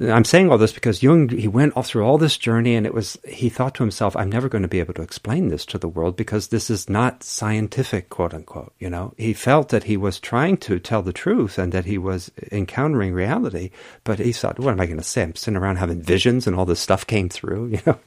I'm 0.00 0.24
saying 0.24 0.50
all 0.50 0.56
this 0.56 0.72
because 0.72 1.02
Jung 1.02 1.28
he 1.28 1.46
went 1.48 1.74
all 1.74 1.82
through 1.82 2.04
all 2.04 2.16
this 2.16 2.38
journey, 2.38 2.74
and 2.74 2.86
it 2.86 2.94
was 2.94 3.18
he 3.28 3.50
thought 3.50 3.74
to 3.74 3.82
himself, 3.82 4.16
"I'm 4.16 4.30
never 4.30 4.48
going 4.48 4.62
to 4.62 4.68
be 4.68 4.80
able 4.80 4.94
to 4.94 5.02
explain 5.02 5.48
this 5.48 5.66
to 5.66 5.78
the 5.78 5.88
world 5.88 6.16
because 6.16 6.48
this 6.48 6.70
is 6.70 6.88
not 6.88 7.22
scientific, 7.22 8.08
quote 8.08 8.32
unquote." 8.32 8.72
You 8.78 8.88
know, 8.88 9.12
he 9.18 9.34
felt 9.34 9.68
that 9.68 9.84
he 9.84 9.98
was 9.98 10.18
trying 10.18 10.56
to 10.58 10.78
tell 10.78 11.02
the 11.02 11.12
truth 11.12 11.58
and 11.58 11.72
that 11.72 11.84
he 11.84 11.98
was 11.98 12.30
encountering 12.50 13.12
reality, 13.12 13.70
but 14.02 14.18
he 14.18 14.32
thought, 14.32 14.58
"What 14.58 14.72
am 14.72 14.80
I 14.80 14.86
going 14.86 14.96
to 14.96 15.04
say? 15.04 15.24
I'm 15.24 15.34
sitting 15.34 15.58
around 15.58 15.76
having 15.76 16.00
visions, 16.00 16.46
and 16.46 16.56
all 16.56 16.64
this 16.64 16.80
stuff 16.80 17.06
came 17.06 17.28
through." 17.28 17.66
You 17.72 17.80
know, 17.86 17.98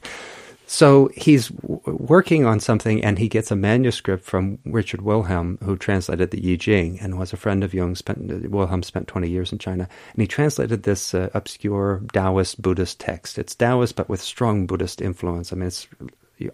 so 0.66 1.08
he's 1.14 1.48
w- 1.48 1.80
working 1.86 2.44
on 2.44 2.58
something, 2.60 3.02
and 3.04 3.18
he 3.18 3.28
gets 3.28 3.50
a 3.50 3.56
manuscript 3.56 4.24
from 4.24 4.58
Richard 4.64 5.00
Wilhelm, 5.00 5.58
who 5.62 5.76
translated 5.76 6.30
the 6.32 6.52
I 6.52 6.56
Ching 6.56 6.98
and 7.00 7.18
was 7.18 7.32
a 7.32 7.36
friend 7.36 7.62
of 7.62 7.72
Jung. 7.72 7.94
Spent 7.94 8.50
Wilhelm 8.50 8.82
spent 8.82 9.06
twenty 9.06 9.30
years 9.30 9.52
in 9.52 9.58
China, 9.58 9.88
and 10.12 10.20
he 10.20 10.26
translated 10.26 10.82
this 10.82 11.14
uh, 11.14 11.30
obscure 11.34 12.02
Taoist 12.12 12.60
Buddhist 12.60 12.98
text. 12.98 13.38
It's 13.38 13.54
Taoist, 13.54 13.94
but 13.94 14.08
with 14.08 14.20
strong 14.20 14.66
Buddhist 14.66 15.00
influence. 15.00 15.52
I 15.52 15.56
mean, 15.56 15.68
it's 15.68 15.88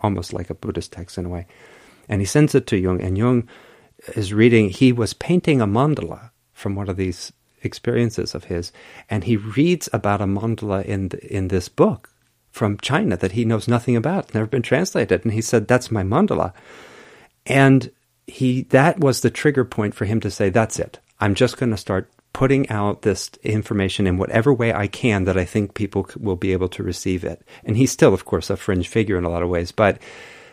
almost 0.03 0.33
like 0.33 0.51
a 0.51 0.55
Buddhist 0.55 0.93
text 0.93 1.19
in 1.19 1.27
a 1.27 1.31
way. 1.31 1.47
And 2.09 2.21
he 2.21 2.27
sends 2.27 2.55
it 2.55 2.67
to 2.69 2.77
Jung, 2.77 3.01
and 3.01 3.17
Jung 3.17 3.49
is 4.15 4.33
reading. 4.33 4.69
He 4.69 4.93
was 4.93 5.15
painting 5.15 5.61
a 5.61 5.67
mandala 5.67 6.31
from 6.53 6.75
one 6.75 6.89
of 6.89 6.97
these 6.97 7.33
experiences 7.63 8.35
of 8.35 8.45
his, 8.45 8.73
and 9.09 9.25
he 9.25 9.37
reads 9.37 9.89
about 9.93 10.21
a 10.21 10.27
mandala 10.27 10.85
in 10.85 11.11
in 11.23 11.49
this 11.49 11.69
book 11.69 12.11
from 12.53 12.79
China 12.79 13.17
that 13.17 13.33
he 13.33 13.45
knows 13.45 13.67
nothing 13.67 13.97
about, 13.97 14.33
never 14.35 14.47
been 14.47 14.63
translated. 14.63 15.25
And 15.25 15.33
he 15.33 15.41
said, 15.41 15.67
That's 15.67 15.91
my 15.91 16.03
mandala. 16.03 16.53
And 17.47 17.91
he 18.27 18.63
that 18.65 19.01
was 19.01 19.21
the 19.21 19.31
trigger 19.31 19.65
point 19.65 19.95
for 19.95 20.05
him 20.05 20.21
to 20.21 20.31
say, 20.31 20.51
That's 20.51 20.79
it. 20.79 21.01
I'm 21.19 21.35
just 21.35 21.57
going 21.57 21.71
to 21.71 21.77
start 21.77 22.11
putting 22.33 22.69
out 22.71 23.03
this 23.03 23.31
information 23.43 24.07
in 24.07 24.17
whatever 24.17 24.53
way 24.53 24.73
I 24.73 24.87
can 24.87 25.25
that 25.25 25.37
I 25.37 25.45
think 25.45 25.75
people 25.75 26.09
will 26.19 26.37
be 26.37 26.53
able 26.53 26.69
to 26.71 26.83
receive 26.83 27.25
it. 27.25 27.43
And 27.65 27.77
he's 27.77 27.93
still, 27.93 28.15
of 28.15 28.25
course, 28.25 28.49
a 28.49 28.57
fringe 28.57 28.89
figure 28.89 29.19
in 29.19 29.25
a 29.25 29.31
lot 29.31 29.43
of 29.43 29.51
ways, 29.51 29.73
but 29.73 29.99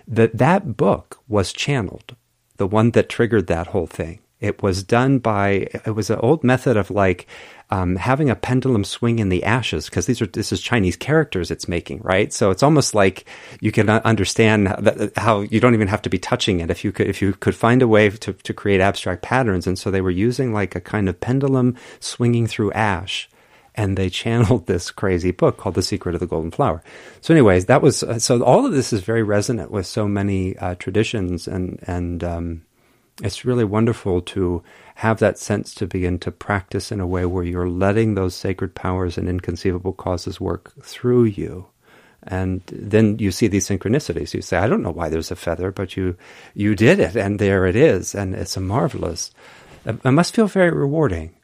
that 0.07 0.37
that 0.37 0.75
book 0.75 1.19
was 1.27 1.53
channeled, 1.53 2.15
the 2.57 2.67
one 2.67 2.91
that 2.91 3.09
triggered 3.09 3.47
that 3.47 3.67
whole 3.67 3.87
thing. 3.87 4.19
It 4.39 4.63
was 4.63 4.83
done 4.83 5.19
by 5.19 5.67
it 5.85 5.95
was 5.95 6.09
an 6.09 6.19
old 6.19 6.43
method 6.43 6.77
of 6.77 6.89
like 6.89 7.27
um, 7.71 7.97
having 7.97 8.29
a 8.29 8.35
pendulum 8.35 8.83
swing 8.83 9.19
in 9.19 9.29
the 9.29 9.43
ashes 9.43 9.85
because 9.85 10.05
these 10.05 10.21
are 10.21 10.27
this 10.27 10.51
is 10.51 10.61
Chinese 10.61 10.95
characters 10.95 11.51
it's 11.51 11.67
making, 11.67 11.99
right? 12.03 12.31
So 12.31 12.49
it's 12.49 12.63
almost 12.63 12.95
like 12.95 13.25
you 13.59 13.71
can 13.71 13.89
understand 13.89 14.67
that, 14.67 15.11
how 15.17 15.41
you 15.41 15.59
don't 15.59 15.73
even 15.73 15.89
have 15.89 16.01
to 16.03 16.09
be 16.09 16.17
touching 16.17 16.61
it 16.61 16.71
if 16.71 16.83
you 16.83 16.91
could 16.91 17.07
if 17.07 17.21
you 17.21 17.33
could 17.33 17.55
find 17.55 17.81
a 17.81 17.87
way 17.87 18.09
to 18.09 18.33
to 18.33 18.53
create 18.53 18.81
abstract 18.81 19.21
patterns. 19.21 19.67
And 19.67 19.77
so 19.77 19.91
they 19.91 20.01
were 20.01 20.09
using 20.09 20.53
like 20.53 20.75
a 20.75 20.81
kind 20.81 21.09
of 21.09 21.19
pendulum 21.19 21.75
swinging 21.99 22.47
through 22.47 22.71
ash 22.71 23.29
and 23.75 23.97
they 23.97 24.09
channeled 24.21 24.67
this 24.67 24.91
crazy 24.91 25.31
book 25.31 25.57
called 25.57 25.75
The 25.75 25.81
Secret 25.81 26.15
of 26.15 26.21
the 26.21 26.27
Golden 26.27 26.51
Flower. 26.51 26.83
So, 27.21 27.33
anyways, 27.33 27.65
that 27.65 27.81
was 27.81 28.03
uh, 28.03 28.19
so. 28.19 28.41
All 28.43 28.65
of 28.65 28.71
this 28.71 28.93
is 28.93 29.01
very 29.01 29.23
resonant 29.23 29.71
with 29.71 29.85
so 29.85 30.07
many 30.07 30.57
uh, 30.57 30.75
traditions, 30.75 31.47
and 31.47 31.79
and 31.87 32.23
um, 32.23 32.61
it's 33.21 33.45
really 33.45 33.65
wonderful 33.65 34.21
to 34.21 34.63
have 34.95 35.19
that 35.19 35.37
sense 35.37 35.73
to 35.75 35.87
begin 35.87 36.19
to 36.19 36.31
practice 36.31 36.91
in 36.91 36.99
a 36.99 37.07
way 37.07 37.25
where 37.25 37.43
you're 37.43 37.69
letting 37.69 38.15
those 38.15 38.35
sacred 38.35 38.75
powers 38.75 39.17
and 39.17 39.27
inconceivable 39.27 39.93
causes 39.93 40.39
work 40.39 40.73
through 40.83 41.25
you. 41.25 41.67
And 42.23 42.61
then 42.71 43.17
you 43.19 43.31
see 43.31 43.47
these 43.47 43.67
synchronicities. 43.67 44.33
You 44.33 44.41
say, 44.41 44.57
I 44.57 44.67
don't 44.67 44.83
know 44.83 44.91
why 44.91 45.09
there's 45.09 45.31
a 45.31 45.35
feather, 45.35 45.71
but 45.71 45.95
you, 45.95 46.17
you 46.53 46.75
did 46.75 46.99
it, 46.99 47.15
and 47.15 47.39
there 47.39 47.65
it 47.65 47.75
is, 47.75 48.13
and 48.13 48.35
it's 48.35 48.57
a 48.57 48.61
marvelous. 48.61 49.31
It 49.85 50.03
must 50.03 50.35
feel 50.35 50.47
very 50.47 50.71
rewarding. 50.71 51.35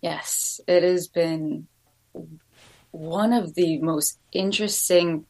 Yes, 0.00 0.60
it 0.66 0.82
has 0.82 1.06
been 1.06 1.68
one 2.90 3.32
of 3.32 3.54
the 3.54 3.78
most 3.78 4.18
interesting, 4.32 5.24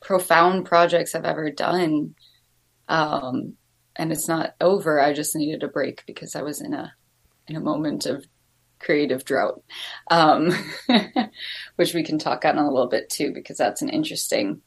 profound 0.00 0.64
projects 0.64 1.14
I've 1.14 1.26
ever 1.26 1.50
done. 1.50 2.14
Um, 2.88 3.56
and 4.00 4.12
it's 4.12 4.26
not 4.26 4.54
over. 4.62 4.98
I 4.98 5.12
just 5.12 5.36
needed 5.36 5.62
a 5.62 5.68
break 5.68 6.04
because 6.06 6.34
I 6.34 6.40
was 6.40 6.62
in 6.62 6.72
a 6.72 6.94
in 7.46 7.54
a 7.54 7.60
moment 7.60 8.06
of 8.06 8.26
creative 8.78 9.26
drought, 9.26 9.62
um, 10.10 10.50
which 11.76 11.92
we 11.92 12.02
can 12.02 12.18
talk 12.18 12.46
on 12.46 12.56
a 12.56 12.70
little 12.70 12.88
bit 12.88 13.10
too 13.10 13.30
because 13.34 13.58
that's 13.58 13.82
an 13.82 13.90
interesting 13.90 14.62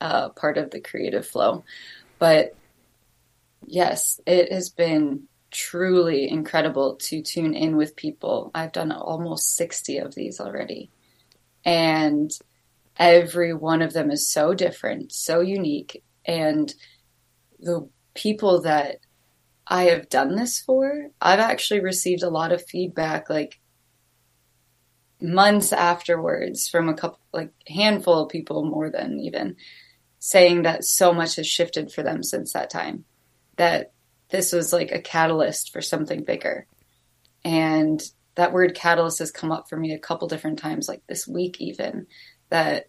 uh, 0.00 0.30
part 0.30 0.58
of 0.58 0.72
the 0.72 0.80
creative 0.80 1.24
flow. 1.24 1.62
But 2.18 2.56
yes, 3.64 4.20
it 4.26 4.52
has 4.52 4.70
been 4.70 5.28
truly 5.52 6.28
incredible 6.28 6.96
to 6.96 7.22
tune 7.22 7.54
in 7.54 7.76
with 7.76 7.94
people. 7.94 8.50
I've 8.52 8.72
done 8.72 8.90
almost 8.90 9.54
60 9.54 9.98
of 9.98 10.16
these 10.16 10.40
already. 10.40 10.90
And 11.64 12.32
every 12.98 13.54
one 13.54 13.80
of 13.80 13.92
them 13.92 14.10
is 14.10 14.28
so 14.28 14.54
different, 14.54 15.12
so 15.12 15.40
unique. 15.40 16.02
And 16.24 16.74
the 17.60 17.88
people 18.16 18.62
that 18.62 18.96
I 19.66 19.84
have 19.84 20.08
done 20.08 20.36
this 20.36 20.60
for, 20.60 21.08
I've 21.20 21.40
actually 21.40 21.80
received 21.80 22.22
a 22.22 22.30
lot 22.30 22.52
of 22.52 22.64
feedback 22.64 23.28
like 23.28 23.60
months 25.20 25.72
afterwards 25.72 26.68
from 26.68 26.88
a 26.88 26.94
couple 26.94 27.20
like 27.32 27.50
handful 27.66 28.24
of 28.24 28.28
people 28.28 28.64
more 28.64 28.90
than 28.90 29.18
even 29.20 29.56
saying 30.18 30.62
that 30.62 30.84
so 30.84 31.12
much 31.12 31.36
has 31.36 31.46
shifted 31.46 31.92
for 31.92 32.02
them 32.02 32.22
since 32.22 32.52
that 32.52 32.70
time. 32.70 33.04
That 33.56 33.92
this 34.30 34.52
was 34.52 34.72
like 34.72 34.92
a 34.92 35.00
catalyst 35.00 35.72
for 35.72 35.80
something 35.80 36.24
bigger. 36.24 36.66
And 37.44 38.02
that 38.34 38.52
word 38.52 38.74
catalyst 38.74 39.20
has 39.20 39.30
come 39.30 39.52
up 39.52 39.68
for 39.68 39.76
me 39.76 39.92
a 39.92 39.98
couple 39.98 40.28
different 40.28 40.58
times, 40.58 40.88
like 40.88 41.02
this 41.08 41.26
week 41.26 41.60
even, 41.60 42.06
that 42.50 42.88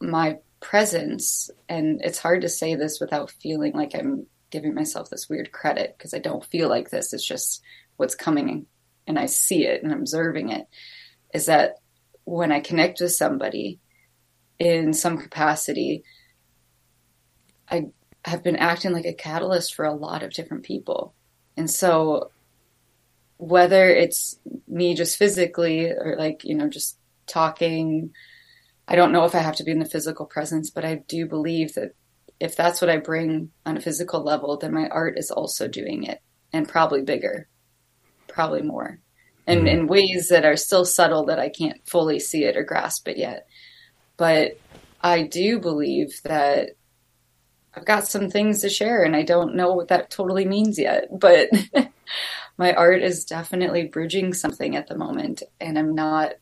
my 0.00 0.38
presence, 0.60 1.50
and 1.68 2.00
it's 2.04 2.18
hard 2.18 2.42
to 2.42 2.48
say 2.48 2.74
this 2.74 3.00
without 3.00 3.30
feeling 3.30 3.72
like 3.72 3.94
I'm 3.94 4.26
giving 4.50 4.74
myself 4.74 5.10
this 5.10 5.28
weird 5.28 5.52
credit 5.52 5.94
because 5.96 6.14
I 6.14 6.18
don't 6.18 6.44
feel 6.44 6.68
like 6.68 6.90
this. 6.90 7.12
It's 7.12 7.26
just 7.26 7.62
what's 7.96 8.14
coming 8.14 8.66
and 9.06 9.18
I 9.18 9.26
see 9.26 9.66
it 9.66 9.82
and 9.82 9.92
I'm 9.92 10.00
observing 10.00 10.50
it. 10.50 10.66
Is 11.32 11.46
that 11.46 11.76
when 12.24 12.52
I 12.52 12.60
connect 12.60 13.00
with 13.00 13.12
somebody 13.12 13.80
in 14.58 14.92
some 14.92 15.18
capacity, 15.18 16.04
I 17.68 17.86
have 18.24 18.42
been 18.42 18.56
acting 18.56 18.92
like 18.92 19.06
a 19.06 19.14
catalyst 19.14 19.74
for 19.74 19.84
a 19.84 19.94
lot 19.94 20.22
of 20.22 20.32
different 20.32 20.64
people. 20.64 21.14
And 21.56 21.70
so 21.70 22.30
whether 23.38 23.88
it's 23.88 24.38
me 24.68 24.94
just 24.94 25.16
physically 25.16 25.86
or 25.86 26.16
like, 26.18 26.44
you 26.44 26.54
know, 26.54 26.68
just 26.68 26.98
talking, 27.26 28.12
I 28.86 28.96
don't 28.96 29.12
know 29.12 29.24
if 29.24 29.34
I 29.34 29.38
have 29.38 29.56
to 29.56 29.64
be 29.64 29.70
in 29.70 29.78
the 29.78 29.84
physical 29.86 30.26
presence, 30.26 30.68
but 30.70 30.84
I 30.84 30.96
do 30.96 31.26
believe 31.26 31.74
that 31.74 31.94
if 32.40 32.56
that's 32.56 32.80
what 32.80 32.90
I 32.90 32.96
bring 32.96 33.50
on 33.66 33.76
a 33.76 33.80
physical 33.80 34.24
level, 34.24 34.56
then 34.56 34.72
my 34.72 34.88
art 34.88 35.18
is 35.18 35.30
also 35.30 35.68
doing 35.68 36.04
it 36.04 36.20
and 36.52 36.66
probably 36.66 37.02
bigger, 37.02 37.48
probably 38.28 38.62
more, 38.62 38.98
and 39.46 39.60
mm-hmm. 39.60 39.66
in 39.68 39.86
ways 39.86 40.28
that 40.30 40.46
are 40.46 40.56
still 40.56 40.86
subtle 40.86 41.26
that 41.26 41.38
I 41.38 41.50
can't 41.50 41.86
fully 41.86 42.18
see 42.18 42.44
it 42.44 42.56
or 42.56 42.64
grasp 42.64 43.06
it 43.08 43.18
yet. 43.18 43.46
But 44.16 44.58
I 45.02 45.22
do 45.22 45.60
believe 45.60 46.20
that 46.24 46.70
I've 47.74 47.84
got 47.84 48.08
some 48.08 48.30
things 48.30 48.62
to 48.62 48.70
share, 48.70 49.04
and 49.04 49.14
I 49.14 49.22
don't 49.22 49.54
know 49.54 49.74
what 49.74 49.88
that 49.88 50.10
totally 50.10 50.46
means 50.46 50.78
yet, 50.78 51.08
but 51.12 51.50
my 52.56 52.72
art 52.72 53.02
is 53.02 53.24
definitely 53.26 53.84
bridging 53.84 54.32
something 54.32 54.76
at 54.76 54.88
the 54.88 54.96
moment, 54.96 55.42
and 55.60 55.78
I'm 55.78 55.94
not. 55.94 56.32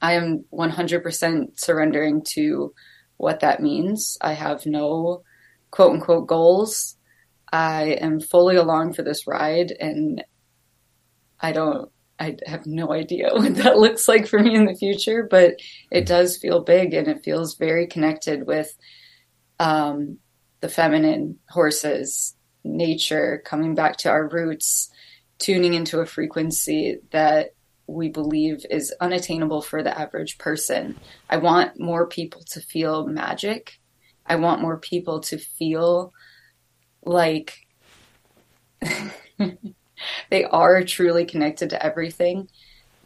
I 0.00 0.14
am 0.14 0.44
100% 0.52 1.60
surrendering 1.60 2.22
to 2.30 2.74
what 3.16 3.40
that 3.40 3.62
means. 3.62 4.18
I 4.20 4.32
have 4.32 4.66
no 4.66 5.22
quote 5.70 5.92
unquote 5.92 6.26
goals. 6.26 6.96
I 7.52 7.98
am 8.00 8.20
fully 8.20 8.56
along 8.56 8.94
for 8.94 9.02
this 9.02 9.26
ride 9.26 9.72
and 9.72 10.24
I 11.40 11.52
don't 11.52 11.90
I 12.18 12.36
have 12.46 12.66
no 12.66 12.92
idea 12.92 13.30
what 13.32 13.56
that 13.56 13.78
looks 13.78 14.06
like 14.06 14.26
for 14.26 14.38
me 14.38 14.54
in 14.54 14.66
the 14.66 14.76
future, 14.76 15.26
but 15.28 15.56
it 15.90 16.06
does 16.06 16.36
feel 16.36 16.62
big 16.62 16.94
and 16.94 17.08
it 17.08 17.24
feels 17.24 17.56
very 17.56 17.86
connected 17.86 18.46
with 18.46 18.72
um, 19.58 20.18
the 20.60 20.68
feminine 20.68 21.38
horses, 21.48 22.36
nature, 22.64 23.42
coming 23.44 23.74
back 23.74 23.96
to 23.98 24.08
our 24.08 24.28
roots, 24.28 24.90
tuning 25.38 25.74
into 25.74 26.00
a 26.00 26.06
frequency 26.06 26.98
that 27.10 27.50
we 27.86 28.08
believe 28.08 28.64
is 28.70 28.94
unattainable 29.00 29.62
for 29.62 29.82
the 29.82 29.96
average 29.98 30.38
person. 30.38 30.98
I 31.28 31.38
want 31.38 31.80
more 31.80 32.06
people 32.06 32.42
to 32.50 32.60
feel 32.60 33.06
magic. 33.06 33.78
I 34.26 34.36
want 34.36 34.62
more 34.62 34.78
people 34.78 35.20
to 35.20 35.38
feel 35.38 36.12
like 37.04 37.66
they 40.30 40.44
are 40.44 40.84
truly 40.84 41.24
connected 41.24 41.70
to 41.70 41.84
everything. 41.84 42.48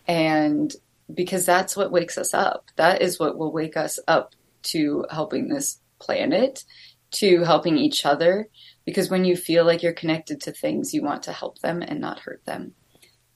And 0.06 0.72
because 1.12 1.46
that's 1.46 1.76
what 1.76 1.92
wakes 1.92 2.18
us 2.18 2.34
up. 2.34 2.66
That 2.76 3.02
is 3.02 3.18
what 3.18 3.38
will 3.38 3.52
wake 3.52 3.76
us 3.76 3.98
up 4.06 4.34
to 4.64 5.06
helping 5.10 5.48
this 5.48 5.80
planet, 5.98 6.64
to 7.12 7.44
helping 7.44 7.78
each 7.78 8.04
other. 8.04 8.48
Because 8.84 9.10
when 9.10 9.24
you 9.24 9.36
feel 9.36 9.64
like 9.64 9.82
you're 9.82 9.92
connected 9.92 10.40
to 10.42 10.52
things, 10.52 10.92
you 10.92 11.02
want 11.02 11.22
to 11.24 11.32
help 11.32 11.60
them 11.60 11.82
and 11.82 12.00
not 12.00 12.20
hurt 12.20 12.44
them. 12.44 12.74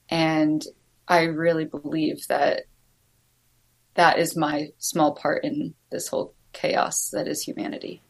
And 0.09 0.63
I 1.11 1.23
really 1.23 1.65
believe 1.65 2.25
that 2.29 2.63
that 3.95 4.17
is 4.17 4.37
my 4.37 4.69
small 4.77 5.13
part 5.13 5.43
in 5.43 5.73
this 5.89 6.07
whole 6.07 6.33
chaos 6.53 7.09
that 7.09 7.27
is 7.27 7.41
humanity. 7.41 8.01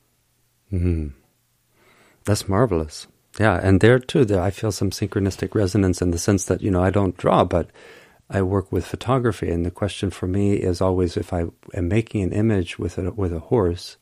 Mm-hmm. 0.72 1.07
That's 2.26 2.48
marvelous. 2.48 3.07
Yeah, 3.40 3.60
and 3.60 3.82
there 3.82 3.98
too, 3.98 4.23
there 4.23 4.40
I 4.40 4.52
feel 4.52 4.72
some 4.72 4.91
synchronistic 4.91 5.56
resonance 5.56 5.99
in 5.99 6.11
the 6.11 6.19
sense 6.19 6.45
that 6.45 6.61
you 6.61 6.69
know 6.69 6.84
I 6.84 6.91
don't 6.91 7.18
draw, 7.18 7.44
but 7.44 7.72
I 8.30 8.44
work 8.44 8.72
with 8.72 8.86
photography, 8.86 9.49
and 9.49 9.65
the 9.65 9.72
question 9.72 10.11
for 10.11 10.28
me 10.28 10.53
is 10.53 10.80
always 10.80 11.18
if 11.18 11.34
I 11.34 11.45
am 11.73 11.88
making 11.88 12.22
an 12.22 12.34
image 12.34 12.78
with 12.78 12.99
a 12.99 13.10
with 13.10 13.34
a 13.34 13.40
horse, 13.40 13.98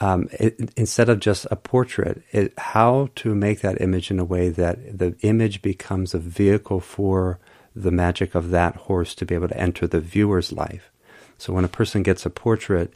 um, 0.00 0.28
it, 0.32 0.72
instead 0.76 1.08
of 1.08 1.20
just 1.20 1.46
a 1.52 1.54
portrait, 1.54 2.24
it, 2.32 2.58
how 2.58 3.10
to 3.16 3.36
make 3.36 3.60
that 3.60 3.80
image 3.80 4.10
in 4.10 4.18
a 4.18 4.24
way 4.24 4.48
that 4.48 4.98
the 4.98 5.14
image 5.20 5.62
becomes 5.62 6.12
a 6.12 6.18
vehicle 6.18 6.80
for 6.80 7.38
the 7.82 7.90
magic 7.90 8.34
of 8.34 8.50
that 8.50 8.76
horse 8.76 9.14
to 9.14 9.26
be 9.26 9.34
able 9.34 9.48
to 9.48 9.60
enter 9.60 9.86
the 9.86 10.00
viewer's 10.00 10.52
life. 10.52 10.90
So 11.38 11.52
when 11.52 11.64
a 11.64 11.68
person 11.68 12.02
gets 12.02 12.26
a 12.26 12.30
portrait 12.30 12.92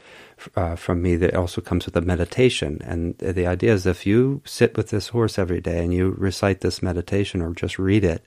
uh, 0.56 0.74
from 0.74 1.00
me, 1.00 1.14
that 1.16 1.34
also 1.34 1.60
comes 1.60 1.86
with 1.86 1.96
a 1.96 2.00
meditation. 2.00 2.80
And 2.84 3.16
the 3.18 3.46
idea 3.46 3.72
is 3.72 3.86
if 3.86 4.04
you 4.04 4.42
sit 4.44 4.76
with 4.76 4.90
this 4.90 5.08
horse 5.08 5.38
every 5.38 5.60
day 5.60 5.84
and 5.84 5.94
you 5.94 6.10
recite 6.10 6.60
this 6.60 6.82
meditation 6.82 7.40
or 7.40 7.54
just 7.54 7.78
read 7.78 8.02
it, 8.02 8.24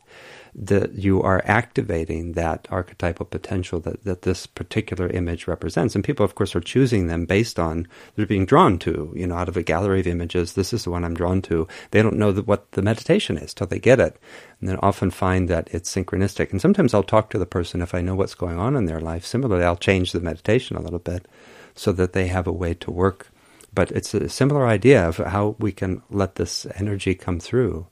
that 0.57 0.93
you 0.93 1.21
are 1.21 1.41
activating 1.43 2.31
that 2.31 2.65
archetypal 2.71 3.25
potential 3.25 3.81
that, 3.81 4.05
that 4.05 4.21
this 4.21 4.47
particular 4.47 5.07
image 5.09 5.47
represents. 5.47 5.95
And 5.95 6.03
people, 6.03 6.23
of 6.23 6.35
course, 6.35 6.55
are 6.55 6.61
choosing 6.61 7.07
them 7.07 7.25
based 7.25 7.59
on 7.59 7.87
they're 8.15 8.25
being 8.25 8.45
drawn 8.45 8.79
to, 8.79 9.11
you 9.13 9.27
know, 9.27 9.35
out 9.35 9.49
of 9.49 9.57
a 9.57 9.63
gallery 9.63 9.99
of 9.99 10.07
images. 10.07 10.53
This 10.53 10.71
is 10.71 10.85
the 10.85 10.91
one 10.91 11.03
I'm 11.03 11.13
drawn 11.13 11.41
to. 11.43 11.67
They 11.91 12.01
don't 12.01 12.17
know 12.17 12.31
what 12.31 12.71
the 12.71 12.81
meditation 12.81 13.37
is 13.37 13.53
till 13.53 13.67
they 13.67 13.79
get 13.79 13.99
it. 13.99 14.17
And 14.61 14.69
then 14.69 14.77
often 14.81 15.11
find 15.11 15.49
that 15.49 15.67
it's 15.71 15.93
synchronistic. 15.93 16.51
And 16.51 16.61
sometimes 16.61 16.93
I'll 16.93 17.03
talk 17.03 17.29
to 17.31 17.37
the 17.37 17.45
person 17.45 17.81
if 17.81 17.93
I 17.93 17.99
know 17.99 18.15
what's 18.15 18.35
going 18.35 18.57
on 18.57 18.77
in 18.77 18.85
their 18.85 19.01
life. 19.01 19.25
Similarly, 19.25 19.65
I'll 19.65 19.75
change 19.75 20.13
the 20.13 20.21
meditation 20.21 20.77
a 20.77 20.81
little 20.81 20.99
bit 20.99 21.27
so 21.75 21.91
that 21.91 22.13
they 22.13 22.27
have 22.27 22.47
a 22.47 22.53
way 22.53 22.73
to 22.75 22.91
work. 22.91 23.27
But 23.73 23.91
it's 23.91 24.13
a 24.13 24.29
similar 24.29 24.65
idea 24.65 25.05
of 25.05 25.17
how 25.17 25.57
we 25.59 25.73
can 25.73 26.01
let 26.09 26.35
this 26.35 26.65
energy 26.75 27.13
come 27.13 27.41
through. 27.41 27.87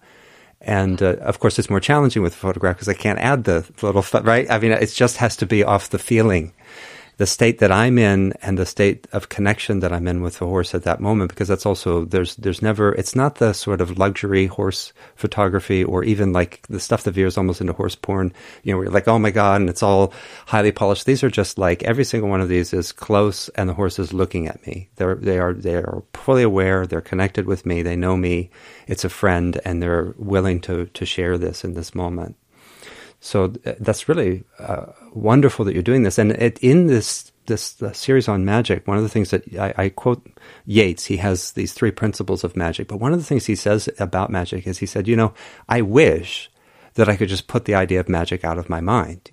And 0.64 1.02
uh, 1.02 1.18
of 1.22 1.40
course, 1.40 1.60
it's 1.60 1.69
more 1.69 1.81
challenging 1.81 2.22
with 2.22 2.34
a 2.34 2.38
photograph 2.38 2.77
because 2.77 2.88
I 2.88 2.94
can't 2.94 3.19
add 3.19 3.44
the 3.44 3.65
little, 3.81 4.03
right? 4.22 4.49
I 4.49 4.60
mean, 4.60 4.72
it 4.72 4.88
just 4.88 5.18
has 5.18 5.35
to 5.38 5.45
be 5.45 5.64
off 5.64 5.90
the 5.90 5.99
feeling 5.99 6.53
the 7.18 7.27
state 7.27 7.60
that 7.60 7.72
I'm 7.72 7.98
in 7.98 8.34
and 8.41 8.57
the 8.57 8.65
state 8.65 9.07
of 9.14 9.30
connection 9.30 9.80
that 9.81 9.94
I'm 9.94 10.07
in 10.07 10.22
with 10.22 10.40
the 10.40 10.45
horse 10.45 10.73
at 10.73 10.84
that 10.84 10.99
moment, 10.99 11.30
because 11.30 11.48
that's 11.48 11.65
also 11.65 12.06
there's 12.06 12.35
there's 12.38 12.61
never 12.61 12.94
it's 12.94 13.15
not 13.15 13.35
the 13.35 13.53
sort 13.53 13.81
of 13.81 13.98
luxury 13.98 14.48
horse 14.48 14.94
photography 15.15 15.84
or 15.84 16.03
even 16.03 16.34
like 16.34 16.65
the 16.69 16.80
stuff 16.80 17.03
that 17.03 17.11
veers 17.11 17.38
almost 17.38 17.61
into 17.61 17.73
horse 17.73 17.95
porn. 17.95 18.34
You 18.64 18.72
know, 18.72 18.77
where 18.77 18.85
you're 18.85 18.94
like, 18.94 19.07
oh 19.07 19.19
my 19.19 19.31
god, 19.31 19.61
and 19.61 19.69
it's 19.69 19.84
all 19.84 20.14
highly 20.48 20.72
polished. 20.72 21.06
These 21.06 21.23
are 21.23 21.30
just 21.30 21.57
like 21.57 21.84
every 21.84 22.03
single 22.03 22.30
one 22.30 22.41
of 22.41 22.49
these 22.49 22.73
is 22.73 22.91
close, 22.91 23.49
and 23.49 23.69
the 23.69 23.73
horse 23.73 23.99
is 23.99 24.14
looking 24.14 24.48
at 24.48 24.65
me. 24.65 24.90
They're 24.95 25.15
they 25.15 25.40
are 25.40 25.53
they 25.53 25.76
are 25.76 26.03
fully 26.14 26.44
aware. 26.44 26.88
They're 26.88 27.02
connected 27.02 27.45
with 27.45 27.65
me. 27.65 27.81
They 27.81 27.95
know 27.95 28.18
me. 28.18 28.49
It's 28.88 29.06
a 29.06 29.10
friend, 29.10 29.60
and 29.65 29.81
they're 29.81 30.14
willing 30.18 30.61
to 30.61 30.85
to 30.85 31.06
share 31.06 31.38
this 31.38 31.64
in 31.64 31.73
this 31.73 31.94
moment. 31.94 32.35
So 33.23 33.53
uh, 33.65 33.73
that's 33.79 34.09
really 34.09 34.43
uh, 34.59 34.87
wonderful 35.13 35.63
that 35.63 35.73
you're 35.73 35.81
doing 35.81 36.03
this. 36.03 36.17
And 36.17 36.33
it, 36.33 36.59
in 36.59 36.87
this 36.87 37.31
this 37.45 37.81
series 37.93 38.27
on 38.27 38.43
magic, 38.43 38.85
one 38.85 38.97
of 38.97 39.03
the 39.03 39.09
things 39.09 39.29
that 39.31 39.43
I, 39.57 39.73
I, 39.77 39.89
quote 39.89 40.25
Yeats, 40.65 41.05
he 41.05 41.17
has 41.17 41.51
these 41.53 41.73
three 41.73 41.91
principles 41.91 42.43
of 42.43 42.55
magic. 42.57 42.89
But 42.89 42.99
one 42.99 43.13
of 43.13 43.19
the 43.19 43.25
things 43.25 43.45
he 43.45 43.55
says 43.55 43.89
about 43.97 44.29
magic 44.29 44.67
is 44.67 44.77
he 44.77 44.85
said, 44.85 45.07
you 45.07 45.15
know, 45.15 45.33
I 45.67 45.81
wish 45.81 46.51
that 46.95 47.07
I 47.09 47.15
could 47.15 47.29
just 47.29 47.47
put 47.47 47.63
the 47.65 47.75
idea 47.75 48.01
of 48.01 48.09
magic 48.09 48.43
out 48.43 48.57
of 48.57 48.69
my 48.69 48.81
mind. 48.81 49.31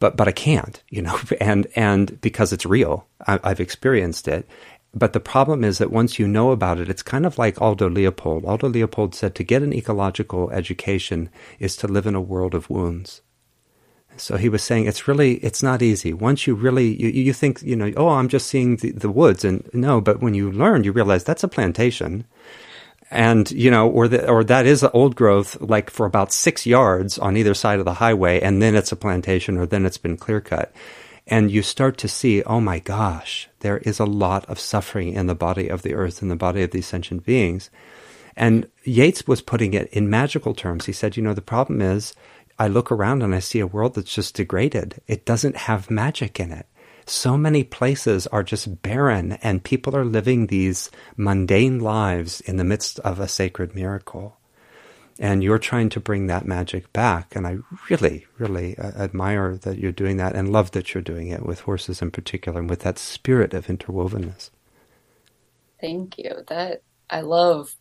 But 0.00 0.16
but 0.16 0.26
I 0.26 0.32
can't, 0.32 0.82
you 0.90 1.02
know, 1.02 1.18
and 1.40 1.68
and 1.76 2.20
because 2.20 2.52
it's 2.52 2.66
real, 2.66 3.06
I, 3.24 3.38
I've 3.44 3.60
experienced 3.60 4.26
it, 4.26 4.48
but 4.94 5.14
the 5.14 5.20
problem 5.20 5.64
is 5.64 5.78
that 5.78 5.90
once 5.90 6.18
you 6.18 6.28
know 6.28 6.50
about 6.50 6.78
it, 6.78 6.90
it's 6.90 7.02
kind 7.02 7.24
of 7.24 7.38
like 7.38 7.60
Aldo 7.60 7.88
Leopold. 7.88 8.44
Aldo 8.44 8.68
Leopold 8.68 9.14
said 9.14 9.34
to 9.34 9.44
get 9.44 9.62
an 9.62 9.72
ecological 9.72 10.50
education 10.50 11.30
is 11.58 11.76
to 11.76 11.88
live 11.88 12.06
in 12.06 12.14
a 12.14 12.20
world 12.20 12.54
of 12.54 12.68
wounds. 12.68 13.22
So 14.18 14.36
he 14.36 14.50
was 14.50 14.62
saying 14.62 14.86
it's 14.86 15.08
really 15.08 15.34
it's 15.36 15.62
not 15.62 15.80
easy. 15.80 16.12
Once 16.12 16.46
you 16.46 16.54
really 16.54 16.94
you, 17.00 17.08
you 17.08 17.32
think 17.32 17.62
you 17.62 17.74
know 17.74 17.90
oh 17.96 18.10
I'm 18.10 18.28
just 18.28 18.46
seeing 18.46 18.76
the, 18.76 18.90
the 18.90 19.10
woods 19.10 19.44
and 19.44 19.68
no, 19.72 20.02
but 20.02 20.20
when 20.20 20.34
you 20.34 20.52
learn 20.52 20.84
you 20.84 20.92
realize 20.92 21.24
that's 21.24 21.42
a 21.42 21.48
plantation, 21.48 22.26
and 23.10 23.50
you 23.50 23.70
know 23.70 23.88
or 23.88 24.08
the, 24.08 24.28
or 24.28 24.44
that 24.44 24.66
is 24.66 24.84
old 24.92 25.16
growth 25.16 25.58
like 25.62 25.88
for 25.88 26.04
about 26.04 26.32
six 26.32 26.66
yards 26.66 27.18
on 27.18 27.38
either 27.38 27.54
side 27.54 27.78
of 27.78 27.86
the 27.86 27.94
highway, 27.94 28.38
and 28.40 28.60
then 28.60 28.74
it's 28.74 28.92
a 28.92 28.96
plantation 28.96 29.56
or 29.56 29.64
then 29.64 29.86
it's 29.86 29.98
been 29.98 30.18
clear 30.18 30.42
cut 30.42 30.74
and 31.32 31.50
you 31.50 31.62
start 31.62 31.96
to 31.96 32.08
see, 32.08 32.42
oh 32.42 32.60
my 32.60 32.78
gosh, 32.78 33.48
there 33.60 33.78
is 33.78 33.98
a 33.98 34.04
lot 34.04 34.44
of 34.50 34.60
suffering 34.60 35.14
in 35.14 35.28
the 35.28 35.34
body 35.34 35.68
of 35.68 35.80
the 35.80 35.94
earth, 35.94 36.20
in 36.20 36.28
the 36.28 36.36
body 36.36 36.62
of 36.62 36.72
these 36.72 36.86
sentient 36.86 37.24
beings. 37.24 37.70
And 38.36 38.68
Yeats 38.84 39.26
was 39.26 39.40
putting 39.40 39.72
it 39.72 39.88
in 39.94 40.10
magical 40.10 40.52
terms. 40.52 40.84
He 40.84 40.92
said, 40.92 41.16
you 41.16 41.22
know, 41.22 41.32
the 41.32 41.40
problem 41.40 41.80
is 41.80 42.12
I 42.58 42.68
look 42.68 42.92
around 42.92 43.22
and 43.22 43.34
I 43.34 43.38
see 43.38 43.60
a 43.60 43.66
world 43.66 43.94
that's 43.94 44.14
just 44.14 44.34
degraded. 44.34 45.00
It 45.06 45.24
doesn't 45.24 45.56
have 45.56 45.90
magic 45.90 46.38
in 46.38 46.52
it. 46.52 46.66
So 47.06 47.38
many 47.38 47.64
places 47.64 48.26
are 48.26 48.42
just 48.42 48.82
barren, 48.82 49.32
and 49.42 49.64
people 49.64 49.96
are 49.96 50.04
living 50.04 50.48
these 50.48 50.90
mundane 51.16 51.78
lives 51.78 52.42
in 52.42 52.58
the 52.58 52.62
midst 52.62 52.98
of 52.98 53.18
a 53.18 53.26
sacred 53.26 53.74
miracle 53.74 54.38
and 55.18 55.42
you're 55.42 55.58
trying 55.58 55.88
to 55.90 56.00
bring 56.00 56.26
that 56.26 56.46
magic 56.46 56.92
back. 56.92 57.36
And 57.36 57.46
I 57.46 57.58
really, 57.88 58.26
really 58.38 58.76
uh, 58.78 58.92
admire 58.92 59.56
that 59.58 59.78
you're 59.78 59.92
doing 59.92 60.16
that 60.16 60.34
and 60.34 60.52
love 60.52 60.72
that 60.72 60.94
you're 60.94 61.02
doing 61.02 61.28
it 61.28 61.44
with 61.44 61.60
horses 61.60 62.02
in 62.02 62.10
particular 62.10 62.60
and 62.60 62.70
with 62.70 62.80
that 62.80 62.98
spirit 62.98 63.54
of 63.54 63.66
interwovenness. 63.66 64.50
Thank 65.80 66.18
you. 66.18 66.44
That 66.48 66.82
I 67.10 67.20
love 67.20 67.74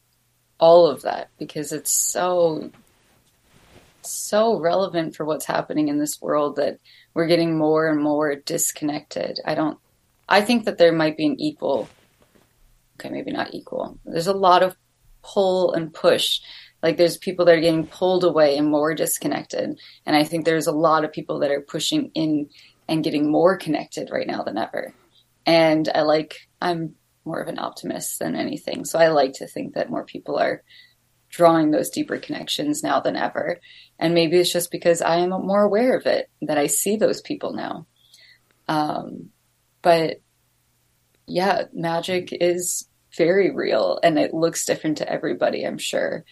all 0.59 0.87
of 0.87 1.03
that 1.03 1.29
because 1.37 1.71
it's 1.71 1.91
so 1.91 2.71
so 4.03 4.59
relevant 4.59 5.15
for 5.15 5.25
what's 5.25 5.45
happening 5.45 5.87
in 5.87 5.99
this 5.99 6.19
world 6.21 6.55
that 6.55 6.79
we're 7.13 7.27
getting 7.27 7.57
more 7.57 7.87
and 7.87 8.01
more 8.01 8.35
disconnected. 8.35 9.39
I 9.45 9.55
don't 9.55 9.77
I 10.27 10.41
think 10.41 10.65
that 10.65 10.77
there 10.77 10.91
might 10.91 11.17
be 11.17 11.27
an 11.27 11.39
equal 11.39 11.87
okay, 12.99 13.09
maybe 13.09 13.31
not 13.31 13.53
equal. 13.53 13.99
There's 14.05 14.27
a 14.27 14.33
lot 14.33 14.63
of 14.63 14.75
pull 15.23 15.73
and 15.73 15.93
push 15.93 16.41
like 16.81 16.97
there's 16.97 17.17
people 17.17 17.45
that 17.45 17.55
are 17.55 17.61
getting 17.61 17.87
pulled 17.87 18.23
away 18.23 18.57
and 18.57 18.69
more 18.69 18.93
disconnected. 18.95 19.79
And 20.05 20.15
I 20.15 20.23
think 20.23 20.45
there's 20.45 20.67
a 20.67 20.71
lot 20.71 21.03
of 21.03 21.11
people 21.11 21.39
that 21.39 21.51
are 21.51 21.61
pushing 21.61 22.11
in 22.13 22.49
and 22.87 23.03
getting 23.03 23.31
more 23.31 23.57
connected 23.57 24.09
right 24.11 24.27
now 24.27 24.43
than 24.43 24.57
ever. 24.57 24.93
And 25.45 25.87
I 25.93 26.01
like, 26.01 26.35
I'm 26.61 26.95
more 27.23 27.39
of 27.39 27.47
an 27.47 27.59
optimist 27.59 28.19
than 28.19 28.35
anything. 28.35 28.85
So 28.85 28.99
I 28.99 29.09
like 29.09 29.33
to 29.33 29.47
think 29.47 29.75
that 29.75 29.89
more 29.89 30.03
people 30.03 30.37
are 30.37 30.63
drawing 31.29 31.71
those 31.71 31.89
deeper 31.89 32.17
connections 32.17 32.83
now 32.83 32.99
than 32.99 33.15
ever. 33.15 33.59
And 33.97 34.13
maybe 34.13 34.37
it's 34.37 34.51
just 34.51 34.71
because 34.71 35.01
I 35.01 35.17
am 35.17 35.29
more 35.29 35.61
aware 35.61 35.95
of 35.95 36.05
it 36.05 36.29
that 36.41 36.57
I 36.57 36.67
see 36.67 36.97
those 36.97 37.21
people 37.21 37.53
now. 37.53 37.87
Um, 38.67 39.29
but 39.81 40.21
yeah, 41.27 41.63
magic 41.73 42.29
is 42.31 42.87
very 43.15 43.51
real 43.51 43.99
and 44.03 44.19
it 44.19 44.33
looks 44.33 44.65
different 44.65 44.97
to 44.97 45.09
everybody, 45.09 45.63
I'm 45.63 45.77
sure. 45.77 46.25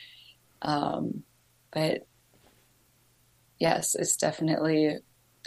Um, 0.62 1.24
but 1.72 2.08
yes, 3.60 3.96
it's 3.96 4.16
definitely 4.16 4.98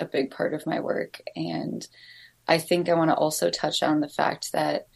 a 0.00 0.04
big 0.04 0.30
part 0.30 0.54
of 0.54 0.66
my 0.66 0.80
work. 0.80 1.20
And 1.36 1.86
I 2.46 2.58
think 2.58 2.88
I 2.88 2.94
want 2.94 3.10
to 3.10 3.16
also 3.16 3.50
touch 3.50 3.82
on 3.82 4.00
the 4.00 4.08
fact 4.08 4.52
that, 4.52 4.88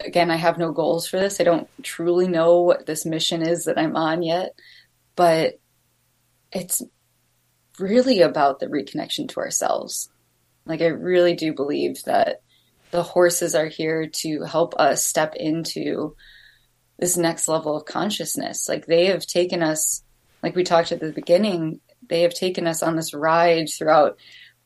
again, 0.00 0.30
I 0.30 0.36
have 0.36 0.58
no 0.58 0.72
goals 0.72 1.06
for 1.06 1.18
this. 1.18 1.40
I 1.40 1.44
don't 1.44 1.68
truly 1.82 2.28
know 2.28 2.62
what 2.62 2.86
this 2.86 3.06
mission 3.06 3.42
is 3.42 3.64
that 3.64 3.78
I'm 3.78 3.96
on 3.96 4.22
yet, 4.22 4.54
but 5.16 5.60
it's 6.52 6.82
really 7.78 8.20
about 8.20 8.60
the 8.60 8.66
reconnection 8.66 9.28
to 9.28 9.40
ourselves. 9.40 10.10
Like, 10.66 10.80
I 10.80 10.86
really 10.86 11.34
do 11.34 11.52
believe 11.52 12.02
that 12.04 12.42
the 12.90 13.02
horses 13.02 13.54
are 13.54 13.66
here 13.66 14.06
to 14.06 14.42
help 14.42 14.74
us 14.78 15.04
step 15.04 15.34
into 15.34 16.14
this 16.98 17.16
next 17.16 17.48
level 17.48 17.76
of 17.76 17.84
consciousness. 17.84 18.68
Like 18.68 18.86
they 18.86 19.06
have 19.06 19.26
taken 19.26 19.62
us, 19.62 20.02
like 20.42 20.54
we 20.54 20.64
talked 20.64 20.92
at 20.92 21.00
the 21.00 21.12
beginning, 21.12 21.80
they 22.08 22.22
have 22.22 22.34
taken 22.34 22.66
us 22.66 22.82
on 22.82 22.96
this 22.96 23.14
ride 23.14 23.68
throughout 23.68 24.18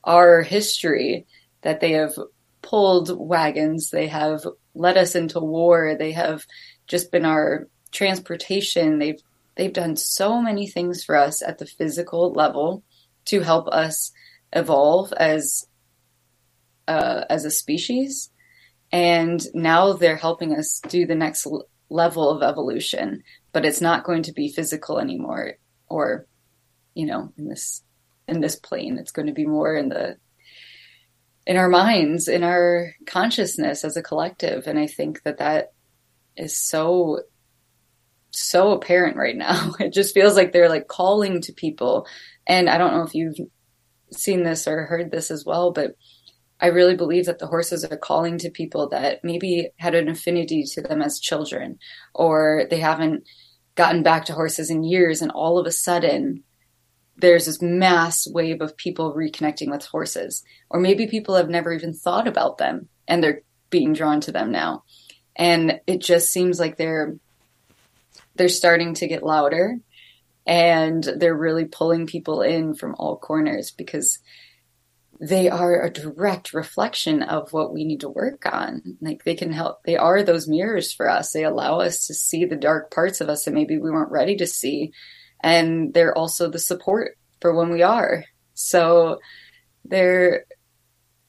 our 0.05 0.43
history 0.43 1.27
that 1.63 1.81
they 1.81 1.93
have 1.93 2.15
pulled 2.63 3.11
wagons, 3.19 3.91
they 3.91 4.09
have 4.09 4.47
led 4.75 4.97
us 4.97 5.15
into 5.15 5.41
war, 5.41 5.97
they 5.99 6.13
have 6.13 6.45
just 6.87 7.11
been 7.11 7.25
our 7.25 7.69
transportation. 7.91 8.99
They've 8.99 9.21
they've 9.57 9.73
done 9.73 9.97
so 9.97 10.41
many 10.41 10.67
things 10.67 11.05
for 11.05 11.17
us 11.17 11.43
at 11.43 11.59
the 11.59 11.67
physical 11.67 12.33
level 12.33 12.83
to 13.27 13.41
help 13.41 13.69
us 13.69 14.13
evolve 14.53 15.13
as 15.13 15.67
uh, 16.87 17.25
as 17.29 17.45
a 17.45 17.51
species 17.51 18.31
and 18.91 19.43
now 19.55 19.93
they're 19.93 20.17
helping 20.17 20.55
us 20.55 20.81
do 20.89 21.07
the 21.07 21.15
next 21.15 21.47
level 21.91 22.31
of 22.31 22.43
evolution, 22.43 23.23
but 23.53 23.65
it's 23.65 23.81
not 23.81 24.05
going 24.05 24.23
to 24.25 24.33
be 24.33 24.53
physical 24.53 24.99
anymore 24.99 25.55
or, 25.89 26.27
you 26.95 27.07
know, 27.07 27.33
in 27.39 27.49
this 27.49 27.83
in 28.27 28.41
this 28.41 28.57
plane. 28.57 28.99
It's 28.99 29.13
going 29.13 29.27
to 29.27 29.33
be 29.33 29.47
more 29.47 29.75
in 29.75 29.89
the 29.89 30.17
in 31.47 31.57
our 31.57 31.69
minds, 31.69 32.29
in 32.29 32.45
our 32.45 32.95
consciousness 33.07 33.85
as 33.85 33.97
a 33.97 34.03
collective. 34.03 34.67
And 34.67 34.79
I 34.79 34.87
think 34.87 35.23
that 35.23 35.39
that 35.39 35.73
is 36.37 36.57
so 36.57 37.21
so 38.31 38.73
apparent 38.73 39.17
right 39.17 39.37
now. 39.37 39.75
It 39.81 39.93
just 39.93 40.15
feels 40.15 40.37
like 40.37 40.53
they're 40.53 40.69
like 40.69 40.87
calling 40.87 41.41
to 41.43 41.53
people. 41.53 42.07
And 42.47 42.69
I 42.69 42.79
don't 42.79 42.93
know 42.93 43.03
if 43.03 43.15
you've 43.15 43.39
seen 44.13 44.43
this 44.43 44.69
or 44.69 44.85
heard 44.85 45.11
this 45.11 45.31
as 45.31 45.45
well, 45.45 45.73
but 45.73 45.97
I 46.61 46.69
really 46.69 46.97
believe 46.97 47.27
that 47.27 47.39
the 47.39 47.47
horses 47.47 47.85
are 47.85 47.97
calling 47.97 48.39
to 48.39 48.51
people 48.51 48.89
that 48.89 49.23
maybe 49.23 49.71
had 49.77 49.95
an 49.95 50.09
affinity 50.09 50.65
to 50.65 50.83
them 50.83 51.03
as 51.03 51.21
children, 51.21 51.79
or 52.15 52.67
they 52.69 52.81
haven't 52.81 53.25
gotten 53.77 54.03
back 54.03 54.25
to 54.25 54.33
horses 54.33 54.71
in 54.71 54.83
years, 54.83 55.23
and 55.23 55.31
all 55.31 55.59
of 55.59 55.67
a 55.67 55.73
sudden 55.73 56.43
there's 57.19 57.47
this 57.47 57.61
mass 57.61 58.27
wave 58.29 58.61
of 58.61 58.77
people 58.77 59.13
reconnecting 59.15 59.71
with 59.71 59.85
horses. 59.85 60.45
Or 60.71 60.81
maybe 60.81 61.09
people 61.09 61.35
have 61.35 61.49
never 61.49 61.73
even 61.73 61.93
thought 61.93 62.29
about 62.29 62.59
them 62.59 62.89
and 63.07 63.23
they're 63.23 63.43
being 63.71 63.93
drawn 63.93 64.21
to 64.23 64.33
them 64.33 64.53
now. 64.53 64.85
And 65.37 65.81
it 65.87 66.01
just 66.01 66.33
seems 66.33 66.59
like 66.59 66.77
they're 66.77 67.17
they're 68.37 68.49
starting 68.49 68.95
to 68.95 69.09
get 69.09 69.25
louder 69.25 69.79
and 70.47 71.03
they're 71.03 71.37
really 71.37 71.65
pulling 71.65 72.07
people 72.07 72.41
in 72.41 72.75
from 72.75 72.95
all 72.97 73.17
corners 73.19 73.73
because 73.73 74.21
they 75.21 75.49
are 75.49 75.83
a 75.83 75.91
direct 75.91 76.53
reflection 76.53 77.23
of 77.23 77.53
what 77.53 77.73
we 77.73 77.85
need 77.85 78.01
to 78.01 78.09
work 78.09 78.47
on. 78.47 78.99
Like 79.01 79.25
they 79.25 79.35
can 79.35 79.53
help, 79.53 79.83
they 79.85 79.97
are 79.97 80.23
those 80.23 80.47
mirrors 80.47 80.93
for 80.93 81.09
us. 81.09 81.33
They 81.33 81.45
allow 81.45 81.81
us 81.81 82.07
to 82.07 82.15
see 82.15 82.45
the 82.45 82.57
dark 82.57 82.93
parts 82.93 83.21
of 83.21 83.29
us 83.29 83.45
that 83.45 83.55
maybe 83.55 83.79
we 83.79 83.91
weren't 83.91 84.13
ready 84.13 84.37
to 84.37 84.47
see. 84.47 84.93
And 85.41 85.93
they're 85.93 86.17
also 86.17 86.49
the 86.49 86.59
support 86.59 87.19
for 87.41 87.53
when 87.55 87.71
we 87.71 87.83
are. 87.83 88.25
So 88.55 89.19
they're 89.85 90.45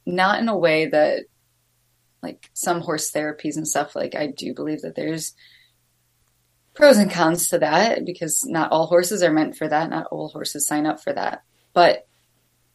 not 0.06 0.40
in 0.40 0.50
a 0.50 0.58
way 0.58 0.88
that, 0.88 1.26
like 2.22 2.50
some 2.54 2.82
horse 2.82 3.12
therapies 3.12 3.56
and 3.56 3.68
stuff, 3.68 3.96
like 3.96 4.14
I 4.14 4.28
do 4.28 4.54
believe 4.54 4.82
that 4.82 4.96
there's 4.96 5.34
pros 6.76 6.98
and 6.98 7.10
cons 7.10 7.48
to 7.50 7.60
that 7.60 8.06
because 8.06 8.46
not 8.46 8.72
all 8.72 8.88
horses 8.88 9.24
are 9.24 9.32
meant 9.32 9.56
for 9.56 9.68
that. 9.68 9.90
Not 9.90 10.08
all 10.12 10.28
horses 10.28 10.68
sign 10.68 10.86
up 10.86 11.02
for 11.02 11.14
that. 11.14 11.44
But 11.74 12.09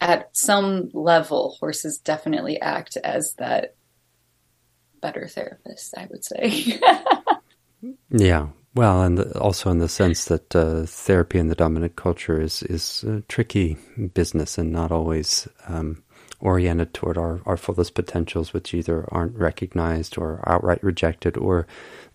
at 0.00 0.36
some 0.36 0.90
level, 0.92 1.56
horses 1.60 1.98
definitely 1.98 2.60
act 2.60 2.96
as 2.96 3.34
that 3.38 3.74
better 5.00 5.28
therapist, 5.28 5.94
I 5.96 6.06
would 6.10 6.24
say. 6.24 6.80
yeah. 8.10 8.48
Well, 8.74 9.02
and 9.02 9.20
also 9.34 9.70
in 9.70 9.78
the 9.78 9.88
sense 9.88 10.24
that 10.24 10.54
uh, 10.56 10.84
therapy 10.86 11.38
in 11.38 11.48
the 11.48 11.54
dominant 11.54 11.94
culture 11.94 12.40
is 12.40 12.62
is 12.64 13.04
a 13.04 13.20
tricky 13.22 13.76
business 14.14 14.58
and 14.58 14.72
not 14.72 14.90
always 14.90 15.46
um, 15.68 16.02
oriented 16.40 16.92
toward 16.92 17.16
our, 17.16 17.40
our 17.46 17.56
fullest 17.56 17.94
potentials, 17.94 18.52
which 18.52 18.74
either 18.74 19.06
aren't 19.12 19.36
recognized 19.36 20.18
or 20.18 20.42
outright 20.46 20.82
rejected, 20.82 21.36
or 21.36 21.66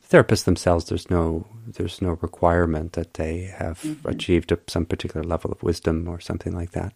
therapists 0.10 0.44
themselves. 0.44 0.86
There's 0.86 1.10
no 1.10 1.48
there's 1.66 2.02
no 2.02 2.18
requirement 2.22 2.94
that 2.94 3.14
they 3.14 3.44
have 3.44 3.82
mm-hmm. 3.82 4.08
achieved 4.08 4.52
a, 4.52 4.60
some 4.68 4.86
particular 4.86 5.24
level 5.24 5.52
of 5.52 5.64
wisdom 5.64 6.08
or 6.10 6.20
something 6.20 6.54
like 6.54 6.72
that. 6.72 6.94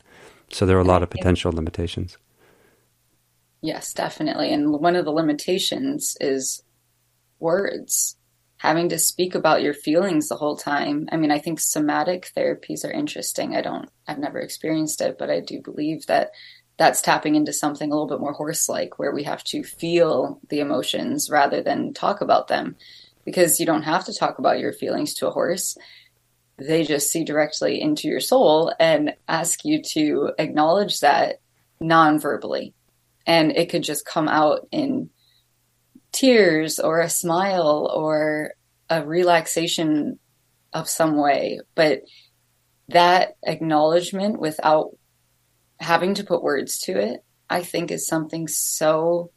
So 0.49 0.65
there 0.65 0.78
are 0.78 0.82
a 0.82 0.86
lot 0.86 1.03
of 1.03 1.10
potential 1.10 1.52
limitations. 1.52 2.18
Yes, 3.61 3.94
definitely. 3.94 4.52
And 4.52 4.72
one 4.74 4.95
of 4.95 5.06
the 5.06 5.11
limitations 5.11 6.18
is 6.20 6.61
words, 7.40 8.18
having 8.57 8.90
to 8.90 8.99
speak 8.99 9.36
about 9.36 9.61
your 9.61 9.74
feelings 9.74 10.28
the 10.28 10.36
whole 10.36 10.57
time. 10.57 11.07
I 11.11 11.18
mean, 11.18 11.32
I 11.32 11.40
think 11.40 11.60
somatic 11.60 12.32
therapies 12.36 12.86
are 12.86 12.91
interesting. 12.91 13.56
I 13.56 13.61
don't, 13.61 13.90
I've 14.07 14.20
never 14.20 14.40
experienced 14.40 15.02
it, 15.02 15.18
but 15.18 15.30
I 15.30 15.40
do 15.40 15.61
believe 15.61 16.06
that 16.07 16.32
that's 16.78 17.02
tapping 17.02 17.36
into 17.36 17.53
something 17.53 17.91
a 17.91 17.94
little 17.94 18.07
bit 18.07 18.20
more 18.20 18.34
horse 18.34 18.68
like 18.68 18.98
where 18.98 19.14
we 19.14 19.24
have 19.24 19.44
to 19.45 19.64
feel 19.64 20.40
the 20.49 20.60
emotions 20.60 21.30
rather 21.30 21.61
than 21.61 21.94
talk 21.94 22.22
about 22.22 22.48
them 22.48 22.76
because 23.26 23.60
you 23.60 23.65
don't 23.65 23.84
have 23.84 24.06
to 24.06 24.14
talk 24.14 24.40
about 24.40 24.60
your 24.60 24.74
feelings 24.74 25.14
to 25.14 25.28
a 25.28 25.32
horse 25.32 25.78
they 26.58 26.84
just 26.84 27.10
see 27.10 27.24
directly 27.24 27.82
into 27.82 28.08
your 28.08 28.20
soul 28.20 28.74
and 28.80 29.16
ask 29.28 29.66
you 29.66 29.82
to 29.82 30.32
acknowledge 30.38 31.00
that 31.00 31.38
non-verbally. 31.80 32.74
And 33.26 33.52
it 33.52 33.70
could 33.70 33.84
just 33.84 34.06
come 34.06 34.28
out 34.28 34.68
in 34.72 35.10
tears 36.12 36.80
or 36.80 37.00
a 37.00 37.10
smile 37.10 37.90
or 37.94 38.54
a 38.90 39.06
relaxation 39.06 40.20
of 40.74 40.90
some 40.90 41.18
way. 41.18 41.60
But 41.76 42.02
that 42.90 43.36
acknowledgement 43.44 44.40
without 44.40 44.92
having 45.80 46.16
to 46.16 46.24
put 46.24 46.44
words 46.44 46.80
to 46.80 46.98
it 46.98 47.24
i 47.50 47.62
think 47.62 47.92
is 47.92 48.08
something 48.08 48.48
so 48.48 49.32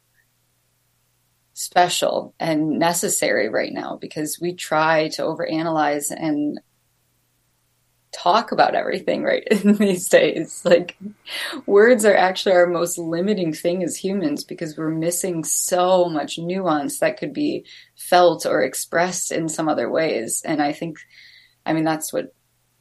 special 1.53 2.35
and 2.39 2.77
necessary 2.77 3.49
right 3.49 3.73
now 3.73 3.97
because 3.99 4.39
we 4.39 4.53
try 4.53 5.07
to 5.09 5.23
overanalyze 5.23 6.11
and 6.15 6.59
talk 8.11 8.51
about 8.51 8.75
everything 8.75 9.23
right 9.23 9.47
in 9.51 9.73
these 9.75 10.07
days. 10.09 10.63
Like 10.65 10.97
words 11.65 12.05
are 12.05 12.15
actually 12.15 12.53
our 12.53 12.67
most 12.67 12.97
limiting 12.97 13.53
thing 13.53 13.83
as 13.83 13.97
humans 13.97 14.43
because 14.43 14.77
we're 14.77 14.89
missing 14.89 15.43
so 15.43 16.05
much 16.05 16.37
nuance 16.37 16.99
that 16.99 17.17
could 17.17 17.33
be 17.33 17.65
felt 17.95 18.45
or 18.45 18.63
expressed 18.63 19.31
in 19.31 19.49
some 19.49 19.69
other 19.69 19.89
ways. 19.89 20.41
And 20.45 20.61
I 20.61 20.73
think, 20.73 20.97
I 21.65 21.73
mean, 21.73 21.83
that's 21.83 22.13
what 22.13 22.33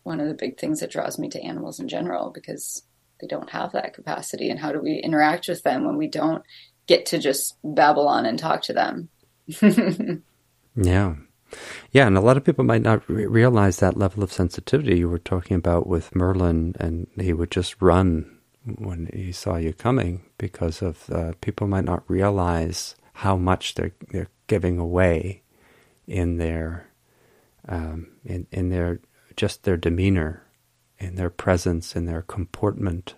one 0.02 0.20
of 0.20 0.28
the 0.28 0.34
big 0.34 0.58
things 0.58 0.80
that 0.80 0.90
draws 0.90 1.18
me 1.18 1.28
to 1.30 1.42
animals 1.42 1.80
in 1.80 1.88
general 1.88 2.30
because 2.30 2.82
they 3.20 3.26
don't 3.26 3.50
have 3.50 3.72
that 3.72 3.94
capacity. 3.94 4.50
And 4.50 4.60
how 4.60 4.72
do 4.72 4.80
we 4.80 4.98
interact 4.98 5.48
with 5.48 5.62
them 5.62 5.84
when 5.84 5.96
we 5.96 6.06
don't 6.06 6.44
get 6.86 7.06
to 7.06 7.18
just 7.18 7.56
babble 7.64 8.06
on 8.06 8.26
and 8.26 8.38
talk 8.38 8.62
to 8.62 8.72
them? 8.72 9.08
yeah. 10.76 11.14
Yeah, 11.92 12.06
and 12.06 12.16
a 12.16 12.20
lot 12.20 12.36
of 12.36 12.44
people 12.44 12.64
might 12.64 12.82
not 12.82 13.08
re- 13.08 13.26
realize 13.26 13.78
that 13.78 13.96
level 13.96 14.22
of 14.22 14.32
sensitivity 14.32 14.98
you 14.98 15.08
were 15.08 15.18
talking 15.18 15.56
about 15.56 15.86
with 15.86 16.14
Merlin, 16.14 16.74
and 16.78 17.06
he 17.18 17.32
would 17.32 17.50
just 17.50 17.80
run 17.80 18.38
when 18.64 19.08
he 19.12 19.32
saw 19.32 19.56
you 19.56 19.72
coming 19.72 20.24
because 20.38 20.82
of 20.82 21.08
uh, 21.10 21.32
people 21.40 21.66
might 21.66 21.84
not 21.84 22.02
realize 22.08 22.96
how 23.14 23.36
much 23.36 23.74
they're 23.74 23.92
they're 24.10 24.28
giving 24.46 24.78
away 24.78 25.42
in 26.06 26.36
their 26.36 26.88
um, 27.68 28.08
in 28.24 28.46
in 28.50 28.68
their 28.70 29.00
just 29.36 29.64
their 29.64 29.76
demeanor, 29.76 30.42
in 30.98 31.14
their 31.16 31.30
presence, 31.30 31.94
in 31.94 32.06
their 32.06 32.22
comportment, 32.22 33.14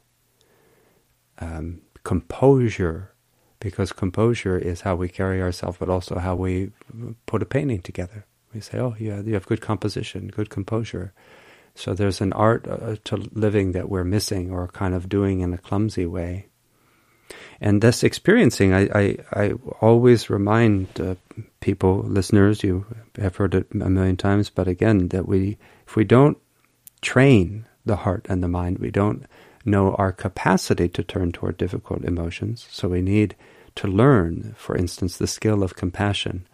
um, 1.39 1.81
composure 2.05 3.15
because 3.61 3.93
composure 3.93 4.59
is 4.59 4.83
how 4.83 4.95
we 4.95 5.09
carry 5.09 5.43
ourselves, 5.43 5.79
but 5.79 5.89
also 5.89 6.19
how 6.19 6.35
we 6.35 6.71
put 7.27 7.43
a 7.43 7.47
painting 7.47 7.83
together. 7.83 8.25
We 8.55 8.61
say, 8.61 8.79
"Oh, 8.79 8.95
yeah, 8.99 9.21
you 9.21 9.35
have 9.35 9.47
good 9.47 9.61
composition, 9.61 10.29
good 10.29 10.51
composure." 10.51 11.13
So 11.75 11.95
there's 11.95 12.21
an 12.21 12.33
art 12.33 12.67
uh, 12.67 12.97
to 13.05 13.17
living 13.33 13.73
that 13.73 13.89
we're 13.89 14.05
missing, 14.05 14.51
or 14.51 14.69
kind 14.69 14.95
of 14.95 15.09
doing 15.09 15.41
in 15.41 15.55
a 15.55 15.59
clumsy 15.59 16.07
way. 16.07 16.47
And 17.61 17.83
this 17.83 18.03
experiencing, 18.03 18.73
I, 18.73 18.89
I, 18.95 19.17
I 19.33 19.53
always 19.81 20.31
remind 20.31 21.01
uh, 21.01 21.17
people, 21.61 22.01
listeners, 22.03 22.63
you 22.63 22.87
have 23.17 23.37
heard 23.37 23.55
it 23.55 23.67
a 23.73 23.91
million 23.91 24.17
times, 24.17 24.51
but 24.51 24.69
again, 24.69 25.09
that 25.09 25.27
we, 25.27 25.59
if 25.87 25.97
we 25.97 26.05
don't 26.05 26.39
train 27.01 27.67
the 27.85 27.97
heart 27.97 28.27
and 28.29 28.43
the 28.43 28.49
mind, 28.49 28.79
we 28.79 28.91
don't 28.91 29.27
know 29.65 29.95
our 29.95 30.13
capacity 30.13 30.89
to 30.89 31.03
turn 31.03 31.33
toward 31.33 31.57
difficult 31.57 32.05
emotions. 32.05 32.67
So 32.71 32.89
we 32.89 33.03
need 33.03 33.35
to 33.77 33.87
learn, 33.87 34.55
for 34.57 34.77
instance, 34.77 35.17
the 35.17 35.27
skill 35.27 35.63
of 35.63 35.77
compassion 35.77 36.47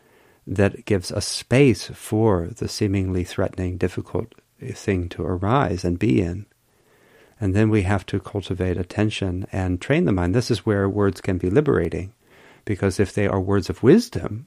that 0.47 0.85
gives 0.85 1.11
a 1.11 1.21
space 1.21 1.87
for 1.87 2.49
the 2.49 2.69
seemingly 2.69 3.25
threatening, 3.25 3.79
difficult 3.79 4.35
thing 4.73 5.09
to 5.11 5.23
arise 5.23 5.85
and 5.85 5.99
be 5.99 6.21
in. 6.21 6.47
And 7.41 7.55
then 7.55 7.71
we 7.71 7.83
have 7.83 8.07
to 8.07 8.21
cultivate 8.21 8.77
attention 8.77 9.47
and 9.51 9.81
train 9.81 10.05
the 10.05 10.13
mind. 10.13 10.35
This 10.35 10.51
is 10.51 10.67
where 10.67 10.89
words 10.89 11.21
can 11.21 11.39
be 11.39 11.51
liberating, 11.51 12.13
because 12.65 13.01
if 13.01 13.13
they 13.13 13.27
are 13.27 13.41
words 13.41 13.69
of 13.71 13.83
wisdom, 13.83 14.47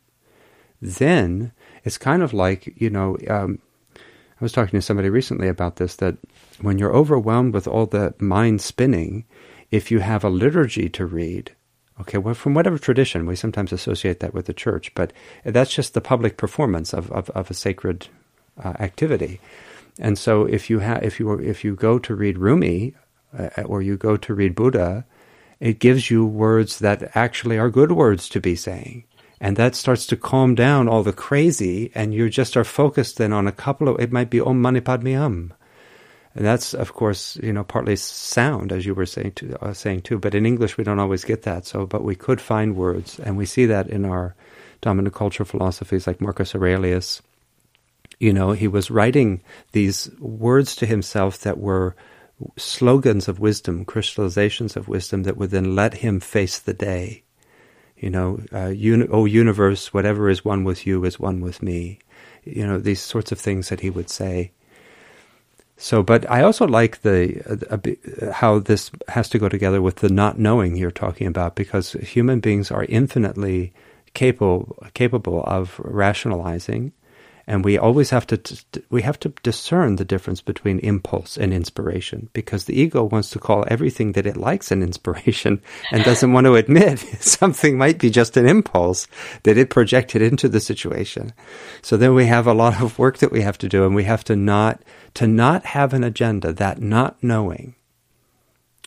then 0.81 1.51
it's 1.84 1.97
kind 1.97 2.21
of 2.21 2.34
like, 2.34 2.73
you 2.79 2.89
know, 2.89 3.17
um, 3.29 3.59
I 3.95 4.43
was 4.43 4.51
talking 4.51 4.77
to 4.77 4.85
somebody 4.85 5.09
recently 5.09 5.47
about 5.47 5.77
this 5.77 5.95
that 5.95 6.15
when 6.61 6.77
you're 6.77 6.95
overwhelmed 6.95 7.53
with 7.53 7.67
all 7.67 7.85
the 7.85 8.13
mind 8.19 8.61
spinning, 8.61 9.25
if 9.71 9.91
you 9.91 9.99
have 9.99 10.23
a 10.23 10.29
liturgy 10.29 10.89
to 10.89 11.05
read, 11.05 11.55
okay, 11.99 12.17
well, 12.17 12.34
from 12.34 12.53
whatever 12.53 12.77
tradition, 12.77 13.25
we 13.25 13.35
sometimes 13.35 13.71
associate 13.71 14.19
that 14.19 14.34
with 14.34 14.45
the 14.45 14.53
church, 14.53 14.93
but 14.95 15.13
that's 15.43 15.73
just 15.73 15.93
the 15.93 16.01
public 16.01 16.38
performance 16.38 16.93
of, 16.93 17.11
of, 17.11 17.29
of 17.31 17.51
a 17.51 17.53
sacred 17.53 18.07
uh, 18.63 18.73
activity. 18.79 19.39
And 19.99 20.17
so 20.17 20.45
if 20.45 20.69
you 20.69 20.79
have, 20.79 21.03
if 21.03 21.19
you 21.19 21.34
if 21.34 21.63
you 21.63 21.75
go 21.75 21.97
to 21.99 22.15
read 22.15 22.38
Rumi, 22.38 22.93
uh, 23.38 23.49
or 23.65 23.81
you 23.81 23.97
go 23.97 24.15
to 24.17 24.34
read 24.34 24.55
Buddha, 24.55 25.05
it 25.59 25.79
gives 25.79 26.11
you 26.11 26.25
words 26.25 26.79
that 26.79 27.15
actually 27.15 27.57
are 27.57 27.69
good 27.69 27.91
words 27.91 28.29
to 28.29 28.39
be 28.39 28.55
saying. 28.55 29.03
And 29.39 29.57
that 29.57 29.75
starts 29.75 30.07
to 30.07 30.15
calm 30.15 30.55
down 30.55 30.88
all 30.88 31.03
the 31.03 31.13
crazy, 31.13 31.91
and 31.93 32.13
you 32.13 32.29
just 32.29 32.57
are 32.57 32.63
focused 32.63 33.17
then 33.17 33.34
on 33.34 33.47
a 33.47 33.51
couple 33.51 33.88
of, 33.88 33.99
it 33.99 34.11
might 34.11 34.29
be 34.29 34.41
Om 34.41 34.61
Mani 34.61 34.81
Padme 34.81 35.13
Hum. 35.13 35.53
And 36.38 36.45
that's, 36.45 36.76
of 36.76 36.93
course, 36.93 37.35
you 37.41 37.51
know, 37.51 37.64
partly 37.64 37.95
sound, 37.95 38.72
as 38.72 38.85
you 38.85 38.93
were 38.93 39.07
saying, 39.07 39.31
to, 39.38 39.57
uh, 39.59 39.73
saying 39.73 40.03
too. 40.03 40.19
But 40.19 40.35
in 40.35 40.45
English, 40.45 40.77
we 40.77 40.84
don't 40.84 40.99
always 40.99 41.23
get 41.23 41.41
that. 41.41 41.65
So, 41.65 41.88
but 41.88 42.03
we 42.03 42.14
could 42.14 42.39
find 42.39 42.76
words, 42.76 43.19
and 43.19 43.35
we 43.38 43.47
see 43.47 43.65
that 43.65 43.89
in 43.89 44.05
our 44.05 44.35
dominant 44.80 45.15
cultural 45.15 45.47
philosophies 45.47 46.05
like 46.05 46.22
Marcus 46.22 46.53
Aurelius. 46.53 47.23
You 48.19 48.34
know, 48.34 48.51
he 48.51 48.68
was 48.68 48.91
writing 48.91 49.41
these 49.72 50.11
words 50.19 50.76
to 50.76 50.85
himself 50.85 51.39
that 51.39 51.57
were 51.57 51.95
slogans 52.55 53.27
of 53.27 53.39
wisdom, 53.39 53.84
crystallizations 53.84 54.76
of 54.76 54.88
wisdom 54.88 55.23
that 55.23 55.38
would 55.38 55.49
then 55.49 55.76
let 55.76 55.95
him 55.95 56.19
face 56.19 56.59
the 56.59 56.73
day. 56.73 57.23
You 57.97 58.11
know, 58.11 58.41
uh, 58.53 58.68
uni- 58.68 59.07
oh 59.09 59.26
universe, 59.26 59.91
whatever 59.91 60.30
is 60.30 60.45
one 60.45 60.64
with 60.64 60.85
you 60.85 61.03
is 61.03 61.19
one 61.19 61.41
with 61.41 61.64
me. 61.64 61.97
You 62.43 62.68
know, 62.68 62.77
these 62.77 63.01
sorts 63.01 63.31
of 63.31 63.39
things 63.39 63.69
that 63.69 63.80
he 63.80 63.89
would 63.89 64.11
say. 64.11 64.51
So, 65.77 66.01
but 66.01 66.29
I 66.29 66.41
also 66.41 66.65
like 66.67 67.01
the 67.01 67.41
uh, 67.69 68.31
how 68.31 68.59
this 68.59 68.89
has 69.09 69.29
to 69.29 69.39
go 69.39 69.47
together 69.47 69.81
with 69.81 69.97
the 69.97 70.09
not 70.09 70.39
knowing 70.39 70.75
you're 70.75 70.89
talking 70.91 71.27
about, 71.27 71.55
because 71.55 71.91
human 71.93 72.39
beings 72.39 72.71
are 72.71 72.85
infinitely 72.85 73.73
capable 74.13 74.75
capable 74.95 75.43
of 75.43 75.79
rationalizing 75.83 76.93
and 77.49 77.63
we 77.63 77.77
always 77.77 78.09
have 78.09 78.27
to 78.27 78.39
we 78.89 79.01
have 79.01 79.17
to 79.21 79.29
discern 79.41 79.95
the 79.95 80.05
difference 80.05 80.41
between 80.41 80.79
impulse 80.79 81.37
and 81.37 81.53
inspiration 81.53 82.29
because 82.33 82.65
the 82.65 82.79
ego 82.79 83.05
wants 83.05 83.29
to 83.29 83.39
call 83.39 83.63
everything 83.69 84.11
that 84.11 84.27
it 84.27 84.35
likes 84.35 84.69
an 84.69 84.83
inspiration 84.83 85.61
and 85.91 86.03
doesn't 86.03 86.33
want 86.33 86.45
to 86.45 86.55
admit 86.55 86.99
something 87.21 87.77
might 87.77 87.99
be 87.99 88.09
just 88.09 88.35
an 88.35 88.47
impulse 88.47 89.07
that 89.43 89.57
it 89.57 89.69
projected 89.69 90.21
into 90.21 90.49
the 90.49 90.59
situation. 90.59 91.33
So 91.81 91.95
then 91.95 92.13
we 92.13 92.25
have 92.25 92.45
a 92.45 92.53
lot 92.53 92.81
of 92.81 92.99
work 92.99 93.19
that 93.19 93.31
we 93.31 93.41
have 93.41 93.57
to 93.59 93.69
do 93.69 93.85
and 93.85 93.95
we 93.95 94.03
have 94.03 94.25
to 94.25 94.35
not 94.35 94.81
to 95.13 95.25
not 95.25 95.65
have 95.67 95.93
an 95.93 96.03
agenda. 96.03 96.51
That 96.51 96.81
not 96.81 97.23
knowing 97.23 97.75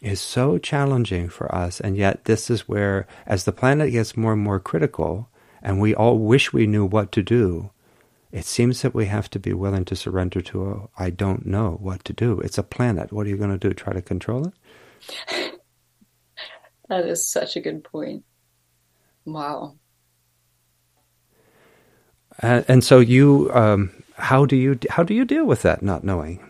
is 0.02 0.20
so 0.20 0.58
challenging 0.58 1.28
for 1.28 1.52
us 1.54 1.80
and 1.80 1.96
yet 1.96 2.24
this 2.24 2.50
is 2.50 2.68
where 2.68 3.06
as 3.26 3.44
the 3.44 3.52
planet 3.52 3.92
gets 3.92 4.16
more 4.16 4.32
and 4.32 4.42
more 4.42 4.60
critical 4.60 5.28
and 5.62 5.78
we 5.78 5.94
all 5.94 6.18
wish 6.18 6.52
we 6.52 6.66
knew 6.66 6.86
what 6.86 7.12
to 7.12 7.22
do 7.22 7.70
it 8.32 8.44
seems 8.44 8.82
that 8.82 8.94
we 8.94 9.06
have 9.06 9.28
to 9.30 9.38
be 9.38 9.52
willing 9.52 9.84
to 9.86 9.96
surrender 9.96 10.40
to 10.40 10.88
I 10.96 11.06
I 11.06 11.10
don't 11.10 11.46
know 11.46 11.78
what 11.80 12.04
to 12.04 12.12
do. 12.12 12.40
It's 12.40 12.58
a 12.58 12.62
planet. 12.62 13.12
What 13.12 13.26
are 13.26 13.30
you 13.30 13.36
going 13.36 13.50
to 13.50 13.68
do? 13.68 13.74
Try 13.74 13.92
to 13.92 14.02
control 14.02 14.46
it? 14.48 15.60
that 16.88 17.06
is 17.06 17.26
such 17.26 17.56
a 17.56 17.60
good 17.60 17.82
point. 17.82 18.24
Wow. 19.24 19.76
Uh, 22.42 22.62
and 22.68 22.84
so 22.84 23.00
you, 23.00 23.50
um, 23.52 23.90
how 24.14 24.46
do 24.46 24.56
you 24.56 24.78
how 24.88 25.02
do 25.02 25.14
you 25.14 25.24
deal 25.24 25.44
with 25.44 25.62
that 25.62 25.82
not 25.82 26.04
knowing? 26.04 26.46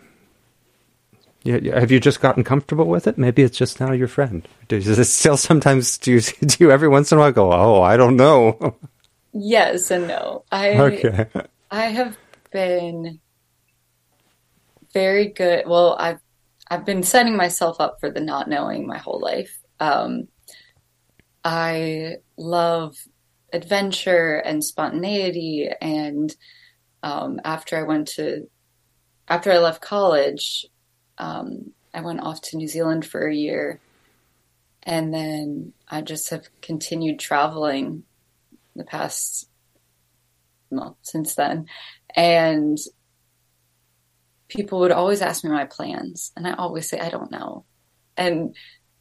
have 1.47 1.91
you 1.91 1.99
just 1.99 2.21
gotten 2.21 2.45
comfortable 2.45 2.85
with 2.85 3.07
it? 3.07 3.17
Maybe 3.17 3.43
it's 3.43 3.57
just 3.57 3.81
now 3.81 3.93
your 3.93 4.09
friend. 4.09 4.47
Does 4.69 4.87
it 4.87 5.05
still 5.07 5.39
sometimes 5.39 5.97
do 5.97 6.13
you 6.13 6.21
do 6.47 6.57
you 6.61 6.71
every 6.71 6.89
once 6.89 7.11
in 7.13 7.19
a 7.19 7.21
while 7.21 7.33
go, 7.33 7.53
oh, 7.53 7.83
I 7.83 7.97
don't 7.97 8.17
know? 8.17 8.77
Yes 9.33 9.93
and 9.93 10.09
no. 10.09 10.45
I 10.51 10.71
okay. 10.71 11.29
I 11.71 11.87
have 11.87 12.19
been 12.53 13.21
very 14.93 15.29
good. 15.29 15.65
Well, 15.67 15.97
I've 15.99 16.21
I've 16.69 16.85
been 16.85 17.03
setting 17.03 17.37
myself 17.37 17.81
up 17.81 17.99
for 18.01 18.11
the 18.11 18.21
not 18.21 18.49
knowing 18.49 18.87
my 18.87 18.99
whole 18.99 19.21
life. 19.21 19.59
Um, 19.79 20.29
I 21.45 22.17
love 22.37 22.97
adventure 23.53 24.37
and 24.37 24.65
spontaneity, 24.65 25.69
and 25.81 26.35
um, 27.03 27.41
after 27.45 27.77
I 27.77 27.83
went 27.85 28.09
to 28.09 28.49
after 29.29 29.53
I 29.53 29.59
left 29.59 29.81
college, 29.81 30.67
um, 31.19 31.73
I 31.95 32.01
went 32.01 32.21
off 32.21 32.41
to 32.43 32.57
New 32.57 32.69
Zealand 32.69 33.07
for 33.07 33.29
a 33.29 33.35
year, 33.35 33.79
and 34.83 35.15
then 35.15 35.73
I 35.89 36.01
just 36.01 36.31
have 36.31 36.49
continued 36.63 37.21
traveling 37.21 38.03
the 38.75 38.85
past 38.85 39.50
well, 40.71 40.99
since 41.03 41.35
then. 41.35 41.67
And 42.15 42.79
people 44.49 44.81
would 44.81 44.93
always 44.93 45.23
ask 45.23 45.45
me 45.45 45.51
my 45.51 45.65
plans, 45.65 46.33
and 46.37 46.47
I 46.47 46.53
always 46.53 46.89
say, 46.89 46.99
I 46.99 47.09
don't 47.09 47.31
know. 47.31 47.65
And 48.17 48.55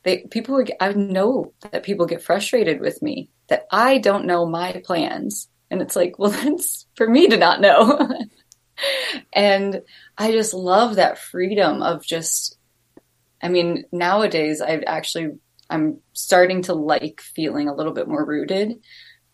they, 0.04 0.26
people 0.30 0.56
would, 0.56 0.72
I 0.80 0.94
know 0.94 1.54
that 1.72 1.84
people 1.84 2.06
get 2.06 2.22
frustrated 2.22 2.80
with 2.80 3.02
me 3.02 3.30
that 3.48 3.68
I 3.72 3.98
don't 3.98 4.26
know 4.26 4.46
my 4.46 4.82
plans. 4.86 5.50
And 5.70 5.82
it's 5.82 5.96
like, 5.96 6.16
well, 6.20 6.32
that's 6.32 6.86
for 6.96 7.08
me 7.08 7.28
to 7.28 7.38
not 7.38 7.62
know. 7.62 8.10
and 9.34 9.82
I 10.18 10.32
just 10.32 10.54
love 10.54 10.96
that 10.96 11.20
freedom 11.20 11.82
of 11.82 12.06
just, 12.06 12.58
I 13.41 13.50
mean, 13.50 13.86
nowadays 13.91 14.62
I've 14.62 14.84
actually, 14.88 15.32
I'm 15.70 16.00
starting 16.14 16.64
to 16.64 16.74
like 16.74 17.22
feeling 17.22 17.68
a 17.68 17.76
little 17.76 17.94
bit 17.94 18.08
more 18.08 18.26
rooted 18.26 18.80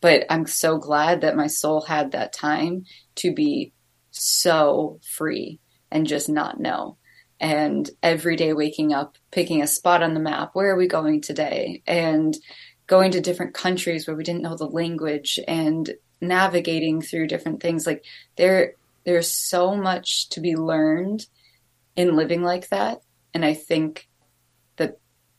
but 0.01 0.25
I'm 0.29 0.45
so 0.45 0.77
glad 0.77 1.21
that 1.21 1.35
my 1.35 1.47
soul 1.47 1.81
had 1.81 2.11
that 2.11 2.33
time 2.33 2.85
to 3.15 3.33
be 3.33 3.73
so 4.11 4.99
free 5.03 5.59
and 5.91 6.07
just 6.07 6.29
not 6.29 6.59
know. 6.59 6.97
And 7.39 7.89
every 8.01 8.35
day 8.35 8.53
waking 8.53 8.93
up, 8.93 9.17
picking 9.31 9.61
a 9.61 9.67
spot 9.67 10.03
on 10.03 10.13
the 10.13 10.19
map, 10.19 10.51
where 10.53 10.69
are 10.69 10.77
we 10.77 10.87
going 10.87 11.21
today? 11.21 11.81
And 11.85 12.35
going 12.87 13.11
to 13.11 13.21
different 13.21 13.53
countries 13.53 14.07
where 14.07 14.15
we 14.15 14.23
didn't 14.23 14.43
know 14.43 14.55
the 14.55 14.67
language 14.67 15.39
and 15.47 15.89
navigating 16.21 17.01
through 17.01 17.27
different 17.27 17.61
things. 17.61 17.85
Like 17.85 18.05
there, 18.35 18.73
there's 19.05 19.31
so 19.31 19.75
much 19.75 20.29
to 20.29 20.39
be 20.39 20.55
learned 20.55 21.25
in 21.95 22.15
living 22.15 22.41
like 22.41 22.69
that. 22.69 23.01
And 23.33 23.43
I 23.43 23.53
think 23.53 24.07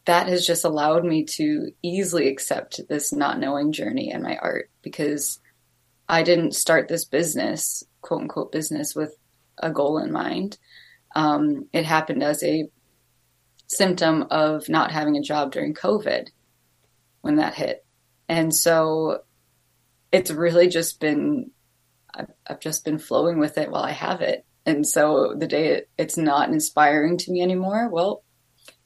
that 0.07 0.29
has 0.29 0.47
just 0.47 0.65
allowed 0.65 1.05
me 1.05 1.25
to 1.25 1.71
easily 1.83 2.29
accept 2.29 2.81
this 2.89 3.13
not 3.13 3.39
knowing 3.39 3.73
journey 3.73 4.11
in 4.11 4.23
my 4.23 4.37
art 4.37 4.71
because 4.83 5.41
I 6.09 6.23
didn't 6.23 6.55
start 6.55 6.89
this 6.89 7.05
business, 7.05 7.83
quote 8.01 8.23
unquote 8.23 8.53
business, 8.53 8.95
with 8.95 9.17
a 9.59 9.71
goal 9.71 9.99
in 9.99 10.13
mind. 10.13 10.59
Um, 11.15 11.69
it 11.73 11.85
happened 11.85 12.23
as 12.23 12.43
a 12.45 12.69
symptom 13.67 14.27
of 14.31 14.69
not 14.69 14.93
having 14.93 15.17
a 15.17 15.23
job 15.23 15.51
during 15.51 15.75
COVID 15.75 16.29
when 17.23 17.37
that 17.37 17.55
hit. 17.55 17.85
And 18.29 18.55
so 18.55 19.23
it's 20.13 20.31
really 20.31 20.69
just 20.69 21.01
been, 21.01 21.51
I've, 22.15 22.31
I've 22.47 22.61
just 22.61 22.85
been 22.85 22.99
flowing 22.99 23.39
with 23.41 23.59
it 23.59 23.71
while 23.73 23.83
I 23.83 23.93
have 23.93 24.21
it. 24.21 24.45
And 24.65 24.87
so 24.87 25.35
the 25.37 25.49
day 25.49 25.69
it, 25.69 25.91
it's 25.99 26.17
not 26.17 26.51
inspiring 26.51 27.19
to 27.19 27.33
me 27.33 27.43
anymore, 27.43 27.89
well, 27.89 28.23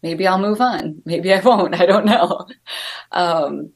maybe 0.03 0.27
I'll 0.27 0.39
move 0.39 0.61
on. 0.61 1.03
Maybe 1.05 1.33
I 1.33 1.41
won't. 1.41 1.75
I 1.81 1.87
don't 1.87 2.07
know. 2.07 2.47
Um, 3.13 3.73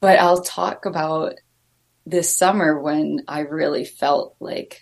but 0.00 0.18
I'll 0.18 0.42
talk 0.42 0.84
about 0.84 1.34
this 2.06 2.34
summer 2.34 2.80
when 2.80 3.24
I 3.28 3.40
really 3.40 3.84
felt 3.84 4.36
like, 4.40 4.80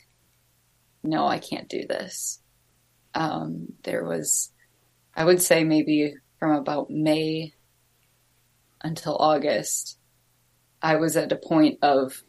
no, 1.02 1.26
I 1.26 1.38
can't 1.38 1.68
do 1.68 1.86
this. 1.86 2.40
Um, 3.14 3.72
there 3.82 4.04
was, 4.04 4.52
I 5.14 5.24
would 5.24 5.40
say 5.40 5.64
maybe 5.64 6.14
from 6.38 6.52
about 6.52 6.90
May 6.90 7.54
until 8.82 9.16
August, 9.16 9.98
I 10.82 10.96
was 10.96 11.16
at 11.16 11.32
a 11.32 11.36
point 11.36 11.78
of, 11.82 12.22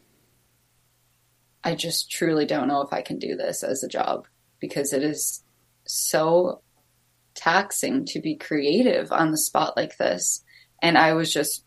I 1.62 1.74
just 1.74 2.10
truly 2.10 2.46
don't 2.46 2.68
know 2.68 2.80
if 2.80 2.92
I 2.92 3.02
can 3.02 3.18
do 3.18 3.36
this 3.36 3.62
as 3.62 3.82
a 3.82 3.88
job 3.88 4.26
because 4.58 4.92
it 4.92 5.02
is 5.02 5.44
so 5.84 6.62
taxing 7.38 8.04
to 8.06 8.20
be 8.20 8.34
creative 8.34 9.12
on 9.12 9.30
the 9.30 9.38
spot 9.38 9.76
like 9.76 9.96
this. 9.96 10.42
And 10.82 10.98
I 10.98 11.12
was 11.12 11.32
just 11.32 11.64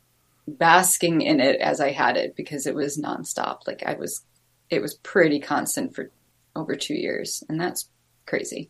basking 0.48 1.22
in 1.22 1.39
it 1.39 1.61
as 1.61 1.80
I 1.80 1.91
had 1.91 2.18
it 2.18 2.35
because 2.35 2.68
it 2.68 2.76
was 2.76 2.99
nonstop. 2.99 3.60
Like 3.65 3.84
I 3.85 3.93
was, 3.93 4.26
it 4.69 4.81
was 4.81 4.95
pretty 4.95 5.39
constant 5.39 5.95
for 5.95 6.11
over 6.56 6.76
two 6.76 6.93
years, 6.93 7.43
and 7.48 7.60
that's 7.60 7.89
crazy. 8.26 8.69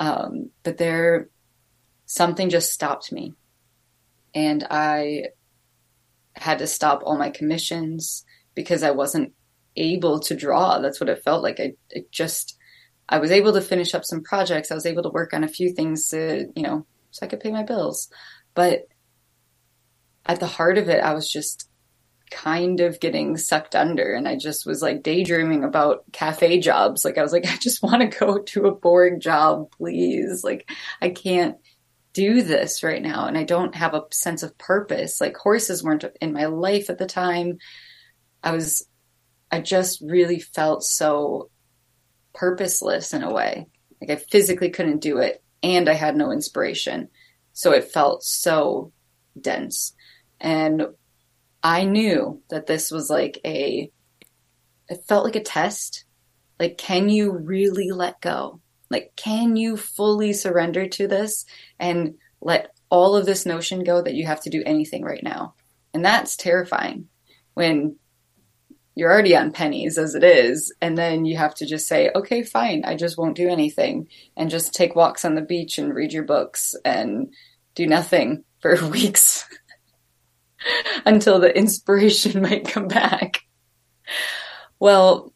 Um, 0.00 0.50
but 0.62 0.78
there, 0.78 1.28
something 2.06 2.48
just 2.48 2.72
stopped 2.72 3.12
me, 3.12 3.34
and 4.34 4.66
I 4.70 5.26
had 6.36 6.58
to 6.58 6.66
stop 6.66 7.02
all 7.04 7.18
my 7.18 7.30
commissions 7.30 8.24
because 8.54 8.82
I 8.82 8.90
wasn't 8.90 9.32
able 9.76 10.20
to 10.20 10.34
draw. 10.34 10.78
That's 10.78 11.00
what 11.00 11.10
it 11.10 11.22
felt 11.22 11.42
like. 11.42 11.60
I, 11.60 11.74
I 11.94 12.04
just 12.10 12.56
I 13.08 13.18
was 13.18 13.30
able 13.30 13.52
to 13.52 13.60
finish 13.60 13.94
up 13.94 14.04
some 14.04 14.22
projects. 14.22 14.70
I 14.70 14.74
was 14.74 14.86
able 14.86 15.02
to 15.02 15.10
work 15.10 15.34
on 15.34 15.44
a 15.44 15.48
few 15.48 15.72
things 15.72 16.08
to, 16.08 16.46
you 16.54 16.62
know, 16.62 16.86
so 17.10 17.24
I 17.24 17.28
could 17.28 17.40
pay 17.40 17.50
my 17.50 17.62
bills. 17.62 18.08
But 18.54 18.88
at 20.26 20.40
the 20.40 20.46
heart 20.46 20.78
of 20.78 20.88
it, 20.88 21.02
I 21.02 21.12
was 21.14 21.30
just 21.30 21.68
kind 22.30 22.80
of 22.80 22.98
getting 23.00 23.36
sucked 23.36 23.74
under 23.76 24.12
and 24.14 24.26
I 24.26 24.36
just 24.36 24.66
was 24.66 24.82
like 24.82 25.02
daydreaming 25.02 25.62
about 25.62 26.04
cafe 26.12 26.58
jobs. 26.58 27.04
Like 27.04 27.18
I 27.18 27.22
was 27.22 27.32
like, 27.32 27.46
I 27.50 27.56
just 27.56 27.82
want 27.82 28.00
to 28.00 28.18
go 28.18 28.38
to 28.38 28.66
a 28.66 28.74
boring 28.74 29.20
job, 29.20 29.70
please. 29.72 30.42
Like 30.42 30.70
I 31.00 31.10
can't 31.10 31.56
do 32.12 32.42
this 32.42 32.82
right 32.82 33.02
now. 33.02 33.26
And 33.26 33.36
I 33.36 33.44
don't 33.44 33.74
have 33.74 33.94
a 33.94 34.04
sense 34.12 34.42
of 34.42 34.56
purpose. 34.56 35.20
Like 35.20 35.36
horses 35.36 35.82
weren't 35.82 36.04
in 36.20 36.32
my 36.32 36.46
life 36.46 36.88
at 36.88 36.98
the 36.98 37.06
time. 37.06 37.58
I 38.42 38.52
was, 38.52 38.88
I 39.50 39.60
just 39.60 40.00
really 40.00 40.38
felt 40.40 40.84
so 40.84 41.50
purposeless 42.34 43.12
in 43.14 43.22
a 43.22 43.32
way. 43.32 43.66
Like 44.00 44.10
I 44.10 44.16
physically 44.16 44.70
couldn't 44.70 45.00
do 45.00 45.18
it 45.18 45.42
and 45.62 45.88
I 45.88 45.94
had 45.94 46.16
no 46.16 46.30
inspiration. 46.30 47.08
So 47.52 47.72
it 47.72 47.92
felt 47.92 48.22
so 48.22 48.92
dense. 49.40 49.94
And 50.40 50.88
I 51.62 51.84
knew 51.84 52.42
that 52.50 52.66
this 52.66 52.90
was 52.90 53.08
like 53.08 53.40
a, 53.44 53.90
it 54.88 55.04
felt 55.08 55.24
like 55.24 55.36
a 55.36 55.42
test. 55.42 56.04
Like, 56.60 56.76
can 56.76 57.08
you 57.08 57.32
really 57.32 57.90
let 57.90 58.20
go? 58.20 58.60
Like, 58.90 59.12
can 59.16 59.56
you 59.56 59.76
fully 59.76 60.32
surrender 60.32 60.86
to 60.88 61.08
this 61.08 61.46
and 61.78 62.16
let 62.40 62.70
all 62.90 63.16
of 63.16 63.26
this 63.26 63.46
notion 63.46 63.82
go 63.82 64.02
that 64.02 64.14
you 64.14 64.26
have 64.26 64.42
to 64.42 64.50
do 64.50 64.62
anything 64.66 65.02
right 65.02 65.22
now? 65.22 65.54
And 65.94 66.04
that's 66.04 66.36
terrifying 66.36 67.08
when 67.54 67.96
you're 68.94 69.12
already 69.12 69.36
on 69.36 69.52
pennies 69.52 69.98
as 69.98 70.14
it 70.14 70.22
is. 70.22 70.72
And 70.80 70.96
then 70.96 71.24
you 71.24 71.36
have 71.36 71.54
to 71.56 71.66
just 71.66 71.88
say, 71.88 72.10
okay, 72.14 72.42
fine, 72.42 72.84
I 72.84 72.94
just 72.94 73.18
won't 73.18 73.36
do 73.36 73.48
anything 73.48 74.08
and 74.36 74.50
just 74.50 74.74
take 74.74 74.94
walks 74.94 75.24
on 75.24 75.34
the 75.34 75.42
beach 75.42 75.78
and 75.78 75.94
read 75.94 76.12
your 76.12 76.22
books 76.22 76.74
and 76.84 77.32
do 77.74 77.86
nothing 77.86 78.44
for 78.60 78.76
weeks 78.90 79.46
until 81.04 81.40
the 81.40 81.56
inspiration 81.56 82.40
might 82.42 82.68
come 82.68 82.86
back. 82.86 83.40
Well, 84.78 85.32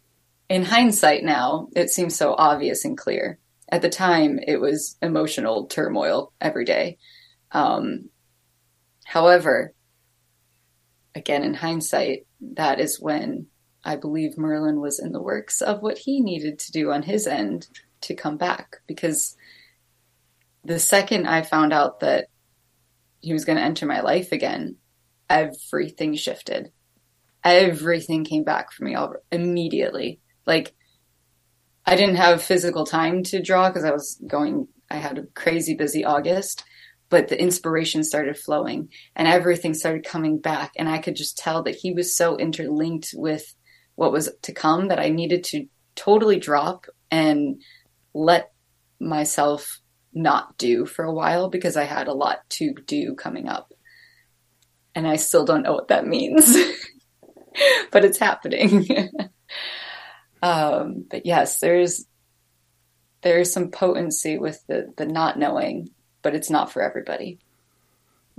in 0.48 0.64
hindsight 0.64 1.24
now, 1.24 1.68
it 1.74 1.90
seems 1.90 2.16
so 2.16 2.34
obvious 2.36 2.84
and 2.84 2.96
clear. 2.96 3.38
At 3.70 3.82
the 3.82 3.90
time, 3.90 4.38
it 4.38 4.60
was 4.60 4.96
emotional 5.02 5.66
turmoil 5.66 6.32
every 6.40 6.64
day. 6.64 6.96
Um, 7.52 8.08
however, 9.04 9.74
again, 11.14 11.42
in 11.42 11.54
hindsight, 11.54 12.26
that 12.40 12.80
is 12.80 13.00
when 13.00 13.46
I 13.84 13.96
believe 13.96 14.38
Merlin 14.38 14.80
was 14.80 14.98
in 14.98 15.12
the 15.12 15.22
works 15.22 15.60
of 15.60 15.82
what 15.82 15.98
he 15.98 16.20
needed 16.20 16.58
to 16.60 16.72
do 16.72 16.90
on 16.90 17.02
his 17.02 17.26
end 17.26 17.68
to 18.02 18.14
come 18.14 18.36
back. 18.36 18.76
Because 18.86 19.36
the 20.64 20.78
second 20.78 21.26
I 21.26 21.42
found 21.42 21.72
out 21.72 22.00
that 22.00 22.26
he 23.20 23.32
was 23.32 23.44
going 23.44 23.58
to 23.58 23.64
enter 23.64 23.86
my 23.86 24.00
life 24.00 24.32
again, 24.32 24.76
everything 25.28 26.14
shifted. 26.14 26.70
Everything 27.44 28.24
came 28.24 28.44
back 28.44 28.72
for 28.72 28.84
me 28.84 28.94
all, 28.94 29.14
immediately. 29.30 30.20
Like, 30.46 30.74
I 31.86 31.96
didn't 31.96 32.16
have 32.16 32.42
physical 32.42 32.84
time 32.84 33.22
to 33.24 33.42
draw 33.42 33.68
because 33.68 33.84
I 33.84 33.92
was 33.92 34.20
going, 34.26 34.68
I 34.90 34.96
had 34.96 35.18
a 35.18 35.26
crazy 35.34 35.74
busy 35.74 36.04
August 36.04 36.64
but 37.10 37.28
the 37.28 37.40
inspiration 37.40 38.04
started 38.04 38.36
flowing 38.36 38.90
and 39.16 39.26
everything 39.26 39.74
started 39.74 40.04
coming 40.04 40.38
back. 40.38 40.72
And 40.76 40.88
i 40.88 40.98
could 40.98 41.16
just 41.16 41.38
tell 41.38 41.62
that 41.64 41.76
he 41.76 41.92
was 41.92 42.14
so 42.14 42.36
interlinked 42.36 43.10
with 43.14 43.54
what 43.94 44.12
was 44.12 44.30
to 44.42 44.52
come 44.52 44.88
that 44.88 45.00
i 45.00 45.08
needed 45.08 45.44
to 45.44 45.66
totally 45.94 46.38
drop 46.38 46.86
and 47.10 47.60
let 48.14 48.52
myself 49.00 49.80
not 50.12 50.56
do 50.56 50.86
for 50.86 51.04
a 51.04 51.12
while 51.12 51.48
because 51.48 51.76
i 51.76 51.84
had 51.84 52.08
a 52.08 52.14
lot 52.14 52.48
to 52.50 52.74
do 52.86 53.14
coming 53.14 53.48
up. 53.48 53.72
And 54.94 55.06
i 55.06 55.16
still 55.16 55.44
don't 55.44 55.62
know 55.62 55.74
what 55.74 55.88
that 55.88 56.06
means 56.06 56.56
but 57.90 58.04
it's 58.04 58.18
happening. 58.18 58.86
Um, 60.40 61.04
but 61.10 61.26
yes 61.26 61.58
there's 61.58 62.06
there's 63.22 63.52
some 63.52 63.72
potency 63.72 64.38
with 64.38 64.64
the 64.68 64.92
the 64.96 65.04
not 65.04 65.36
knowing 65.36 65.88
but 66.22 66.34
it's 66.34 66.50
not 66.50 66.70
for 66.70 66.82
everybody. 66.82 67.38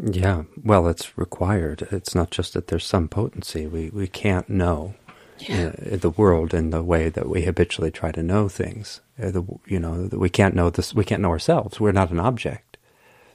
Yeah, 0.01 0.43
well, 0.63 0.87
it's 0.87 1.17
required. 1.17 1.87
It's 1.91 2.15
not 2.15 2.31
just 2.31 2.53
that 2.53 2.67
there's 2.67 2.85
some 2.85 3.09
potency. 3.09 3.67
We 3.67 3.89
we 3.89 4.07
can't 4.07 4.49
know 4.49 4.95
yeah. 5.39 5.73
uh, 5.91 5.97
the 5.97 6.09
world 6.09 6.53
in 6.53 6.69
the 6.69 6.83
way 6.83 7.09
that 7.09 7.27
we 7.27 7.43
habitually 7.43 7.91
try 7.91 8.11
to 8.11 8.23
know 8.23 8.47
things. 8.47 9.01
Uh, 9.21 9.31
the, 9.31 9.43
you 9.65 9.79
know, 9.79 10.09
we 10.11 10.29
can't 10.29 10.55
know 10.55 10.69
this. 10.69 10.93
We 10.93 11.03
can't 11.03 11.21
know 11.21 11.29
ourselves. 11.29 11.79
We're 11.79 11.91
not 11.91 12.11
an 12.11 12.19
object. 12.19 12.77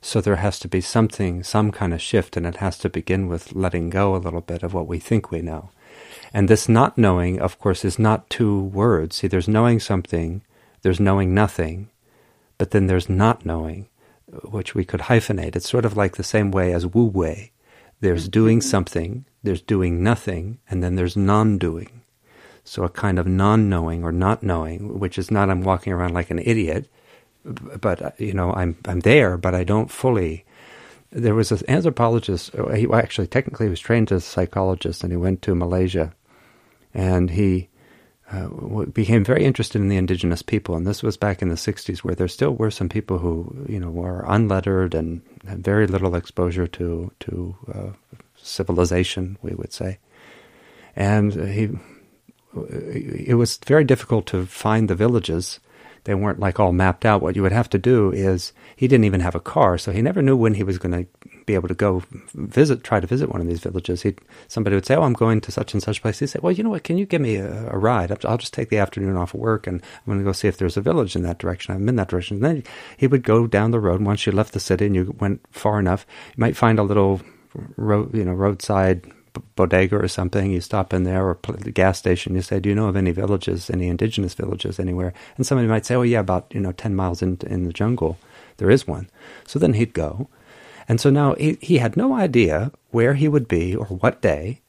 So 0.01 0.21
there 0.21 0.37
has 0.37 0.59
to 0.61 0.69
be 0.69 0.81
something, 0.81 1.43
some 1.43 1.73
kind 1.73 1.95
of 1.95 2.03
shift, 2.03 2.37
and 2.37 2.47
it 2.47 2.57
has 2.57 2.77
to 2.79 2.91
begin 2.91 3.27
with 3.27 3.55
letting 3.55 3.89
go 3.89 4.15
a 4.15 4.19
little 4.19 4.43
bit 4.43 4.63
of 4.63 4.75
what 4.75 4.87
we 4.87 4.99
think 4.99 5.31
we 5.31 5.41
know. 5.41 5.71
And 6.33 6.49
this 6.49 6.69
not 6.69 6.99
knowing, 6.99 7.41
of 7.41 7.59
course, 7.59 7.85
is 7.85 7.99
not 7.99 8.29
two 8.29 8.61
words. 8.61 9.17
See, 9.17 9.29
there's 9.29 9.49
knowing 9.49 9.81
something, 9.81 10.43
there's 10.83 11.01
knowing 11.01 11.33
nothing, 11.33 11.89
but 12.59 12.71
then 12.71 12.87
there's 12.87 13.09
not 13.09 13.47
knowing 13.47 13.89
which 14.43 14.75
we 14.75 14.85
could 14.85 15.01
hyphenate. 15.01 15.57
It's 15.57 15.69
sort 15.69 15.85
of 15.85 15.97
like 15.97 16.17
the 16.17 16.23
same 16.23 16.51
way 16.51 16.73
as 16.73 16.87
wu 16.87 17.05
wei. 17.05 17.53
There's 18.01 18.25
mm-hmm. 18.25 18.31
doing 18.31 18.61
something, 18.61 19.25
there's 19.43 19.63
doing 19.63 20.03
nothing, 20.03 20.59
and 20.69 20.83
then 20.83 20.97
there's 20.97 21.17
non 21.17 21.59
doing. 21.59 22.03
So 22.65 22.85
a 22.85 22.89
kind 22.89 23.19
of 23.19 23.27
non 23.27 23.69
knowing 23.69 24.05
or 24.05 24.13
not 24.13 24.43
knowing, 24.43 24.99
which 24.99 25.19
is 25.19 25.31
not 25.31 25.51
I'm 25.51 25.63
walking 25.63 25.93
around 25.93 26.15
like 26.15 26.31
an 26.31 26.39
idiot, 26.39 26.89
but 27.45 28.03
uh, 28.03 28.11
you 28.19 28.33
know 28.33 28.53
I'm 28.55 28.77
I'm 28.87 29.01
there, 29.01 29.37
but 29.37 29.55
I 29.55 29.65
don't 29.65 29.91
fully. 29.91 30.45
There 31.11 31.35
was 31.35 31.53
an 31.53 31.61
anthropologist. 31.69 32.55
Uh, 32.55 32.73
he 32.73 32.89
actually 32.93 33.29
technically 33.29 33.69
was 33.69 33.81
trained 33.81 34.11
as 34.11 34.25
a 34.25 34.29
psychologist, 34.29 35.05
and 35.05 35.13
he 35.13 35.17
went 35.17 35.43
to 35.43 35.55
Malaysia, 35.55 36.13
and 36.93 37.31
he 37.31 37.69
uh, 38.33 38.49
became 38.87 39.25
very 39.25 39.45
interested 39.45 39.81
in 39.81 39.89
the 39.89 39.97
indigenous 39.97 40.43
people, 40.43 40.77
and 40.77 40.87
this 40.87 41.03
was 41.03 41.17
back 41.17 41.43
in 41.43 41.49
the 41.49 41.55
'60s, 41.55 41.99
where 41.99 42.15
there 42.15 42.29
still 42.29 42.55
were 42.55 42.71
some 42.71 42.89
people 42.89 43.19
who, 43.19 43.67
you 43.69 43.79
know, 43.79 43.91
were 43.91 44.25
unlettered 44.27 44.95
and 44.95 45.21
had 45.47 45.63
very 45.63 45.87
little 45.87 46.15
exposure 46.15 46.67
to 46.67 47.13
to 47.21 47.57
uh, 47.73 48.17
civilization, 48.37 49.37
we 49.43 49.55
would 49.55 49.73
say, 49.73 49.99
and 50.97 51.33
he. 51.35 51.71
It 52.71 53.35
was 53.35 53.59
very 53.67 53.83
difficult 53.83 54.27
to 54.27 54.47
find 54.47 54.89
the 54.89 54.95
villages 54.95 55.59
they 56.05 56.15
weren't 56.15 56.39
like 56.39 56.61
all 56.61 56.73
mapped 56.73 57.05
out. 57.05 57.23
What 57.23 57.35
you 57.35 57.43
would 57.43 57.53
have 57.53 57.69
to 57.71 57.79
do 57.79 58.13
is 58.13 58.53
he 58.77 58.87
didn't 58.87 59.05
even 59.05 59.21
have 59.21 59.35
a 59.35 59.41
car, 59.41 59.77
so 59.79 59.91
he 59.91 60.03
never 60.03 60.23
knew 60.23 60.37
when 60.37 60.55
he 60.55 60.63
was 60.63 60.79
going 60.79 60.93
to 60.93 61.29
be 61.47 61.55
able 61.55 61.69
to 61.69 61.75
go 61.75 62.03
visit, 62.35 62.85
try 62.85 63.01
to 63.01 63.07
visit 63.07 63.31
one 63.31 63.41
of 63.41 63.47
these 63.47 63.61
villages. 63.61 64.03
He 64.03 64.15
somebody 64.49 64.77
would 64.77 64.87
say, 64.87 64.95
"Oh, 64.95 65.03
I'm 65.03 65.13
going 65.13 65.41
to 65.43 65.53
such 65.53 65.75
and 65.75 65.83
such 65.83 66.03
place." 66.03 66.19
He'd 66.19 66.29
say, 66.29 66.41
"Well, 66.43 66.53
you 66.53 66.63
know 66.63 66.71
what? 66.71 66.85
Can 66.85 66.99
you 66.99 67.07
give 67.07 67.21
me 67.21 67.37
a, 67.37 67.71
a 67.71 67.79
ride? 67.79 68.11
I'll 68.25 68.39
just 68.39 68.55
take 68.55 68.71
the 68.71 68.79
afternoon 68.79 69.17
off 69.17 69.35
of 69.35 69.41
work, 69.41 69.67
and 69.67 69.81
I'm 69.83 70.07
going 70.07 70.19
to 70.19 70.25
go 70.25 70.33
see 70.33 70.49
if 70.49 70.59
there's 70.59 70.77
a 70.77 70.83
village 70.83 71.17
in 71.17 71.23
that 71.23 71.39
direction. 71.39 71.75
I'm 71.75 71.89
in 71.89 71.97
that 71.97 72.09
direction." 72.09 72.37
And 72.37 72.45
then 72.45 72.65
he 72.97 73.07
would 73.07 73.23
go 73.23 73.47
down 73.47 73.71
the 73.71 73.81
road. 73.81 74.03
Once 74.03 74.27
you 74.27 74.33
left 74.33 74.53
the 74.53 74.61
city 74.61 74.87
and 74.87 74.95
you 74.95 75.15
went 75.19 75.41
far 75.51 75.79
enough, 75.79 76.07
you 76.37 76.41
might 76.41 76.57
find 76.57 76.79
a 76.79 76.83
little 76.83 77.21
road, 77.77 78.15
you 78.15 78.25
know, 78.25 78.33
roadside 78.33 79.11
bodega 79.57 79.97
or 79.97 80.09
something, 80.09 80.51
you 80.51 80.61
stop 80.61 80.93
in 80.93 81.05
there, 81.05 81.27
or 81.27 81.39
the 81.59 81.71
gas 81.71 81.99
station, 81.99 82.35
you 82.35 82.43
say, 82.43 82.61
"Do 82.61 82.69
you 82.69 82.75
know 82.75 82.89
of 82.89 82.97
any 82.97 83.11
villages, 83.11 83.71
any 83.71 83.89
indigenous 83.89 84.35
villages 84.35 84.79
anywhere?" 84.79 85.13
And 85.37 85.47
somebody 85.47 85.69
might 85.69 85.87
say, 85.87 85.95
"Oh 85.95 86.03
yeah, 86.03 86.21
about 86.21 86.47
you 86.55 86.61
know 86.61 86.73
ten 86.73 86.95
miles 86.95 87.23
in 87.23 87.39
in 87.47 87.65
the 87.65 87.73
jungle, 87.73 88.19
there 88.59 88.71
is 88.71 88.87
one." 88.87 89.09
So 89.47 89.59
then 89.59 89.75
he'd 89.75 89.93
go, 89.93 90.29
and 90.89 91.01
so 91.01 91.11
now 91.11 91.35
he 91.35 91.59
he 91.61 91.79
had 91.79 91.97
no 91.97 92.15
idea 92.15 92.73
where 92.91 93.15
he 93.15 93.29
would 93.29 93.49
be 93.49 93.75
or 93.75 93.87
what 93.87 94.21
day. 94.21 94.61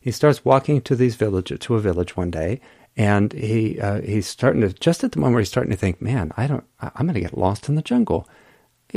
He 0.00 0.10
starts 0.10 0.44
walking 0.44 0.80
to 0.82 0.96
these 0.96 1.16
village 1.16 1.52
to 1.58 1.74
a 1.74 1.80
village 1.80 2.16
one 2.16 2.30
day, 2.30 2.60
and 2.96 3.32
he 3.32 3.78
uh, 3.80 4.00
he's 4.00 4.26
starting 4.26 4.62
to 4.62 4.72
just 4.72 5.04
at 5.04 5.12
the 5.12 5.20
moment 5.20 5.34
where 5.34 5.40
he's 5.40 5.48
starting 5.48 5.72
to 5.72 5.76
think, 5.76 6.00
"Man, 6.00 6.32
I 6.36 6.46
don't, 6.46 6.64
I'm 6.80 7.06
going 7.06 7.14
to 7.14 7.20
get 7.20 7.36
lost 7.36 7.68
in 7.68 7.74
the 7.74 7.82
jungle." 7.82 8.28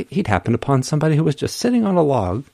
He'd 0.08 0.26
happened 0.26 0.56
upon 0.56 0.82
somebody 0.82 1.14
who 1.14 1.22
was 1.22 1.36
just 1.36 1.56
sitting 1.56 1.84
on 1.84 1.94
a 1.94 2.02
log, 2.02 2.44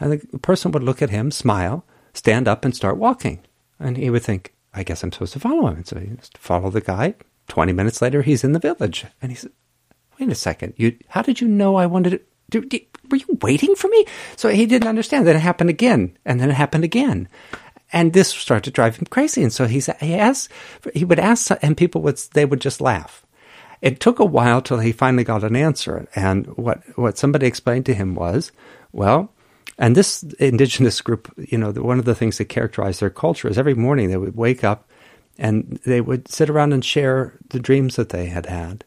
and 0.00 0.12
the 0.12 0.38
person 0.38 0.72
would 0.72 0.82
look 0.82 1.00
at 1.00 1.10
him, 1.10 1.30
smile 1.30 1.84
stand 2.18 2.48
up 2.48 2.64
and 2.64 2.74
start 2.74 2.98
walking. 2.98 3.40
And 3.80 3.96
he 3.96 4.10
would 4.10 4.22
think, 4.22 4.52
I 4.74 4.82
guess 4.82 5.02
I'm 5.02 5.12
supposed 5.12 5.32
to 5.34 5.40
follow 5.40 5.68
him. 5.68 5.76
And 5.76 5.86
so 5.86 5.98
he 5.98 6.08
just 6.08 6.36
follow 6.36 6.70
the 6.70 6.80
guy. 6.80 7.14
20 7.48 7.72
minutes 7.72 8.02
later, 8.02 8.22
he's 8.22 8.44
in 8.44 8.52
the 8.52 8.58
village. 8.58 9.06
And 9.22 9.30
he 9.30 9.36
said, 9.36 9.52
wait 10.18 10.28
a 10.28 10.34
second. 10.34 10.74
You, 10.76 10.98
how 11.08 11.22
did 11.22 11.40
you 11.40 11.48
know 11.48 11.76
I 11.76 11.86
wanted? 11.86 12.20
Do, 12.50 12.64
do, 12.64 12.78
were 13.10 13.18
you 13.18 13.38
waiting 13.42 13.74
for 13.74 13.88
me? 13.88 14.06
So 14.36 14.48
he 14.48 14.66
didn't 14.66 14.88
understand. 14.88 15.26
Then 15.26 15.36
it 15.36 15.40
happened 15.40 15.70
again. 15.70 16.16
And 16.24 16.40
then 16.40 16.50
it 16.50 16.54
happened 16.54 16.84
again. 16.84 17.28
And 17.92 18.12
this 18.12 18.28
started 18.28 18.64
to 18.64 18.70
drive 18.70 18.96
him 18.96 19.06
crazy. 19.06 19.42
And 19.42 19.52
so 19.52 19.66
he 19.66 19.80
he 20.00 20.14
asked, 20.14 20.50
he 20.94 21.04
would 21.04 21.18
ask, 21.18 21.50
and 21.62 21.76
people 21.76 22.02
would, 22.02 22.18
they 22.34 22.44
would 22.44 22.60
just 22.60 22.80
laugh. 22.80 23.24
It 23.80 24.00
took 24.00 24.18
a 24.18 24.24
while 24.24 24.60
till 24.60 24.80
he 24.80 24.92
finally 24.92 25.24
got 25.24 25.44
an 25.44 25.56
answer. 25.56 26.08
And 26.14 26.46
what, 26.56 26.82
what 26.98 27.16
somebody 27.16 27.46
explained 27.46 27.86
to 27.86 27.94
him 27.94 28.14
was, 28.14 28.52
well, 28.92 29.32
and 29.78 29.96
this 29.96 30.24
indigenous 30.40 31.00
group, 31.00 31.32
you 31.36 31.56
know, 31.56 31.70
one 31.70 32.00
of 32.00 32.04
the 32.04 32.14
things 32.14 32.38
that 32.38 32.46
characterized 32.46 33.00
their 33.00 33.10
culture 33.10 33.48
is 33.48 33.56
every 33.56 33.74
morning 33.74 34.08
they 34.08 34.16
would 34.16 34.36
wake 34.36 34.64
up 34.64 34.90
and 35.38 35.78
they 35.86 36.00
would 36.00 36.28
sit 36.28 36.50
around 36.50 36.72
and 36.72 36.84
share 36.84 37.38
the 37.50 37.60
dreams 37.60 37.94
that 37.94 38.08
they 38.08 38.26
had 38.26 38.46
had. 38.46 38.84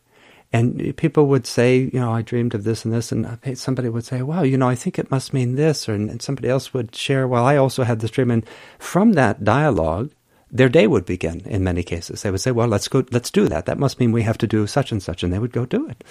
And 0.53 0.95
people 0.97 1.27
would 1.27 1.47
say, 1.47 1.89
you 1.93 1.99
know, 1.99 2.11
I 2.11 2.21
dreamed 2.21 2.53
of 2.53 2.65
this 2.65 2.83
and 2.83 2.93
this, 2.93 3.11
and 3.11 3.39
somebody 3.57 3.87
would 3.87 4.03
say, 4.03 4.21
wow, 4.21 4.43
you 4.43 4.57
know, 4.57 4.67
I 4.67 4.75
think 4.75 4.99
it 4.99 5.09
must 5.09 5.33
mean 5.33 5.55
this, 5.55 5.87
or 5.87 5.93
and 5.93 6.21
somebody 6.21 6.49
else 6.49 6.73
would 6.73 6.93
share, 6.93 7.25
well, 7.25 7.45
I 7.45 7.55
also 7.55 7.83
had 7.83 8.01
this 8.01 8.11
dream, 8.11 8.31
and 8.31 8.45
from 8.77 9.13
that 9.13 9.45
dialogue, 9.45 10.11
their 10.51 10.67
day 10.67 10.87
would 10.87 11.05
begin. 11.05 11.39
In 11.45 11.63
many 11.63 11.83
cases, 11.83 12.21
they 12.21 12.31
would 12.31 12.41
say, 12.41 12.51
well, 12.51 12.67
let's 12.67 12.89
go, 12.89 13.05
let's 13.11 13.31
do 13.31 13.47
that. 13.47 13.65
That 13.65 13.79
must 13.79 14.01
mean 14.01 14.11
we 14.11 14.23
have 14.23 14.37
to 14.39 14.47
do 14.47 14.67
such 14.67 14.91
and 14.91 15.01
such, 15.01 15.23
and 15.23 15.31
they 15.31 15.39
would 15.39 15.53
go 15.53 15.65
do 15.65 15.87
it. 15.87 16.03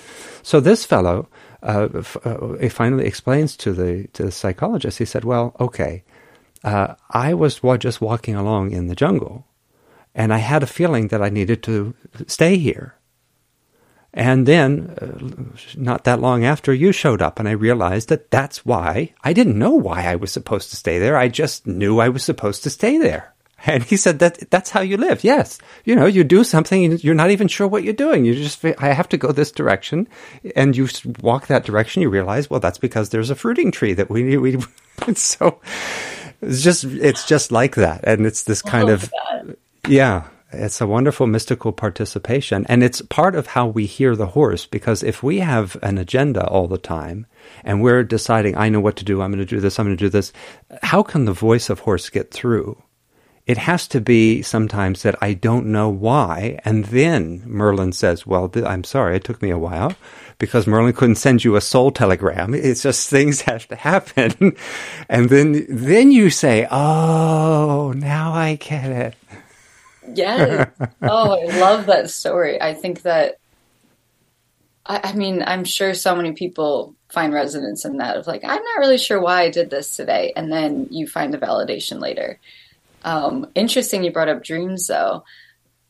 So 0.43 0.61
this 0.61 0.87
fellow 0.87 1.29
uh, 1.63 1.89
uh, 2.25 2.57
he 2.61 2.69
finally 2.69 3.07
explains 3.07 3.57
to 3.59 3.73
the 3.73 4.09
to 4.15 4.25
the 4.25 4.33
psychologist. 4.33 4.99
He 4.99 5.05
said, 5.05 5.25
"Well, 5.25 5.55
okay, 5.61 6.03
uh, 6.65 6.95
I 7.11 7.35
was 7.35 7.61
just 7.79 8.01
walking 8.01 8.35
along 8.35 8.73
in 8.73 8.87
the 8.87 8.95
jungle, 8.95 9.47
and 10.15 10.33
I 10.33 10.39
had 10.39 10.63
a 10.63 10.67
feeling 10.67 11.09
that 11.09 11.23
I 11.23 11.29
needed 11.29 11.63
to 11.65 11.95
stay 12.27 12.57
here. 12.57 12.95
And 14.13 14.47
then, 14.47 14.95
uh, 15.01 15.77
not 15.77 16.05
that 16.05 16.21
long 16.21 16.45
after, 16.45 16.75
you 16.75 16.91
showed 16.91 17.23
up, 17.23 17.39
and 17.39 17.49
I 17.49 17.53
realized 17.53 18.09
that 18.09 18.31
that's 18.31 18.67
why 18.67 19.15
I 19.23 19.33
didn't 19.33 19.59
know 19.59 19.73
why 19.73 20.05
I 20.05 20.17
was 20.17 20.33
supposed 20.33 20.71
to 20.71 20.77
stay 20.77 20.99
there. 20.99 21.17
I 21.17 21.29
just 21.29 21.67
knew 21.67 22.01
I 22.01 22.09
was 22.09 22.25
supposed 22.25 22.65
to 22.65 22.71
stay 22.71 22.99
there. 22.99 23.35
And 23.67 23.83
he 23.83 23.97
said 23.97 24.21
that 24.21 24.51
that's 24.51 24.71
how 24.71 24.81
you 24.81 24.97
live. 24.97 25.23
Yes. 25.23 25.59
You 25.85 25.95
know, 25.95 26.07
you 26.07 26.25
do 26.25 26.45
something 26.45 26.99
you're 26.99 27.15
not 27.15 27.31
even 27.31 27.47
sure 27.47 27.69
what 27.69 27.85
you're 27.85 27.93
doing. 27.93 28.25
You 28.25 28.35
just, 28.35 28.65
I 28.65 28.93
have 28.93 29.09
to 29.11 29.19
go 29.19 29.33
this 29.33 29.53
direction. 29.53 30.09
And 30.57 30.77
you 30.77 30.89
walk 31.21 31.49
that 31.49 31.65
direction. 31.65 32.03
You 32.03 32.09
realize, 32.09 32.49
well, 32.49 32.61
that's 32.61 32.79
because 32.79 33.11
there's 33.11 33.31
a 33.31 33.35
fruiting 33.35 33.71
tree 33.71 33.93
that 33.93 34.09
we, 34.09 34.37
we, 34.39 34.59
so 35.15 35.61
it's 36.41 36.63
just, 36.63 36.85
it's 36.85 37.27
just 37.27 37.53
like 37.53 37.75
that. 37.75 38.01
And 38.05 38.25
it's 38.25 38.45
this 38.45 38.63
kind 38.63 38.89
of, 38.89 39.11
that. 39.11 39.59
yeah, 39.87 40.29
it's 40.53 40.81
a 40.81 40.87
wonderful 40.87 41.27
mystical 41.27 41.73
participation. 41.73 42.67
And 42.69 42.83
it's 42.83 43.03
part 43.03 43.35
of 43.35 43.49
how 43.49 43.67
we 43.67 43.87
hear 43.87 44.17
the 44.17 44.27
horse 44.27 44.67
because 44.67 45.03
if 45.03 45.23
we 45.23 45.41
have 45.41 45.77
an 45.83 45.99
agenda 45.99 46.47
all 46.47 46.67
the 46.67 46.79
time 46.79 47.27
and 47.65 47.83
we're 47.83 48.03
deciding, 48.05 48.57
I 48.57 48.69
know 48.69 48.81
what 48.81 48.97
to 48.97 49.05
do, 49.05 49.23
I'm 49.23 49.31
going 49.31 49.45
to 49.45 49.47
do 49.47 49.61
this, 49.61 49.79
I'm 49.79 49.87
going 49.87 49.97
to 49.97 50.05
do 50.05 50.09
this, 50.09 50.33
how 50.83 51.03
can 51.03 51.25
the 51.25 51.33
voice 51.33 51.71
of 51.71 51.81
horse 51.81 52.11
get 52.11 52.31
through? 52.31 52.83
it 53.51 53.59
has 53.59 53.89
to 53.89 54.01
be 54.01 54.43
sometimes 54.43 55.03
that 55.03 55.17
I 55.21 55.35
don't 55.35 55.67
know 55.67 55.89
why. 55.89 56.61
And 56.65 56.85
then 56.85 57.43
Merlin 57.45 57.91
says, 57.91 58.25
Well, 58.25 58.49
th- 58.49 58.65
I'm 58.65 58.85
sorry, 58.85 59.17
it 59.17 59.25
took 59.25 59.43
me 59.43 59.51
a 59.51 59.59
while 59.59 59.95
because 60.39 60.69
Merlin 60.69 60.93
couldn't 60.93 61.17
send 61.17 61.43
you 61.43 61.57
a 61.57 61.61
soul 61.61 61.91
telegram. 61.91 62.55
It's 62.61 62.85
just 62.85 63.11
things 63.11 63.41
have 63.51 63.67
to 63.69 63.75
happen. 63.75 64.55
and 65.09 65.31
then, 65.31 65.67
then 65.69 66.13
you 66.13 66.31
say, 66.31 66.69
Oh, 66.71 67.93
now 67.97 68.33
I 68.33 68.55
get 68.55 68.85
it. 68.85 69.15
Yeah. 70.15 70.71
oh, 71.03 71.41
I 71.41 71.59
love 71.59 71.87
that 71.87 72.11
story. 72.11 72.61
I 72.61 72.75
think 72.75 73.03
that, 73.03 73.39
I, 74.87 75.01
I 75.05 75.13
mean, 75.13 75.43
I'm 75.47 75.65
sure 75.65 75.95
so 75.95 76.15
many 76.15 76.33
people 76.33 76.95
find 77.11 77.33
resonance 77.33 77.85
in 77.85 77.99
that 77.99 78.17
of 78.17 78.27
like, 78.27 78.45
I'm 78.45 78.63
not 78.63 78.79
really 78.79 78.99
sure 78.99 79.21
why 79.21 79.43
I 79.43 79.51
did 79.51 79.71
this 79.71 79.97
today. 79.97 80.33
And 80.35 80.53
then 80.53 80.89
you 80.91 81.07
find 81.07 81.33
the 81.33 81.39
validation 81.39 82.01
later. 82.01 82.39
Um, 83.03 83.51
interesting 83.55 84.05
you 84.05 84.13
brought 84.13 84.29
up 84.29 84.45
dreams 84.45 84.87
though. 84.87 85.25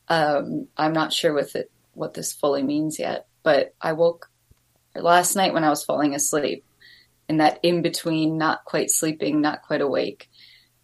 Um, 0.07 0.67
I'm 0.77 0.93
not 0.93 1.13
sure 1.13 1.33
with 1.33 1.55
it, 1.55 1.71
what 1.93 2.13
this 2.13 2.33
fully 2.33 2.63
means 2.63 2.99
yet, 2.99 3.27
but 3.43 3.73
I 3.81 3.93
woke 3.93 4.29
last 4.95 5.35
night 5.35 5.53
when 5.53 5.63
I 5.63 5.69
was 5.69 5.83
falling 5.83 6.15
asleep 6.15 6.65
in 7.29 7.37
that 7.37 7.59
in 7.63 7.81
between, 7.81 8.37
not 8.37 8.65
quite 8.65 8.91
sleeping, 8.91 9.41
not 9.41 9.61
quite 9.61 9.81
awake. 9.81 10.29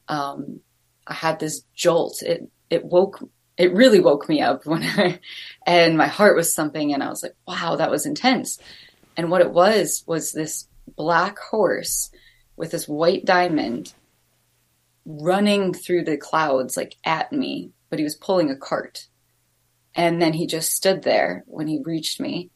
Um, 0.07 0.61
I 1.05 1.13
had 1.13 1.39
this 1.39 1.63
jolt. 1.75 2.21
It, 2.21 2.49
it 2.69 2.85
woke, 2.85 3.23
it 3.57 3.73
really 3.73 3.99
woke 3.99 4.27
me 4.29 4.41
up 4.41 4.65
when 4.65 4.83
I, 4.83 5.19
and 5.65 5.97
my 5.97 6.07
heart 6.07 6.35
was 6.35 6.53
thumping 6.53 6.93
and 6.93 7.03
I 7.03 7.09
was 7.09 7.23
like, 7.23 7.35
wow, 7.47 7.75
that 7.75 7.91
was 7.91 8.05
intense. 8.05 8.59
And 9.15 9.31
what 9.31 9.41
it 9.41 9.51
was, 9.51 10.03
was 10.05 10.31
this 10.31 10.67
black 10.95 11.37
horse 11.39 12.11
with 12.55 12.71
this 12.71 12.87
white 12.87 13.25
diamond 13.25 13.93
running 15.05 15.73
through 15.73 16.03
the 16.03 16.17
clouds 16.17 16.75
like 16.75 16.95
at 17.05 17.31
me, 17.31 17.71
but 17.89 17.99
he 17.99 18.03
was 18.03 18.15
pulling 18.15 18.51
a 18.51 18.57
cart. 18.57 19.07
And 19.95 20.21
then 20.21 20.33
he 20.33 20.45
just 20.45 20.73
stood 20.73 21.03
there 21.03 21.43
when 21.47 21.67
he 21.67 21.81
reached 21.83 22.19
me. 22.19 22.51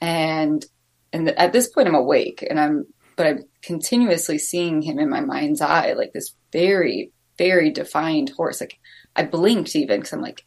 And 0.00 0.64
and 1.12 1.28
at 1.30 1.52
this 1.52 1.68
point 1.68 1.88
I'm 1.88 1.94
awake 1.94 2.46
and 2.48 2.58
I'm 2.58 2.86
but 3.16 3.26
I'm 3.26 3.44
continuously 3.62 4.38
seeing 4.38 4.82
him 4.82 4.98
in 4.98 5.10
my 5.10 5.20
mind's 5.20 5.60
eye 5.60 5.92
like 5.92 6.12
this 6.12 6.34
very 6.52 7.12
very 7.36 7.70
defined 7.70 8.30
horse. 8.30 8.60
Like 8.60 8.78
I 9.18 9.24
blinked 9.24 9.76
even 9.76 10.00
because 10.00 10.12
I'm 10.14 10.22
like 10.22 10.44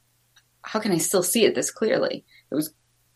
how 0.63 0.79
can 0.79 0.91
I 0.91 0.97
still 0.97 1.23
see 1.23 1.45
it 1.45 1.55
this 1.55 1.71
clearly? 1.71 2.25
It 2.51 2.55
was 2.55 2.73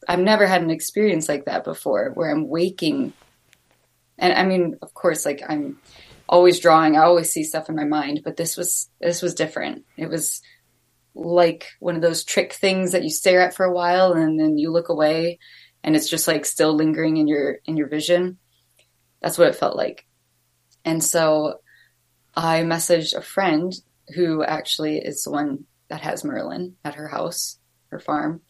I've 0.08 0.20
never 0.20 0.46
had 0.46 0.62
an 0.62 0.70
experience 0.70 1.28
like 1.28 1.46
that 1.46 1.64
before 1.64 2.12
where 2.14 2.30
I'm 2.30 2.48
waking 2.48 3.14
and 4.18 4.34
I 4.34 4.46
mean, 4.46 4.78
of 4.82 4.94
course, 4.94 5.26
like 5.26 5.42
I'm 5.48 5.78
always 6.28 6.60
drawing. 6.60 6.96
I 6.96 7.04
always 7.04 7.32
see 7.32 7.44
stuff 7.44 7.70
in 7.70 7.76
my 7.76 7.84
mind, 7.84 8.22
but 8.24 8.38
this 8.38 8.56
was 8.56 8.90
this 9.02 9.22
was 9.22 9.36
different. 9.36 9.86
It 9.98 10.10
was 10.10 10.42
like 11.14 11.68
one 11.80 11.96
of 11.96 12.02
those 12.02 12.24
trick 12.24 12.54
things 12.54 12.92
that 12.92 13.04
you 13.04 13.10
stare 13.10 13.42
at 13.42 13.54
for 13.54 13.66
a 13.66 13.74
while 13.74 14.14
and 14.14 14.40
then 14.40 14.58
you 14.58 14.70
look 14.70 14.90
away 14.90 15.40
and 15.82 15.96
it's 15.96 16.10
just 16.10 16.28
like 16.28 16.46
still 16.46 16.76
lingering 16.76 17.18
in 17.18 17.28
your 17.28 17.60
in 17.66 17.78
your 17.78 17.88
vision. 17.88 18.38
That's 19.22 19.38
what 19.38 19.48
it 19.48 19.56
felt 19.56 19.76
like. 19.76 20.06
And 20.84 21.04
so 21.04 21.60
I 22.36 22.62
messaged 22.62 23.16
a 23.16 23.22
friend 23.22 23.74
who 24.14 24.44
actually 24.44 25.00
is 25.00 25.24
the 25.24 25.32
one 25.32 25.66
that 25.90 26.02
has 26.02 26.24
Merlin 26.24 26.76
at 26.84 26.96
her 26.96 27.08
house, 27.08 27.60
her 27.90 28.00
farm. 28.00 28.42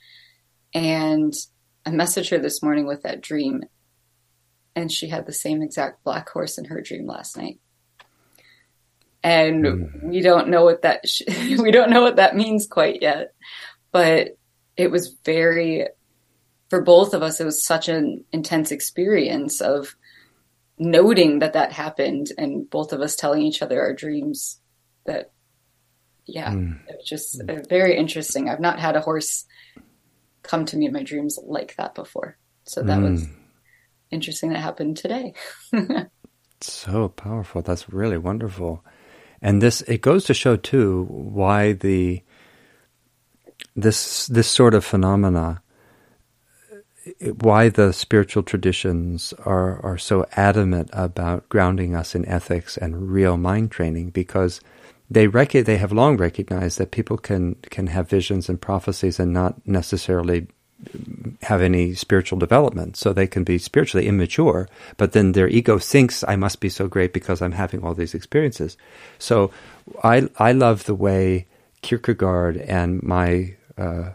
And 0.73 1.34
I 1.86 1.91
messaged 1.91 2.32
her 2.32 2.40
this 2.40 2.61
morning 2.61 2.88
with 2.88 3.03
that 3.03 3.22
dream. 3.22 3.64
And 4.76 4.91
she 4.91 5.07
had 5.07 5.26
the 5.26 5.34
same 5.34 5.61
exact 5.61 6.03
black 6.03 6.27
horse 6.30 6.57
in 6.57 6.65
her 6.65 6.82
dream 6.82 7.07
last 7.07 7.38
night 7.38 7.60
and 9.26 9.65
mm. 9.65 10.03
we 10.03 10.22
don't 10.22 10.49
know 10.49 10.64
what 10.64 10.84
that 10.84 11.07
sh- 11.10 11.23
we 11.60 11.72
don't 11.72 11.90
know 11.90 12.03
what 12.03 12.18
that 12.18 12.36
means 12.36 12.68
quite 12.68 13.02
yet 13.02 13.34
but 13.91 14.38
it 14.77 14.91
was 14.91 15.15
very 15.26 15.88
for 16.69 16.82
both 16.82 17.14
of 17.14 17.23
us 17.23 17.41
it 17.41 17.45
was 17.45 17.65
such 17.65 17.90
an 17.90 18.23
intense 18.32 18.72
experience 18.72 19.61
of 19.61 19.95
noting 20.77 21.40
that 21.40 21.53
that 21.53 21.72
happened 21.72 22.27
and 22.38 22.69
both 22.69 22.94
of 22.94 23.02
us 23.02 23.15
telling 23.15 23.41
each 23.41 23.61
other 23.61 23.82
our 23.82 23.94
dreams 23.94 24.60
that 25.06 25.32
yeah 26.26 26.52
mm. 26.52 26.78
it 26.88 26.96
was 26.98 27.08
just 27.08 27.40
mm. 27.40 27.70
very 27.70 27.96
interesting 27.96 28.50
i've 28.50 28.60
not 28.60 28.80
had 28.80 28.96
a 28.96 29.02
horse 29.02 29.46
come 30.44 30.66
to 30.66 30.78
me 30.78 30.86
in 30.86 30.94
my 30.94 31.04
dreams 31.04 31.40
like 31.44 31.76
that 31.78 31.96
before 31.96 32.38
so 32.64 32.82
that 32.82 33.02
was 33.02 33.26
hmm. 33.26 33.32
interesting 34.12 34.50
that 34.50 34.60
happened 34.60 34.98
today 34.98 35.34
so 36.62 37.10
powerful 37.10 37.62
that's 37.62 37.90
really 37.90 38.18
wonderful 38.18 38.84
and 39.42 39.62
this 39.62 39.82
it 39.82 40.02
goes 40.02 40.26
to 40.26 40.34
show 40.34 40.56
too 40.56 41.06
why 41.10 41.74
the 41.74 42.22
this 43.76 44.28
this 44.28 44.48
sort 44.48 44.74
of 44.74 44.86
phenomena 44.86 45.62
why 47.42 47.70
the 47.70 47.92
spiritual 47.92 48.42
traditions 48.44 49.34
are 49.46 49.80
are 49.86 49.98
so 49.98 50.26
adamant 50.34 50.90
about 50.94 51.48
grounding 51.50 51.96
us 51.96 52.16
in 52.16 52.26
ethics 52.28 52.78
and 52.78 53.12
real 53.12 53.38
mind 53.38 53.72
training 53.72 54.10
because 54.10 54.60
they 55.10 55.27
rec- 55.27 55.52
they 55.52 55.77
have 55.77 55.91
long 55.91 56.18
recognized 56.18 56.77
that 56.80 56.91
people 56.91 57.18
can 57.18 57.56
can 57.69 57.88
have 57.88 58.10
visions 58.10 58.49
and 58.49 58.60
prophecies 58.60 59.19
and 59.19 59.34
not 59.34 59.56
necessarily 59.65 60.48
have 61.44 61.61
any 61.61 61.94
spiritual 61.94 62.38
development. 62.38 62.98
So 62.98 63.14
they 63.14 63.27
can 63.27 63.44
be 63.44 63.57
spiritually 63.57 64.07
immature, 64.07 64.68
but 64.98 65.14
then 65.14 65.32
their 65.32 65.48
ego 65.48 65.80
thinks 65.80 66.23
I 66.27 66.36
must 66.36 66.60
be 66.60 66.69
so 66.69 66.88
great 66.88 67.14
because 67.14 67.41
I'm 67.41 67.53
having 67.53 67.84
all 67.84 67.94
these 67.94 68.14
experiences. 68.14 68.77
So 69.19 69.52
I 70.03 70.30
I 70.38 70.52
love 70.52 70.86
the 70.86 70.95
way 70.95 71.48
Kierkegaard 71.82 72.57
and 72.57 73.02
my 73.03 73.56
uh, 73.77 74.11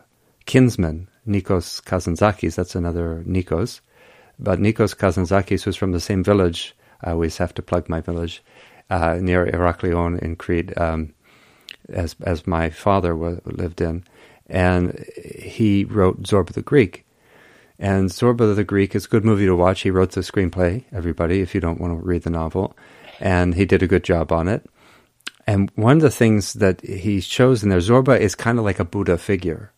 kinsman 0.47 1.09
Nikos 1.27 1.83
Kazantzakis, 1.83 2.57
that's 2.57 2.75
another 2.75 3.23
Nikos, 3.27 3.81
but 4.39 4.59
Nikos 4.59 4.97
Kazantzakis 4.97 5.67
was 5.67 5.77
from 5.77 5.93
the 5.93 6.01
same 6.01 6.25
village. 6.25 6.75
I 7.03 7.13
always 7.13 7.39
have 7.39 7.55
to 7.55 7.63
plug 7.63 7.89
my 7.89 8.01
village 8.01 8.43
uh, 8.91 9.19
near 9.21 9.47
Heraklion 9.47 10.19
in 10.19 10.37
Crete, 10.37 10.77
um, 10.79 11.15
as 11.89 12.17
as 12.23 12.47
my 12.47 12.71
father 12.71 13.15
lived 13.15 13.81
in 13.81 14.05
and 14.51 15.05
he 15.17 15.85
wrote 15.85 16.25
Zorba 16.25 16.53
the 16.53 16.63
Greek. 16.63 17.07
And 17.79 18.11
Zorba 18.11 18.55
the 18.55 18.65
Greek 18.65 18.95
is 18.95 19.07
a 19.07 19.09
good 19.09 19.25
movie 19.25 19.47
to 19.47 19.57
watch. 19.57 19.81
He 19.81 19.91
wrote 19.91 20.13
the 20.13 20.21
screenplay, 20.21 20.85
everybody, 20.93 21.41
if 21.41 21.55
you 21.55 21.61
don't 21.61 21.81
want 21.81 21.99
to 21.99 22.07
read 22.07 22.25
the 22.25 22.31
novel. 22.31 22.77
And 23.21 23.55
he 23.55 23.65
did 23.65 23.83
a 23.83 23.87
good 23.87 24.05
job 24.05 24.33
on 24.33 24.49
it. 24.49 24.69
And 25.47 25.71
one 25.77 25.97
of 25.97 26.03
the 26.03 26.11
things 26.11 26.55
that 26.55 26.83
he 26.83 27.21
shows 27.21 27.63
in 27.63 27.71
there, 27.71 27.79
Zorba 27.79 28.19
is 28.19 28.35
kind 28.35 28.59
of 28.59 28.65
like 28.65 28.81
a 28.81 28.85
Buddha 28.85 29.17
figure. 29.17 29.73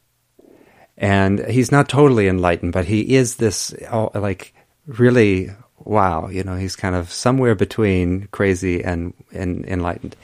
And 0.96 1.46
he's 1.46 1.70
not 1.70 1.88
totally 1.88 2.28
enlightened, 2.28 2.72
but 2.72 2.86
he 2.86 3.14
is 3.14 3.36
this, 3.36 3.74
oh, 3.90 4.10
like, 4.14 4.54
really, 4.86 5.50
wow, 5.84 6.28
you 6.28 6.44
know, 6.44 6.56
he's 6.56 6.76
kind 6.76 6.94
of 6.94 7.12
somewhere 7.12 7.54
between 7.54 8.28
crazy 8.28 8.82
and, 8.82 9.14
and 9.32 9.64
enlightened 9.66 10.16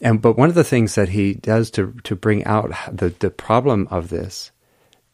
and 0.00 0.20
but 0.20 0.36
one 0.36 0.48
of 0.48 0.54
the 0.54 0.64
things 0.64 0.94
that 0.94 1.10
he 1.10 1.34
does 1.34 1.70
to 1.72 1.94
to 2.04 2.14
bring 2.14 2.44
out 2.44 2.70
the 2.92 3.10
the 3.18 3.30
problem 3.30 3.88
of 3.90 4.08
this 4.08 4.50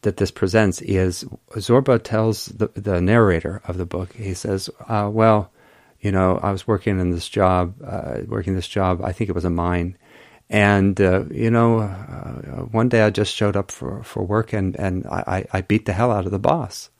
that 0.02 0.16
this 0.16 0.30
presents 0.30 0.80
is 0.82 1.24
Zorba 1.52 2.02
tells 2.02 2.46
the 2.46 2.68
the 2.74 3.00
narrator 3.00 3.62
of 3.66 3.78
the 3.78 3.86
book. 3.86 4.12
He 4.14 4.34
says, 4.34 4.68
uh, 4.88 5.08
"Well, 5.12 5.52
you 6.00 6.10
know, 6.10 6.38
I 6.42 6.50
was 6.50 6.66
working 6.66 6.98
in 6.98 7.10
this 7.10 7.28
job, 7.28 7.74
uh, 7.84 8.18
working 8.26 8.54
this 8.54 8.68
job. 8.68 9.02
I 9.02 9.12
think 9.12 9.30
it 9.30 9.34
was 9.34 9.44
a 9.44 9.50
mine." 9.50 9.96
And 10.50 11.00
uh, 11.00 11.24
you 11.30 11.50
know, 11.50 11.80
uh, 11.80 12.62
one 12.72 12.88
day 12.88 13.02
I 13.02 13.10
just 13.10 13.34
showed 13.34 13.56
up 13.56 13.70
for, 13.70 14.02
for 14.02 14.22
work 14.22 14.52
and, 14.52 14.76
and 14.76 15.06
I, 15.06 15.46
I 15.50 15.62
beat 15.62 15.86
the 15.86 15.94
hell 15.94 16.10
out 16.10 16.26
of 16.26 16.30
the 16.30 16.38
boss. 16.38 16.90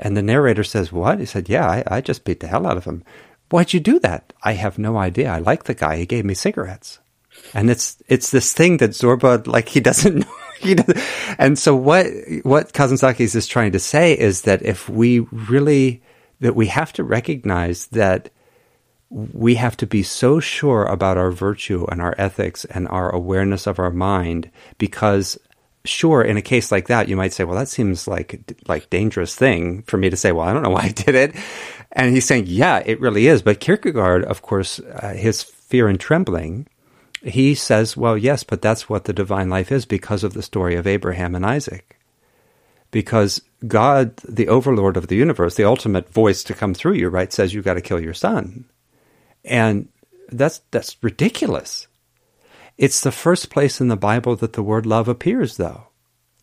And 0.00 0.16
the 0.16 0.22
narrator 0.22 0.64
says, 0.64 0.90
"What?" 0.90 1.20
He 1.20 1.26
said, 1.26 1.48
"Yeah, 1.48 1.68
I, 1.68 1.84
I 1.86 2.00
just 2.00 2.24
beat 2.24 2.40
the 2.40 2.48
hell 2.48 2.66
out 2.66 2.76
of 2.76 2.84
him." 2.84 3.04
Why'd 3.50 3.72
you 3.72 3.80
do 3.80 3.98
that? 4.00 4.32
I 4.42 4.52
have 4.52 4.78
no 4.78 4.96
idea. 4.96 5.30
I 5.30 5.38
like 5.38 5.64
the 5.64 5.74
guy. 5.74 5.96
He 5.96 6.06
gave 6.06 6.24
me 6.24 6.34
cigarettes. 6.34 7.00
And 7.54 7.70
it's 7.70 8.02
it's 8.08 8.30
this 8.30 8.52
thing 8.52 8.78
that 8.78 8.90
Zorba 8.90 9.46
like 9.46 9.68
he 9.68 9.80
doesn't 9.80 10.18
know 10.26 10.34
and 11.38 11.58
so 11.58 11.74
what 11.74 12.06
what 12.42 12.72
Kazantzakis 12.72 13.20
is 13.20 13.32
just 13.32 13.50
trying 13.50 13.72
to 13.72 13.78
say 13.78 14.12
is 14.12 14.42
that 14.42 14.62
if 14.62 14.88
we 14.88 15.20
really 15.32 16.02
that 16.40 16.54
we 16.54 16.66
have 16.66 16.92
to 16.94 17.04
recognize 17.04 17.86
that 17.88 18.30
we 19.10 19.56
have 19.56 19.76
to 19.78 19.86
be 19.86 20.02
so 20.02 20.38
sure 20.38 20.84
about 20.84 21.18
our 21.18 21.30
virtue 21.30 21.84
and 21.90 22.00
our 22.00 22.14
ethics 22.16 22.64
and 22.66 22.86
our 22.88 23.10
awareness 23.10 23.66
of 23.66 23.78
our 23.78 23.90
mind 23.90 24.50
because 24.78 25.38
sure 25.84 26.22
in 26.22 26.36
a 26.36 26.42
case 26.42 26.70
like 26.70 26.88
that 26.88 27.08
you 27.08 27.16
might 27.16 27.32
say 27.32 27.44
well 27.44 27.56
that 27.56 27.68
seems 27.68 28.06
like 28.06 28.54
like 28.68 28.90
dangerous 28.90 29.34
thing 29.34 29.82
for 29.82 29.96
me 29.96 30.10
to 30.10 30.16
say 30.16 30.30
well 30.30 30.46
i 30.46 30.52
don't 30.52 30.62
know 30.62 30.70
why 30.78 30.82
i 30.82 30.88
did 30.88 31.14
it. 31.14 31.34
And 31.92 32.14
he's 32.14 32.26
saying 32.26 32.44
yeah 32.46 32.82
it 32.84 33.00
really 33.00 33.26
is. 33.26 33.42
But 33.42 33.60
kierkegaard 33.60 34.24
of 34.24 34.42
course 34.42 34.78
uh, 34.78 35.14
his 35.16 35.42
fear 35.42 35.88
and 35.88 35.98
trembling 35.98 36.68
he 37.22 37.54
says 37.54 37.96
well 37.96 38.16
yes 38.16 38.44
but 38.44 38.62
that's 38.62 38.88
what 38.88 39.04
the 39.04 39.12
divine 39.12 39.50
life 39.50 39.72
is 39.72 39.84
because 39.84 40.24
of 40.24 40.32
the 40.32 40.42
story 40.42 40.76
of 40.76 40.86
abraham 40.86 41.34
and 41.34 41.44
isaac. 41.44 41.98
Because 42.90 43.40
god 43.66 44.16
the 44.18 44.48
overlord 44.48 44.96
of 44.96 45.08
the 45.08 45.16
universe 45.16 45.56
the 45.56 45.64
ultimate 45.64 46.12
voice 46.12 46.44
to 46.44 46.54
come 46.54 46.74
through 46.74 46.94
you 46.94 47.08
right 47.08 47.32
says 47.32 47.54
you 47.54 47.62
got 47.62 47.74
to 47.74 47.80
kill 47.80 48.00
your 48.00 48.14
son. 48.14 48.66
And 49.44 49.88
that's 50.30 50.60
that's 50.70 50.96
ridiculous. 51.02 51.88
It's 52.80 53.02
the 53.02 53.12
first 53.12 53.50
place 53.50 53.78
in 53.78 53.88
the 53.88 53.96
Bible 53.96 54.36
that 54.36 54.54
the 54.54 54.62
word 54.62 54.86
love 54.86 55.06
appears 55.06 55.58
though. 55.58 55.88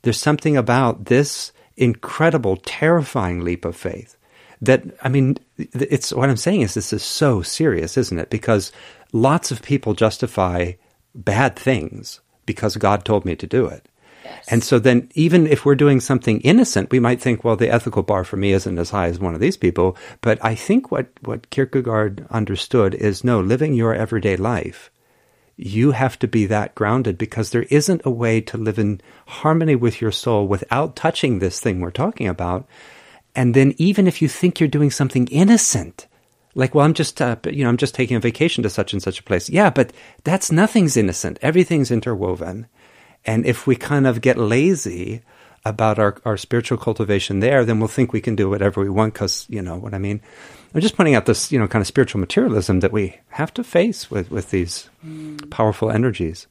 There's 0.03 0.19
something 0.19 0.55
about 0.55 1.05
this 1.05 1.51
incredible 1.75 2.57
terrifying 2.57 3.43
leap 3.43 3.65
of 3.65 3.75
faith 3.75 4.17
that 4.61 4.83
I 5.01 5.09
mean 5.09 5.37
it's 5.57 6.13
what 6.13 6.29
I'm 6.29 6.37
saying 6.37 6.61
is 6.61 6.75
this 6.75 6.93
is 6.93 7.01
so 7.01 7.41
serious, 7.41 7.97
isn't 7.97 8.19
it? 8.19 8.29
Because 8.29 8.71
lots 9.11 9.49
of 9.49 9.63
people 9.63 9.95
justify 9.95 10.73
bad 11.15 11.55
things 11.55 12.21
because 12.45 12.77
God 12.77 13.03
told 13.03 13.25
me 13.25 13.35
to 13.35 13.47
do 13.47 13.65
it. 13.65 13.89
And 14.47 14.63
so 14.63 14.77
then, 14.77 15.09
even 15.15 15.47
if 15.47 15.65
we're 15.65 15.73
doing 15.73 15.99
something 15.99 16.41
innocent, 16.41 16.91
we 16.91 16.99
might 16.99 17.21
think, 17.21 17.43
well, 17.43 17.55
the 17.55 17.71
ethical 17.71 18.03
bar 18.03 18.23
for 18.23 18.37
me 18.37 18.51
isn't 18.51 18.77
as 18.77 18.89
high 18.91 19.07
as 19.07 19.19
one 19.19 19.33
of 19.33 19.39
these 19.39 19.57
people. 19.57 19.97
But 20.21 20.37
I 20.43 20.53
think 20.53 20.91
what, 20.91 21.07
what 21.21 21.49
Kierkegaard 21.49 22.27
understood 22.29 22.93
is 22.93 23.23
no, 23.23 23.39
living 23.39 23.73
your 23.73 23.95
everyday 23.95 24.35
life, 24.35 24.91
you 25.57 25.91
have 25.91 26.19
to 26.19 26.27
be 26.27 26.45
that 26.45 26.75
grounded 26.75 27.17
because 27.17 27.49
there 27.49 27.63
isn't 27.63 28.05
a 28.05 28.11
way 28.11 28.39
to 28.41 28.57
live 28.57 28.77
in 28.77 29.01
harmony 29.27 29.75
with 29.75 29.99
your 29.99 30.11
soul 30.11 30.47
without 30.47 30.95
touching 30.95 31.39
this 31.39 31.59
thing 31.59 31.81
we're 31.81 31.91
talking 31.91 32.27
about. 32.27 32.67
And 33.35 33.53
then, 33.53 33.73
even 33.77 34.07
if 34.07 34.21
you 34.21 34.27
think 34.27 34.59
you're 34.59 34.69
doing 34.69 34.91
something 34.91 35.27
innocent, 35.27 36.07
like, 36.55 36.73
well, 36.73 36.85
I'm 36.85 36.93
just, 36.93 37.21
uh, 37.21 37.35
you 37.45 37.63
know, 37.63 37.69
I'm 37.69 37.77
just 37.77 37.93
taking 37.93 38.17
a 38.17 38.19
vacation 38.19 38.63
to 38.63 38.69
such 38.69 38.93
and 38.93 39.01
such 39.01 39.19
a 39.19 39.23
place. 39.23 39.49
Yeah, 39.49 39.69
but 39.69 39.93
that's 40.23 40.51
nothing's 40.51 40.97
innocent. 40.97 41.37
Everything's 41.41 41.91
interwoven. 41.91 42.67
And 43.25 43.45
if 43.45 43.67
we 43.67 43.75
kind 43.75 44.07
of 44.07 44.21
get 44.21 44.37
lazy 44.37 45.21
about 45.65 45.99
our, 45.99 46.17
our 46.25 46.37
spiritual 46.37 46.77
cultivation 46.77 47.41
there, 47.41 47.65
then 47.65 47.79
we'll 47.79 47.87
think 47.87 48.13
we 48.13 48.21
can 48.21 48.35
do 48.35 48.49
whatever 48.49 48.81
we 48.81 48.89
want 48.89 49.13
because, 49.13 49.45
you 49.49 49.61
know 49.61 49.75
what 49.75 49.93
I 49.93 49.97
mean? 49.97 50.21
I'm 50.73 50.81
just 50.81 50.95
pointing 50.95 51.15
out 51.15 51.25
this, 51.25 51.51
you 51.51 51.59
know, 51.59 51.67
kind 51.67 51.81
of 51.81 51.87
spiritual 51.87 52.19
materialism 52.19 52.81
that 52.81 52.91
we 52.91 53.17
have 53.29 53.53
to 53.55 53.63
face 53.63 54.11
with, 54.11 54.29
with 54.29 54.51
these 54.51 54.89
mm. 55.05 55.49
powerful 55.49 55.89
energies. 55.89 56.47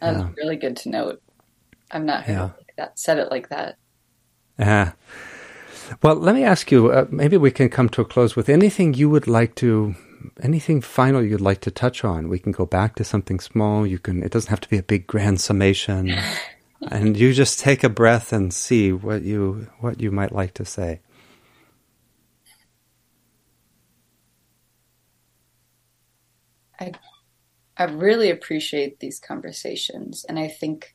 That's 0.00 0.18
yeah. 0.18 0.28
really 0.36 0.56
good 0.56 0.76
to 0.78 0.88
note. 0.88 1.22
I'm 1.90 2.06
not 2.06 2.26
yeah. 2.26 2.42
like 2.42 2.74
that. 2.76 2.98
Said 2.98 3.18
it 3.18 3.30
like 3.30 3.50
that. 3.50 3.76
Yeah. 4.58 4.92
Well, 6.02 6.16
let 6.16 6.34
me 6.34 6.44
ask 6.44 6.72
you. 6.72 6.90
Uh, 6.90 7.06
maybe 7.10 7.36
we 7.36 7.50
can 7.50 7.68
come 7.68 7.88
to 7.90 8.00
a 8.00 8.04
close 8.04 8.34
with 8.34 8.48
anything 8.48 8.94
you 8.94 9.10
would 9.10 9.28
like 9.28 9.54
to 9.56 9.94
anything 10.40 10.80
final 10.80 11.22
you'd 11.22 11.40
like 11.40 11.60
to 11.62 11.70
touch 11.70 12.04
on? 12.04 12.28
We 12.28 12.38
can 12.38 12.52
go 12.52 12.66
back 12.66 12.94
to 12.96 13.04
something 13.04 13.40
small. 13.40 13.86
You 13.86 13.98
can. 13.98 14.22
It 14.22 14.32
doesn't 14.32 14.50
have 14.50 14.60
to 14.60 14.68
be 14.68 14.78
a 14.78 14.82
big 14.82 15.06
grand 15.06 15.40
summation. 15.40 16.14
and 16.90 17.16
you 17.16 17.32
just 17.32 17.60
take 17.60 17.84
a 17.84 17.88
breath 17.88 18.32
and 18.32 18.52
see 18.52 18.92
what 18.92 19.22
you 19.22 19.68
what 19.80 20.00
you 20.00 20.10
might 20.10 20.32
like 20.32 20.54
to 20.54 20.64
say. 20.64 21.00
I 26.82 26.92
I 27.76 27.84
really 27.84 28.30
appreciate 28.30 28.98
these 28.98 29.18
conversations 29.18 30.26
and 30.28 30.38
I 30.38 30.48
think 30.48 30.94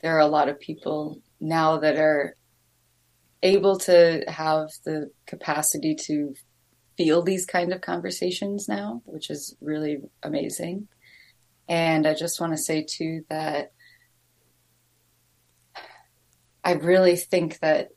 there 0.00 0.14
are 0.16 0.20
a 0.20 0.26
lot 0.26 0.48
of 0.48 0.60
people 0.60 1.22
now 1.40 1.78
that 1.78 1.96
are 1.96 2.36
able 3.42 3.78
to 3.78 4.24
have 4.28 4.68
the 4.84 5.10
capacity 5.26 5.94
to 5.94 6.34
feel 6.96 7.22
these 7.22 7.46
kind 7.46 7.72
of 7.72 7.80
conversations 7.80 8.68
now, 8.68 9.02
which 9.04 9.30
is 9.30 9.56
really 9.60 9.98
amazing. 10.22 10.88
And 11.68 12.06
I 12.06 12.14
just 12.14 12.40
want 12.40 12.52
to 12.52 12.58
say 12.58 12.84
too 12.88 13.24
that 13.28 13.72
I 16.64 16.72
really 16.72 17.16
think 17.16 17.60
that 17.60 17.88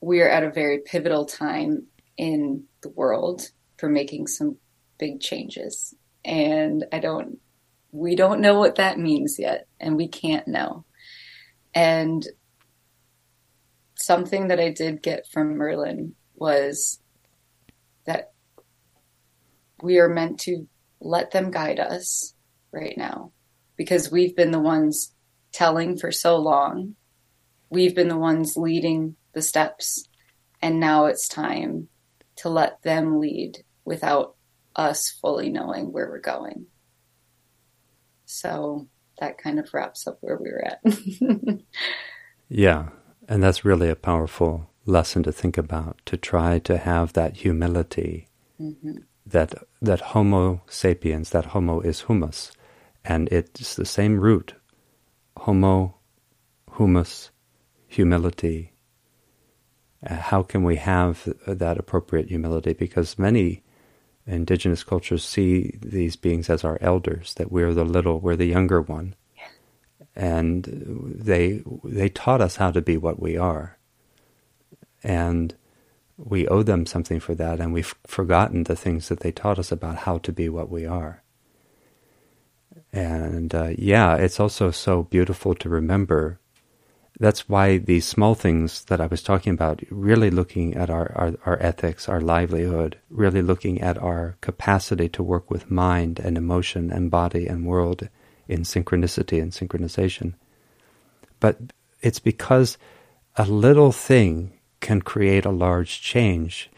we're 0.00 0.28
at 0.28 0.44
a 0.44 0.50
very 0.50 0.80
pivotal 0.84 1.24
time 1.24 1.86
in 2.16 2.64
the 2.82 2.88
world 2.88 3.50
for 3.78 3.88
making 3.88 4.26
some 4.26 4.56
big 4.98 5.20
changes. 5.20 5.94
And 6.24 6.84
I 6.92 6.98
don't, 6.98 7.38
we 7.90 8.14
don't 8.16 8.40
know 8.40 8.58
what 8.58 8.76
that 8.76 8.98
means 8.98 9.36
yet, 9.38 9.66
and 9.80 9.96
we 9.96 10.08
can't 10.08 10.48
know. 10.48 10.84
And 11.74 12.26
something 13.96 14.48
that 14.48 14.60
I 14.60 14.70
did 14.70 15.02
get 15.02 15.26
from 15.28 15.56
Merlin 15.56 16.14
was 16.34 17.00
that 18.04 18.32
we 19.82 19.98
are 19.98 20.08
meant 20.08 20.40
to 20.40 20.66
let 21.00 21.30
them 21.32 21.50
guide 21.50 21.80
us 21.80 22.34
right 22.72 22.96
now 22.96 23.32
because 23.76 24.10
we've 24.10 24.36
been 24.36 24.50
the 24.50 24.60
ones 24.60 25.14
telling 25.52 25.96
for 25.96 26.10
so 26.10 26.36
long. 26.36 26.94
We've 27.70 27.94
been 27.94 28.08
the 28.08 28.18
ones 28.18 28.56
leading 28.56 29.16
the 29.34 29.42
steps. 29.42 30.08
And 30.60 30.78
now 30.78 31.06
it's 31.06 31.26
time 31.26 31.88
to 32.36 32.48
let 32.48 32.82
them 32.82 33.18
lead 33.20 33.64
without 33.84 34.36
us 34.76 35.10
fully 35.10 35.50
knowing 35.50 35.92
where 35.92 36.08
we're 36.08 36.20
going. 36.20 36.66
So 38.24 38.88
that 39.18 39.38
kind 39.38 39.58
of 39.58 39.72
wraps 39.74 40.06
up 40.06 40.18
where 40.20 40.36
we 40.36 40.50
were 40.50 40.64
at. 40.64 40.80
yeah. 42.48 42.88
And 43.28 43.42
that's 43.42 43.64
really 43.64 43.88
a 43.88 43.96
powerful 43.96 44.70
lesson 44.84 45.22
to 45.22 45.32
think 45.32 45.56
about 45.56 46.00
to 46.06 46.16
try 46.16 46.58
to 46.58 46.76
have 46.78 47.12
that 47.12 47.36
humility 47.38 48.28
mm-hmm. 48.60 48.96
that 49.24 49.54
that 49.80 50.00
homo 50.00 50.62
sapiens 50.66 51.30
that 51.30 51.46
homo 51.46 51.80
is 51.80 52.02
humus 52.02 52.52
and 53.04 53.28
it's 53.28 53.76
the 53.76 53.84
same 53.84 54.18
root 54.18 54.54
homo 55.38 55.94
humus 56.76 57.30
humility 57.86 58.72
uh, 60.08 60.16
how 60.16 60.42
can 60.42 60.64
we 60.64 60.76
have 60.76 61.32
that 61.46 61.78
appropriate 61.78 62.28
humility 62.28 62.72
because 62.72 63.18
many 63.18 63.62
indigenous 64.26 64.84
cultures 64.84 65.24
see 65.24 65.76
these 65.80 66.16
beings 66.16 66.48
as 66.48 66.64
our 66.64 66.78
elders 66.80 67.34
that 67.34 67.50
we're 67.50 67.74
the 67.74 67.84
little 67.84 68.20
we're 68.20 68.36
the 68.36 68.46
younger 68.46 68.80
one 68.80 69.14
and 70.14 70.64
they 70.64 71.62
they 71.84 72.08
taught 72.08 72.40
us 72.40 72.56
how 72.56 72.70
to 72.70 72.80
be 72.80 72.96
what 72.96 73.20
we 73.20 73.36
are 73.36 73.78
and 75.02 75.54
we 76.16 76.46
owe 76.48 76.62
them 76.62 76.86
something 76.86 77.20
for 77.20 77.34
that, 77.34 77.60
and 77.60 77.72
we've 77.72 77.94
forgotten 78.06 78.64
the 78.64 78.76
things 78.76 79.08
that 79.08 79.20
they 79.20 79.32
taught 79.32 79.58
us 79.58 79.72
about 79.72 79.98
how 79.98 80.18
to 80.18 80.32
be 80.32 80.48
what 80.48 80.70
we 80.70 80.86
are. 80.86 81.22
And 82.92 83.54
uh, 83.54 83.70
yeah, 83.76 84.16
it's 84.16 84.38
also 84.38 84.70
so 84.70 85.04
beautiful 85.04 85.54
to 85.56 85.68
remember. 85.68 86.38
That's 87.20 87.48
why 87.48 87.78
these 87.78 88.06
small 88.06 88.34
things 88.34 88.84
that 88.86 89.00
I 89.00 89.06
was 89.06 89.22
talking 89.22 89.52
about, 89.52 89.82
really 89.90 90.30
looking 90.30 90.74
at 90.74 90.90
our, 90.90 91.12
our, 91.14 91.34
our 91.44 91.62
ethics, 91.62 92.08
our 92.08 92.20
livelihood, 92.20 92.98
really 93.10 93.42
looking 93.42 93.80
at 93.80 93.98
our 93.98 94.36
capacity 94.40 95.08
to 95.10 95.22
work 95.22 95.50
with 95.50 95.70
mind 95.70 96.18
and 96.18 96.36
emotion 96.36 96.90
and 96.90 97.10
body 97.10 97.46
and 97.46 97.66
world 97.66 98.08
in 98.48 98.62
synchronicity 98.62 99.40
and 99.40 99.52
synchronization. 99.52 100.34
But 101.38 101.58
it's 102.00 102.18
because 102.18 102.78
a 103.36 103.44
little 103.44 103.92
thing 103.92 104.58
can 104.80 105.02
create 105.02 105.44
a 105.44 105.50
large 105.50 106.00
change 106.00 106.70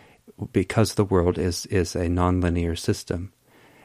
because 0.53 0.95
the 0.95 1.05
world 1.05 1.39
is, 1.39 1.67
is 1.67 1.95
a 1.95 2.07
nonlinear 2.07 2.79
system. 2.79 3.33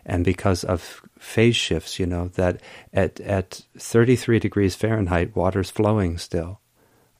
And 0.05 0.25
because 0.25 0.63
of 0.63 1.03
phase 1.19 1.55
shifts, 1.55 1.99
you 1.99 2.05
know, 2.05 2.29
that 2.29 2.61
at, 2.93 3.19
at 3.19 3.61
33 3.77 4.39
degrees 4.39 4.75
Fahrenheit, 4.75 5.35
water's 5.35 5.69
flowing 5.69 6.17
still. 6.17 6.59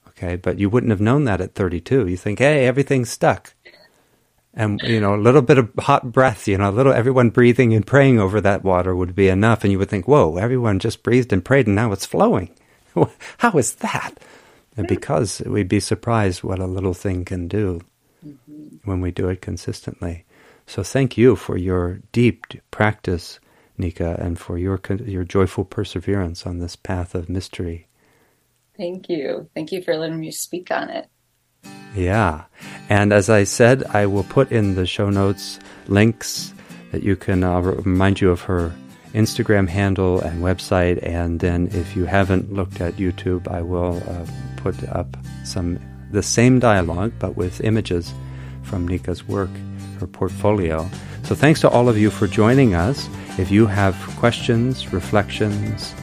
Okay, 0.08 0.36
but 0.36 0.58
you 0.58 0.68
wouldn't 0.68 0.90
have 0.90 1.00
known 1.00 1.24
that 1.24 1.40
at 1.40 1.54
32. 1.54 2.08
You 2.08 2.16
think, 2.16 2.40
hey, 2.40 2.66
everything's 2.66 3.10
stuck. 3.10 3.54
And, 4.52 4.80
you 4.82 5.00
know, 5.00 5.14
a 5.14 5.16
little 5.16 5.42
bit 5.42 5.58
of 5.58 5.70
hot 5.78 6.10
breath, 6.10 6.48
you 6.48 6.58
know, 6.58 6.70
a 6.70 6.72
little, 6.72 6.92
everyone 6.92 7.30
breathing 7.30 7.72
and 7.72 7.86
praying 7.86 8.18
over 8.18 8.40
that 8.40 8.64
water 8.64 8.96
would 8.96 9.14
be 9.14 9.28
enough. 9.28 9.62
And 9.62 9.72
you 9.72 9.78
would 9.78 9.88
think, 9.88 10.08
whoa, 10.08 10.36
everyone 10.36 10.80
just 10.80 11.04
breathed 11.04 11.32
and 11.32 11.44
prayed 11.44 11.68
and 11.68 11.76
now 11.76 11.92
it's 11.92 12.04
flowing. 12.04 12.50
How 13.38 13.52
is 13.52 13.76
that? 13.76 14.14
And 14.76 14.88
because 14.88 15.40
we'd 15.46 15.68
be 15.68 15.80
surprised 15.80 16.42
what 16.42 16.58
a 16.58 16.66
little 16.66 16.94
thing 16.94 17.24
can 17.24 17.48
do 17.48 17.80
mm-hmm. 18.26 18.76
when 18.84 19.00
we 19.00 19.10
do 19.12 19.28
it 19.28 19.40
consistently. 19.40 20.24
So 20.66 20.82
thank 20.82 21.16
you 21.16 21.36
for 21.36 21.56
your 21.56 22.00
deep 22.12 22.46
practice, 22.70 23.40
Nica, 23.80 24.16
and 24.20 24.38
for 24.38 24.58
your 24.58 24.80
your 25.04 25.24
joyful 25.24 25.64
perseverance 25.64 26.46
on 26.46 26.58
this 26.58 26.76
path 26.76 27.14
of 27.14 27.28
mystery 27.28 27.88
Thank 28.80 29.10
you. 29.10 29.50
Thank 29.54 29.72
you 29.72 29.82
for 29.82 29.94
letting 29.94 30.18
me 30.18 30.30
speak 30.30 30.70
on 30.70 30.88
it. 30.88 31.06
Yeah. 31.94 32.44
And 32.88 33.12
as 33.12 33.28
I 33.28 33.44
said, 33.44 33.84
I 33.84 34.06
will 34.06 34.24
put 34.24 34.50
in 34.50 34.74
the 34.74 34.86
show 34.86 35.10
notes 35.10 35.58
links 35.86 36.54
that 36.90 37.02
you 37.02 37.14
can 37.14 37.44
uh, 37.44 37.60
remind 37.60 38.22
you 38.22 38.30
of 38.30 38.40
her 38.40 38.74
Instagram 39.12 39.68
handle 39.68 40.22
and 40.22 40.42
website. 40.42 41.06
And 41.06 41.40
then 41.40 41.68
if 41.72 41.94
you 41.94 42.06
haven't 42.06 42.54
looked 42.54 42.80
at 42.80 42.94
YouTube, 42.94 43.48
I 43.48 43.60
will 43.60 44.02
uh, 44.08 44.24
put 44.56 44.82
up 44.88 45.14
some 45.44 45.78
the 46.10 46.22
same 46.22 46.58
dialogue 46.58 47.12
but 47.18 47.36
with 47.36 47.60
images 47.60 48.14
from 48.62 48.88
Nica's 48.88 49.28
work, 49.28 49.50
her 49.98 50.06
portfolio. 50.06 50.88
So 51.24 51.34
thanks 51.34 51.60
to 51.60 51.68
all 51.68 51.88
of 51.88 51.96
you 51.96 52.10
for 52.10 52.26
joining 52.26 52.74
us. 52.74 53.08
If 53.38 53.50
you 53.50 53.66
have 53.66 53.94
questions, 54.18 54.92
reflections, 54.92 55.94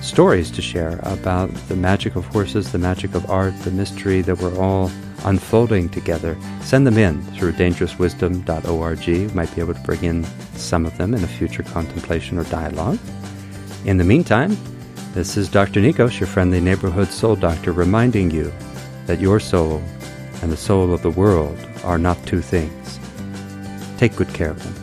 stories 0.00 0.50
to 0.50 0.62
share 0.62 0.98
about 1.02 1.54
the 1.68 1.76
magic 1.76 2.16
of 2.16 2.26
horses, 2.26 2.72
the 2.72 2.78
magic 2.78 3.14
of 3.14 3.30
art, 3.30 3.56
the 3.60 3.70
mystery 3.70 4.20
that 4.22 4.38
we're 4.38 4.58
all 4.58 4.90
unfolding 5.24 5.88
together, 5.88 6.36
send 6.60 6.86
them 6.86 6.98
in 6.98 7.22
through 7.34 7.52
dangerouswisdom.org. 7.52 9.06
You 9.06 9.28
might 9.30 9.54
be 9.54 9.60
able 9.60 9.74
to 9.74 9.80
bring 9.80 10.02
in 10.02 10.24
some 10.54 10.84
of 10.84 10.98
them 10.98 11.14
in 11.14 11.22
a 11.22 11.28
future 11.28 11.62
contemplation 11.62 12.38
or 12.38 12.44
dialogue. 12.44 12.98
In 13.84 13.96
the 13.98 14.04
meantime, 14.04 14.56
this 15.14 15.36
is 15.36 15.48
Dr. 15.48 15.80
Nikos, 15.80 16.18
your 16.18 16.26
friendly 16.26 16.60
neighborhood 16.60 17.08
soul 17.08 17.36
doctor, 17.36 17.72
reminding 17.72 18.30
you 18.30 18.52
that 19.06 19.20
your 19.20 19.38
soul 19.38 19.82
and 20.40 20.50
the 20.50 20.56
soul 20.56 20.92
of 20.92 21.02
the 21.02 21.10
world 21.10 21.58
are 21.84 21.98
not 21.98 22.24
two 22.26 22.40
things. 22.40 22.98
Take 24.02 24.16
good 24.16 24.34
care 24.34 24.50
of 24.50 24.60
them. 24.60 24.81